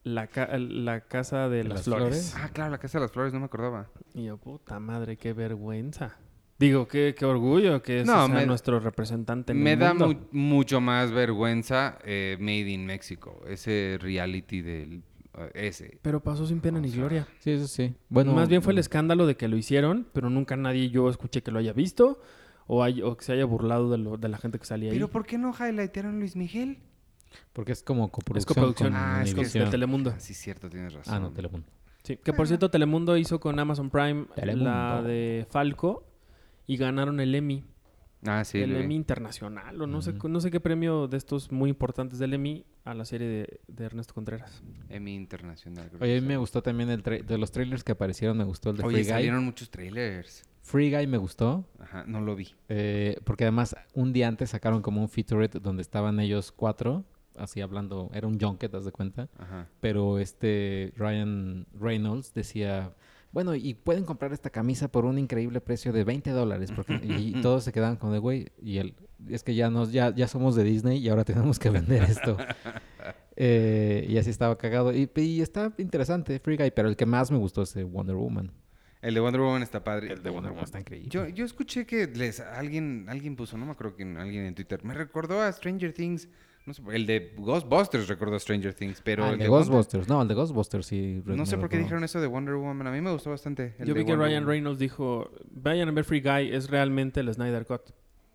La, 0.05 0.27
ca- 0.29 0.57
la 0.59 1.01
Casa 1.03 1.49
de 1.49 1.59
¿De 1.59 1.65
las, 1.65 1.75
las 1.79 1.85
Flores. 1.85 2.31
Flores? 2.33 2.35
Ah, 2.39 2.51
claro, 2.53 2.71
la 2.71 2.79
Casa 2.79 2.99
de 2.99 3.05
las 3.05 3.13
Flores, 3.13 3.33
no 3.33 3.41
me 3.41 3.47
acordaba. 3.47 3.91
Y 4.15 4.25
yo, 4.25 4.37
puta 4.39 4.79
madre, 4.81 5.17
qué 5.17 5.33
vergüenza. 5.33 6.17
Digo, 6.59 6.89
qué, 6.89 7.15
qué 7.17 7.25
orgullo 7.25 7.83
que 7.83 8.01
ese 8.01 8.07
No, 8.11 8.27
sea 8.27 8.35
me- 8.35 8.47
nuestro 8.47 8.81
representante 8.81 9.53
en 9.53 9.63
Me 9.63 9.75
el 9.75 9.79
da 9.79 9.95
mundo. 9.95 10.09
mu- 10.33 10.39
mucho 10.41 10.81
más 10.81 11.13
vergüenza 11.13 11.99
eh, 12.05 12.37
Made 12.41 12.71
in 12.71 12.85
Mexico. 12.87 13.43
Ese 13.47 13.97
reality 14.01 14.63
del... 14.63 15.03
eh, 15.35 15.51
ese. 15.55 15.99
Pero 16.03 16.21
pasó 16.21 16.47
sin 16.47 16.61
pena 16.61 16.79
O 16.79 16.83
ni 16.83 16.91
gloria. 16.91 17.29
Sí, 17.41 17.51
eso 17.53 17.69
sí. 17.69 17.95
Bueno, 18.09 18.33
Más 18.33 18.49
bien 18.49 18.63
fue 18.63 18.73
el 18.73 18.79
mm, 18.79 18.81
escándalo 18.81 19.27
de 19.27 19.37
que 19.37 19.47
lo 19.47 19.57
hicieron, 19.57 20.09
pero 20.13 20.31
nunca 20.31 20.57
nadie 20.57 20.91
yo 20.91 21.09
escuché 21.11 21.43
que 21.43 21.53
lo 21.53 21.59
haya 21.61 21.73
visto 21.73 22.21
o, 22.67 22.83
hay- 22.83 23.03
o 23.03 23.17
que 23.17 23.25
se 23.25 23.33
haya 23.35 23.45
burlado 23.45 23.91
de, 23.91 23.99
lo- 23.99 24.17
de 24.17 24.29
la 24.29 24.39
gente 24.39 24.59
que 24.59 24.65
salía 24.65 24.91
ahí. 24.91 24.97
¿Pero 24.97 25.09
por 25.11 25.27
qué 25.27 25.39
no 25.39 25.53
highlightearon 25.55 26.17
a 26.17 26.19
Luis 26.19 26.35
Miguel? 26.35 26.79
Porque 27.53 27.73
es 27.73 27.83
como 27.83 28.11
coproducción. 28.11 28.55
coproducción. 28.55 28.93
con 28.93 29.01
Ah, 29.01 29.23
es 29.23 29.33
es 29.35 29.53
de 29.53 29.67
Telemundo. 29.67 30.13
Ah, 30.17 30.21
sí, 30.21 30.35
cierto, 30.35 30.69
tienes 30.71 30.93
razón. 30.93 31.15
Ah, 31.15 31.19
no, 31.21 31.31
Telemundo. 31.33 31.67
Sí, 32.05 32.17
que 32.17 32.33
por 32.33 32.47
cierto 32.47 32.71
Telemundo 32.71 33.17
hizo 33.17 33.39
con 33.41 33.59
Amazon 33.59 33.91
Prime 33.91 34.27
la 34.37 35.03
de 35.03 35.47
Falco 35.51 36.07
y 36.67 36.77
ganaron 36.77 37.21
el 37.21 37.35
Emmy, 37.35 37.65
Ah, 38.27 38.45
sí. 38.45 38.59
el. 38.63 38.75
Emmy 38.77 38.95
internacional 38.95 39.81
o 39.83 39.87
no 39.87 40.01
sé 40.03 40.11
Ujú. 40.13 40.29
no 40.29 40.41
sé 40.41 40.51
qué 40.51 40.59
premio 40.61 41.07
de 41.07 41.17
estos 41.19 41.53
muy 41.53 41.69
importantes 41.71 42.19
del 42.19 42.33
Emmy 42.35 42.65
a 42.85 42.95
la 42.95 43.05
serie 43.05 43.29
de, 43.29 43.61
de 43.69 43.85
Ernesto 43.85 44.15
Contreras. 44.15 44.63
Emmy 44.89 45.15
Internacional. 45.15 45.89
creo 45.89 46.03
Oye, 46.03 46.17
a 46.17 46.21
mí 46.21 46.27
me 46.27 46.37
gustó 46.39 46.63
también 46.63 46.89
el 46.89 47.03
de 47.03 47.39
los 47.39 47.51
trailers 47.51 47.85
que 47.85 47.93
aparecieron, 47.93 48.39
me 48.39 48.45
gustó 48.45 48.71
el 48.71 48.79
de 48.79 48.85
Oye, 48.85 48.95
Free 48.97 49.05
Guy. 49.05 49.11
salieron 49.11 49.45
muchos 49.45 49.71
trailers. 49.71 50.43
Free 50.63 50.91
Guy 50.91 51.07
me 51.07 51.19
gustó, 51.19 51.67
Ajá, 51.79 52.05
no 52.07 52.21
lo 52.23 52.35
vi. 52.37 52.49
eh, 52.69 53.19
porque 53.25 53.45
además 53.45 53.77
un 53.95 54.13
día 54.13 54.29
antes 54.29 54.51
sacaron 54.51 54.81
como 54.83 55.01
un 55.03 55.09
featurette 55.09 55.61
donde 55.61 55.83
estaban 55.83 56.19
ellos 56.21 56.53
cuatro, 56.53 57.05
así 57.39 57.61
hablando, 57.61 58.11
era 58.13 58.27
un 58.27 58.39
junket, 58.39 58.75
haz 58.75 58.85
de 58.85 58.93
cuenta, 58.93 59.29
Ajá. 59.39 59.67
pero 59.81 60.19
este 60.19 60.93
Ryan 60.97 61.67
Reynolds 61.79 62.35
decía, 62.35 62.93
bueno, 63.33 63.55
y 63.55 63.75
pueden 63.75 64.05
comprar 64.05 64.33
esta 64.33 64.51
camisa 64.51 64.89
por 64.89 65.05
un 65.05 65.19
increíble 65.19 65.61
precio 65.61 65.93
de 65.93 66.05
20 66.05 66.31
dólares, 66.31 66.73
porque 66.75 66.95
y 67.03 67.41
todos 67.43 67.65
se 67.65 67.73
quedaban 67.73 67.97
con 67.97 68.13
de 68.13 68.19
güey, 68.19 68.49
y 68.63 68.79
él, 68.79 68.95
es 69.29 69.43
que 69.43 69.55
ya 69.55 69.71
nos, 69.71 69.93
ya, 69.93 70.15
ya 70.15 70.29
somos 70.29 70.55
de 70.55 70.65
Disney 70.65 70.99
y 70.99 71.09
ahora 71.09 71.25
tenemos 71.25 71.59
que 71.59 71.71
vender 71.71 72.03
esto. 72.03 72.37
Eh, 73.41 74.05
y 74.09 74.19
así 74.19 74.31
estaba 74.31 74.59
cagado. 74.59 74.93
Y, 74.93 75.09
y 75.15 75.43
está 75.43 75.73
interesante, 75.79 76.41
Free 76.41 76.57
Guy, 76.57 76.73
pero 76.73 76.89
el 76.89 76.97
que 76.97 77.07
más 77.07 77.31
me 77.31 77.39
gustó 77.39 77.63
es 77.63 77.73
de 77.73 77.85
Wonder 77.85 78.17
Woman. 78.17 78.51
El 79.01 79.15
de 79.15 79.21
Wonder 79.21 79.41
Woman 79.41 79.63
está 79.63 79.85
padre. 79.85 80.13
El 80.13 80.25
de 80.25 80.31
Wonder 80.31 80.51
Woman 80.51 80.65
está 80.65 80.81
increíble. 80.81 81.09
Yo, 81.09 81.29
yo 81.29 81.45
escuché 81.45 81.87
que 81.87 82.09
les, 82.09 82.41
alguien, 82.41 83.07
alguien 83.09 83.37
puso, 83.37 83.57
no 83.57 83.65
me 83.65 83.73
acuerdo 83.73 83.95
quién, 83.95 84.17
alguien 84.17 84.45
en 84.45 84.57
Twitter, 84.57 84.85
me 84.85 84.93
recordó 84.93 85.41
a 85.41 85.53
Stranger 85.53 85.93
Things. 85.93 86.29
No 86.69 86.75
sé, 86.75 86.83
el 86.93 87.07
de 87.07 87.33
Ghostbusters 87.39 88.07
recordó 88.09 88.37
a 88.37 88.39
Stranger 88.41 88.75
Things, 88.75 89.01
pero 89.03 89.25
Ah, 89.25 89.29
el 89.29 89.33
el 89.35 89.39
de 89.41 89.49
Wonder- 89.49 89.69
Ghostbusters. 89.71 90.07
No, 90.09 90.21
el 90.23 90.29
de 90.29 90.35
Ghostbusters 90.35 90.87
sí. 90.87 91.23
No 91.25 91.47
sé 91.47 91.57
por 91.57 91.69
qué 91.71 91.79
dijeron 91.79 92.05
eso 92.05 92.21
de 92.21 92.27
Wonder 92.27 92.55
Woman. 92.57 92.87
A 92.87 92.91
mí 92.93 93.01
me 93.01 93.11
gustó 93.11 93.31
bastante. 93.31 93.75
el 93.79 93.87
Yo 93.89 93.95
de 93.95 94.01
vi 94.01 94.05
que 94.07 94.13
Wonder 94.13 94.29
Ryan 94.29 94.43
Woman. 94.43 94.49
Reynolds 94.55 94.79
dijo, 94.79 95.31
vayan 95.51 95.89
a 95.89 95.93
ver 95.93 96.05
Free 96.05 96.21
Guy, 96.21 96.55
es 96.55 96.69
realmente 96.69 97.21
el 97.21 97.33
Snyder 97.33 97.65
Cut. 97.67 97.83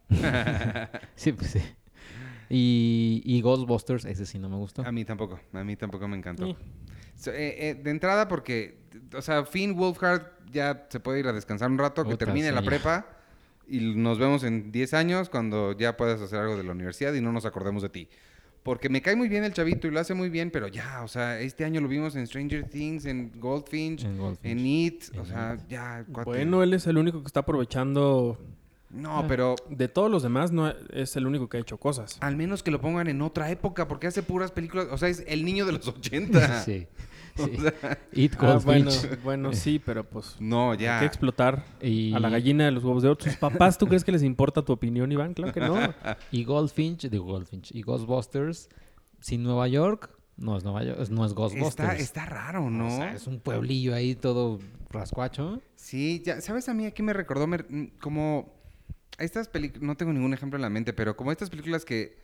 Sí, 1.15 1.31
pues 1.33 1.51
sí. 1.51 1.59
Y, 2.49 3.21
y 3.25 3.41
Ghostbusters, 3.41 4.05
ese 4.05 4.25
sí 4.25 4.37
no 4.39 4.49
me 4.49 4.57
gustó. 4.57 4.83
A 4.85 4.91
mí 4.91 5.05
tampoco, 5.05 5.39
a 5.53 5.63
mí 5.63 5.75
tampoco 5.75 6.07
me 6.07 6.17
encantó. 6.17 6.45
Eh. 6.47 6.55
So, 7.15 7.31
eh, 7.31 7.69
eh, 7.69 7.75
de 7.75 7.89
entrada 7.91 8.27
porque, 8.27 8.79
o 9.15 9.21
sea, 9.21 9.45
Finn 9.45 9.75
Wolfhard 9.75 10.23
ya 10.51 10.87
se 10.89 10.99
puede 10.99 11.19
ir 11.19 11.27
a 11.27 11.33
descansar 11.33 11.69
un 11.71 11.77
rato, 11.77 12.03
que 12.03 12.17
termine 12.17 12.49
sí, 12.49 12.55
la 12.55 12.61
prepa 12.61 13.05
y 13.67 13.79
nos 13.95 14.19
vemos 14.19 14.43
en 14.43 14.71
10 14.71 14.93
años 14.93 15.29
cuando 15.29 15.77
ya 15.77 15.97
puedas 15.97 16.21
hacer 16.21 16.39
algo 16.39 16.57
de 16.57 16.63
la 16.63 16.71
universidad 16.71 17.13
y 17.13 17.21
no 17.21 17.31
nos 17.31 17.45
acordemos 17.45 17.81
de 17.83 17.89
ti. 17.89 18.09
Porque 18.63 18.87
me 18.87 19.01
cae 19.01 19.17
muy 19.17 19.27
bien 19.27 19.43
el 19.43 19.51
chavito 19.53 19.87
y 19.87 19.91
lo 19.91 19.99
hace 19.99 20.13
muy 20.13 20.29
bien, 20.29 20.49
pero 20.49 20.69
ya, 20.69 21.01
o 21.03 21.07
sea, 21.09 21.39
este 21.41 21.65
año 21.65 21.81
lo 21.81 21.89
vimos 21.89 22.15
en 22.15 22.25
Stranger 22.25 22.63
Things, 22.69 23.05
en 23.05 23.31
Goldfinch, 23.37 24.05
En 24.05 24.17
Goldfinch. 24.17 24.51
en 24.51 24.65
It, 24.65 25.03
o 25.17 25.25
sea, 25.25 25.57
ya, 25.67 26.05
cuate. 26.09 26.29
Bueno, 26.29 26.63
él 26.63 26.73
es 26.73 26.87
el 26.87 26.97
único 26.97 27.21
que 27.21 27.27
está 27.27 27.41
aprovechando. 27.41 28.37
No, 28.89 29.25
pero 29.27 29.55
De 29.69 29.87
todos 29.87 30.09
los 30.09 30.23
demás, 30.23 30.51
no 30.51 30.69
es 30.93 31.15
el 31.15 31.25
único 31.25 31.49
que 31.49 31.57
ha 31.57 31.59
hecho 31.59 31.77
cosas. 31.77 32.17
al 32.21 32.37
menos 32.37 32.63
que 32.63 32.71
lo 32.71 32.79
pongan 32.79 33.07
en 33.07 33.21
otra 33.21 33.49
época, 33.49 33.87
porque 33.87 34.07
hace 34.07 34.23
puras 34.23 34.51
películas, 34.51 34.87
o 34.91 34.97
sea, 34.97 35.09
es 35.09 35.23
el 35.27 35.43
niño 35.43 35.65
de 35.65 35.73
los 35.73 35.87
80. 35.87 36.61
sí. 36.63 36.87
O 37.39 37.45
sí. 37.47 37.57
sea, 37.57 37.99
It 38.13 38.33
Ah, 38.39 38.59
bueno, 38.63 38.91
Goldfinch. 38.91 39.23
bueno, 39.23 39.53
sí, 39.53 39.79
pero 39.83 40.03
pues 40.03 40.35
no, 40.39 40.73
ya. 40.75 40.95
hay 40.95 40.99
que 41.01 41.05
explotar 41.07 41.63
Y, 41.81 42.13
a 42.13 42.19
la 42.19 42.29
gallina 42.29 42.65
de 42.65 42.71
los 42.71 42.83
huevos 42.83 43.01
de 43.03 43.09
oro. 43.09 43.17
¿Tus 43.17 43.35
papás 43.37 43.77
tú 43.77 43.87
crees 43.87 44.03
que 44.03 44.11
les 44.11 44.23
importa 44.23 44.61
tu 44.63 44.71
opinión, 44.73 45.11
Iván? 45.11 45.33
Claro 45.33 45.51
que 45.53 45.59
no. 45.59 45.75
y 46.31 46.43
Goldfinch, 46.43 47.09
digo 47.09 47.25
Goldfinch. 47.25 47.71
Y 47.73 47.81
Ghostbusters, 47.81 48.69
sin 49.19 49.41
Nueva 49.43 49.67
York, 49.67 50.11
no 50.37 50.57
es 50.57 50.63
Nueva 50.63 50.83
York, 50.83 50.99
no 51.09 51.25
es 51.25 51.33
Ghostbusters. 51.33 51.93
Está, 51.93 52.21
está 52.21 52.25
raro, 52.25 52.69
¿no? 52.69 52.87
O 52.87 52.97
sea, 52.97 53.13
es 53.13 53.25
un 53.27 53.39
pueblillo 53.39 53.93
ahí 53.95 54.15
todo 54.15 54.59
rascuacho. 54.89 55.61
Sí, 55.75 56.21
ya, 56.25 56.39
¿sabes 56.41 56.69
a 56.69 56.73
mí 56.73 56.85
aquí 56.85 57.01
me 57.03 57.13
recordó 57.13 57.47
Me- 57.47 57.57
mm, 57.67 57.97
como 57.99 58.53
estas 59.17 59.47
películas, 59.47 59.83
no 59.83 59.95
tengo 59.95 60.13
ningún 60.13 60.33
ejemplo 60.33 60.57
en 60.57 60.61
la 60.61 60.69
mente, 60.69 60.93
pero 60.93 61.15
como 61.15 61.31
estas 61.31 61.49
películas 61.49 61.85
que... 61.85 62.21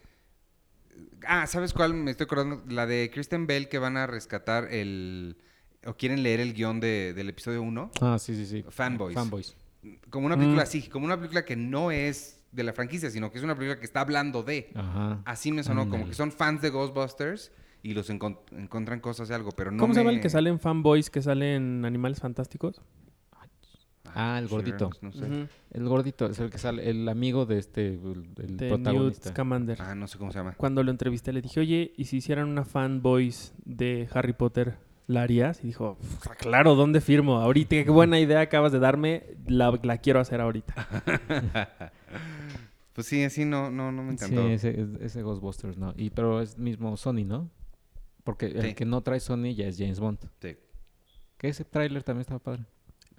Ah, 1.28 1.48
¿sabes 1.48 1.74
cuál? 1.74 1.94
Me 1.94 2.12
estoy 2.12 2.26
acordando, 2.26 2.64
la 2.68 2.86
de 2.86 3.10
Kristen 3.14 3.48
Bell 3.48 3.68
que 3.70 3.78
van 3.80 3.98
a 3.98 4.08
rescatar 4.08 4.66
el... 4.74 5.38
o 5.86 5.94
quieren 5.96 6.24
leer 6.24 6.40
el 6.40 6.54
guion 6.54 6.80
de- 6.80 7.14
del 7.14 7.30
episodio 7.30 7.62
1. 7.62 7.92
Ah, 8.02 8.18
sí, 8.20 8.36
sí, 8.36 8.46
sí. 8.46 8.66
Fanboys. 8.70 9.14
Fanboys. 9.16 9.56
Como 10.10 10.26
una 10.26 10.36
película 10.36 10.64
Mm. 10.64 10.68
así, 10.68 10.90
como 10.90 11.06
una 11.06 11.18
película 11.18 11.46
que 11.46 11.56
no 11.56 11.92
es 11.92 12.42
de 12.52 12.64
la 12.64 12.74
franquicia, 12.74 13.10
sino 13.10 13.32
que 13.32 13.38
es 13.38 13.44
una 13.44 13.56
película 13.56 13.80
que 13.80 13.86
está 13.86 14.02
hablando 14.02 14.44
de. 14.44 14.72
Ajá. 14.76 15.22
Así 15.26 15.52
me 15.52 15.64
sonó, 15.64 15.90
como 15.90 16.08
que 16.08 16.14
son 16.16 16.32
fans 16.32 16.62
de 16.62 16.70
Ghostbusters 16.70 17.52
y 17.84 17.94
los 17.94 18.10
encon- 18.10 18.40
encuentran 18.52 19.00
cosas 19.00 19.30
de 19.30 19.36
algo, 19.36 19.52
pero 19.52 19.72
no 19.72 19.78
¿Cómo 19.80 19.94
se 19.94 20.02
llama 20.02 20.10
me- 20.12 20.18
el 20.18 20.22
que 20.22 20.30
sale 20.30 20.50
en 20.50 20.60
Fanboys, 20.60 21.10
que 21.10 21.22
sale 21.22 21.56
en 21.56 21.86
Animales 21.86 22.20
Fantásticos? 22.20 22.82
Ah, 24.16 24.38
el 24.40 24.48
gordito. 24.48 24.90
No 25.02 25.12
sé. 25.12 25.26
Ujú. 25.26 25.48
El 25.72 25.88
gordito 25.88 26.26
es 26.28 26.40
el 26.40 26.50
que 26.50 26.58
sale, 26.58 26.90
el 26.90 27.08
amigo 27.10 27.46
de 27.46 27.58
este, 27.60 27.88
el, 27.96 28.26
el 28.38 28.58
De 28.58 28.70
Newt 28.70 28.82
protagonista. 28.82 29.30
Scamander. 29.30 29.82
Ah, 29.82 29.96
no 29.96 30.08
sé 30.08 30.18
cómo 30.18 30.32
se 30.32 30.40
llama. 30.40 30.54
Cuando 30.58 30.84
lo 30.84 30.92
entrevisté 30.92 31.32
le 31.34 31.42
dije, 31.42 31.60
oye, 31.60 31.94
¿y 31.98 32.06
si 32.06 32.18
hicieran 32.18 32.48
una 32.50 32.66
Fanboys 32.66 33.54
de 33.66 34.08
Harry 34.14 34.34
Potter, 34.34 34.78
la 35.08 35.22
harías? 35.24 35.64
Y 35.64 35.68
dijo, 35.68 35.98
"Pues, 36.24 36.38
claro, 36.38 36.76
¿dónde 36.76 37.02
firmo? 37.02 37.38
Ahorita, 37.40 37.70
qué 37.84 37.90
buena 37.90 38.20
idea 38.20 38.42
acabas 38.42 38.72
de 38.72 38.80
darme, 38.80 39.24
la, 39.48 39.78
la 39.84 39.98
quiero 39.98 40.20
hacer 40.20 40.42
ahorita. 40.42 40.74
Pues 42.94 43.08
sí, 43.08 43.24
así 43.24 43.46
no, 43.46 43.72
no, 43.72 43.92
no 43.94 44.04
me 44.04 44.14
encantó. 44.14 44.42
Sí, 44.48 44.52
ese, 44.54 44.82
es- 44.82 44.90
ese 45.00 45.22
Ghostbusters, 45.22 45.78
¿no? 45.78 45.94
Y, 45.96 46.10
pero 46.10 46.42
es 46.42 46.58
mismo 46.58 46.98
Sony, 46.98 47.24
¿no? 47.26 47.50
Porque 48.26 48.50
Sí. 48.50 48.58
el 48.58 48.76
que 48.76 48.84
no 48.86 49.02
trae 49.02 49.22
Sony 49.22 49.54
ya 49.56 49.68
es 49.68 49.78
James 49.78 50.00
Bond. 50.02 50.20
Sí. 50.42 50.58
Que 51.38 51.48
ese 51.48 51.64
tráiler 51.64 52.04
también 52.04 52.22
estaba 52.22 52.40
padre. 52.40 52.66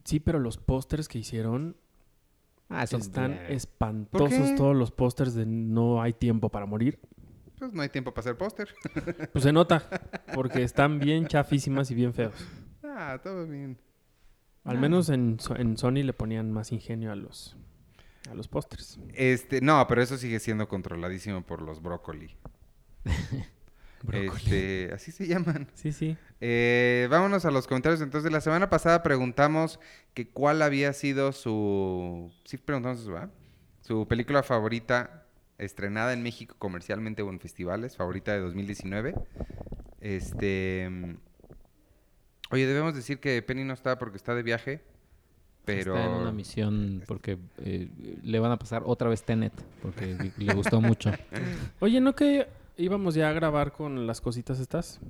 Sí, 0.05 0.21
pero 0.21 0.39
los 0.39 0.57
pósters 0.59 1.09
que 1.09 1.19
hicieron 1.19 1.77
Ah, 2.69 2.87
son 2.87 3.01
están 3.01 3.33
eh, 3.33 3.47
espantosos 3.55 4.55
todos 4.57 4.77
los 4.77 4.93
pósters 4.93 5.35
de 5.35 5.45
No 5.47 6.01
hay 6.01 6.13
tiempo 6.13 6.49
para 6.51 6.67
morir. 6.67 7.01
Pues 7.59 7.73
no 7.73 7.83
hay 7.83 7.89
tiempo 7.89 8.13
para 8.15 8.21
hacer 8.21 8.39
póster. 8.39 8.69
Pues 9.33 9.43
se 9.45 9.53
nota, 9.53 9.83
porque 10.35 10.63
están 10.63 10.99
bien 11.01 11.27
chafísimas 11.27 11.91
y 11.91 11.95
bien 11.95 12.15
feos. 12.15 12.35
Ah, 12.83 13.19
todo 13.23 13.47
bien. 13.47 13.77
Al 14.65 14.77
Ah. 14.77 14.81
menos 14.81 15.09
en, 15.09 15.39
en 15.57 15.77
Sony 15.77 16.03
le 16.05 16.13
ponían 16.13 16.53
más 16.53 16.71
ingenio 16.73 17.11
a 17.13 17.17
los, 17.17 17.57
a 18.31 18.35
los 18.35 18.47
pósters. 18.49 19.01
Este, 19.15 19.61
no, 19.61 19.85
pero 19.89 20.01
eso 20.03 20.17
sigue 20.17 20.39
siendo 20.39 20.69
controladísimo 20.69 21.43
por 21.45 21.63
los 21.63 21.83
brócoli. 21.83 22.37
Este, 24.13 24.91
así 24.95 25.13
se 25.13 25.27
llaman. 25.27 25.69
Sí, 25.75 25.93
sí. 25.93 26.17
Eh, 26.41 27.07
vámonos 27.11 27.45
a 27.45 27.51
los 27.51 27.67
comentarios. 27.67 28.01
Entonces, 28.01 28.33
la 28.33 28.41
semana 28.41 28.71
pasada 28.71 29.03
preguntamos 29.03 29.79
que 30.15 30.29
cuál 30.29 30.63
había 30.63 30.93
sido 30.93 31.33
su... 31.33 32.33
Sí, 32.45 32.57
preguntamos 32.57 33.01
eso, 33.01 33.13
¿verdad? 33.13 33.31
Su 33.83 34.07
película 34.09 34.43
favorita 34.43 35.27
estrenada 35.61 36.13
en 36.13 36.23
México 36.23 36.57
comercialmente 36.59 37.23
o 37.23 37.31
en 37.31 37.39
festivales, 37.39 37.97
favorita 37.97 38.33
de 38.33 38.41
2019. 38.41 39.15
Este. 40.01 40.91
Oye, 42.51 42.67
debemos 42.67 42.95
decir 42.95 43.21
que 43.21 43.41
Penny 43.43 43.65
no 43.65 43.75
está 43.75 43.99
porque 43.99 44.17
está 44.17 44.35
de 44.35 44.43
viaje, 44.43 44.81
pero. 45.65 45.95
Está 45.95 46.07
en 46.07 46.13
una 46.13 46.33
misión 46.33 47.03
porque 47.07 47.39
eh, 47.59 47.89
le 48.23 48.39
van 48.39 48.53
a 48.53 48.59
pasar 48.59 48.83
otra 48.87 49.09
vez 49.09 49.23
Tenet, 49.23 49.53
porque 49.83 50.33
le 50.37 50.55
gustó 50.55 50.81
mucho. 50.81 51.11
Oye, 51.81 52.01
¿no 52.01 52.15
que 52.15 52.49
íbamos 52.81 53.15
ya 53.15 53.29
a 53.29 53.33
grabar 53.33 53.73
con 53.73 54.07
las 54.07 54.21
cositas 54.21 54.59
estas? 54.61 55.01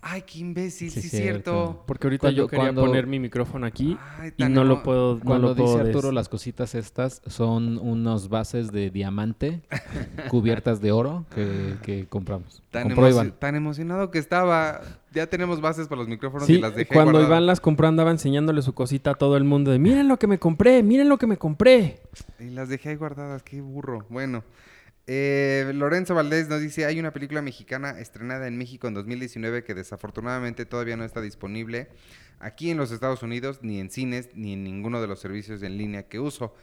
Ay, 0.00 0.22
qué 0.22 0.38
imbécil, 0.38 0.92
sí, 0.92 1.00
Sí, 1.00 1.06
es 1.08 1.10
cierto. 1.10 1.50
cierto. 1.52 1.84
Porque 1.84 2.06
ahorita 2.06 2.28
Cuando- 2.28 2.36
yo 2.42 2.46
quería 2.46 2.66
cuando- 2.66 2.82
poner 2.86 3.08
mi 3.08 3.18
micrófono 3.18 3.66
aquí 3.66 3.98
Ay, 4.20 4.32
y 4.36 4.44
no 4.44 4.62
lo 4.62 4.84
puedo, 4.84 5.16
no 5.16 5.20
Cuando 5.24 5.48
lo 5.48 5.56
puedo 5.56 5.72
dice 5.72 5.84
des- 5.84 5.96
Arturo, 5.96 6.12
las 6.12 6.28
cositas 6.28 6.76
estas 6.76 7.20
son 7.26 7.78
unos 7.78 8.28
bases 8.28 8.70
de 8.70 8.90
diamante 8.90 9.60
cubiertas 10.30 10.80
de 10.80 10.92
oro 10.92 11.26
que, 11.34 11.74
que 11.82 12.06
compramos. 12.06 12.62
Tan, 12.70 12.84
Compró 12.84 13.08
emoci- 13.08 13.10
Iván. 13.10 13.34
tan 13.40 13.56
emocionado 13.56 14.12
que 14.12 14.18
estaba. 14.20 14.82
Ya 15.12 15.26
tenemos 15.26 15.60
bases 15.60 15.88
para 15.88 15.98
los 15.98 16.08
micrófonos 16.08 16.46
Sí, 16.46 16.54
y 16.54 16.60
las 16.60 16.76
dejé 16.76 16.94
cuando 16.94 17.12
guardadas. 17.12 17.30
Iván 17.30 17.46
las 17.46 17.60
compró 17.60 17.88
andaba 17.88 18.12
enseñándole 18.12 18.62
su 18.62 18.74
cosita 18.74 19.10
a 19.10 19.14
todo 19.16 19.36
el 19.36 19.42
mundo 19.42 19.72
de 19.72 19.80
miren 19.80 20.06
lo 20.06 20.16
que 20.20 20.28
me 20.28 20.38
compré, 20.38 20.84
miren 20.84 21.08
lo 21.08 21.18
que 21.18 21.26
me 21.26 21.38
compré. 21.38 22.02
Y 22.38 22.50
las 22.50 22.68
dejé 22.68 22.90
ahí 22.90 22.96
guardadas, 22.96 23.42
qué 23.42 23.60
burro. 23.60 24.04
Bueno, 24.10 24.44
eh, 25.10 25.72
Lorenzo 25.74 26.14
Valdés 26.14 26.48
nos 26.48 26.60
dice, 26.60 26.84
hay 26.84 27.00
una 27.00 27.14
película 27.14 27.40
mexicana 27.40 27.98
estrenada 27.98 28.46
en 28.46 28.58
México 28.58 28.88
en 28.88 28.94
2019 28.94 29.64
que 29.64 29.74
desafortunadamente 29.74 30.66
todavía 30.66 30.98
no 30.98 31.04
está 31.04 31.22
disponible 31.22 31.88
aquí 32.40 32.70
en 32.70 32.76
los 32.76 32.90
Estados 32.90 33.22
Unidos, 33.22 33.60
ni 33.62 33.80
en 33.80 33.90
cines, 33.90 34.28
ni 34.34 34.52
en 34.52 34.64
ninguno 34.64 35.00
de 35.00 35.06
los 35.06 35.18
servicios 35.18 35.62
en 35.62 35.78
línea 35.78 36.08
que 36.08 36.20
uso, 36.20 36.54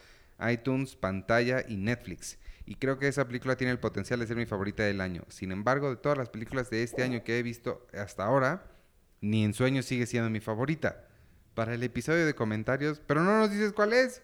iTunes, 0.47 0.95
pantalla 0.95 1.65
y 1.67 1.77
Netflix. 1.77 2.37
Y 2.67 2.75
creo 2.75 2.99
que 2.99 3.07
esa 3.07 3.25
película 3.25 3.55
tiene 3.55 3.71
el 3.71 3.79
potencial 3.79 4.19
de 4.19 4.27
ser 4.27 4.37
mi 4.37 4.45
favorita 4.45 4.83
del 4.83 5.01
año. 5.01 5.23
Sin 5.27 5.51
embargo, 5.51 5.89
de 5.89 5.95
todas 5.95 6.17
las 6.17 6.29
películas 6.29 6.69
de 6.69 6.83
este 6.83 7.01
año 7.01 7.23
que 7.23 7.39
he 7.39 7.43
visto 7.43 7.87
hasta 7.97 8.25
ahora, 8.25 8.67
ni 9.21 9.43
en 9.43 9.55
sueños 9.55 9.85
sigue 9.85 10.05
siendo 10.05 10.29
mi 10.29 10.39
favorita. 10.39 11.07
Para 11.55 11.73
el 11.73 11.81
episodio 11.81 12.27
de 12.27 12.35
comentarios, 12.35 13.01
pero 13.07 13.23
no 13.23 13.39
nos 13.39 13.49
dices 13.49 13.73
cuál 13.73 13.93
es. 13.93 14.21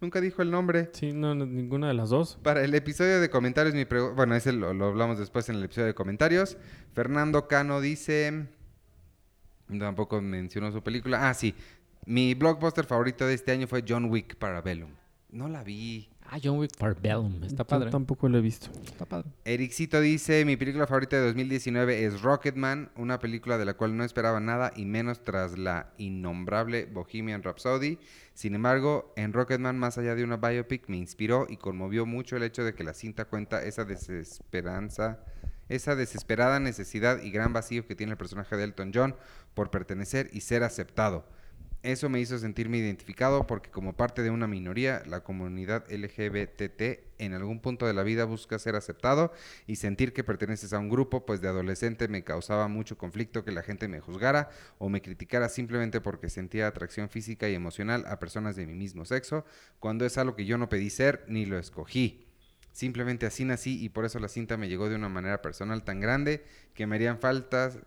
Nunca 0.00 0.20
dijo 0.20 0.42
el 0.42 0.50
nombre. 0.50 0.90
Sí, 0.92 1.12
no, 1.12 1.34
no, 1.34 1.44
ninguna 1.44 1.88
de 1.88 1.94
las 1.94 2.10
dos. 2.10 2.38
Para 2.42 2.62
el 2.62 2.74
episodio 2.74 3.20
de 3.20 3.30
comentarios, 3.30 3.74
mi 3.74 3.84
pregunta. 3.84 4.14
Bueno, 4.14 4.34
ese 4.36 4.52
lo, 4.52 4.72
lo 4.72 4.86
hablamos 4.86 5.18
después 5.18 5.48
en 5.48 5.56
el 5.56 5.64
episodio 5.64 5.86
de 5.86 5.94
comentarios. 5.94 6.56
Fernando 6.94 7.48
Cano 7.48 7.80
dice. 7.80 8.46
Tampoco 9.78 10.20
mencionó 10.20 10.70
su 10.72 10.82
película. 10.82 11.28
Ah, 11.28 11.34
sí. 11.34 11.54
Mi 12.06 12.34
blockbuster 12.34 12.86
favorito 12.86 13.26
de 13.26 13.34
este 13.34 13.52
año 13.52 13.66
fue 13.66 13.84
John 13.86 14.06
Wick 14.06 14.36
Parabellum. 14.36 14.90
No 15.30 15.48
la 15.48 15.62
vi. 15.62 16.08
Ah, 16.30 16.38
John 16.42 16.58
Wick 16.58 16.72
Barbellum. 16.78 17.42
Está 17.42 17.62
Yo 17.62 17.66
padre. 17.66 17.90
tampoco 17.90 18.28
lo 18.28 18.36
he 18.36 18.40
visto. 18.42 18.68
Está 18.84 19.06
padre. 19.06 19.30
Ericito 19.46 19.98
dice: 20.00 20.44
Mi 20.44 20.58
película 20.58 20.86
favorita 20.86 21.16
de 21.16 21.24
2019 21.26 22.04
es 22.04 22.20
Rocketman, 22.20 22.90
una 22.96 23.18
película 23.18 23.56
de 23.56 23.64
la 23.64 23.74
cual 23.74 23.96
no 23.96 24.04
esperaba 24.04 24.38
nada 24.38 24.70
y 24.76 24.84
menos 24.84 25.24
tras 25.24 25.56
la 25.56 25.90
innombrable 25.96 26.84
Bohemian 26.84 27.42
Rhapsody. 27.42 27.98
Sin 28.34 28.54
embargo, 28.54 29.14
en 29.16 29.32
Rocketman, 29.32 29.78
más 29.78 29.96
allá 29.96 30.14
de 30.14 30.22
una 30.22 30.36
biopic, 30.36 30.88
me 30.88 30.98
inspiró 30.98 31.46
y 31.48 31.56
conmovió 31.56 32.04
mucho 32.04 32.36
el 32.36 32.42
hecho 32.42 32.62
de 32.62 32.74
que 32.74 32.84
la 32.84 32.92
cinta 32.92 33.24
cuenta 33.24 33.62
esa 33.64 33.86
desesperanza, 33.86 35.20
esa 35.70 35.96
desesperada 35.96 36.60
necesidad 36.60 37.22
y 37.22 37.30
gran 37.30 37.54
vacío 37.54 37.86
que 37.86 37.94
tiene 37.94 38.12
el 38.12 38.18
personaje 38.18 38.54
de 38.56 38.64
Elton 38.64 38.92
John 38.94 39.16
por 39.54 39.70
pertenecer 39.70 40.28
y 40.32 40.42
ser 40.42 40.62
aceptado. 40.62 41.26
Eso 41.84 42.08
me 42.08 42.18
hizo 42.18 42.36
sentirme 42.38 42.78
identificado 42.78 43.46
porque 43.46 43.70
como 43.70 43.92
parte 43.96 44.24
de 44.24 44.30
una 44.30 44.48
minoría, 44.48 45.00
la 45.06 45.22
comunidad 45.22 45.84
LGBTT 45.88 46.82
en 47.18 47.34
algún 47.34 47.60
punto 47.60 47.86
de 47.86 47.94
la 47.94 48.02
vida 48.02 48.24
busca 48.24 48.58
ser 48.58 48.74
aceptado 48.74 49.32
y 49.68 49.76
sentir 49.76 50.12
que 50.12 50.24
perteneces 50.24 50.72
a 50.72 50.80
un 50.80 50.88
grupo, 50.88 51.24
pues 51.24 51.40
de 51.40 51.46
adolescente 51.46 52.08
me 52.08 52.24
causaba 52.24 52.66
mucho 52.66 52.98
conflicto 52.98 53.44
que 53.44 53.52
la 53.52 53.62
gente 53.62 53.86
me 53.86 54.00
juzgara 54.00 54.50
o 54.78 54.88
me 54.88 55.02
criticara 55.02 55.48
simplemente 55.48 56.00
porque 56.00 56.30
sentía 56.30 56.66
atracción 56.66 57.08
física 57.10 57.48
y 57.48 57.54
emocional 57.54 58.04
a 58.08 58.18
personas 58.18 58.56
de 58.56 58.66
mi 58.66 58.74
mismo 58.74 59.04
sexo, 59.04 59.44
cuando 59.78 60.04
es 60.04 60.18
algo 60.18 60.34
que 60.34 60.46
yo 60.46 60.58
no 60.58 60.68
pedí 60.68 60.90
ser 60.90 61.24
ni 61.28 61.46
lo 61.46 61.60
escogí. 61.60 62.26
Simplemente 62.72 63.24
así 63.24 63.44
nací 63.44 63.84
y 63.84 63.88
por 63.88 64.04
eso 64.04 64.18
la 64.18 64.28
cinta 64.28 64.56
me 64.56 64.68
llegó 64.68 64.88
de 64.88 64.96
una 64.96 65.08
manera 65.08 65.42
personal 65.42 65.84
tan 65.84 66.00
grande 66.00 66.44
que 66.74 66.88
me 66.88 66.96
harían 66.96 67.20
faltas 67.20 67.78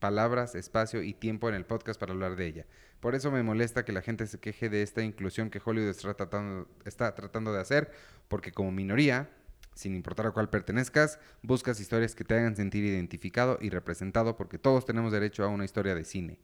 palabras, 0.00 0.56
espacio 0.56 1.02
y 1.02 1.14
tiempo 1.14 1.48
en 1.48 1.54
el 1.54 1.64
podcast 1.64 1.98
para 1.98 2.12
hablar 2.12 2.34
de 2.34 2.46
ella. 2.46 2.66
Por 3.06 3.14
eso 3.14 3.30
me 3.30 3.44
molesta 3.44 3.84
que 3.84 3.92
la 3.92 4.02
gente 4.02 4.26
se 4.26 4.40
queje 4.40 4.68
de 4.68 4.82
esta 4.82 5.00
inclusión 5.00 5.48
que 5.48 5.60
Hollywood 5.64 5.90
está 5.90 6.12
tratando, 6.14 6.66
está 6.84 7.14
tratando 7.14 7.52
de 7.52 7.60
hacer, 7.60 7.92
porque 8.26 8.50
como 8.50 8.72
minoría, 8.72 9.30
sin 9.76 9.94
importar 9.94 10.26
a 10.26 10.32
cuál 10.32 10.50
pertenezcas, 10.50 11.20
buscas 11.40 11.78
historias 11.78 12.16
que 12.16 12.24
te 12.24 12.34
hagan 12.34 12.56
sentir 12.56 12.84
identificado 12.84 13.58
y 13.60 13.70
representado, 13.70 14.36
porque 14.36 14.58
todos 14.58 14.84
tenemos 14.84 15.12
derecho 15.12 15.44
a 15.44 15.46
una 15.46 15.64
historia 15.64 15.94
de 15.94 16.02
cine. 16.02 16.40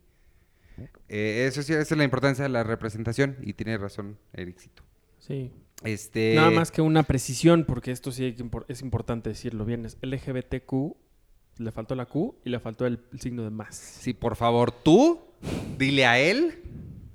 Eh, 1.09 1.47
eso 1.49 1.65
sí, 1.65 1.73
esa 1.73 1.83
es 1.83 1.99
la 1.99 2.05
importancia 2.05 2.45
de 2.45 2.51
la 2.51 2.63
representación, 2.63 3.39
y 3.43 3.55
tiene 3.55 3.77
razón 3.77 4.17
Ericito. 4.33 4.85
Sí. 5.19 5.51
Este, 5.83 6.35
Nada 6.37 6.53
más 6.53 6.71
que 6.71 6.81
una 6.81 7.03
precisión, 7.03 7.65
porque 7.65 7.91
esto 7.91 8.13
sí 8.13 8.37
es 8.69 8.83
importante 8.83 9.31
decirlo 9.31 9.65
bien. 9.65 9.85
Es 9.85 9.99
LGBTQ, 10.01 10.95
le 11.59 11.73
faltó 11.73 11.97
la 11.97 12.07
Q 12.07 12.37
y 12.45 12.51
le 12.51 12.61
faltó 12.61 12.87
el 12.87 13.01
signo 13.19 13.43
de 13.43 13.51
más. 13.51 13.75
Sí, 13.75 14.15
por 14.15 14.37
favor, 14.37 14.71
tú, 14.71 15.32
dile 15.79 16.07
a 16.07 16.19
él 16.19 16.59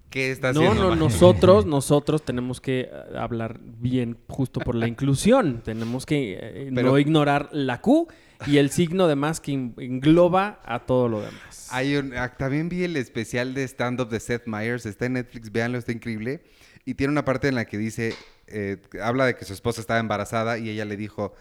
que 0.10 0.32
está 0.32 0.54
No, 0.54 0.62
haciendo 0.62 0.84
no, 0.84 0.90
mal. 0.92 1.00
nosotros, 1.00 1.66
nosotros 1.66 2.24
tenemos 2.24 2.62
que 2.62 2.82
eh, 2.82 2.90
hablar 3.18 3.60
bien 3.62 4.18
justo 4.28 4.60
por 4.62 4.76
la 4.76 4.88
inclusión. 4.88 5.62
Tenemos 5.64 6.06
que 6.06 6.38
eh, 6.40 6.72
Pero- 6.74 6.92
no 6.92 6.98
ignorar 7.00 7.50
la 7.52 7.82
Q 7.82 8.08
y 8.46 8.58
el 8.58 8.70
signo 8.70 9.08
de 9.08 9.16
más 9.16 9.42
que 9.42 9.52
en- 9.54 9.74
engloba 9.78 10.62
a 10.64 10.86
todo 10.86 11.10
lo 11.10 11.22
demás. 11.22 11.68
Hay 11.72 11.96
un, 11.98 12.16
ah, 12.16 12.36
también 12.38 12.70
vi 12.70 12.84
el 12.84 12.96
especial 12.96 13.54
de 13.54 13.64
stand-up 13.68 14.10
de 14.10 14.20
Seth 14.20 14.48
Meyers, 14.48 14.86
está 14.86 15.06
en 15.08 15.14
Netflix, 15.14 15.52
véanlo, 15.52 15.78
está 15.78 15.92
increíble. 15.92 16.42
Y 16.86 16.94
tiene 16.94 17.12
una 17.12 17.26
parte 17.26 17.50
en 17.50 17.56
la 17.56 17.66
que 17.66 17.78
dice, 17.78 18.14
eh, 18.48 18.78
habla 19.02 19.26
de 19.26 19.36
que 19.36 19.44
su 19.44 19.52
esposa 19.52 19.82
estaba 19.82 20.00
embarazada 20.00 20.58
y 20.58 20.70
ella 20.70 20.86
le 20.86 20.96
dijo, 20.96 21.34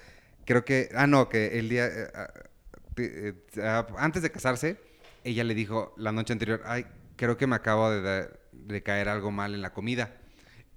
creo 0.44 0.64
que, 0.64 0.88
ah, 0.96 1.06
no, 1.06 1.28
que 1.28 1.58
el 1.60 1.68
día, 1.68 1.86
eh, 1.86 2.08
ah, 2.16 2.28
eh, 2.96 3.32
ah, 3.62 3.86
antes 3.98 4.22
de 4.22 4.30
casarse, 4.32 4.76
ella 5.26 5.44
le 5.44 5.54
dijo 5.54 5.94
la 5.96 6.12
noche 6.12 6.32
anterior, 6.32 6.62
ay, 6.64 6.86
creo 7.16 7.36
que 7.36 7.46
me 7.46 7.56
acabo 7.56 7.90
de, 7.90 8.28
de 8.52 8.82
caer 8.82 9.08
algo 9.08 9.30
mal 9.30 9.54
en 9.54 9.62
la 9.62 9.72
comida. 9.72 10.16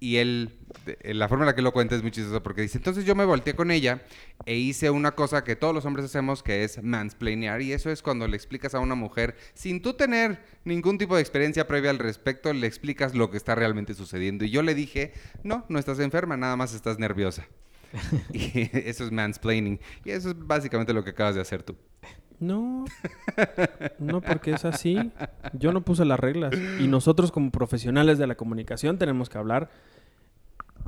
Y 0.02 0.16
él, 0.16 0.56
de- 0.86 0.96
eh, 1.02 1.12
la 1.12 1.28
forma 1.28 1.44
en 1.44 1.48
la 1.48 1.54
que 1.54 1.60
lo 1.60 1.72
cuenta 1.72 1.94
es 1.94 2.00
muy 2.00 2.10
chistoso 2.10 2.42
porque 2.42 2.62
dice, 2.62 2.78
entonces 2.78 3.04
yo 3.04 3.14
me 3.14 3.26
volteé 3.26 3.54
con 3.54 3.70
ella 3.70 4.02
e 4.46 4.56
hice 4.56 4.88
una 4.88 5.10
cosa 5.14 5.44
que 5.44 5.56
todos 5.56 5.74
los 5.74 5.84
hombres 5.84 6.06
hacemos 6.06 6.42
que 6.42 6.64
es 6.64 6.82
mansplainear 6.82 7.60
y 7.60 7.74
eso 7.74 7.90
es 7.90 8.00
cuando 8.00 8.26
le 8.26 8.34
explicas 8.34 8.74
a 8.74 8.80
una 8.80 8.94
mujer, 8.94 9.36
sin 9.52 9.82
tú 9.82 9.92
tener 9.92 10.42
ningún 10.64 10.96
tipo 10.96 11.16
de 11.16 11.20
experiencia 11.20 11.66
previa 11.66 11.90
al 11.90 11.98
respecto, 11.98 12.50
le 12.54 12.66
explicas 12.66 13.14
lo 13.14 13.30
que 13.30 13.36
está 13.36 13.54
realmente 13.54 13.92
sucediendo. 13.92 14.46
Y 14.46 14.50
yo 14.50 14.62
le 14.62 14.74
dije, 14.74 15.12
no, 15.42 15.66
no 15.68 15.78
estás 15.78 15.98
enferma, 15.98 16.34
nada 16.38 16.56
más 16.56 16.72
estás 16.72 16.98
nerviosa. 16.98 17.46
y 18.32 18.70
eso 18.72 19.04
es 19.04 19.12
mansplaining. 19.12 19.80
Y 20.06 20.12
eso 20.12 20.30
es 20.30 20.36
básicamente 20.38 20.94
lo 20.94 21.04
que 21.04 21.10
acabas 21.10 21.34
de 21.34 21.42
hacer 21.42 21.62
tú. 21.62 21.76
No, 22.40 22.84
no 23.98 24.20
porque 24.22 24.52
es 24.52 24.64
así. 24.64 25.12
Yo 25.52 25.72
no 25.72 25.82
puse 25.82 26.04
las 26.04 26.18
reglas. 26.18 26.52
Y 26.80 26.88
nosotros 26.88 27.30
como 27.30 27.50
profesionales 27.50 28.18
de 28.18 28.26
la 28.26 28.34
comunicación 28.34 28.96
tenemos 28.98 29.28
que 29.28 29.38
hablar 29.38 29.70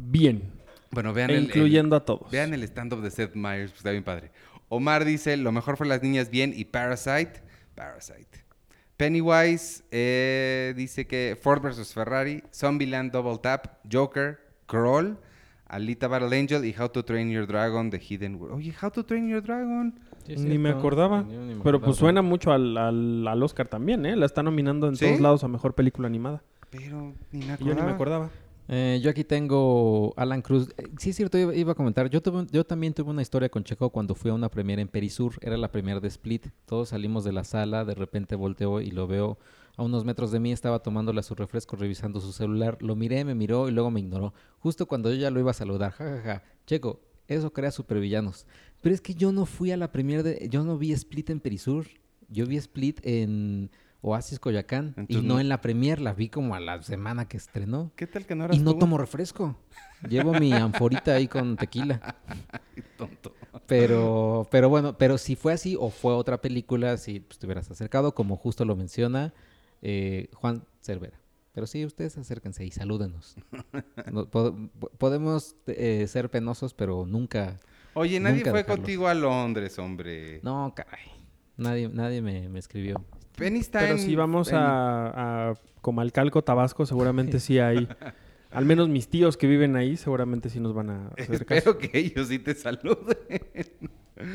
bien, 0.00 0.50
Bueno, 0.90 1.12
vean 1.12 1.30
e 1.30 1.34
el- 1.34 1.38
el- 1.40 1.44
incluyendo 1.46 1.96
a 1.96 2.05
todos. 2.05 2.30
Vean 2.30 2.55
el 2.55 2.62
stand-up 2.64 3.03
de 3.03 3.11
Seth 3.11 3.34
Meyers, 3.34 3.70
pues, 3.70 3.78
está 3.80 3.90
bien 3.90 4.05
padre. 4.05 4.30
Omar 4.68 5.05
dice, 5.05 5.36
lo 5.36 5.53
mejor 5.53 5.76
fue 5.76 5.86
Las 5.86 6.03
Niñas 6.03 6.30
Bien 6.30 6.53
y 6.57 6.64
Parasite. 6.64 7.42
Parasite. 7.74 8.42
Pennywise 8.96 9.82
eh, 9.90 10.74
dice 10.76 11.07
que 11.07 11.36
Ford 11.40 11.61
vs. 11.62 11.92
Ferrari, 11.92 12.42
Zombieland 12.55 13.11
Double 13.12 13.38
Tap, 13.38 13.78
Joker, 13.90 14.38
Crawl, 14.66 15.18
Alita 15.66 16.07
Battle 16.09 16.38
Angel 16.38 16.64
y 16.64 16.74
How 16.78 16.88
to 16.90 17.05
Train 17.05 17.30
Your 17.30 17.46
Dragon, 17.46 17.90
The 17.90 17.98
Hidden 17.98 18.36
World. 18.36 18.57
Oye, 18.57 18.74
How 18.80 18.90
to 18.90 19.05
Train 19.05 19.28
Your 19.28 19.42
Dragon. 19.42 19.98
Sí, 20.24 20.36
Ni 20.36 20.58
me 20.58 20.70
acordaba. 20.70 21.22
Yo 21.22 21.26
ni 21.26 21.36
me 21.36 21.44
Pero 21.46 21.58
acordaba. 21.60 21.84
pues 21.86 21.96
suena 21.96 22.22
mucho 22.22 22.52
al, 22.52 22.76
al, 22.76 23.26
al 23.26 23.42
Oscar 23.42 23.68
también, 23.68 24.06
¿eh? 24.06 24.16
La 24.16 24.26
está 24.26 24.42
nominando 24.42 24.88
en 24.88 24.96
¿Sí? 24.96 25.06
todos 25.06 25.20
lados 25.20 25.44
a 25.44 25.48
Mejor 25.48 25.74
Película 25.74 26.06
Animada. 26.06 26.42
Pero 26.70 27.14
ni 27.32 27.40
me 27.40 27.44
Y 27.44 27.48
yo 27.48 27.52
acordaba. 27.54 27.74
ni 27.80 27.86
me 27.86 27.92
acordaba. 27.92 28.30
Eh, 28.68 29.00
yo 29.02 29.10
aquí 29.10 29.24
tengo 29.24 30.14
Alan 30.16 30.40
Cruz. 30.40 30.68
Eh, 30.78 30.84
sí, 30.96 31.10
es 31.10 31.16
cierto, 31.16 31.36
iba, 31.36 31.54
iba 31.54 31.72
a 31.72 31.74
comentar. 31.74 32.08
Yo, 32.08 32.22
tuve, 32.22 32.46
yo 32.50 32.64
también 32.64 32.94
tuve 32.94 33.10
una 33.10 33.20
historia 33.20 33.48
con 33.48 33.64
Checo 33.64 33.90
cuando 33.90 34.14
fui 34.14 34.30
a 34.30 34.34
una 34.34 34.48
premiere 34.48 34.80
en 34.80 34.88
Perisur. 34.88 35.34
Era 35.40 35.56
la 35.56 35.70
premiere 35.70 36.00
de 36.00 36.08
Split. 36.08 36.46
Todos 36.64 36.90
salimos 36.90 37.24
de 37.24 37.32
la 37.32 37.44
sala, 37.44 37.84
de 37.84 37.94
repente 37.94 38.36
volteo 38.36 38.80
y 38.80 38.90
lo 38.92 39.06
veo 39.06 39.36
a 39.76 39.82
unos 39.82 40.04
metros 40.04 40.30
de 40.30 40.38
mí. 40.40 40.52
Estaba 40.52 40.78
tomándole 40.78 41.20
a 41.20 41.22
su 41.24 41.34
refresco, 41.34 41.76
revisando 41.76 42.20
su 42.20 42.32
celular. 42.32 42.78
Lo 42.80 42.94
miré, 42.96 43.24
me 43.24 43.34
miró 43.34 43.68
y 43.68 43.72
luego 43.72 43.90
me 43.90 44.00
ignoró. 44.00 44.32
Justo 44.60 44.86
cuando 44.86 45.10
yo 45.10 45.16
ya 45.16 45.30
lo 45.30 45.40
iba 45.40 45.50
a 45.50 45.54
saludar. 45.54 45.92
Ja, 45.92 46.04
ja, 46.04 46.22
ja. 46.22 46.42
Checo, 46.64 47.00
eso 47.26 47.52
crea 47.52 47.72
supervillanos. 47.72 48.46
Pero 48.82 48.94
es 48.94 49.00
que 49.00 49.14
yo 49.14 49.32
no 49.32 49.46
fui 49.46 49.70
a 49.70 49.76
la 49.76 49.90
premiere 49.92 50.22
de... 50.22 50.48
Yo 50.50 50.62
no 50.64 50.76
vi 50.76 50.92
Split 50.92 51.30
en 51.30 51.40
Perisur. 51.40 51.86
Yo 52.28 52.46
vi 52.46 52.56
Split 52.56 53.00
en 53.04 53.70
Oasis 54.00 54.38
Coyacán. 54.40 54.94
Entonces 54.96 55.16
y 55.24 55.26
no 55.26 55.34
no- 55.34 55.40
en 55.40 55.48
la 55.48 55.60
premiere. 55.60 56.02
La 56.02 56.12
vi 56.12 56.28
como 56.28 56.54
a 56.54 56.60
la 56.60 56.82
semana 56.82 57.28
que 57.28 57.36
estrenó. 57.36 57.92
¿Qué 57.96 58.06
tal 58.06 58.26
que 58.26 58.34
no 58.34 58.44
eras 58.44 58.56
Y 58.56 58.60
no 58.60 58.72
tú? 58.72 58.80
tomo 58.80 58.98
refresco. 58.98 59.56
Llevo 60.08 60.34
mi 60.34 60.52
anforita 60.52 61.14
ahí 61.14 61.28
con 61.28 61.56
tequila. 61.56 62.16
Pero, 63.66 64.48
pero 64.50 64.68
bueno, 64.68 64.98
pero 64.98 65.18
si 65.18 65.36
fue 65.36 65.52
así 65.52 65.76
o 65.78 65.90
fue 65.90 66.12
otra 66.14 66.40
película, 66.40 66.96
si 66.96 67.20
pues, 67.20 67.38
te 67.38 67.46
hubieras 67.46 67.70
acercado, 67.70 68.14
como 68.14 68.36
justo 68.36 68.64
lo 68.64 68.76
menciona 68.76 69.32
eh, 69.80 70.28
Juan 70.34 70.64
Cervera. 70.80 71.18
Pero 71.52 71.66
sí, 71.66 71.84
ustedes 71.84 72.16
acérquense 72.18 72.64
y 72.64 72.70
salúdenos. 72.70 73.36
No, 74.12 74.28
po- 74.28 74.56
po- 74.78 74.90
podemos 74.98 75.54
eh, 75.66 76.06
ser 76.08 76.30
penosos, 76.30 76.74
pero 76.74 77.06
nunca... 77.06 77.60
Oye, 77.95 78.18
nadie 78.20 78.36
Nunca 78.38 78.51
fue 78.51 78.61
dejarlo. 78.61 78.82
contigo 78.82 79.09
a 79.09 79.14
Londres, 79.14 79.78
hombre. 79.78 80.40
No, 80.43 80.72
caray. 80.74 81.07
Nadie, 81.57 81.88
nadie 81.88 82.22
me, 82.22 82.49
me 82.49 82.59
escribió. 82.59 83.05
Penny 83.36 83.61
está 83.61 83.80
Pero 83.80 83.93
en- 83.95 83.99
si 83.99 84.14
vamos 84.16 84.49
en- 84.51 84.57
a, 84.57 85.51
a 85.51 85.55
Comalcalco, 85.80 86.43
Tabasco, 86.43 86.86
seguramente 86.86 87.40
sí 87.40 87.59
hay. 87.59 87.88
Al 88.51 88.66
menos 88.66 88.88
mis 88.90 89.09
tíos 89.09 89.36
que 89.38 89.47
viven 89.47 89.76
ahí, 89.76 89.97
seguramente 89.97 90.51
sí 90.51 90.61
nos 90.61 90.74
van 90.74 90.90
a 90.90 91.09
hacer 91.18 91.45
caso. 91.47 91.70
Espero 91.70 91.78
que 91.78 91.99
ellos 91.99 92.28
sí 92.28 92.38
te 92.38 92.55
saluden. 92.55 93.16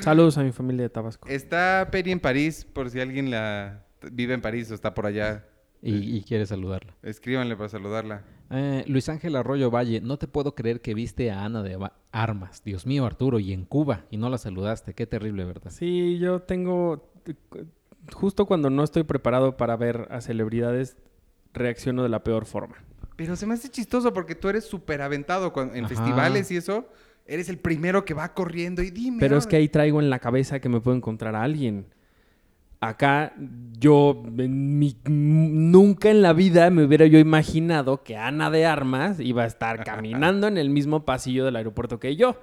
Saludos 0.01 0.37
a 0.37 0.43
mi 0.43 0.51
familia 0.51 0.83
de 0.83 0.89
Tabasco. 0.89 1.27
Está 1.29 1.87
Penny 1.91 2.11
en 2.13 2.19
París, 2.19 2.65
por 2.65 2.89
si 2.89 2.99
alguien 2.99 3.29
la 3.29 3.85
vive 4.11 4.33
en 4.33 4.41
París 4.41 4.69
o 4.71 4.73
está 4.73 4.93
por 4.93 5.05
allá. 5.05 5.45
Y, 5.81 6.17
y 6.17 6.23
quiere 6.23 6.45
saludarla. 6.47 6.95
Escríbanle 7.03 7.55
para 7.55 7.69
saludarla. 7.69 8.23
Eh, 8.49 8.85
Luis 8.87 9.09
Ángel 9.09 9.35
Arroyo 9.35 9.69
Valle, 9.69 9.99
no 10.01 10.17
te 10.17 10.27
puedo 10.27 10.55
creer 10.55 10.81
que 10.81 10.93
viste 10.93 11.31
a 11.31 11.43
Ana 11.43 11.63
de 11.63 11.75
Ba- 11.75 11.93
Armas. 12.11 12.63
Dios 12.63 12.85
mío, 12.85 13.05
Arturo, 13.05 13.39
y 13.39 13.51
en 13.53 13.65
Cuba, 13.65 14.05
y 14.09 14.17
no 14.17 14.29
la 14.29 14.37
saludaste. 14.37 14.93
Qué 14.93 15.05
terrible, 15.05 15.43
¿verdad? 15.45 15.71
Sí, 15.71 16.17
yo 16.19 16.41
tengo... 16.41 17.11
Justo 18.13 18.45
cuando 18.45 18.69
no 18.69 18.83
estoy 18.83 19.03
preparado 19.03 19.57
para 19.57 19.75
ver 19.75 20.07
a 20.11 20.21
celebridades, 20.21 20.95
reacciono 21.53 22.03
de 22.03 22.09
la 22.09 22.23
peor 22.23 22.45
forma. 22.45 22.75
Pero 23.17 23.35
se 23.35 23.45
me 23.45 23.53
hace 23.55 23.67
chistoso 23.69 24.13
porque 24.13 24.35
tú 24.35 24.47
eres 24.47 24.63
súper 24.65 25.01
aventado 25.01 25.51
en 25.73 25.85
Ajá. 25.85 25.87
festivales 25.89 26.49
y 26.51 26.55
eso. 26.57 26.87
Eres 27.25 27.49
el 27.49 27.57
primero 27.57 28.05
que 28.05 28.13
va 28.13 28.33
corriendo 28.33 28.81
y 28.81 28.91
dime. 28.91 29.17
Pero 29.19 29.35
es 29.35 29.43
ahora. 29.43 29.49
que 29.49 29.55
ahí 29.57 29.67
traigo 29.67 29.99
en 29.99 30.09
la 30.09 30.19
cabeza 30.19 30.61
que 30.61 30.69
me 30.69 30.79
puedo 30.79 30.95
encontrar 30.95 31.35
a 31.35 31.43
alguien. 31.43 31.87
Acá 32.79 33.33
yo 33.79 34.23
en 34.37 34.77
mi- 34.77 34.97
nunca 35.05 36.09
en 36.11 36.21
la 36.21 36.33
vida 36.33 36.69
me 36.69 36.83
hubiera 36.83 37.07
yo 37.07 37.17
imaginado 37.17 38.03
que 38.03 38.17
Ana 38.17 38.51
de 38.51 38.65
Armas 38.67 39.19
iba 39.19 39.43
a 39.43 39.47
estar 39.47 39.83
caminando 39.83 40.47
en 40.47 40.57
el 40.59 40.69
mismo 40.69 41.03
pasillo 41.03 41.43
del 41.45 41.55
aeropuerto 41.55 41.99
que 41.99 42.15
yo. 42.15 42.39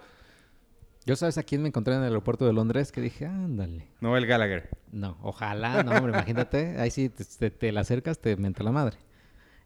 Yo 1.06 1.16
sabes 1.16 1.36
a 1.38 1.42
quién 1.42 1.60
me 1.62 1.68
encontré 1.68 1.94
en 1.94 2.00
el 2.00 2.06
aeropuerto 2.06 2.46
de 2.46 2.52
Londres 2.52 2.90
que 2.90 3.00
dije, 3.00 3.26
ándale. 3.26 3.88
Noel 4.00 4.26
Gallagher. 4.26 4.70
No, 4.90 5.18
ojalá, 5.22 5.82
no, 5.82 5.92
hombre, 5.92 6.12
imagínate. 6.12 6.78
Ahí 6.80 6.90
sí 6.90 7.10
te, 7.10 7.24
te- 7.24 7.50
te 7.50 7.72
la 7.72 7.82
acercas, 7.82 8.18
te 8.18 8.36
menta 8.36 8.64
la 8.64 8.72
madre. 8.72 8.96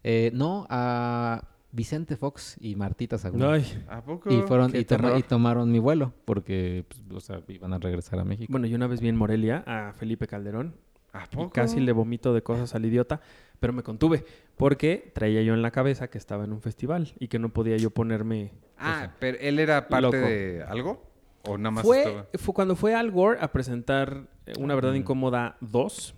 Eh, 0.03 0.31
no, 0.33 0.67
a 0.69 1.43
Vicente 1.71 2.15
Fox 2.17 2.57
y 2.59 2.75
Martita 2.75 3.17
Sagún. 3.17 3.43
Ay, 3.43 3.63
¿A 3.87 4.01
poco? 4.01 4.31
y 4.31 4.41
fueron 4.41 4.75
y, 4.75 4.85
toma- 4.85 5.17
y 5.17 5.23
tomaron 5.23 5.71
mi 5.71 5.79
vuelo 5.79 6.13
porque, 6.25 6.85
pues, 6.87 7.01
o 7.13 7.19
sea, 7.19 7.41
iban 7.47 7.73
a 7.73 7.77
regresar 7.79 8.19
a 8.19 8.23
México. 8.23 8.51
Bueno, 8.51 8.65
yo 8.67 8.75
una 8.75 8.87
vez 8.87 9.01
vi 9.01 9.09
en 9.09 9.15
Morelia 9.15 9.63
a 9.67 9.93
Felipe 9.93 10.25
Calderón 10.27 10.75
¿A 11.13 11.25
y 11.31 11.35
poco? 11.35 11.51
casi 11.51 11.79
le 11.79 11.91
vomito 11.91 12.33
de 12.33 12.41
cosas 12.41 12.73
al 12.75 12.85
idiota, 12.85 13.21
pero 13.59 13.71
me 13.73 13.83
contuve 13.83 14.25
porque 14.57 15.11
traía 15.13 15.41
yo 15.43 15.53
en 15.53 15.61
la 15.61 15.71
cabeza 15.71 16.09
que 16.09 16.17
estaba 16.17 16.43
en 16.43 16.53
un 16.53 16.61
festival 16.61 17.13
y 17.19 17.27
que 17.27 17.37
no 17.39 17.49
podía 17.49 17.77
yo 17.77 17.91
ponerme... 17.91 18.51
Ah, 18.77 19.11
pero 19.19 19.37
él 19.39 19.59
era 19.59 19.87
parte 19.89 20.01
Loco. 20.03 20.17
de 20.17 20.63
algo. 20.67 21.05
¿O 21.47 21.57
nada 21.57 21.71
más 21.71 21.85
Fue, 21.85 21.99
estaba? 21.99 22.27
fue 22.33 22.53
cuando 22.53 22.75
fue 22.75 22.95
Al 22.95 23.11
Gore 23.11 23.37
a 23.41 23.51
presentar 23.51 24.27
eh, 24.45 24.53
Una 24.59 24.75
Verdad 24.75 24.93
Mm. 24.93 24.97
Incómoda 24.97 25.57
2, 25.61 26.15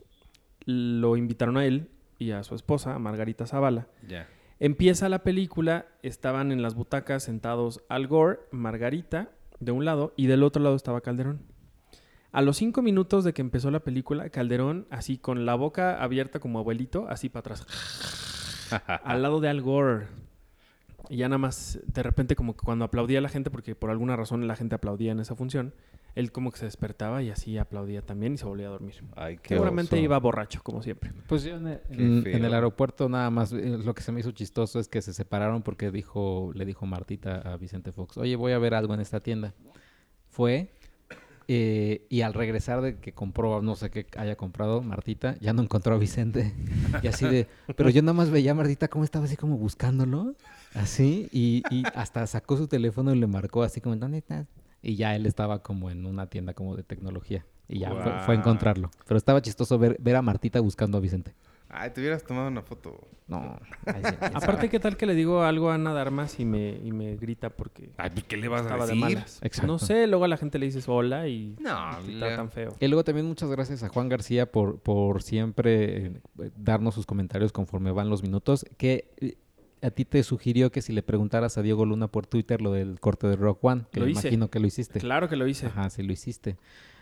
lo 0.66 1.18
invitaron 1.18 1.58
a 1.58 1.66
él 1.66 1.90
y 2.18 2.32
a 2.32 2.44
su 2.44 2.56
esposa, 2.56 2.96
a 2.96 3.00
Margarita 3.00 3.46
Zavala. 3.48 3.88
Ya. 4.08 4.28
Empieza 4.64 5.10
la 5.10 5.24
película, 5.24 5.88
estaban 6.04 6.52
en 6.52 6.62
las 6.62 6.76
butacas 6.76 7.24
sentados 7.24 7.82
Al 7.90 8.06
Gore, 8.06 8.42
Margarita, 8.52 9.32
de 9.60 9.72
un 9.72 9.86
lado, 9.86 10.14
y 10.16 10.28
del 10.28 10.44
otro 10.44 10.62
lado 10.62 10.76
estaba 10.76 11.02
Calderón. 11.02 11.42
A 12.32 12.44
los 12.44 12.58
cinco 12.58 12.84
minutos 12.84 13.24
de 13.24 13.34
que 13.34 13.42
empezó 13.42 13.72
la 13.72 13.80
película, 13.80 14.30
Calderón, 14.30 14.86
así 14.92 15.18
con 15.18 15.48
la 15.48 15.56
boca 15.56 16.00
abierta 16.00 16.40
como 16.40 16.60
abuelito, 16.60 17.08
así 17.10 17.28
para 17.28 17.40
atrás, 17.40 17.66
al 19.04 19.24
lado 19.24 19.40
de 19.40 19.50
Al 19.50 19.64
Gore. 19.64 20.06
Y 21.10 21.18
ya 21.18 21.28
nada 21.28 21.40
más, 21.40 21.80
de 21.88 22.04
repente, 22.04 22.36
como 22.36 22.56
que 22.56 22.64
cuando 22.64 22.86
aplaudía 22.86 23.18
a 23.18 23.24
la 23.24 23.30
gente, 23.30 23.50
porque 23.50 23.74
por 23.74 23.90
alguna 23.90 24.16
razón 24.16 24.48
la 24.48 24.56
gente 24.56 24.76
aplaudía 24.76 25.12
en 25.12 25.22
esa 25.22 25.36
función, 25.36 25.74
él 26.16 26.32
como 26.32 26.52
que 26.52 26.58
se 26.60 26.66
despertaba 26.66 27.22
y 27.24 27.30
así 27.30 27.58
aplaudía 27.58 28.02
también 28.02 28.34
y 28.34 28.38
se 28.38 28.46
volvía 28.46 28.68
a 28.68 28.72
dormir. 28.72 28.96
Ay, 29.16 29.38
qué 29.38 29.56
Seguramente 29.56 29.96
oso. 29.96 30.04
iba 30.04 30.18
borracho, 30.20 30.62
como 30.64 30.82
siempre. 30.82 31.12
Pues 31.28 31.44
yo 31.44 31.56
en 31.58 31.68
el, 31.68 31.80
Qué 31.88 31.94
en- 31.94 32.02
en 32.02 32.34
el 32.36 32.42
feo. 32.42 32.54
aeropuerto 32.54 33.08
nada 33.10 33.30
más, 33.30 33.54
eh, 33.54 33.78
lo 33.84 33.94
que 33.96 34.02
se 34.04 34.12
me 34.12 34.20
hizo 34.20 34.32
chistoso 34.32 34.80
es 34.80 34.88
que 34.88 35.02
se 35.02 35.14
separaron 35.14 35.62
porque 35.62 35.90
dijo, 35.92 36.52
le 36.54 36.66
dijo 36.66 36.86
Martita 36.86 37.38
a 37.40 37.58
Vicente 37.58 37.92
Fox, 37.92 38.18
oye, 38.18 38.36
voy 38.36 38.52
a 38.52 38.60
ver 38.60 38.74
algo 38.74 38.94
en 38.94 39.00
esta 39.00 39.20
tienda. 39.22 39.54
Fue 40.30 40.72
eh, 41.48 42.06
y 42.10 42.22
al 42.22 42.34
regresar 42.34 42.82
de 42.82 42.98
que 43.00 43.12
compró, 43.14 43.62
no 43.62 43.76
sé 43.76 43.90
qué 43.90 44.06
haya 44.18 44.36
comprado 44.38 44.82
Martita, 44.82 45.36
ya 45.42 45.52
no 45.54 45.62
encontró 45.64 45.96
a 45.96 45.98
Vicente. 45.98 46.54
Y 47.04 47.08
así 47.08 47.26
de, 47.28 47.48
pero 47.76 47.90
yo 47.90 48.02
nada 48.02 48.14
más 48.14 48.30
veía 48.30 48.52
a 48.52 48.54
Martita 48.56 48.88
cómo 48.88 49.04
estaba 49.04 49.26
así 49.26 49.36
como 49.36 49.58
buscándolo, 49.58 50.36
así, 50.76 51.28
y, 51.32 51.64
y 51.70 51.84
hasta 51.96 52.26
sacó 52.28 52.56
su 52.58 52.68
teléfono 52.68 53.14
y 53.14 53.20
le 53.20 53.28
marcó 53.28 53.64
así 53.64 53.82
como, 53.82 53.96
¿dónde 53.98 54.20
estás? 54.20 54.48
Y 54.82 54.96
ya 54.96 55.16
él 55.16 55.26
estaba 55.26 55.62
como 55.62 55.90
en 55.92 56.06
una 56.06 56.28
tienda 56.28 56.54
como 56.54 56.76
de 56.76 56.84
tecnología. 56.84 57.46
Y 57.68 57.80
ya 57.80 57.92
fue, 57.92 58.12
fue 58.26 58.36
a 58.36 58.38
encontrarlo. 58.40 58.92
Pero 59.08 59.18
estaba 59.18 59.42
chistoso 59.42 59.78
ver, 59.80 59.96
ver 60.00 60.16
a 60.16 60.22
Martita 60.22 60.60
buscando 60.60 60.98
a 60.98 61.02
Vicente. 61.02 61.34
Ay, 61.74 61.92
te 61.92 62.02
hubieras 62.02 62.22
tomado 62.26 62.50
una 62.50 62.62
foto. 62.64 63.00
No. 63.30 63.58
sí, 63.86 63.92
Aparte. 64.34 64.68
¿qué 64.68 64.78
tal 64.82 64.98
que 64.98 65.06
le 65.06 65.16
digo 65.16 65.42
algo 65.44 65.70
a 65.72 65.76
Ana 65.76 65.94
de 65.94 66.02
Armas 66.02 66.38
y 66.42 66.44
me, 66.44 66.72
y 66.84 66.92
me 66.92 67.16
grita 67.16 67.50
porque 67.50 67.92
Ay, 67.96 68.10
pues, 68.10 68.26
¿qué 68.26 68.36
le 68.36 68.50
vas 68.50 68.62
a 68.62 68.64
estaba 68.66 68.86
de 68.86 68.92
decir? 68.96 69.02
malas? 69.16 69.40
Exacto. 69.42 69.72
No 69.72 69.80
sé, 69.80 70.06
luego 70.08 70.26
a 70.26 70.28
la 70.28 70.36
gente 70.36 70.60
le 70.60 70.66
dices 70.66 70.90
hola 70.90 71.30
y 71.30 71.56
No, 71.62 71.98
y 72.02 72.06
te 72.08 72.12
le- 72.12 72.20
tratan 72.28 72.52
feo. 72.52 72.76
Y 72.82 72.88
luego 72.90 73.06
también 73.06 73.26
muchas 73.26 73.50
gracias 73.50 73.84
a 73.84 73.88
Juan 73.88 74.10
García 74.10 74.52
por, 74.52 74.80
por 74.82 75.24
siempre 75.24 76.08
eh, 76.08 76.22
darnos 76.58 76.94
sus 76.94 77.06
comentarios 77.06 77.54
conforme 77.54 77.92
van 77.92 78.10
los 78.10 78.22
minutos. 78.22 78.66
Que 78.78 79.10
eh, 79.22 79.38
a 79.82 79.92
ti 79.92 80.06
te 80.06 80.22
sugirió 80.24 80.72
que 80.72 80.82
si 80.82 80.94
le 80.94 81.04
preguntaras 81.04 81.58
a 81.58 81.62
Diego 81.62 81.86
Luna 81.86 82.08
por 82.08 82.28
Twitter 82.28 82.62
lo 82.62 82.72
del 82.72 83.00
corte 83.00 83.28
de 83.28 83.36
Rock 83.36 83.64
One, 83.64 83.84
que 83.92 84.00
Lo 84.00 84.06
me 84.06 84.12
hice. 84.12 84.28
imagino 84.28 84.50
que 84.50 84.60
lo 84.60 84.68
hiciste. 84.68 85.00
Claro 85.00 85.28
que 85.30 85.36
lo 85.36 85.48
hice. 85.48 85.68
Ajá, 85.68 85.90
sí 85.90 86.04
lo 86.04 86.14
hiciste. 86.14 86.58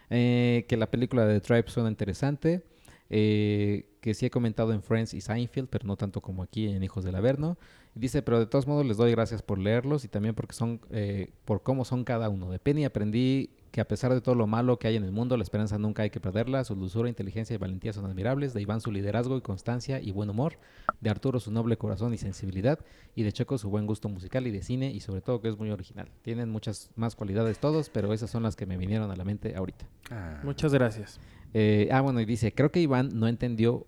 Eh, 0.10 0.66
que 0.68 0.78
la 0.78 0.90
película 0.90 1.26
de 1.26 1.40
Tribe 1.42 1.66
suena 1.68 1.90
interesante. 1.90 2.64
eh, 3.12 3.86
que 4.02 4.14
sí 4.14 4.26
he 4.28 4.30
comentado 4.30 4.72
en 4.72 4.84
Friends 4.84 5.14
y 5.16 5.22
Seinfeld, 5.22 5.68
pero 5.68 5.86
no 5.88 5.98
tanto 5.98 6.22
como 6.22 6.44
aquí 6.44 6.68
en 6.68 6.84
Hijos 6.84 7.04
del 7.04 7.16
Averno. 7.16 7.58
Dice, 7.96 8.22
pero 8.22 8.40
de 8.40 8.46
todos 8.46 8.68
modos 8.68 8.86
les 8.86 8.98
doy 8.98 9.12
gracias 9.12 9.42
por 9.42 9.58
leerlos 9.58 10.06
y 10.06 10.08
también 10.08 10.36
porque 10.36 10.54
son, 10.54 10.80
eh, 10.92 11.32
por 11.44 11.64
cómo 11.64 11.86
son 11.86 12.04
cada 12.04 12.30
uno. 12.30 12.50
De 12.52 12.60
Penny 12.60 12.86
aprendí 12.86 13.50
que 13.72 13.82
a 13.82 13.88
pesar 13.88 14.14
de 14.14 14.22
todo 14.22 14.36
lo 14.36 14.48
malo 14.48 14.80
que 14.80 14.88
hay 14.88 14.96
en 14.96 15.04
el 15.04 15.12
mundo, 15.12 15.38
la 15.38 15.44
esperanza 15.44 15.78
nunca 15.78 16.04
hay 16.04 16.10
que 16.10 16.20
perderla. 16.20 16.64
Su 16.64 16.76
dulzura, 16.76 17.10
inteligencia 17.10 17.54
y 17.54 17.58
valentía 17.58 17.94
son 17.94 18.06
admirables. 18.06 18.54
De 18.54 18.62
Iván 18.62 18.82
su 18.82 18.92
liderazgo 18.92 19.38
y 19.38 19.42
constancia 19.42 20.00
y 20.02 20.12
buen 20.12 20.30
humor. 20.30 20.58
De 21.02 21.10
Arturo 21.10 21.40
su 21.40 21.52
noble 21.52 21.78
corazón 21.78 22.14
y 22.14 22.18
sensibilidad. 22.18 22.80
Y 23.16 23.24
de 23.24 23.32
Checo 23.32 23.58
su 23.58 23.70
buen 23.70 23.86
gusto 23.86 24.10
musical 24.10 24.48
y 24.48 24.52
de 24.52 24.62
cine 24.62 24.92
y 24.92 25.00
sobre 25.00 25.22
todo 25.22 25.42
que 25.42 25.50
es 25.50 25.58
muy 25.58 25.72
original. 25.72 26.10
Tienen 26.22 26.50
muchas 26.50 26.92
más 26.96 27.16
cualidades 27.16 27.60
todos, 27.60 27.90
pero 27.90 28.14
esas 28.14 28.30
son 28.30 28.44
las 28.44 28.56
que 28.56 28.66
me 28.66 28.78
vinieron 28.78 29.12
a 29.12 29.16
la 29.16 29.24
mente 29.24 29.56
ahorita. 29.56 29.88
Ah. 30.12 30.42
Muchas 30.44 30.74
gracias. 30.74 31.20
Eh, 31.54 31.90
ah, 31.92 32.02
bueno, 32.02 32.20
y 32.22 32.26
dice, 32.26 32.54
creo 32.54 32.72
que 32.72 32.80
Iván 32.80 33.10
no 33.14 33.28
entendió 33.28 33.88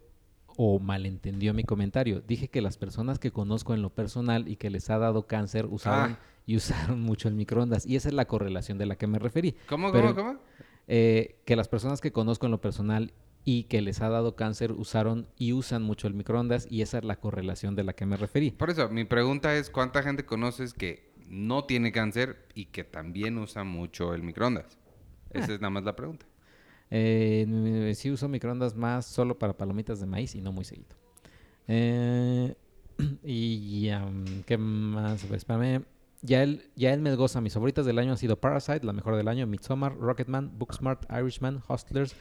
o 0.63 0.77
malentendió 0.79 1.55
mi 1.55 1.63
comentario. 1.63 2.21
Dije 2.21 2.47
que 2.47 2.61
las 2.61 2.77
personas 2.77 3.17
que 3.17 3.31
conozco 3.31 3.73
en 3.73 3.81
lo 3.81 3.89
personal 3.89 4.47
y 4.47 4.57
que 4.57 4.69
les 4.69 4.91
ha 4.91 4.99
dado 4.99 5.25
cáncer 5.25 5.65
usaron 5.65 6.11
Ah. 6.11 6.19
y 6.45 6.55
usaron 6.55 7.01
mucho 7.01 7.27
el 7.27 7.33
microondas. 7.33 7.83
Y 7.87 7.95
esa 7.95 8.09
es 8.09 8.13
la 8.13 8.25
correlación 8.25 8.77
de 8.77 8.85
la 8.85 8.95
que 8.95 9.07
me 9.07 9.17
referí. 9.17 9.55
¿Cómo, 9.67 9.91
Pero- 9.91 10.13
cómo, 10.13 10.27
cómo? 10.33 10.39
Eh, 10.87 11.41
que 11.45 11.55
las 11.55 11.67
personas 11.67 11.99
que 11.99 12.11
conozco 12.11 12.45
en 12.45 12.51
lo 12.51 12.61
personal 12.61 13.11
y 13.43 13.63
que 13.63 13.81
les 13.81 14.01
ha 14.01 14.09
dado 14.09 14.35
cáncer 14.35 14.71
usaron 14.71 15.27
y 15.35 15.53
usan 15.53 15.81
mucho 15.81 16.07
el 16.07 16.13
microondas 16.13 16.67
y 16.69 16.83
esa 16.83 16.99
es 16.99 17.05
la 17.05 17.15
correlación 17.19 17.75
de 17.75 17.83
la 17.83 17.93
que 17.93 18.05
me 18.05 18.15
referí. 18.17 18.51
Por 18.51 18.69
eso, 18.69 18.87
mi 18.89 19.03
pregunta 19.03 19.55
es, 19.55 19.71
¿cuánta 19.71 20.03
gente 20.03 20.25
conoces 20.25 20.75
que 20.75 21.11
no 21.27 21.63
tiene 21.63 21.91
cáncer 21.91 22.45
y 22.53 22.65
que 22.65 22.83
también 22.83 23.39
usa 23.39 23.63
mucho 23.63 24.13
el 24.13 24.21
microondas? 24.21 24.77
Esa 25.31 25.53
es 25.53 25.59
nada 25.61 25.71
más 25.71 25.85
la 25.85 25.95
pregunta. 25.95 26.27
Eh, 26.91 27.93
sí 27.95 28.11
uso 28.11 28.27
microondas 28.27 28.75
más 28.75 29.05
solo 29.05 29.39
para 29.39 29.57
palomitas 29.57 29.99
de 30.01 30.05
maíz 30.05 30.35
y 30.35 30.41
no 30.41 30.51
muy 30.51 30.65
seguido. 30.65 30.95
Eh, 31.67 32.53
y 33.23 33.89
¿qué 34.45 34.57
más? 34.57 35.23
Pues. 35.25 35.45
Ya 36.21 36.43
el, 36.43 36.69
ya 36.75 36.93
el 36.93 37.01
mes 37.01 37.15
goza. 37.15 37.41
Mis 37.41 37.53
favoritas 37.53 37.85
del 37.85 37.97
año 37.97 38.11
han 38.11 38.17
sido 38.17 38.39
Parasite, 38.39 38.85
la 38.85 38.93
mejor 38.93 39.15
del 39.15 39.27
año, 39.27 39.47
Midsommar, 39.47 39.97
Rocketman, 39.97 40.51
Booksmart, 40.59 41.05
Irishman, 41.11 41.63
Hustlers, 41.67 42.13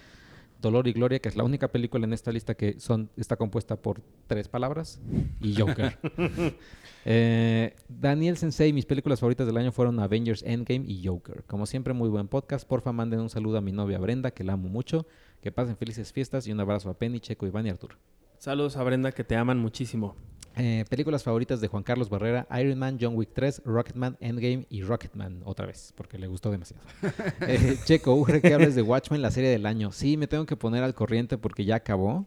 Dolor 0.61 0.89
y 0.89 0.93
Gloria, 0.93 1.19
que 1.19 1.29
es 1.29 1.37
la 1.37 1.45
única 1.45 1.69
película 1.69 2.05
en 2.05 2.13
esta 2.13 2.33
lista 2.33 2.55
que 2.55 2.79
son, 2.79 3.11
está 3.17 3.37
compuesta 3.37 3.77
por 3.77 4.03
tres 4.27 4.49
palabras, 4.49 5.01
y 5.41 5.55
Joker. 5.55 5.99
Eh, 7.07 7.77
Daniel 7.89 8.37
Sensei, 8.37 8.75
mis 8.75 8.85
películas 8.85 9.21
favoritas 9.21 9.47
del 9.47 9.57
año 9.57 9.73
fueron 9.73 9.99
Avengers 10.01 10.43
Endgame 10.43 10.85
y 10.87 11.07
Joker. 11.07 11.45
Como 11.45 11.65
siempre, 11.65 11.95
muy 11.95 12.11
buen 12.11 12.29
podcast. 12.29 12.69
Porfa, 12.69 12.93
manden 12.93 13.21
un 13.21 13.31
saludo 13.31 13.57
a 13.57 13.63
mi 13.63 13.73
novia 13.73 13.99
Brenda, 13.99 14.33
que 14.33 14.45
la 14.45 14.53
amo 14.53 14.69
mucho. 14.69 15.07
Que 15.41 15.51
pasen 15.51 15.79
felices 15.79 16.13
fiestas 16.13 16.47
y 16.47 16.53
un 16.53 16.61
abrazo 16.61 16.91
a 16.91 16.99
Penny, 16.99 17.19
Checo, 17.21 17.47
Iván 17.47 17.67
y 17.67 17.71
Arturo. 17.71 17.97
Saludos 18.37 18.77
a 18.77 18.83
Brenda 18.83 19.13
que 19.13 19.25
te 19.25 19.35
aman 19.35 19.59
muchísimo. 19.59 20.15
Eh, 20.57 20.85
películas 20.89 21.23
favoritas 21.23 21.61
de 21.61 21.69
Juan 21.69 21.83
Carlos 21.83 22.09
Barrera, 22.11 22.47
Iron 22.61 22.79
Man, 22.79 22.99
John 23.01 23.15
Wick 23.15 23.31
3, 23.33 23.63
Rocketman, 23.65 24.17
Endgame 24.21 24.67
y 24.69 24.83
Rocketman 24.83 25.43
otra 25.45 25.67
vez, 25.67 25.93
porque 25.97 26.19
le 26.19 26.27
gustó 26.27 26.51
demasiado. 26.51 26.83
Eh, 27.47 27.79
Checo, 27.85 28.15
urge 28.15 28.41
que 28.41 28.53
hables 28.53 28.75
de 28.75 28.83
Watchmen, 28.83 29.23
la 29.23 29.31
serie 29.31 29.51
del 29.51 29.65
año. 29.67 29.93
Sí, 29.93 30.17
me 30.17 30.27
tengo 30.27 30.47
que 30.47 30.57
poner 30.57 30.83
al 30.83 30.95
corriente 30.95 31.39
porque 31.39 31.65
ya 31.65 31.77
acabó. 31.77 32.27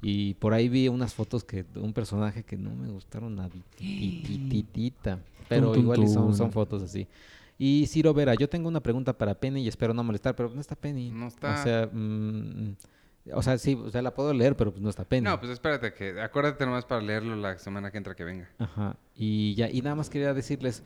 Y 0.00 0.34
por 0.34 0.52
ahí 0.52 0.68
vi 0.68 0.88
unas 0.88 1.14
fotos 1.14 1.44
que 1.44 1.62
de 1.62 1.78
un 1.78 1.92
personaje 1.92 2.42
que 2.42 2.56
no 2.56 2.74
me 2.74 2.88
gustaron 2.88 3.36
nadititita. 3.36 5.20
Pero 5.48 5.76
igual 5.76 6.02
y 6.02 6.08
son, 6.08 6.34
son 6.34 6.50
fotos 6.50 6.82
así. 6.82 7.06
Y 7.56 7.86
Ciro 7.86 8.12
Vera, 8.12 8.34
yo 8.34 8.48
tengo 8.48 8.68
una 8.68 8.80
pregunta 8.80 9.16
para 9.16 9.34
Penny 9.34 9.62
y 9.62 9.68
espero 9.68 9.94
no 9.94 10.02
molestar, 10.02 10.34
pero 10.34 10.50
no 10.52 10.60
está 10.60 10.74
Penny. 10.74 11.10
No 11.10 11.28
está. 11.28 11.60
O 11.60 11.62
sea, 11.62 11.88
mm, 11.92 12.74
o 13.32 13.42
sea, 13.42 13.56
sí, 13.58 13.74
o 13.74 13.90
sea, 13.90 14.02
la 14.02 14.14
puedo 14.14 14.32
leer, 14.34 14.56
pero 14.56 14.70
pues 14.72 14.82
no 14.82 14.90
está 14.90 15.04
Penny. 15.04 15.24
No, 15.24 15.38
pues 15.38 15.52
espérate 15.52 15.92
que... 15.94 16.20
Acuérdate 16.20 16.64
nomás 16.66 16.84
para 16.84 17.00
leerlo 17.00 17.36
la 17.36 17.56
semana 17.58 17.90
que 17.90 17.98
entra 17.98 18.14
que 18.14 18.24
venga. 18.24 18.48
Ajá. 18.58 18.96
Y 19.14 19.54
ya, 19.54 19.70
y 19.70 19.80
nada 19.82 19.94
más 19.96 20.10
quería 20.10 20.34
decirles, 20.34 20.82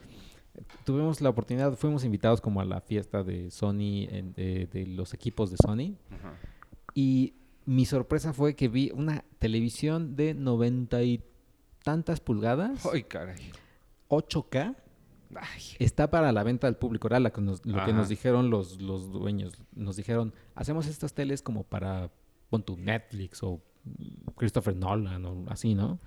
tuvimos 0.85 1.21
la 1.21 1.31
oportunidad, 1.31 1.73
fuimos 1.75 2.05
invitados 2.05 2.41
como 2.41 2.61
a 2.61 2.65
la 2.65 2.81
fiesta 2.81 3.23
de 3.23 3.51
Sony, 3.51 4.07
en- 4.11 4.33
de, 4.35 4.67
de 4.73 4.87
los 4.87 5.15
equipos 5.15 5.51
de 5.51 5.57
Sony, 5.57 5.97
Ajá. 6.11 6.35
y 6.95 7.35
mi 7.65 7.85
sorpresa 7.85 8.33
fue 8.33 8.55
que 8.55 8.69
vi 8.69 8.91
una 8.95 9.25
televisión 9.39 10.15
de 10.17 10.35
noventa 10.35 11.03
y 11.03 11.23
tantas 11.85 12.21
pulgadas, 12.21 12.87
Ay, 12.93 13.03
caray. 13.05 13.37
8K, 14.09 14.77
Ay. 15.35 15.63
está 15.79 16.09
para 16.11 16.33
la 16.33 16.43
venta 16.43 16.67
al 16.67 16.77
público, 16.77 17.09
era 17.09 17.19
la 17.21 17.31
que 17.31 17.41
nos- 17.41 17.65
lo 17.67 17.85
que 17.85 17.93
nos 17.93 18.09
dijeron 18.09 18.51
los, 18.51 18.81
los 18.81 19.11
dueños, 19.13 19.55
nos 19.75 19.97
dijeron, 19.97 20.33
hacemos 20.55 20.87
estas 20.87 21.13
teles 21.15 21.43
como 21.43 21.65
para, 21.65 22.11
pon 22.51 22.63
tu 22.63 22.77
Netflix 22.77 23.43
o 23.43 23.61
mm, 23.85 24.31
Christopher 24.37 24.77
Nolan 24.77 25.25
o 25.25 25.45
así, 25.49 25.75
¿no? 25.75 25.99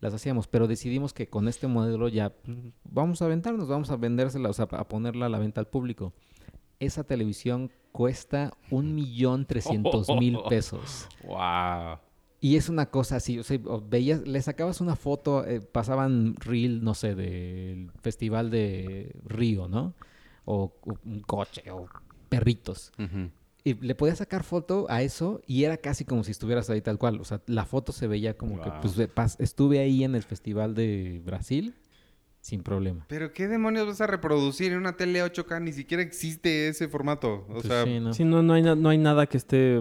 Las 0.00 0.14
hacíamos, 0.14 0.46
pero 0.46 0.68
decidimos 0.68 1.12
que 1.12 1.28
con 1.28 1.48
este 1.48 1.66
modelo 1.66 2.08
ya 2.08 2.30
pues, 2.30 2.56
vamos 2.84 3.20
a 3.20 3.24
aventarnos, 3.24 3.66
vamos 3.68 3.90
a 3.90 3.96
vendérsela, 3.96 4.48
o 4.48 4.52
sea, 4.52 4.68
a 4.70 4.86
ponerla 4.88 5.26
a 5.26 5.28
la 5.28 5.38
venta 5.40 5.60
al 5.60 5.66
público. 5.66 6.12
Esa 6.78 7.02
televisión 7.02 7.72
cuesta 7.90 8.52
un 8.70 8.94
millón 8.94 9.44
trescientos 9.44 10.08
mil 10.10 10.38
pesos. 10.48 11.08
Wow. 11.24 11.98
Y 12.40 12.56
es 12.56 12.68
una 12.68 12.86
cosa 12.86 13.16
así, 13.16 13.38
o 13.38 13.42
sea, 13.42 13.58
veías, 13.88 14.26
le 14.26 14.40
sacabas 14.40 14.80
una 14.80 14.94
foto, 14.94 15.44
eh, 15.44 15.60
pasaban 15.60 16.36
reel, 16.36 16.84
no 16.84 16.94
sé, 16.94 17.16
del 17.16 17.90
festival 18.00 18.50
de 18.50 19.12
Río, 19.24 19.66
¿no? 19.66 19.94
O, 20.44 20.72
o 20.82 20.98
un 21.04 21.20
coche, 21.20 21.68
o 21.70 21.88
perritos. 22.28 22.92
Y 23.64 23.74
le 23.74 23.94
podías 23.94 24.18
sacar 24.18 24.44
foto 24.44 24.86
a 24.88 25.02
eso 25.02 25.42
y 25.46 25.64
era 25.64 25.76
casi 25.76 26.04
como 26.04 26.22
si 26.22 26.30
estuvieras 26.30 26.70
ahí 26.70 26.80
tal 26.80 26.96
cual. 26.96 27.20
O 27.20 27.24
sea, 27.24 27.42
la 27.46 27.66
foto 27.66 27.92
se 27.92 28.06
veía 28.06 28.36
como 28.36 28.62
que, 28.62 28.70
pues, 28.80 29.36
estuve 29.40 29.80
ahí 29.80 30.04
en 30.04 30.14
el 30.14 30.22
festival 30.22 30.74
de 30.74 31.20
Brasil 31.24 31.74
sin 32.48 32.62
problema. 32.62 33.04
Pero 33.08 33.34
¿qué 33.34 33.46
demonios 33.46 33.86
vas 33.86 34.00
a 34.00 34.06
reproducir 34.06 34.72
en 34.72 34.78
una 34.78 34.96
tele 34.96 35.22
8K? 35.22 35.60
Ni 35.62 35.72
siquiera 35.72 36.02
existe 36.02 36.68
ese 36.68 36.88
formato. 36.88 37.44
O 37.48 37.54
Pues 37.54 37.66
sea, 37.66 37.84
sí, 37.84 38.00
¿no? 38.00 38.14
Sí, 38.14 38.24
no, 38.24 38.42
no, 38.42 38.54
hay, 38.54 38.62
no 38.62 38.88
hay 38.88 38.96
nada 38.96 39.26
que 39.26 39.36
esté 39.36 39.78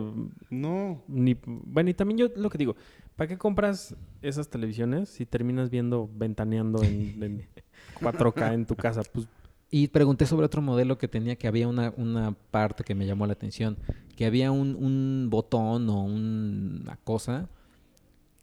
no. 0.49 1.01
ni... 1.07 1.37
Bueno, 1.45 1.89
y 1.89 1.93
también 1.93 2.17
yo 2.17 2.27
lo 2.35 2.49
que 2.49 2.57
digo, 2.57 2.75
¿para 3.15 3.29
qué 3.29 3.37
compras 3.37 3.95
esas 4.21 4.49
televisiones 4.49 5.07
si 5.07 5.25
terminas 5.25 5.69
viendo, 5.69 6.09
ventaneando 6.13 6.83
en, 6.83 7.23
en 7.23 7.47
4K 8.01 8.53
en 8.53 8.65
tu 8.65 8.75
casa? 8.75 9.01
Pues 9.13 9.27
Y 9.69 9.87
pregunté 9.87 10.25
sobre 10.25 10.45
otro 10.45 10.61
modelo 10.61 10.97
que 10.97 11.07
tenía 11.07 11.37
que 11.37 11.47
había 11.47 11.69
una, 11.69 11.93
una 11.95 12.33
parte 12.51 12.83
que 12.83 12.95
me 12.95 13.05
llamó 13.05 13.25
la 13.27 13.33
atención, 13.33 13.77
que 14.17 14.25
había 14.25 14.51
un, 14.51 14.75
un 14.75 15.29
botón 15.29 15.89
o 15.89 16.03
una 16.03 16.97
cosa 16.97 17.47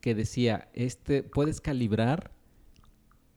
que 0.01 0.15
decía, 0.15 0.69
este, 0.73 1.23
puedes 1.23 1.61
calibrar 1.61 2.31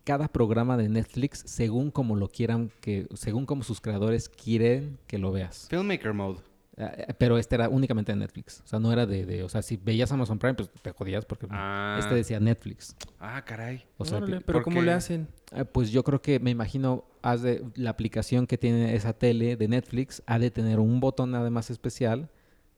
cada 0.07 0.29
programa 0.29 0.77
de 0.77 0.87
Netflix 0.87 1.43
según 1.45 1.91
como 1.91 2.15
lo 2.15 2.29
quieran, 2.29 2.71
que, 2.79 3.07
según 3.13 3.45
como 3.45 3.63
sus 3.63 3.81
creadores 3.81 4.29
quieren 4.29 4.97
que 5.05 5.17
lo 5.17 5.33
veas. 5.33 5.67
Filmmaker 5.69 6.13
mode. 6.13 6.39
Ah, 6.77 6.93
eh, 6.95 7.13
Pero 7.17 7.37
este 7.37 7.55
era 7.55 7.67
únicamente 7.67 8.13
de 8.13 8.15
Netflix. 8.19 8.61
O 8.63 8.67
sea, 8.67 8.79
no 8.79 8.93
era 8.93 9.05
de, 9.05 9.25
de- 9.25 9.43
o 9.43 9.49
sea, 9.49 9.61
si 9.61 9.75
veías 9.75 10.09
Amazon 10.13 10.39
Prime, 10.39 10.53
pues 10.53 10.69
te 10.81 10.91
jodías 10.93 11.25
porque 11.25 11.45
Ah. 11.49 11.97
este 11.99 12.15
decía 12.15 12.39
Netflix. 12.39 12.95
Ah, 13.19 13.43
caray. 13.43 13.83
O 13.97 14.05
sea, 14.05 14.19
órale, 14.19 14.39
pero 14.41 14.59
¿por 14.59 14.63
¿cómo 14.63 14.79
qué? 14.79 14.85
le 14.85 14.91
hacen? 14.93 15.27
Ah, 15.51 15.65
Pues 15.65 15.91
yo 15.91 16.03
creo 16.05 16.21
que 16.21 16.39
me 16.39 16.51
imagino, 16.51 17.03
haz 17.21 17.41
de 17.41 17.65
la 17.75 17.89
aplicación 17.89 18.47
que 18.47 18.57
tiene 18.57 18.95
esa 18.95 19.11
tele 19.13 19.57
de 19.57 19.67
Netflix 19.67 20.23
ha 20.25 20.39
de 20.39 20.51
tener 20.51 20.79
un 20.79 20.99
botón 21.01 21.35
además 21.35 21.69
especial 21.69 22.29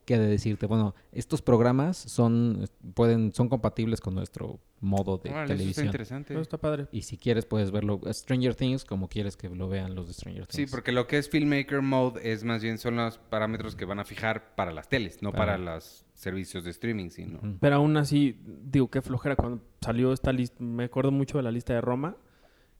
que 0.09 0.17
de 0.17 0.25
decirte, 0.27 0.65
bueno, 0.65 0.95
estos 1.11 1.43
programas 1.43 1.95
son 1.95 2.67
pueden 2.95 3.31
son 3.31 3.47
compatibles 3.47 4.01
con 4.01 4.15
nuestro 4.15 4.59
modo 4.81 5.19
de 5.19 5.29
Órale, 5.29 5.43
eso 5.43 5.43
está 5.43 5.55
televisión. 5.57 5.85
interesante. 5.85 6.27
Pero 6.29 6.41
está 6.41 6.57
padre. 6.57 6.87
Y 6.91 7.03
si 7.03 7.17
quieres 7.17 7.45
puedes 7.45 7.69
verlo 7.69 8.01
Stranger 8.11 8.55
Things 8.55 8.85
como 8.85 9.07
quieres 9.07 9.37
que 9.37 9.49
lo 9.49 9.69
vean 9.69 9.93
los 9.93 10.07
de 10.07 10.13
Stranger 10.13 10.45
Sí, 10.49 10.57
Things. 10.57 10.71
porque 10.71 10.91
lo 10.91 11.05
que 11.05 11.19
es 11.19 11.29
Filmmaker 11.29 11.83
Mode 11.83 12.31
es 12.31 12.43
más 12.43 12.63
bien 12.63 12.79
son 12.79 12.95
los 12.95 13.19
parámetros 13.19 13.75
que 13.75 13.85
van 13.85 13.99
a 13.99 14.03
fijar 14.03 14.55
para 14.55 14.71
las 14.71 14.89
teles, 14.89 15.21
no 15.21 15.31
Para- 15.31 15.53
para 15.53 15.75
los 15.75 16.05
servicios 16.15 16.63
de 16.63 16.71
streaming, 16.71 17.09
sino... 17.09 17.39
Pero 17.59 17.75
aún 17.75 17.95
así, 17.95 18.35
digo, 18.63 18.89
qué 18.89 19.03
flojera 19.03 19.35
cuando 19.35 19.61
salió 19.79 20.11
esta 20.11 20.33
lista. 20.33 20.57
Me 20.63 20.85
acuerdo 20.85 21.11
mucho 21.11 21.37
de 21.37 21.43
la 21.43 21.51
lista 21.51 21.73
de 21.73 21.81
Roma. 21.81 22.17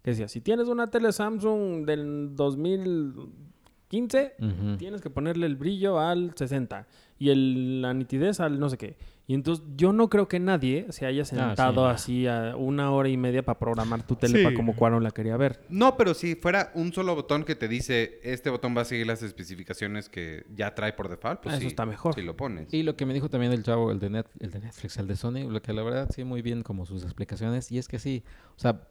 Que 0.02 0.12
decía, 0.12 0.28
si 0.30 0.42
tienes 0.42 0.68
una 0.68 0.88
tele 0.88 1.12
Samsung 1.12 1.86
del 1.86 2.34
2015, 2.36 4.36
Ujú. 4.40 4.78
tienes 4.78 5.02
que 5.02 5.10
ponerle 5.10 5.46
el 5.46 5.56
brillo 5.56 6.00
al 6.00 6.34
60 6.36 6.88
y 7.20 7.30
el, 7.30 7.82
la 7.82 7.94
nitidez 7.94 8.40
al 8.40 8.60
no 8.60 8.70
sé 8.70 8.78
qué. 8.78 8.98
Y 9.28 9.36
entonces 9.36 9.64
yo 9.78 9.94
no 9.94 10.10
creo 10.10 10.28
que 10.28 10.40
nadie 10.40 10.88
se 10.90 11.06
haya 11.06 11.24
sentado 11.24 11.84
no. 11.84 11.86
así 11.88 12.26
a 12.26 12.56
una 12.56 12.90
hora 12.92 13.10
y 13.10 13.18
media 13.18 13.44
para 13.46 13.60
programar 13.60 14.02
tu 14.02 14.16
tele 14.16 14.40
Sí. 14.40 14.44
para 14.44 14.56
como 14.56 14.76
Cuarón 14.76 15.04
la 15.04 15.12
quería 15.12 15.38
ver. 15.38 15.60
No, 15.70 15.98
pero 15.98 16.16
si 16.16 16.34
fuera 16.34 16.72
un 16.74 16.92
solo 16.94 17.14
botón 17.14 17.44
que 17.44 17.54
te 17.54 17.68
dice, 17.68 18.20
este 18.24 18.50
botón 18.50 18.76
va 18.76 18.82
a 18.82 18.86
seguir 18.86 19.06
las 19.06 19.22
especificaciones 19.22 20.10
que 20.10 20.46
ya 20.56 20.74
trae 20.74 20.94
por 20.94 21.10
default, 21.10 21.42
pues 21.42 21.54
Ah, 21.54 21.58
eso 21.60 21.68
está 21.68 21.86
mejor. 21.86 22.16
Si 22.16 22.24
lo 22.24 22.36
pones. 22.36 22.74
Y 22.74 22.82
lo 22.82 22.96
que 22.96 23.06
me 23.06 23.14
dijo 23.14 23.30
también 23.30 23.52
el 23.52 23.62
chavo, 23.62 23.92
el 23.92 24.00
de, 24.00 24.10
Net- 24.10 24.32
el 24.40 24.50
de 24.50 24.62
Netflix, 24.62 24.98
el 24.98 25.06
de 25.08 25.16
Sony, 25.16 25.48
lo 25.48 25.62
que 25.62 25.74
la 25.74 25.84
verdad 25.84 26.10
sí 26.12 26.24
muy 26.24 26.42
bien 26.42 26.64
como 26.64 26.88
sus 26.88 27.04
explicaciones. 27.04 27.72
Y 27.72 27.78
es 27.78 27.88
que 27.88 28.00
sí, 28.00 28.24
o 28.56 28.60
sea, 28.60 28.82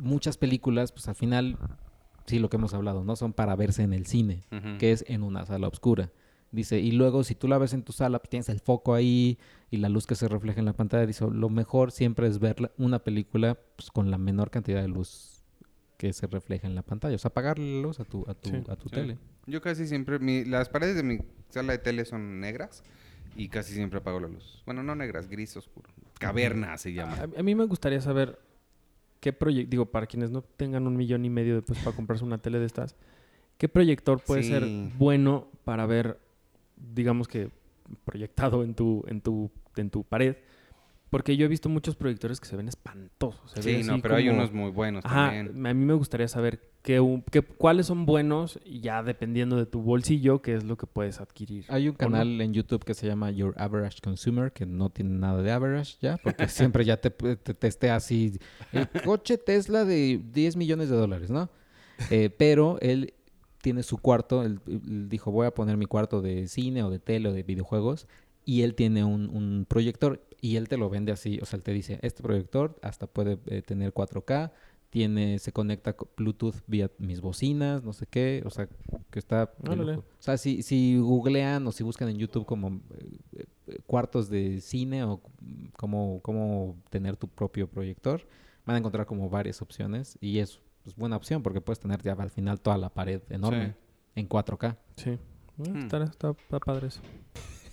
muchas 0.00 0.36
películas, 0.36 0.92
pues 0.92 1.08
al 1.08 1.14
final, 1.14 1.58
sí 2.26 2.38
lo 2.38 2.48
que 2.50 2.56
hemos 2.56 2.74
hablado, 2.74 3.02
¿no? 3.04 3.16
Son 3.16 3.32
para 3.32 3.56
verse 3.56 3.82
en 3.82 3.92
el 3.92 4.06
cine, 4.06 4.44
que 4.78 4.92
es 4.92 5.04
en 5.08 5.22
una 5.22 5.44
sala 5.46 5.66
oscura. 5.68 6.10
Dice, 6.50 6.78
y 6.80 6.92
luego 6.92 7.24
si 7.24 7.34
tú 7.34 7.46
la 7.46 7.58
ves 7.58 7.74
en 7.74 7.82
tu 7.82 7.92
sala, 7.92 8.18
pues, 8.20 8.30
tienes 8.30 8.48
el 8.48 8.60
foco 8.60 8.94
ahí 8.94 9.38
y 9.70 9.76
la 9.76 9.88
luz 9.90 10.06
que 10.06 10.14
se 10.14 10.28
refleja 10.28 10.60
en 10.60 10.64
la 10.66 10.72
pantalla. 10.72 11.04
Dice, 11.06 11.26
lo 11.30 11.50
mejor 11.50 11.92
siempre 11.92 12.26
es 12.26 12.38
ver 12.38 12.72
una 12.78 13.00
película 13.00 13.58
pues, 13.76 13.90
con 13.90 14.10
la 14.10 14.16
menor 14.18 14.50
cantidad 14.50 14.80
de 14.80 14.88
luz 14.88 15.42
que 15.98 16.12
se 16.12 16.26
refleja 16.26 16.66
en 16.66 16.74
la 16.74 16.82
pantalla. 16.82 17.16
O 17.16 17.18
sea, 17.18 17.28
apagarle 17.30 17.76
la 17.76 17.82
luz 17.82 18.00
a 18.00 18.04
tu, 18.04 18.24
a 18.28 18.34
tu, 18.34 18.50
Sí, 18.50 18.56
a 18.68 18.76
tu 18.76 18.88
Sí. 18.88 18.94
tele. 18.94 19.18
Yo 19.46 19.60
casi 19.60 19.86
siempre, 19.86 20.18
mi- 20.18 20.44
las 20.44 20.68
paredes 20.68 20.96
de 20.96 21.02
mi 21.02 21.18
sala 21.50 21.72
de 21.72 21.78
tele 21.78 22.04
son 22.04 22.40
negras 22.40 22.82
y 23.36 23.48
casi 23.48 23.74
siempre 23.74 23.98
apago 23.98 24.20
la 24.20 24.28
luz. 24.28 24.62
Bueno, 24.64 24.82
no 24.82 24.94
negras, 24.94 25.28
gris 25.28 25.56
oscuro. 25.56 25.90
Caverna 26.18 26.78
se 26.78 26.92
llama. 26.94 27.14
A, 27.36 27.40
a 27.40 27.42
mí 27.42 27.54
me 27.54 27.64
gustaría 27.66 28.00
saber 28.00 28.38
qué 29.20 29.32
proyecto, 29.32 29.70
digo, 29.70 29.86
para 29.86 30.06
quienes 30.06 30.30
no 30.30 30.42
tengan 30.42 30.86
un 30.86 30.96
millón 30.96 31.24
y 31.24 31.30
medio 31.30 31.56
después 31.56 31.78
para 31.80 31.94
comprarse 31.94 32.24
una 32.24 32.38
tele 32.38 32.58
de 32.58 32.66
estas, 32.66 32.96
¿qué 33.58 33.68
proyector 33.68 34.20
puede 34.22 34.42
Sí. 34.44 34.48
ser 34.50 34.64
bueno 34.96 35.48
para 35.64 35.84
ver, 35.86 36.18
digamos 36.94 37.28
que 37.28 37.50
proyectado 38.04 38.62
en 38.64 38.74
tu, 38.74 39.04
en 39.08 39.20
tu, 39.20 39.50
en 39.76 39.90
tu 39.90 40.04
pared? 40.04 40.36
Porque 41.10 41.38
yo 41.38 41.46
he 41.46 41.48
visto 41.48 41.70
muchos 41.70 41.96
proyectores 41.96 42.38
que 42.38 42.46
se 42.46 42.54
ven 42.56 42.68
espantosos. 42.68 43.50
se 43.52 43.62
Sí, 43.62 43.82
no, 43.82 43.98
pero 44.02 44.16
hay 44.16 44.28
unos 44.28 44.52
muy 44.52 44.70
buenos 44.70 45.04
Ajá, 45.06 45.30
también. 45.32 45.66
a 45.66 45.72
mí 45.74 45.84
me 45.86 45.94
gustaría 45.94 46.28
saber 46.28 46.60
qué, 46.82 47.00
qué- 47.32 47.40
cuáles 47.40 47.86
son 47.86 48.04
buenos 48.04 48.60
y 48.62 48.80
ya 48.80 49.02
dependiendo 49.02 49.56
de 49.56 49.64
tu 49.64 49.80
bolsillo, 49.80 50.42
qué 50.42 50.54
es 50.54 50.64
lo 50.64 50.76
que 50.76 50.86
puedes 50.86 51.18
adquirir. 51.22 51.64
Hay 51.68 51.84
un 51.88 51.94
¿O 51.94 51.94
no? 51.94 51.98
canal 52.10 52.38
en 52.42 52.52
YouTube 52.52 52.84
que 52.84 52.92
se 52.92 53.06
llama 53.06 53.30
Your 53.30 53.54
Average 53.56 54.00
Consumer, 54.02 54.52
que 54.52 54.66
no 54.66 54.90
tiene 54.90 55.12
nada 55.18 55.40
de 55.42 55.50
average 55.50 55.96
ya, 56.02 56.18
porque 56.18 56.46
siempre 56.48 56.84
ya 56.84 56.98
te, 56.98 57.08
te 57.08 57.54
testea 57.54 57.96
así. 57.96 58.38
El 58.72 58.86
coche 59.02 59.38
Tesla 59.38 59.86
de 59.86 60.20
10 60.30 60.56
millones 60.56 60.90
de 60.90 60.96
dólares, 60.96 61.30
¿no? 61.30 61.48
Eh, 62.10 62.28
pero 62.28 62.76
él 62.82 63.14
tiene 63.62 63.82
su 63.82 63.98
cuarto, 63.98 64.42
él, 64.42 64.60
él 64.66 65.08
dijo, 65.08 65.30
voy 65.30 65.46
a 65.46 65.54
poner 65.54 65.76
mi 65.76 65.86
cuarto 65.86 66.22
de 66.22 66.48
cine 66.48 66.82
o 66.82 66.90
de 66.90 66.98
tele 66.98 67.28
o 67.28 67.32
de 67.32 67.42
videojuegos, 67.42 68.06
y 68.44 68.62
él 68.62 68.74
tiene 68.74 69.04
un, 69.04 69.28
un 69.28 69.66
proyector 69.68 70.24
y 70.40 70.56
él 70.56 70.68
te 70.68 70.76
lo 70.76 70.88
vende 70.88 71.12
así, 71.12 71.38
o 71.42 71.46
sea, 71.46 71.56
él 71.56 71.62
te 71.62 71.72
dice, 71.72 71.98
este 72.02 72.22
proyector 72.22 72.78
hasta 72.82 73.06
puede 73.06 73.38
eh, 73.46 73.62
tener 73.62 73.92
4K, 73.92 74.52
tiene, 74.90 75.38
se 75.38 75.52
conecta 75.52 75.94
con 75.94 76.08
Bluetooth 76.16 76.54
vía 76.66 76.90
mis 76.98 77.20
bocinas, 77.20 77.84
no 77.84 77.92
sé 77.92 78.06
qué, 78.06 78.42
o 78.46 78.50
sea, 78.50 78.68
que 79.10 79.18
está... 79.18 79.52
O 79.98 80.22
sea, 80.22 80.38
si, 80.38 80.62
si 80.62 80.96
googlean 80.98 81.66
o 81.66 81.72
si 81.72 81.82
buscan 81.82 82.08
en 82.08 82.16
YouTube 82.16 82.46
como 82.46 82.80
eh, 82.94 83.44
eh, 83.66 83.78
cuartos 83.86 84.30
de 84.30 84.60
cine 84.60 85.04
o 85.04 85.20
cómo, 85.76 86.20
cómo 86.22 86.76
tener 86.88 87.16
tu 87.16 87.28
propio 87.28 87.68
proyector, 87.68 88.26
van 88.64 88.76
a 88.76 88.78
encontrar 88.78 89.06
como 89.06 89.28
varias 89.28 89.60
opciones 89.60 90.16
y 90.20 90.38
es 90.38 90.60
pues, 90.88 90.96
buena 90.96 91.16
opción 91.16 91.42
porque 91.42 91.60
puedes 91.60 91.78
tener 91.80 92.02
ya 92.02 92.12
al 92.12 92.30
final 92.30 92.60
toda 92.60 92.78
la 92.78 92.88
pared 92.88 93.20
enorme 93.28 93.66
Sí. 94.14 94.20
en 94.20 94.26
4K. 94.28 94.76
Sí. 94.96 95.18
Bueno, 95.56 95.74
Hmm. 95.74 95.82
está, 95.82 96.02
está- 96.04 96.30
está 96.30 96.58
padre 96.60 96.86
eso. 96.88 97.00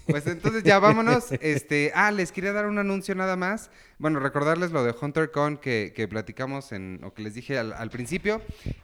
Pues 0.07 0.27
entonces 0.27 0.63
ya 0.63 0.77
vámonos. 0.79 1.31
Este, 1.41 1.91
ah, 1.95 2.11
les 2.11 2.31
quería 2.31 2.51
dar 2.53 2.65
un 2.67 2.77
anuncio 2.77 3.15
nada 3.15 3.35
más. 3.37 3.71
Bueno, 3.97 4.19
recordarles 4.19 4.71
lo 4.71 4.83
de 4.83 4.93
HunterCon 4.99 5.57
que, 5.57 5.93
que 5.95 6.07
platicamos 6.07 6.71
en, 6.73 6.99
o 7.03 7.13
que 7.13 7.23
les 7.23 7.33
dije 7.35 7.57
al, 7.57 7.73
al 7.73 7.89
principio. 7.89 8.41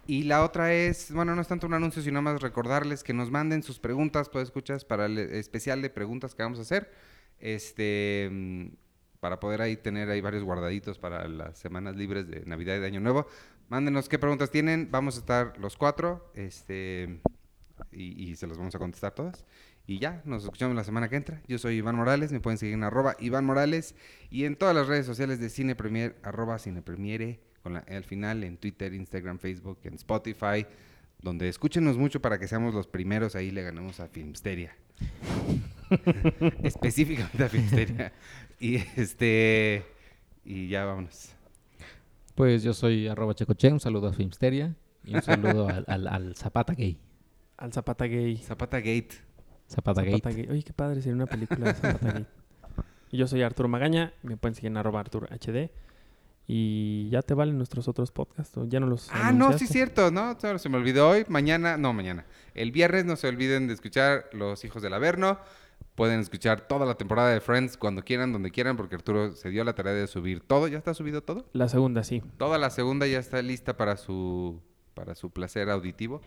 Y 0.07 0.23
la 0.23 0.43
otra 0.43 0.73
es, 0.73 1.11
bueno, 1.11 1.35
no 1.35 1.41
es 1.41 1.47
tanto 1.47 1.67
un 1.67 1.73
anuncio, 1.75 2.01
sino 2.01 2.21
más 2.23 2.41
recordarles 2.41 3.03
que 3.03 3.13
nos 3.13 3.29
manden 3.29 3.61
sus 3.63 3.79
preguntas, 3.79 4.29
pues 4.29 4.45
escuchas, 4.45 4.83
para 4.85 5.05
el 5.07 5.17
especial 5.19 5.81
de 5.81 5.89
preguntas 5.91 6.33
que 6.33 6.41
vamos 6.43 6.57
a 6.57 6.63
hacer. 6.63 6.89
Este, 7.39 8.29
mm, 8.31 8.67
para 9.19 9.39
poder 9.39 9.61
ahí 9.61 9.77
tener 9.77 10.09
ahí 10.09 10.21
varios 10.21 10.43
guardaditos 10.43 10.97
para 10.97 11.27
las 11.27 11.57
semanas 11.59 11.95
libres 11.95 12.27
de 12.27 12.43
Navidad 12.45 12.77
y 12.77 12.79
de 12.79 12.87
Año 12.87 12.99
Nuevo. 13.01 13.27
Mándenos 13.71 14.09
qué 14.09 14.19
preguntas 14.19 14.51
tienen. 14.51 14.89
Vamos 14.91 15.15
a 15.15 15.19
estar 15.21 15.57
los 15.57 15.77
cuatro. 15.77 16.29
Este, 16.35 17.21
y, 17.93 18.21
y 18.21 18.35
se 18.35 18.45
las 18.45 18.57
vamos 18.57 18.75
a 18.75 18.79
contestar 18.79 19.15
todas. 19.15 19.45
Y 19.87 19.97
ya, 19.97 20.21
nos 20.25 20.43
escuchamos 20.43 20.75
la 20.75 20.83
semana 20.83 21.07
que 21.07 21.15
entra. 21.15 21.41
Yo 21.47 21.57
soy 21.57 21.75
Iván 21.77 21.95
Morales, 21.95 22.33
me 22.33 22.41
pueden 22.41 22.57
seguir 22.57 22.73
en 22.73 22.83
arroba 22.83 23.15
Iván 23.17 23.45
Morales 23.45 23.95
y 24.29 24.43
en 24.43 24.57
todas 24.57 24.75
las 24.75 24.87
redes 24.87 25.05
sociales 25.05 25.39
de 25.39 25.47
Cine 25.47 25.75
Premier, 25.75 26.17
arroba 26.21 26.59
Cine 26.59 26.81
Premiere, 26.81 27.39
con 27.63 27.71
la 27.71 27.85
E 27.87 27.95
al 27.95 28.03
final, 28.03 28.43
en 28.43 28.57
Twitter, 28.57 28.93
Instagram, 28.93 29.39
Facebook, 29.39 29.79
en 29.85 29.93
Spotify, 29.93 30.67
donde 31.21 31.47
escúchenos 31.47 31.97
mucho 31.97 32.21
para 32.21 32.39
que 32.39 32.49
seamos 32.49 32.73
los 32.73 32.87
primeros, 32.87 33.37
ahí 33.37 33.51
le 33.51 33.63
ganamos 33.63 34.01
a 34.01 34.09
Filmsteria. 34.09 34.75
Específicamente 36.61 37.41
a 37.41 37.47
Filmsteria. 37.47 38.11
Y 38.59 38.75
este, 38.97 39.85
y 40.43 40.67
ya 40.67 40.83
vámonos. 40.83 41.37
Pues 42.41 42.63
yo 42.63 42.73
soy 42.73 43.07
arroba 43.07 43.35
checoche, 43.35 43.71
un 43.71 43.79
saludo 43.79 44.07
a 44.07 44.13
Filmsteria 44.13 44.75
y 45.03 45.13
un 45.13 45.21
saludo 45.21 45.67
al, 45.67 45.85
al, 45.87 46.07
al 46.07 46.35
Zapata 46.35 46.73
Gay. 46.73 46.97
Al 47.55 47.71
Zapata 47.71 48.07
Gay. 48.07 48.37
Zapata 48.37 48.77
Gate. 48.77 49.09
Zapata, 49.69 50.01
Zapata 50.01 50.29
Gate. 50.31 50.33
Gay. 50.33 50.47
Oye, 50.49 50.63
qué 50.63 50.73
padre 50.73 51.03
sería 51.03 51.13
una 51.13 51.27
película 51.27 51.67
de 51.67 51.73
Zapata 51.75 52.11
Gay. 52.13 52.25
Y 53.11 53.17
Yo 53.17 53.27
soy 53.27 53.43
Arturo 53.43 53.69
Magaña, 53.69 54.13
me 54.23 54.37
pueden 54.37 54.55
seguir 54.55 54.71
en 54.71 54.77
arroba 54.77 55.01
Arturo 55.01 55.27
HD. 55.27 55.69
Y 56.47 57.09
ya 57.11 57.21
te 57.21 57.35
valen 57.35 57.57
nuestros 57.57 57.87
otros 57.87 58.11
podcasts, 58.11 58.57
¿o 58.57 58.65
ya 58.65 58.79
no 58.79 58.87
los 58.87 59.09
Ah, 59.11 59.31
no, 59.31 59.55
sí 59.55 59.67
cierto, 59.67 60.09
¿no? 60.09 60.35
Se 60.57 60.67
me 60.67 60.77
olvidó 60.77 61.09
hoy, 61.09 61.25
mañana, 61.27 61.77
no, 61.77 61.93
mañana. 61.93 62.25
El 62.55 62.71
viernes 62.71 63.05
no 63.05 63.17
se 63.17 63.27
olviden 63.27 63.67
de 63.67 63.75
escuchar 63.75 64.25
Los 64.33 64.65
Hijos 64.65 64.81
del 64.81 64.95
Averno. 64.95 65.37
Pueden 65.95 66.19
escuchar 66.19 66.61
toda 66.67 66.85
la 66.85 66.95
temporada 66.95 67.29
de 67.31 67.41
Friends 67.41 67.77
cuando 67.77 68.01
quieran, 68.03 68.31
donde 68.33 68.51
quieran, 68.51 68.77
porque 68.77 68.95
Arturo 68.95 69.33
se 69.35 69.49
dio 69.49 69.63
la 69.63 69.73
tarea 69.73 69.93
de 69.93 70.07
subir 70.07 70.41
todo. 70.41 70.67
¿Ya 70.67 70.77
está 70.77 70.93
subido 70.93 71.21
todo? 71.21 71.45
La 71.53 71.67
segunda, 71.69 72.03
sí. 72.03 72.23
Toda 72.37 72.57
la 72.57 72.69
segunda 72.69 73.07
ya 73.07 73.19
está 73.19 73.41
lista 73.41 73.77
para 73.77 73.97
su 73.97 74.61
para 74.93 75.15
su 75.15 75.29
placer 75.29 75.69
auditivo. 75.69 76.21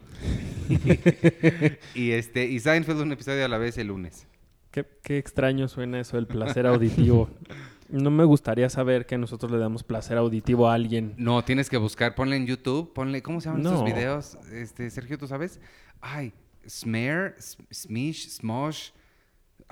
y 1.94 2.12
este 2.12 2.46
y 2.46 2.60
Seinfeld 2.60 3.00
un 3.00 3.12
episodio 3.12 3.44
a 3.44 3.48
la 3.48 3.58
vez 3.58 3.78
el 3.78 3.88
lunes. 3.88 4.26
Qué, 4.70 4.84
qué 5.02 5.18
extraño 5.18 5.68
suena 5.68 6.00
eso 6.00 6.16
del 6.16 6.26
placer 6.26 6.66
auditivo. 6.66 7.28
No 7.88 8.10
me 8.10 8.24
gustaría 8.24 8.68
saber 8.70 9.06
que 9.06 9.16
nosotros 9.18 9.52
le 9.52 9.58
damos 9.58 9.84
placer 9.84 10.16
auditivo 10.16 10.68
a 10.68 10.74
alguien. 10.74 11.14
No, 11.16 11.44
tienes 11.44 11.70
que 11.70 11.76
buscar, 11.76 12.14
ponle 12.14 12.36
en 12.36 12.46
YouTube, 12.46 12.92
ponle, 12.92 13.22
¿cómo 13.22 13.40
se 13.40 13.48
llaman 13.50 13.62
estos 13.62 13.80
No. 13.80 13.84
videos? 13.84 14.36
Este, 14.52 14.90
Sergio, 14.90 15.16
¿tú 15.18 15.28
sabes? 15.28 15.60
Ay, 16.00 16.32
Smear, 16.68 17.36
Smish, 17.72 18.30
Smosh. 18.30 18.90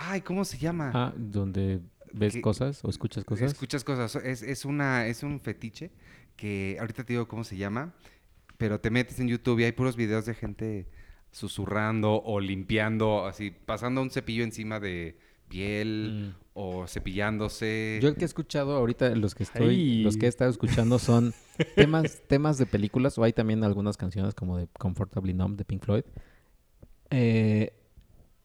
Ay, 0.05 0.21
¿cómo 0.23 0.45
se 0.45 0.59
llama? 0.59 0.91
Ah, 0.95 1.13
donde 1.17 1.81
ves 2.13 2.37
cosas 2.39 2.85
o 2.85 2.91
escuchas 2.91 3.25
cosas. 3.25 3.53
Escuchas 3.53 3.85
cosas. 3.85 4.17
Es, 4.17 4.43
es, 4.43 4.65
una, 4.65 5.07
es 5.07 5.23
un 5.23 5.41
fetiche 5.41 5.91
que 6.37 6.77
ahorita 6.81 7.05
te 7.05 7.13
digo 7.13 7.29
cómo 7.29 7.45
se 7.45 7.57
llama, 7.57 7.95
pero 8.59 8.81
te 8.81 8.91
metes 8.91 9.21
en 9.21 9.29
YouTube 9.29 9.61
y 9.61 9.65
hay 9.65 9.73
puros 9.73 9.97
videos 9.97 10.27
de 10.27 10.35
gente 10.35 10.89
susurrando 11.31 12.23
o 12.25 12.41
limpiando, 12.41 13.27
así, 13.27 13.51
pasando 13.51 14.03
un 14.03 14.11
cepillo 14.11 14.45
encima 14.45 14.81
de 14.81 15.17
piel 15.49 16.35
Mm. 16.35 16.43
o 16.55 16.87
cepillándose. 16.87 17.99
Yo 18.03 18.09
el 18.09 18.15
que 18.15 18.23
he 18.23 18.25
escuchado 18.25 18.77
ahorita, 18.77 19.11
los 19.15 19.35
que 19.35 19.43
estoy, 19.45 19.69
Ay. 19.69 20.03
los 20.03 20.17
que 20.17 20.27
he 20.27 20.29
estado 20.29 20.51
escuchando 20.51 20.99
son 20.99 21.33
temas, 21.77 22.23
temas 22.27 22.59
de 22.59 22.67
películas, 22.67 23.17
o 23.19 23.25
hay 23.25 23.33
también 23.33 23.63
algunas 23.65 23.97
canciones 23.97 24.35
como 24.35 24.57
de 24.59 24.67
Comfortably 24.79 25.33
Numb 25.35 25.57
de 25.57 25.65
Pink 25.65 25.85
Floyd, 25.85 26.05
eh, 27.11 27.73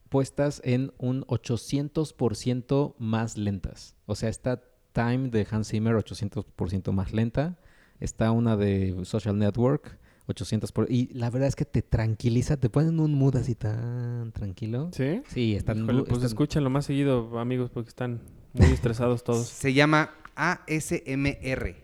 puestas 0.10 0.62
en 0.64 0.92
un 0.98 1.24
800% 1.26 2.96
más 2.98 3.38
lentas. 3.38 3.96
O 4.06 4.16
sea, 4.16 4.30
está 4.30 4.62
Time 4.94 5.30
de 5.30 5.46
Hans 5.50 5.70
Zimmer 5.70 5.96
800% 5.96 6.92
más 6.92 7.14
lenta, 7.14 7.60
está 8.00 8.32
una 8.32 8.58
de 8.58 8.96
Social 9.04 9.38
Network 9.38 10.00
800%, 10.28 10.72
por- 10.74 10.92
y 10.92 11.08
la 11.14 11.30
verdad 11.30 11.48
es 11.48 11.56
que 11.56 11.64
te 11.66 11.82
tranquiliza, 11.82 12.58
te 12.58 12.70
ponen 12.70 13.00
un 13.00 13.14
mood 13.14 13.38
así 13.38 13.56
tan 13.56 14.32
tranquilo. 14.34 14.90
¿Sí? 14.92 15.22
Sí, 15.30 15.56
están, 15.56 15.78
Híjole, 15.84 16.00
pues 16.00 16.12
están- 16.14 16.26
escúchenlo 16.26 16.70
más 16.70 16.86
seguido, 16.86 17.40
amigos, 17.40 17.70
porque 17.70 17.90
están 17.90 18.20
muy 18.54 18.68
estresados 18.68 19.24
todos. 19.24 19.48
Se 19.48 19.74
llama 19.74 20.12
ASMR. 20.36 21.76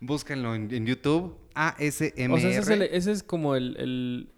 Búsquenlo 0.00 0.54
en, 0.54 0.72
en 0.72 0.86
YouTube. 0.86 1.36
ASMR. 1.54 2.32
O 2.32 2.38
sea, 2.38 2.50
ese 2.50 2.58
es, 2.60 2.68
el- 2.68 2.82
ese 2.82 3.12
es 3.12 3.22
como 3.22 3.54
el, 3.56 3.76
el, 3.76 4.32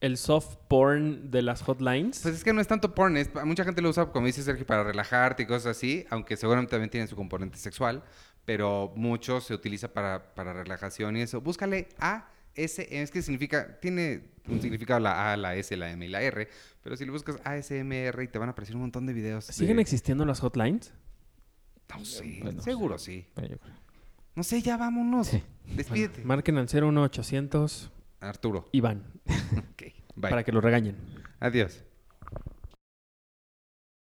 el 0.00 0.16
soft 0.18 0.56
porn 0.68 1.30
de 1.30 1.42
las 1.42 1.62
hotlines. 1.62 2.20
Pues 2.20 2.34
es 2.36 2.44
que 2.44 2.52
no 2.52 2.60
es 2.60 2.68
tanto 2.68 2.94
porn, 2.94 3.16
es- 3.16 3.30
mucha 3.44 3.64
gente 3.64 3.80
lo 3.82 3.88
usa, 3.90 4.06
como 4.12 4.26
dice 4.26 4.42
Sergio, 4.42 4.66
para 4.66 4.84
relajarte 4.84 5.44
y 5.44 5.46
cosas 5.46 5.76
así, 5.76 6.04
aunque 6.10 6.36
seguramente 6.36 6.70
también 6.70 6.90
tiene 6.90 7.06
su 7.06 7.16
componente 7.16 7.56
sexual, 7.58 8.02
pero 8.44 8.92
mucho 8.96 9.40
se 9.40 9.54
utiliza 9.54 9.92
para, 9.92 10.34
para 10.34 10.52
relajación 10.52 11.16
y 11.16 11.22
eso. 11.22 11.40
Búscale 11.40 11.88
A, 11.98 12.28
S, 12.54 12.86
es 12.90 13.10
que 13.10 13.20
significa, 13.22 13.78
tiene 13.80 14.30
un 14.48 14.60
significado 14.62 15.00
la 15.00 15.32
A, 15.32 15.36
la 15.36 15.56
S, 15.56 15.76
la 15.76 15.90
M 15.90 16.04
y 16.06 16.08
la 16.08 16.22
R, 16.22 16.48
pero 16.82 16.96
si 16.96 17.04
le 17.04 17.10
buscas 17.10 17.36
ASMR 17.44 18.22
y 18.22 18.28
te 18.28 18.38
van 18.38 18.48
a 18.48 18.52
aparecer 18.52 18.76
un 18.76 18.82
montón 18.82 19.04
de 19.06 19.12
videos. 19.12 19.46
de- 19.46 19.52
¿Siguen 19.52 19.78
existiendo 19.78 20.24
las 20.24 20.40
hotlines? 20.40 20.92
No 21.96 22.04
sé, 22.04 22.40
Bueno, 22.42 22.62
seguro 22.62 22.98
sí. 22.98 23.26
Bueno, 23.34 23.50
yo 23.50 23.58
creo. 23.58 23.74
No 24.34 24.42
sé, 24.42 24.60
ya 24.60 24.76
vámonos. 24.76 25.28
Sí. 25.28 25.42
Despídete. 25.74 26.22
Marquen 26.24 26.58
al 26.58 26.68
01800 26.68 27.90
Arturo. 28.20 28.68
Iván 28.72 29.04
bye. 30.16 30.30
para 30.30 30.44
que 30.44 30.52
lo 30.52 30.60
regañen. 30.60 30.96
Adiós. 31.40 31.85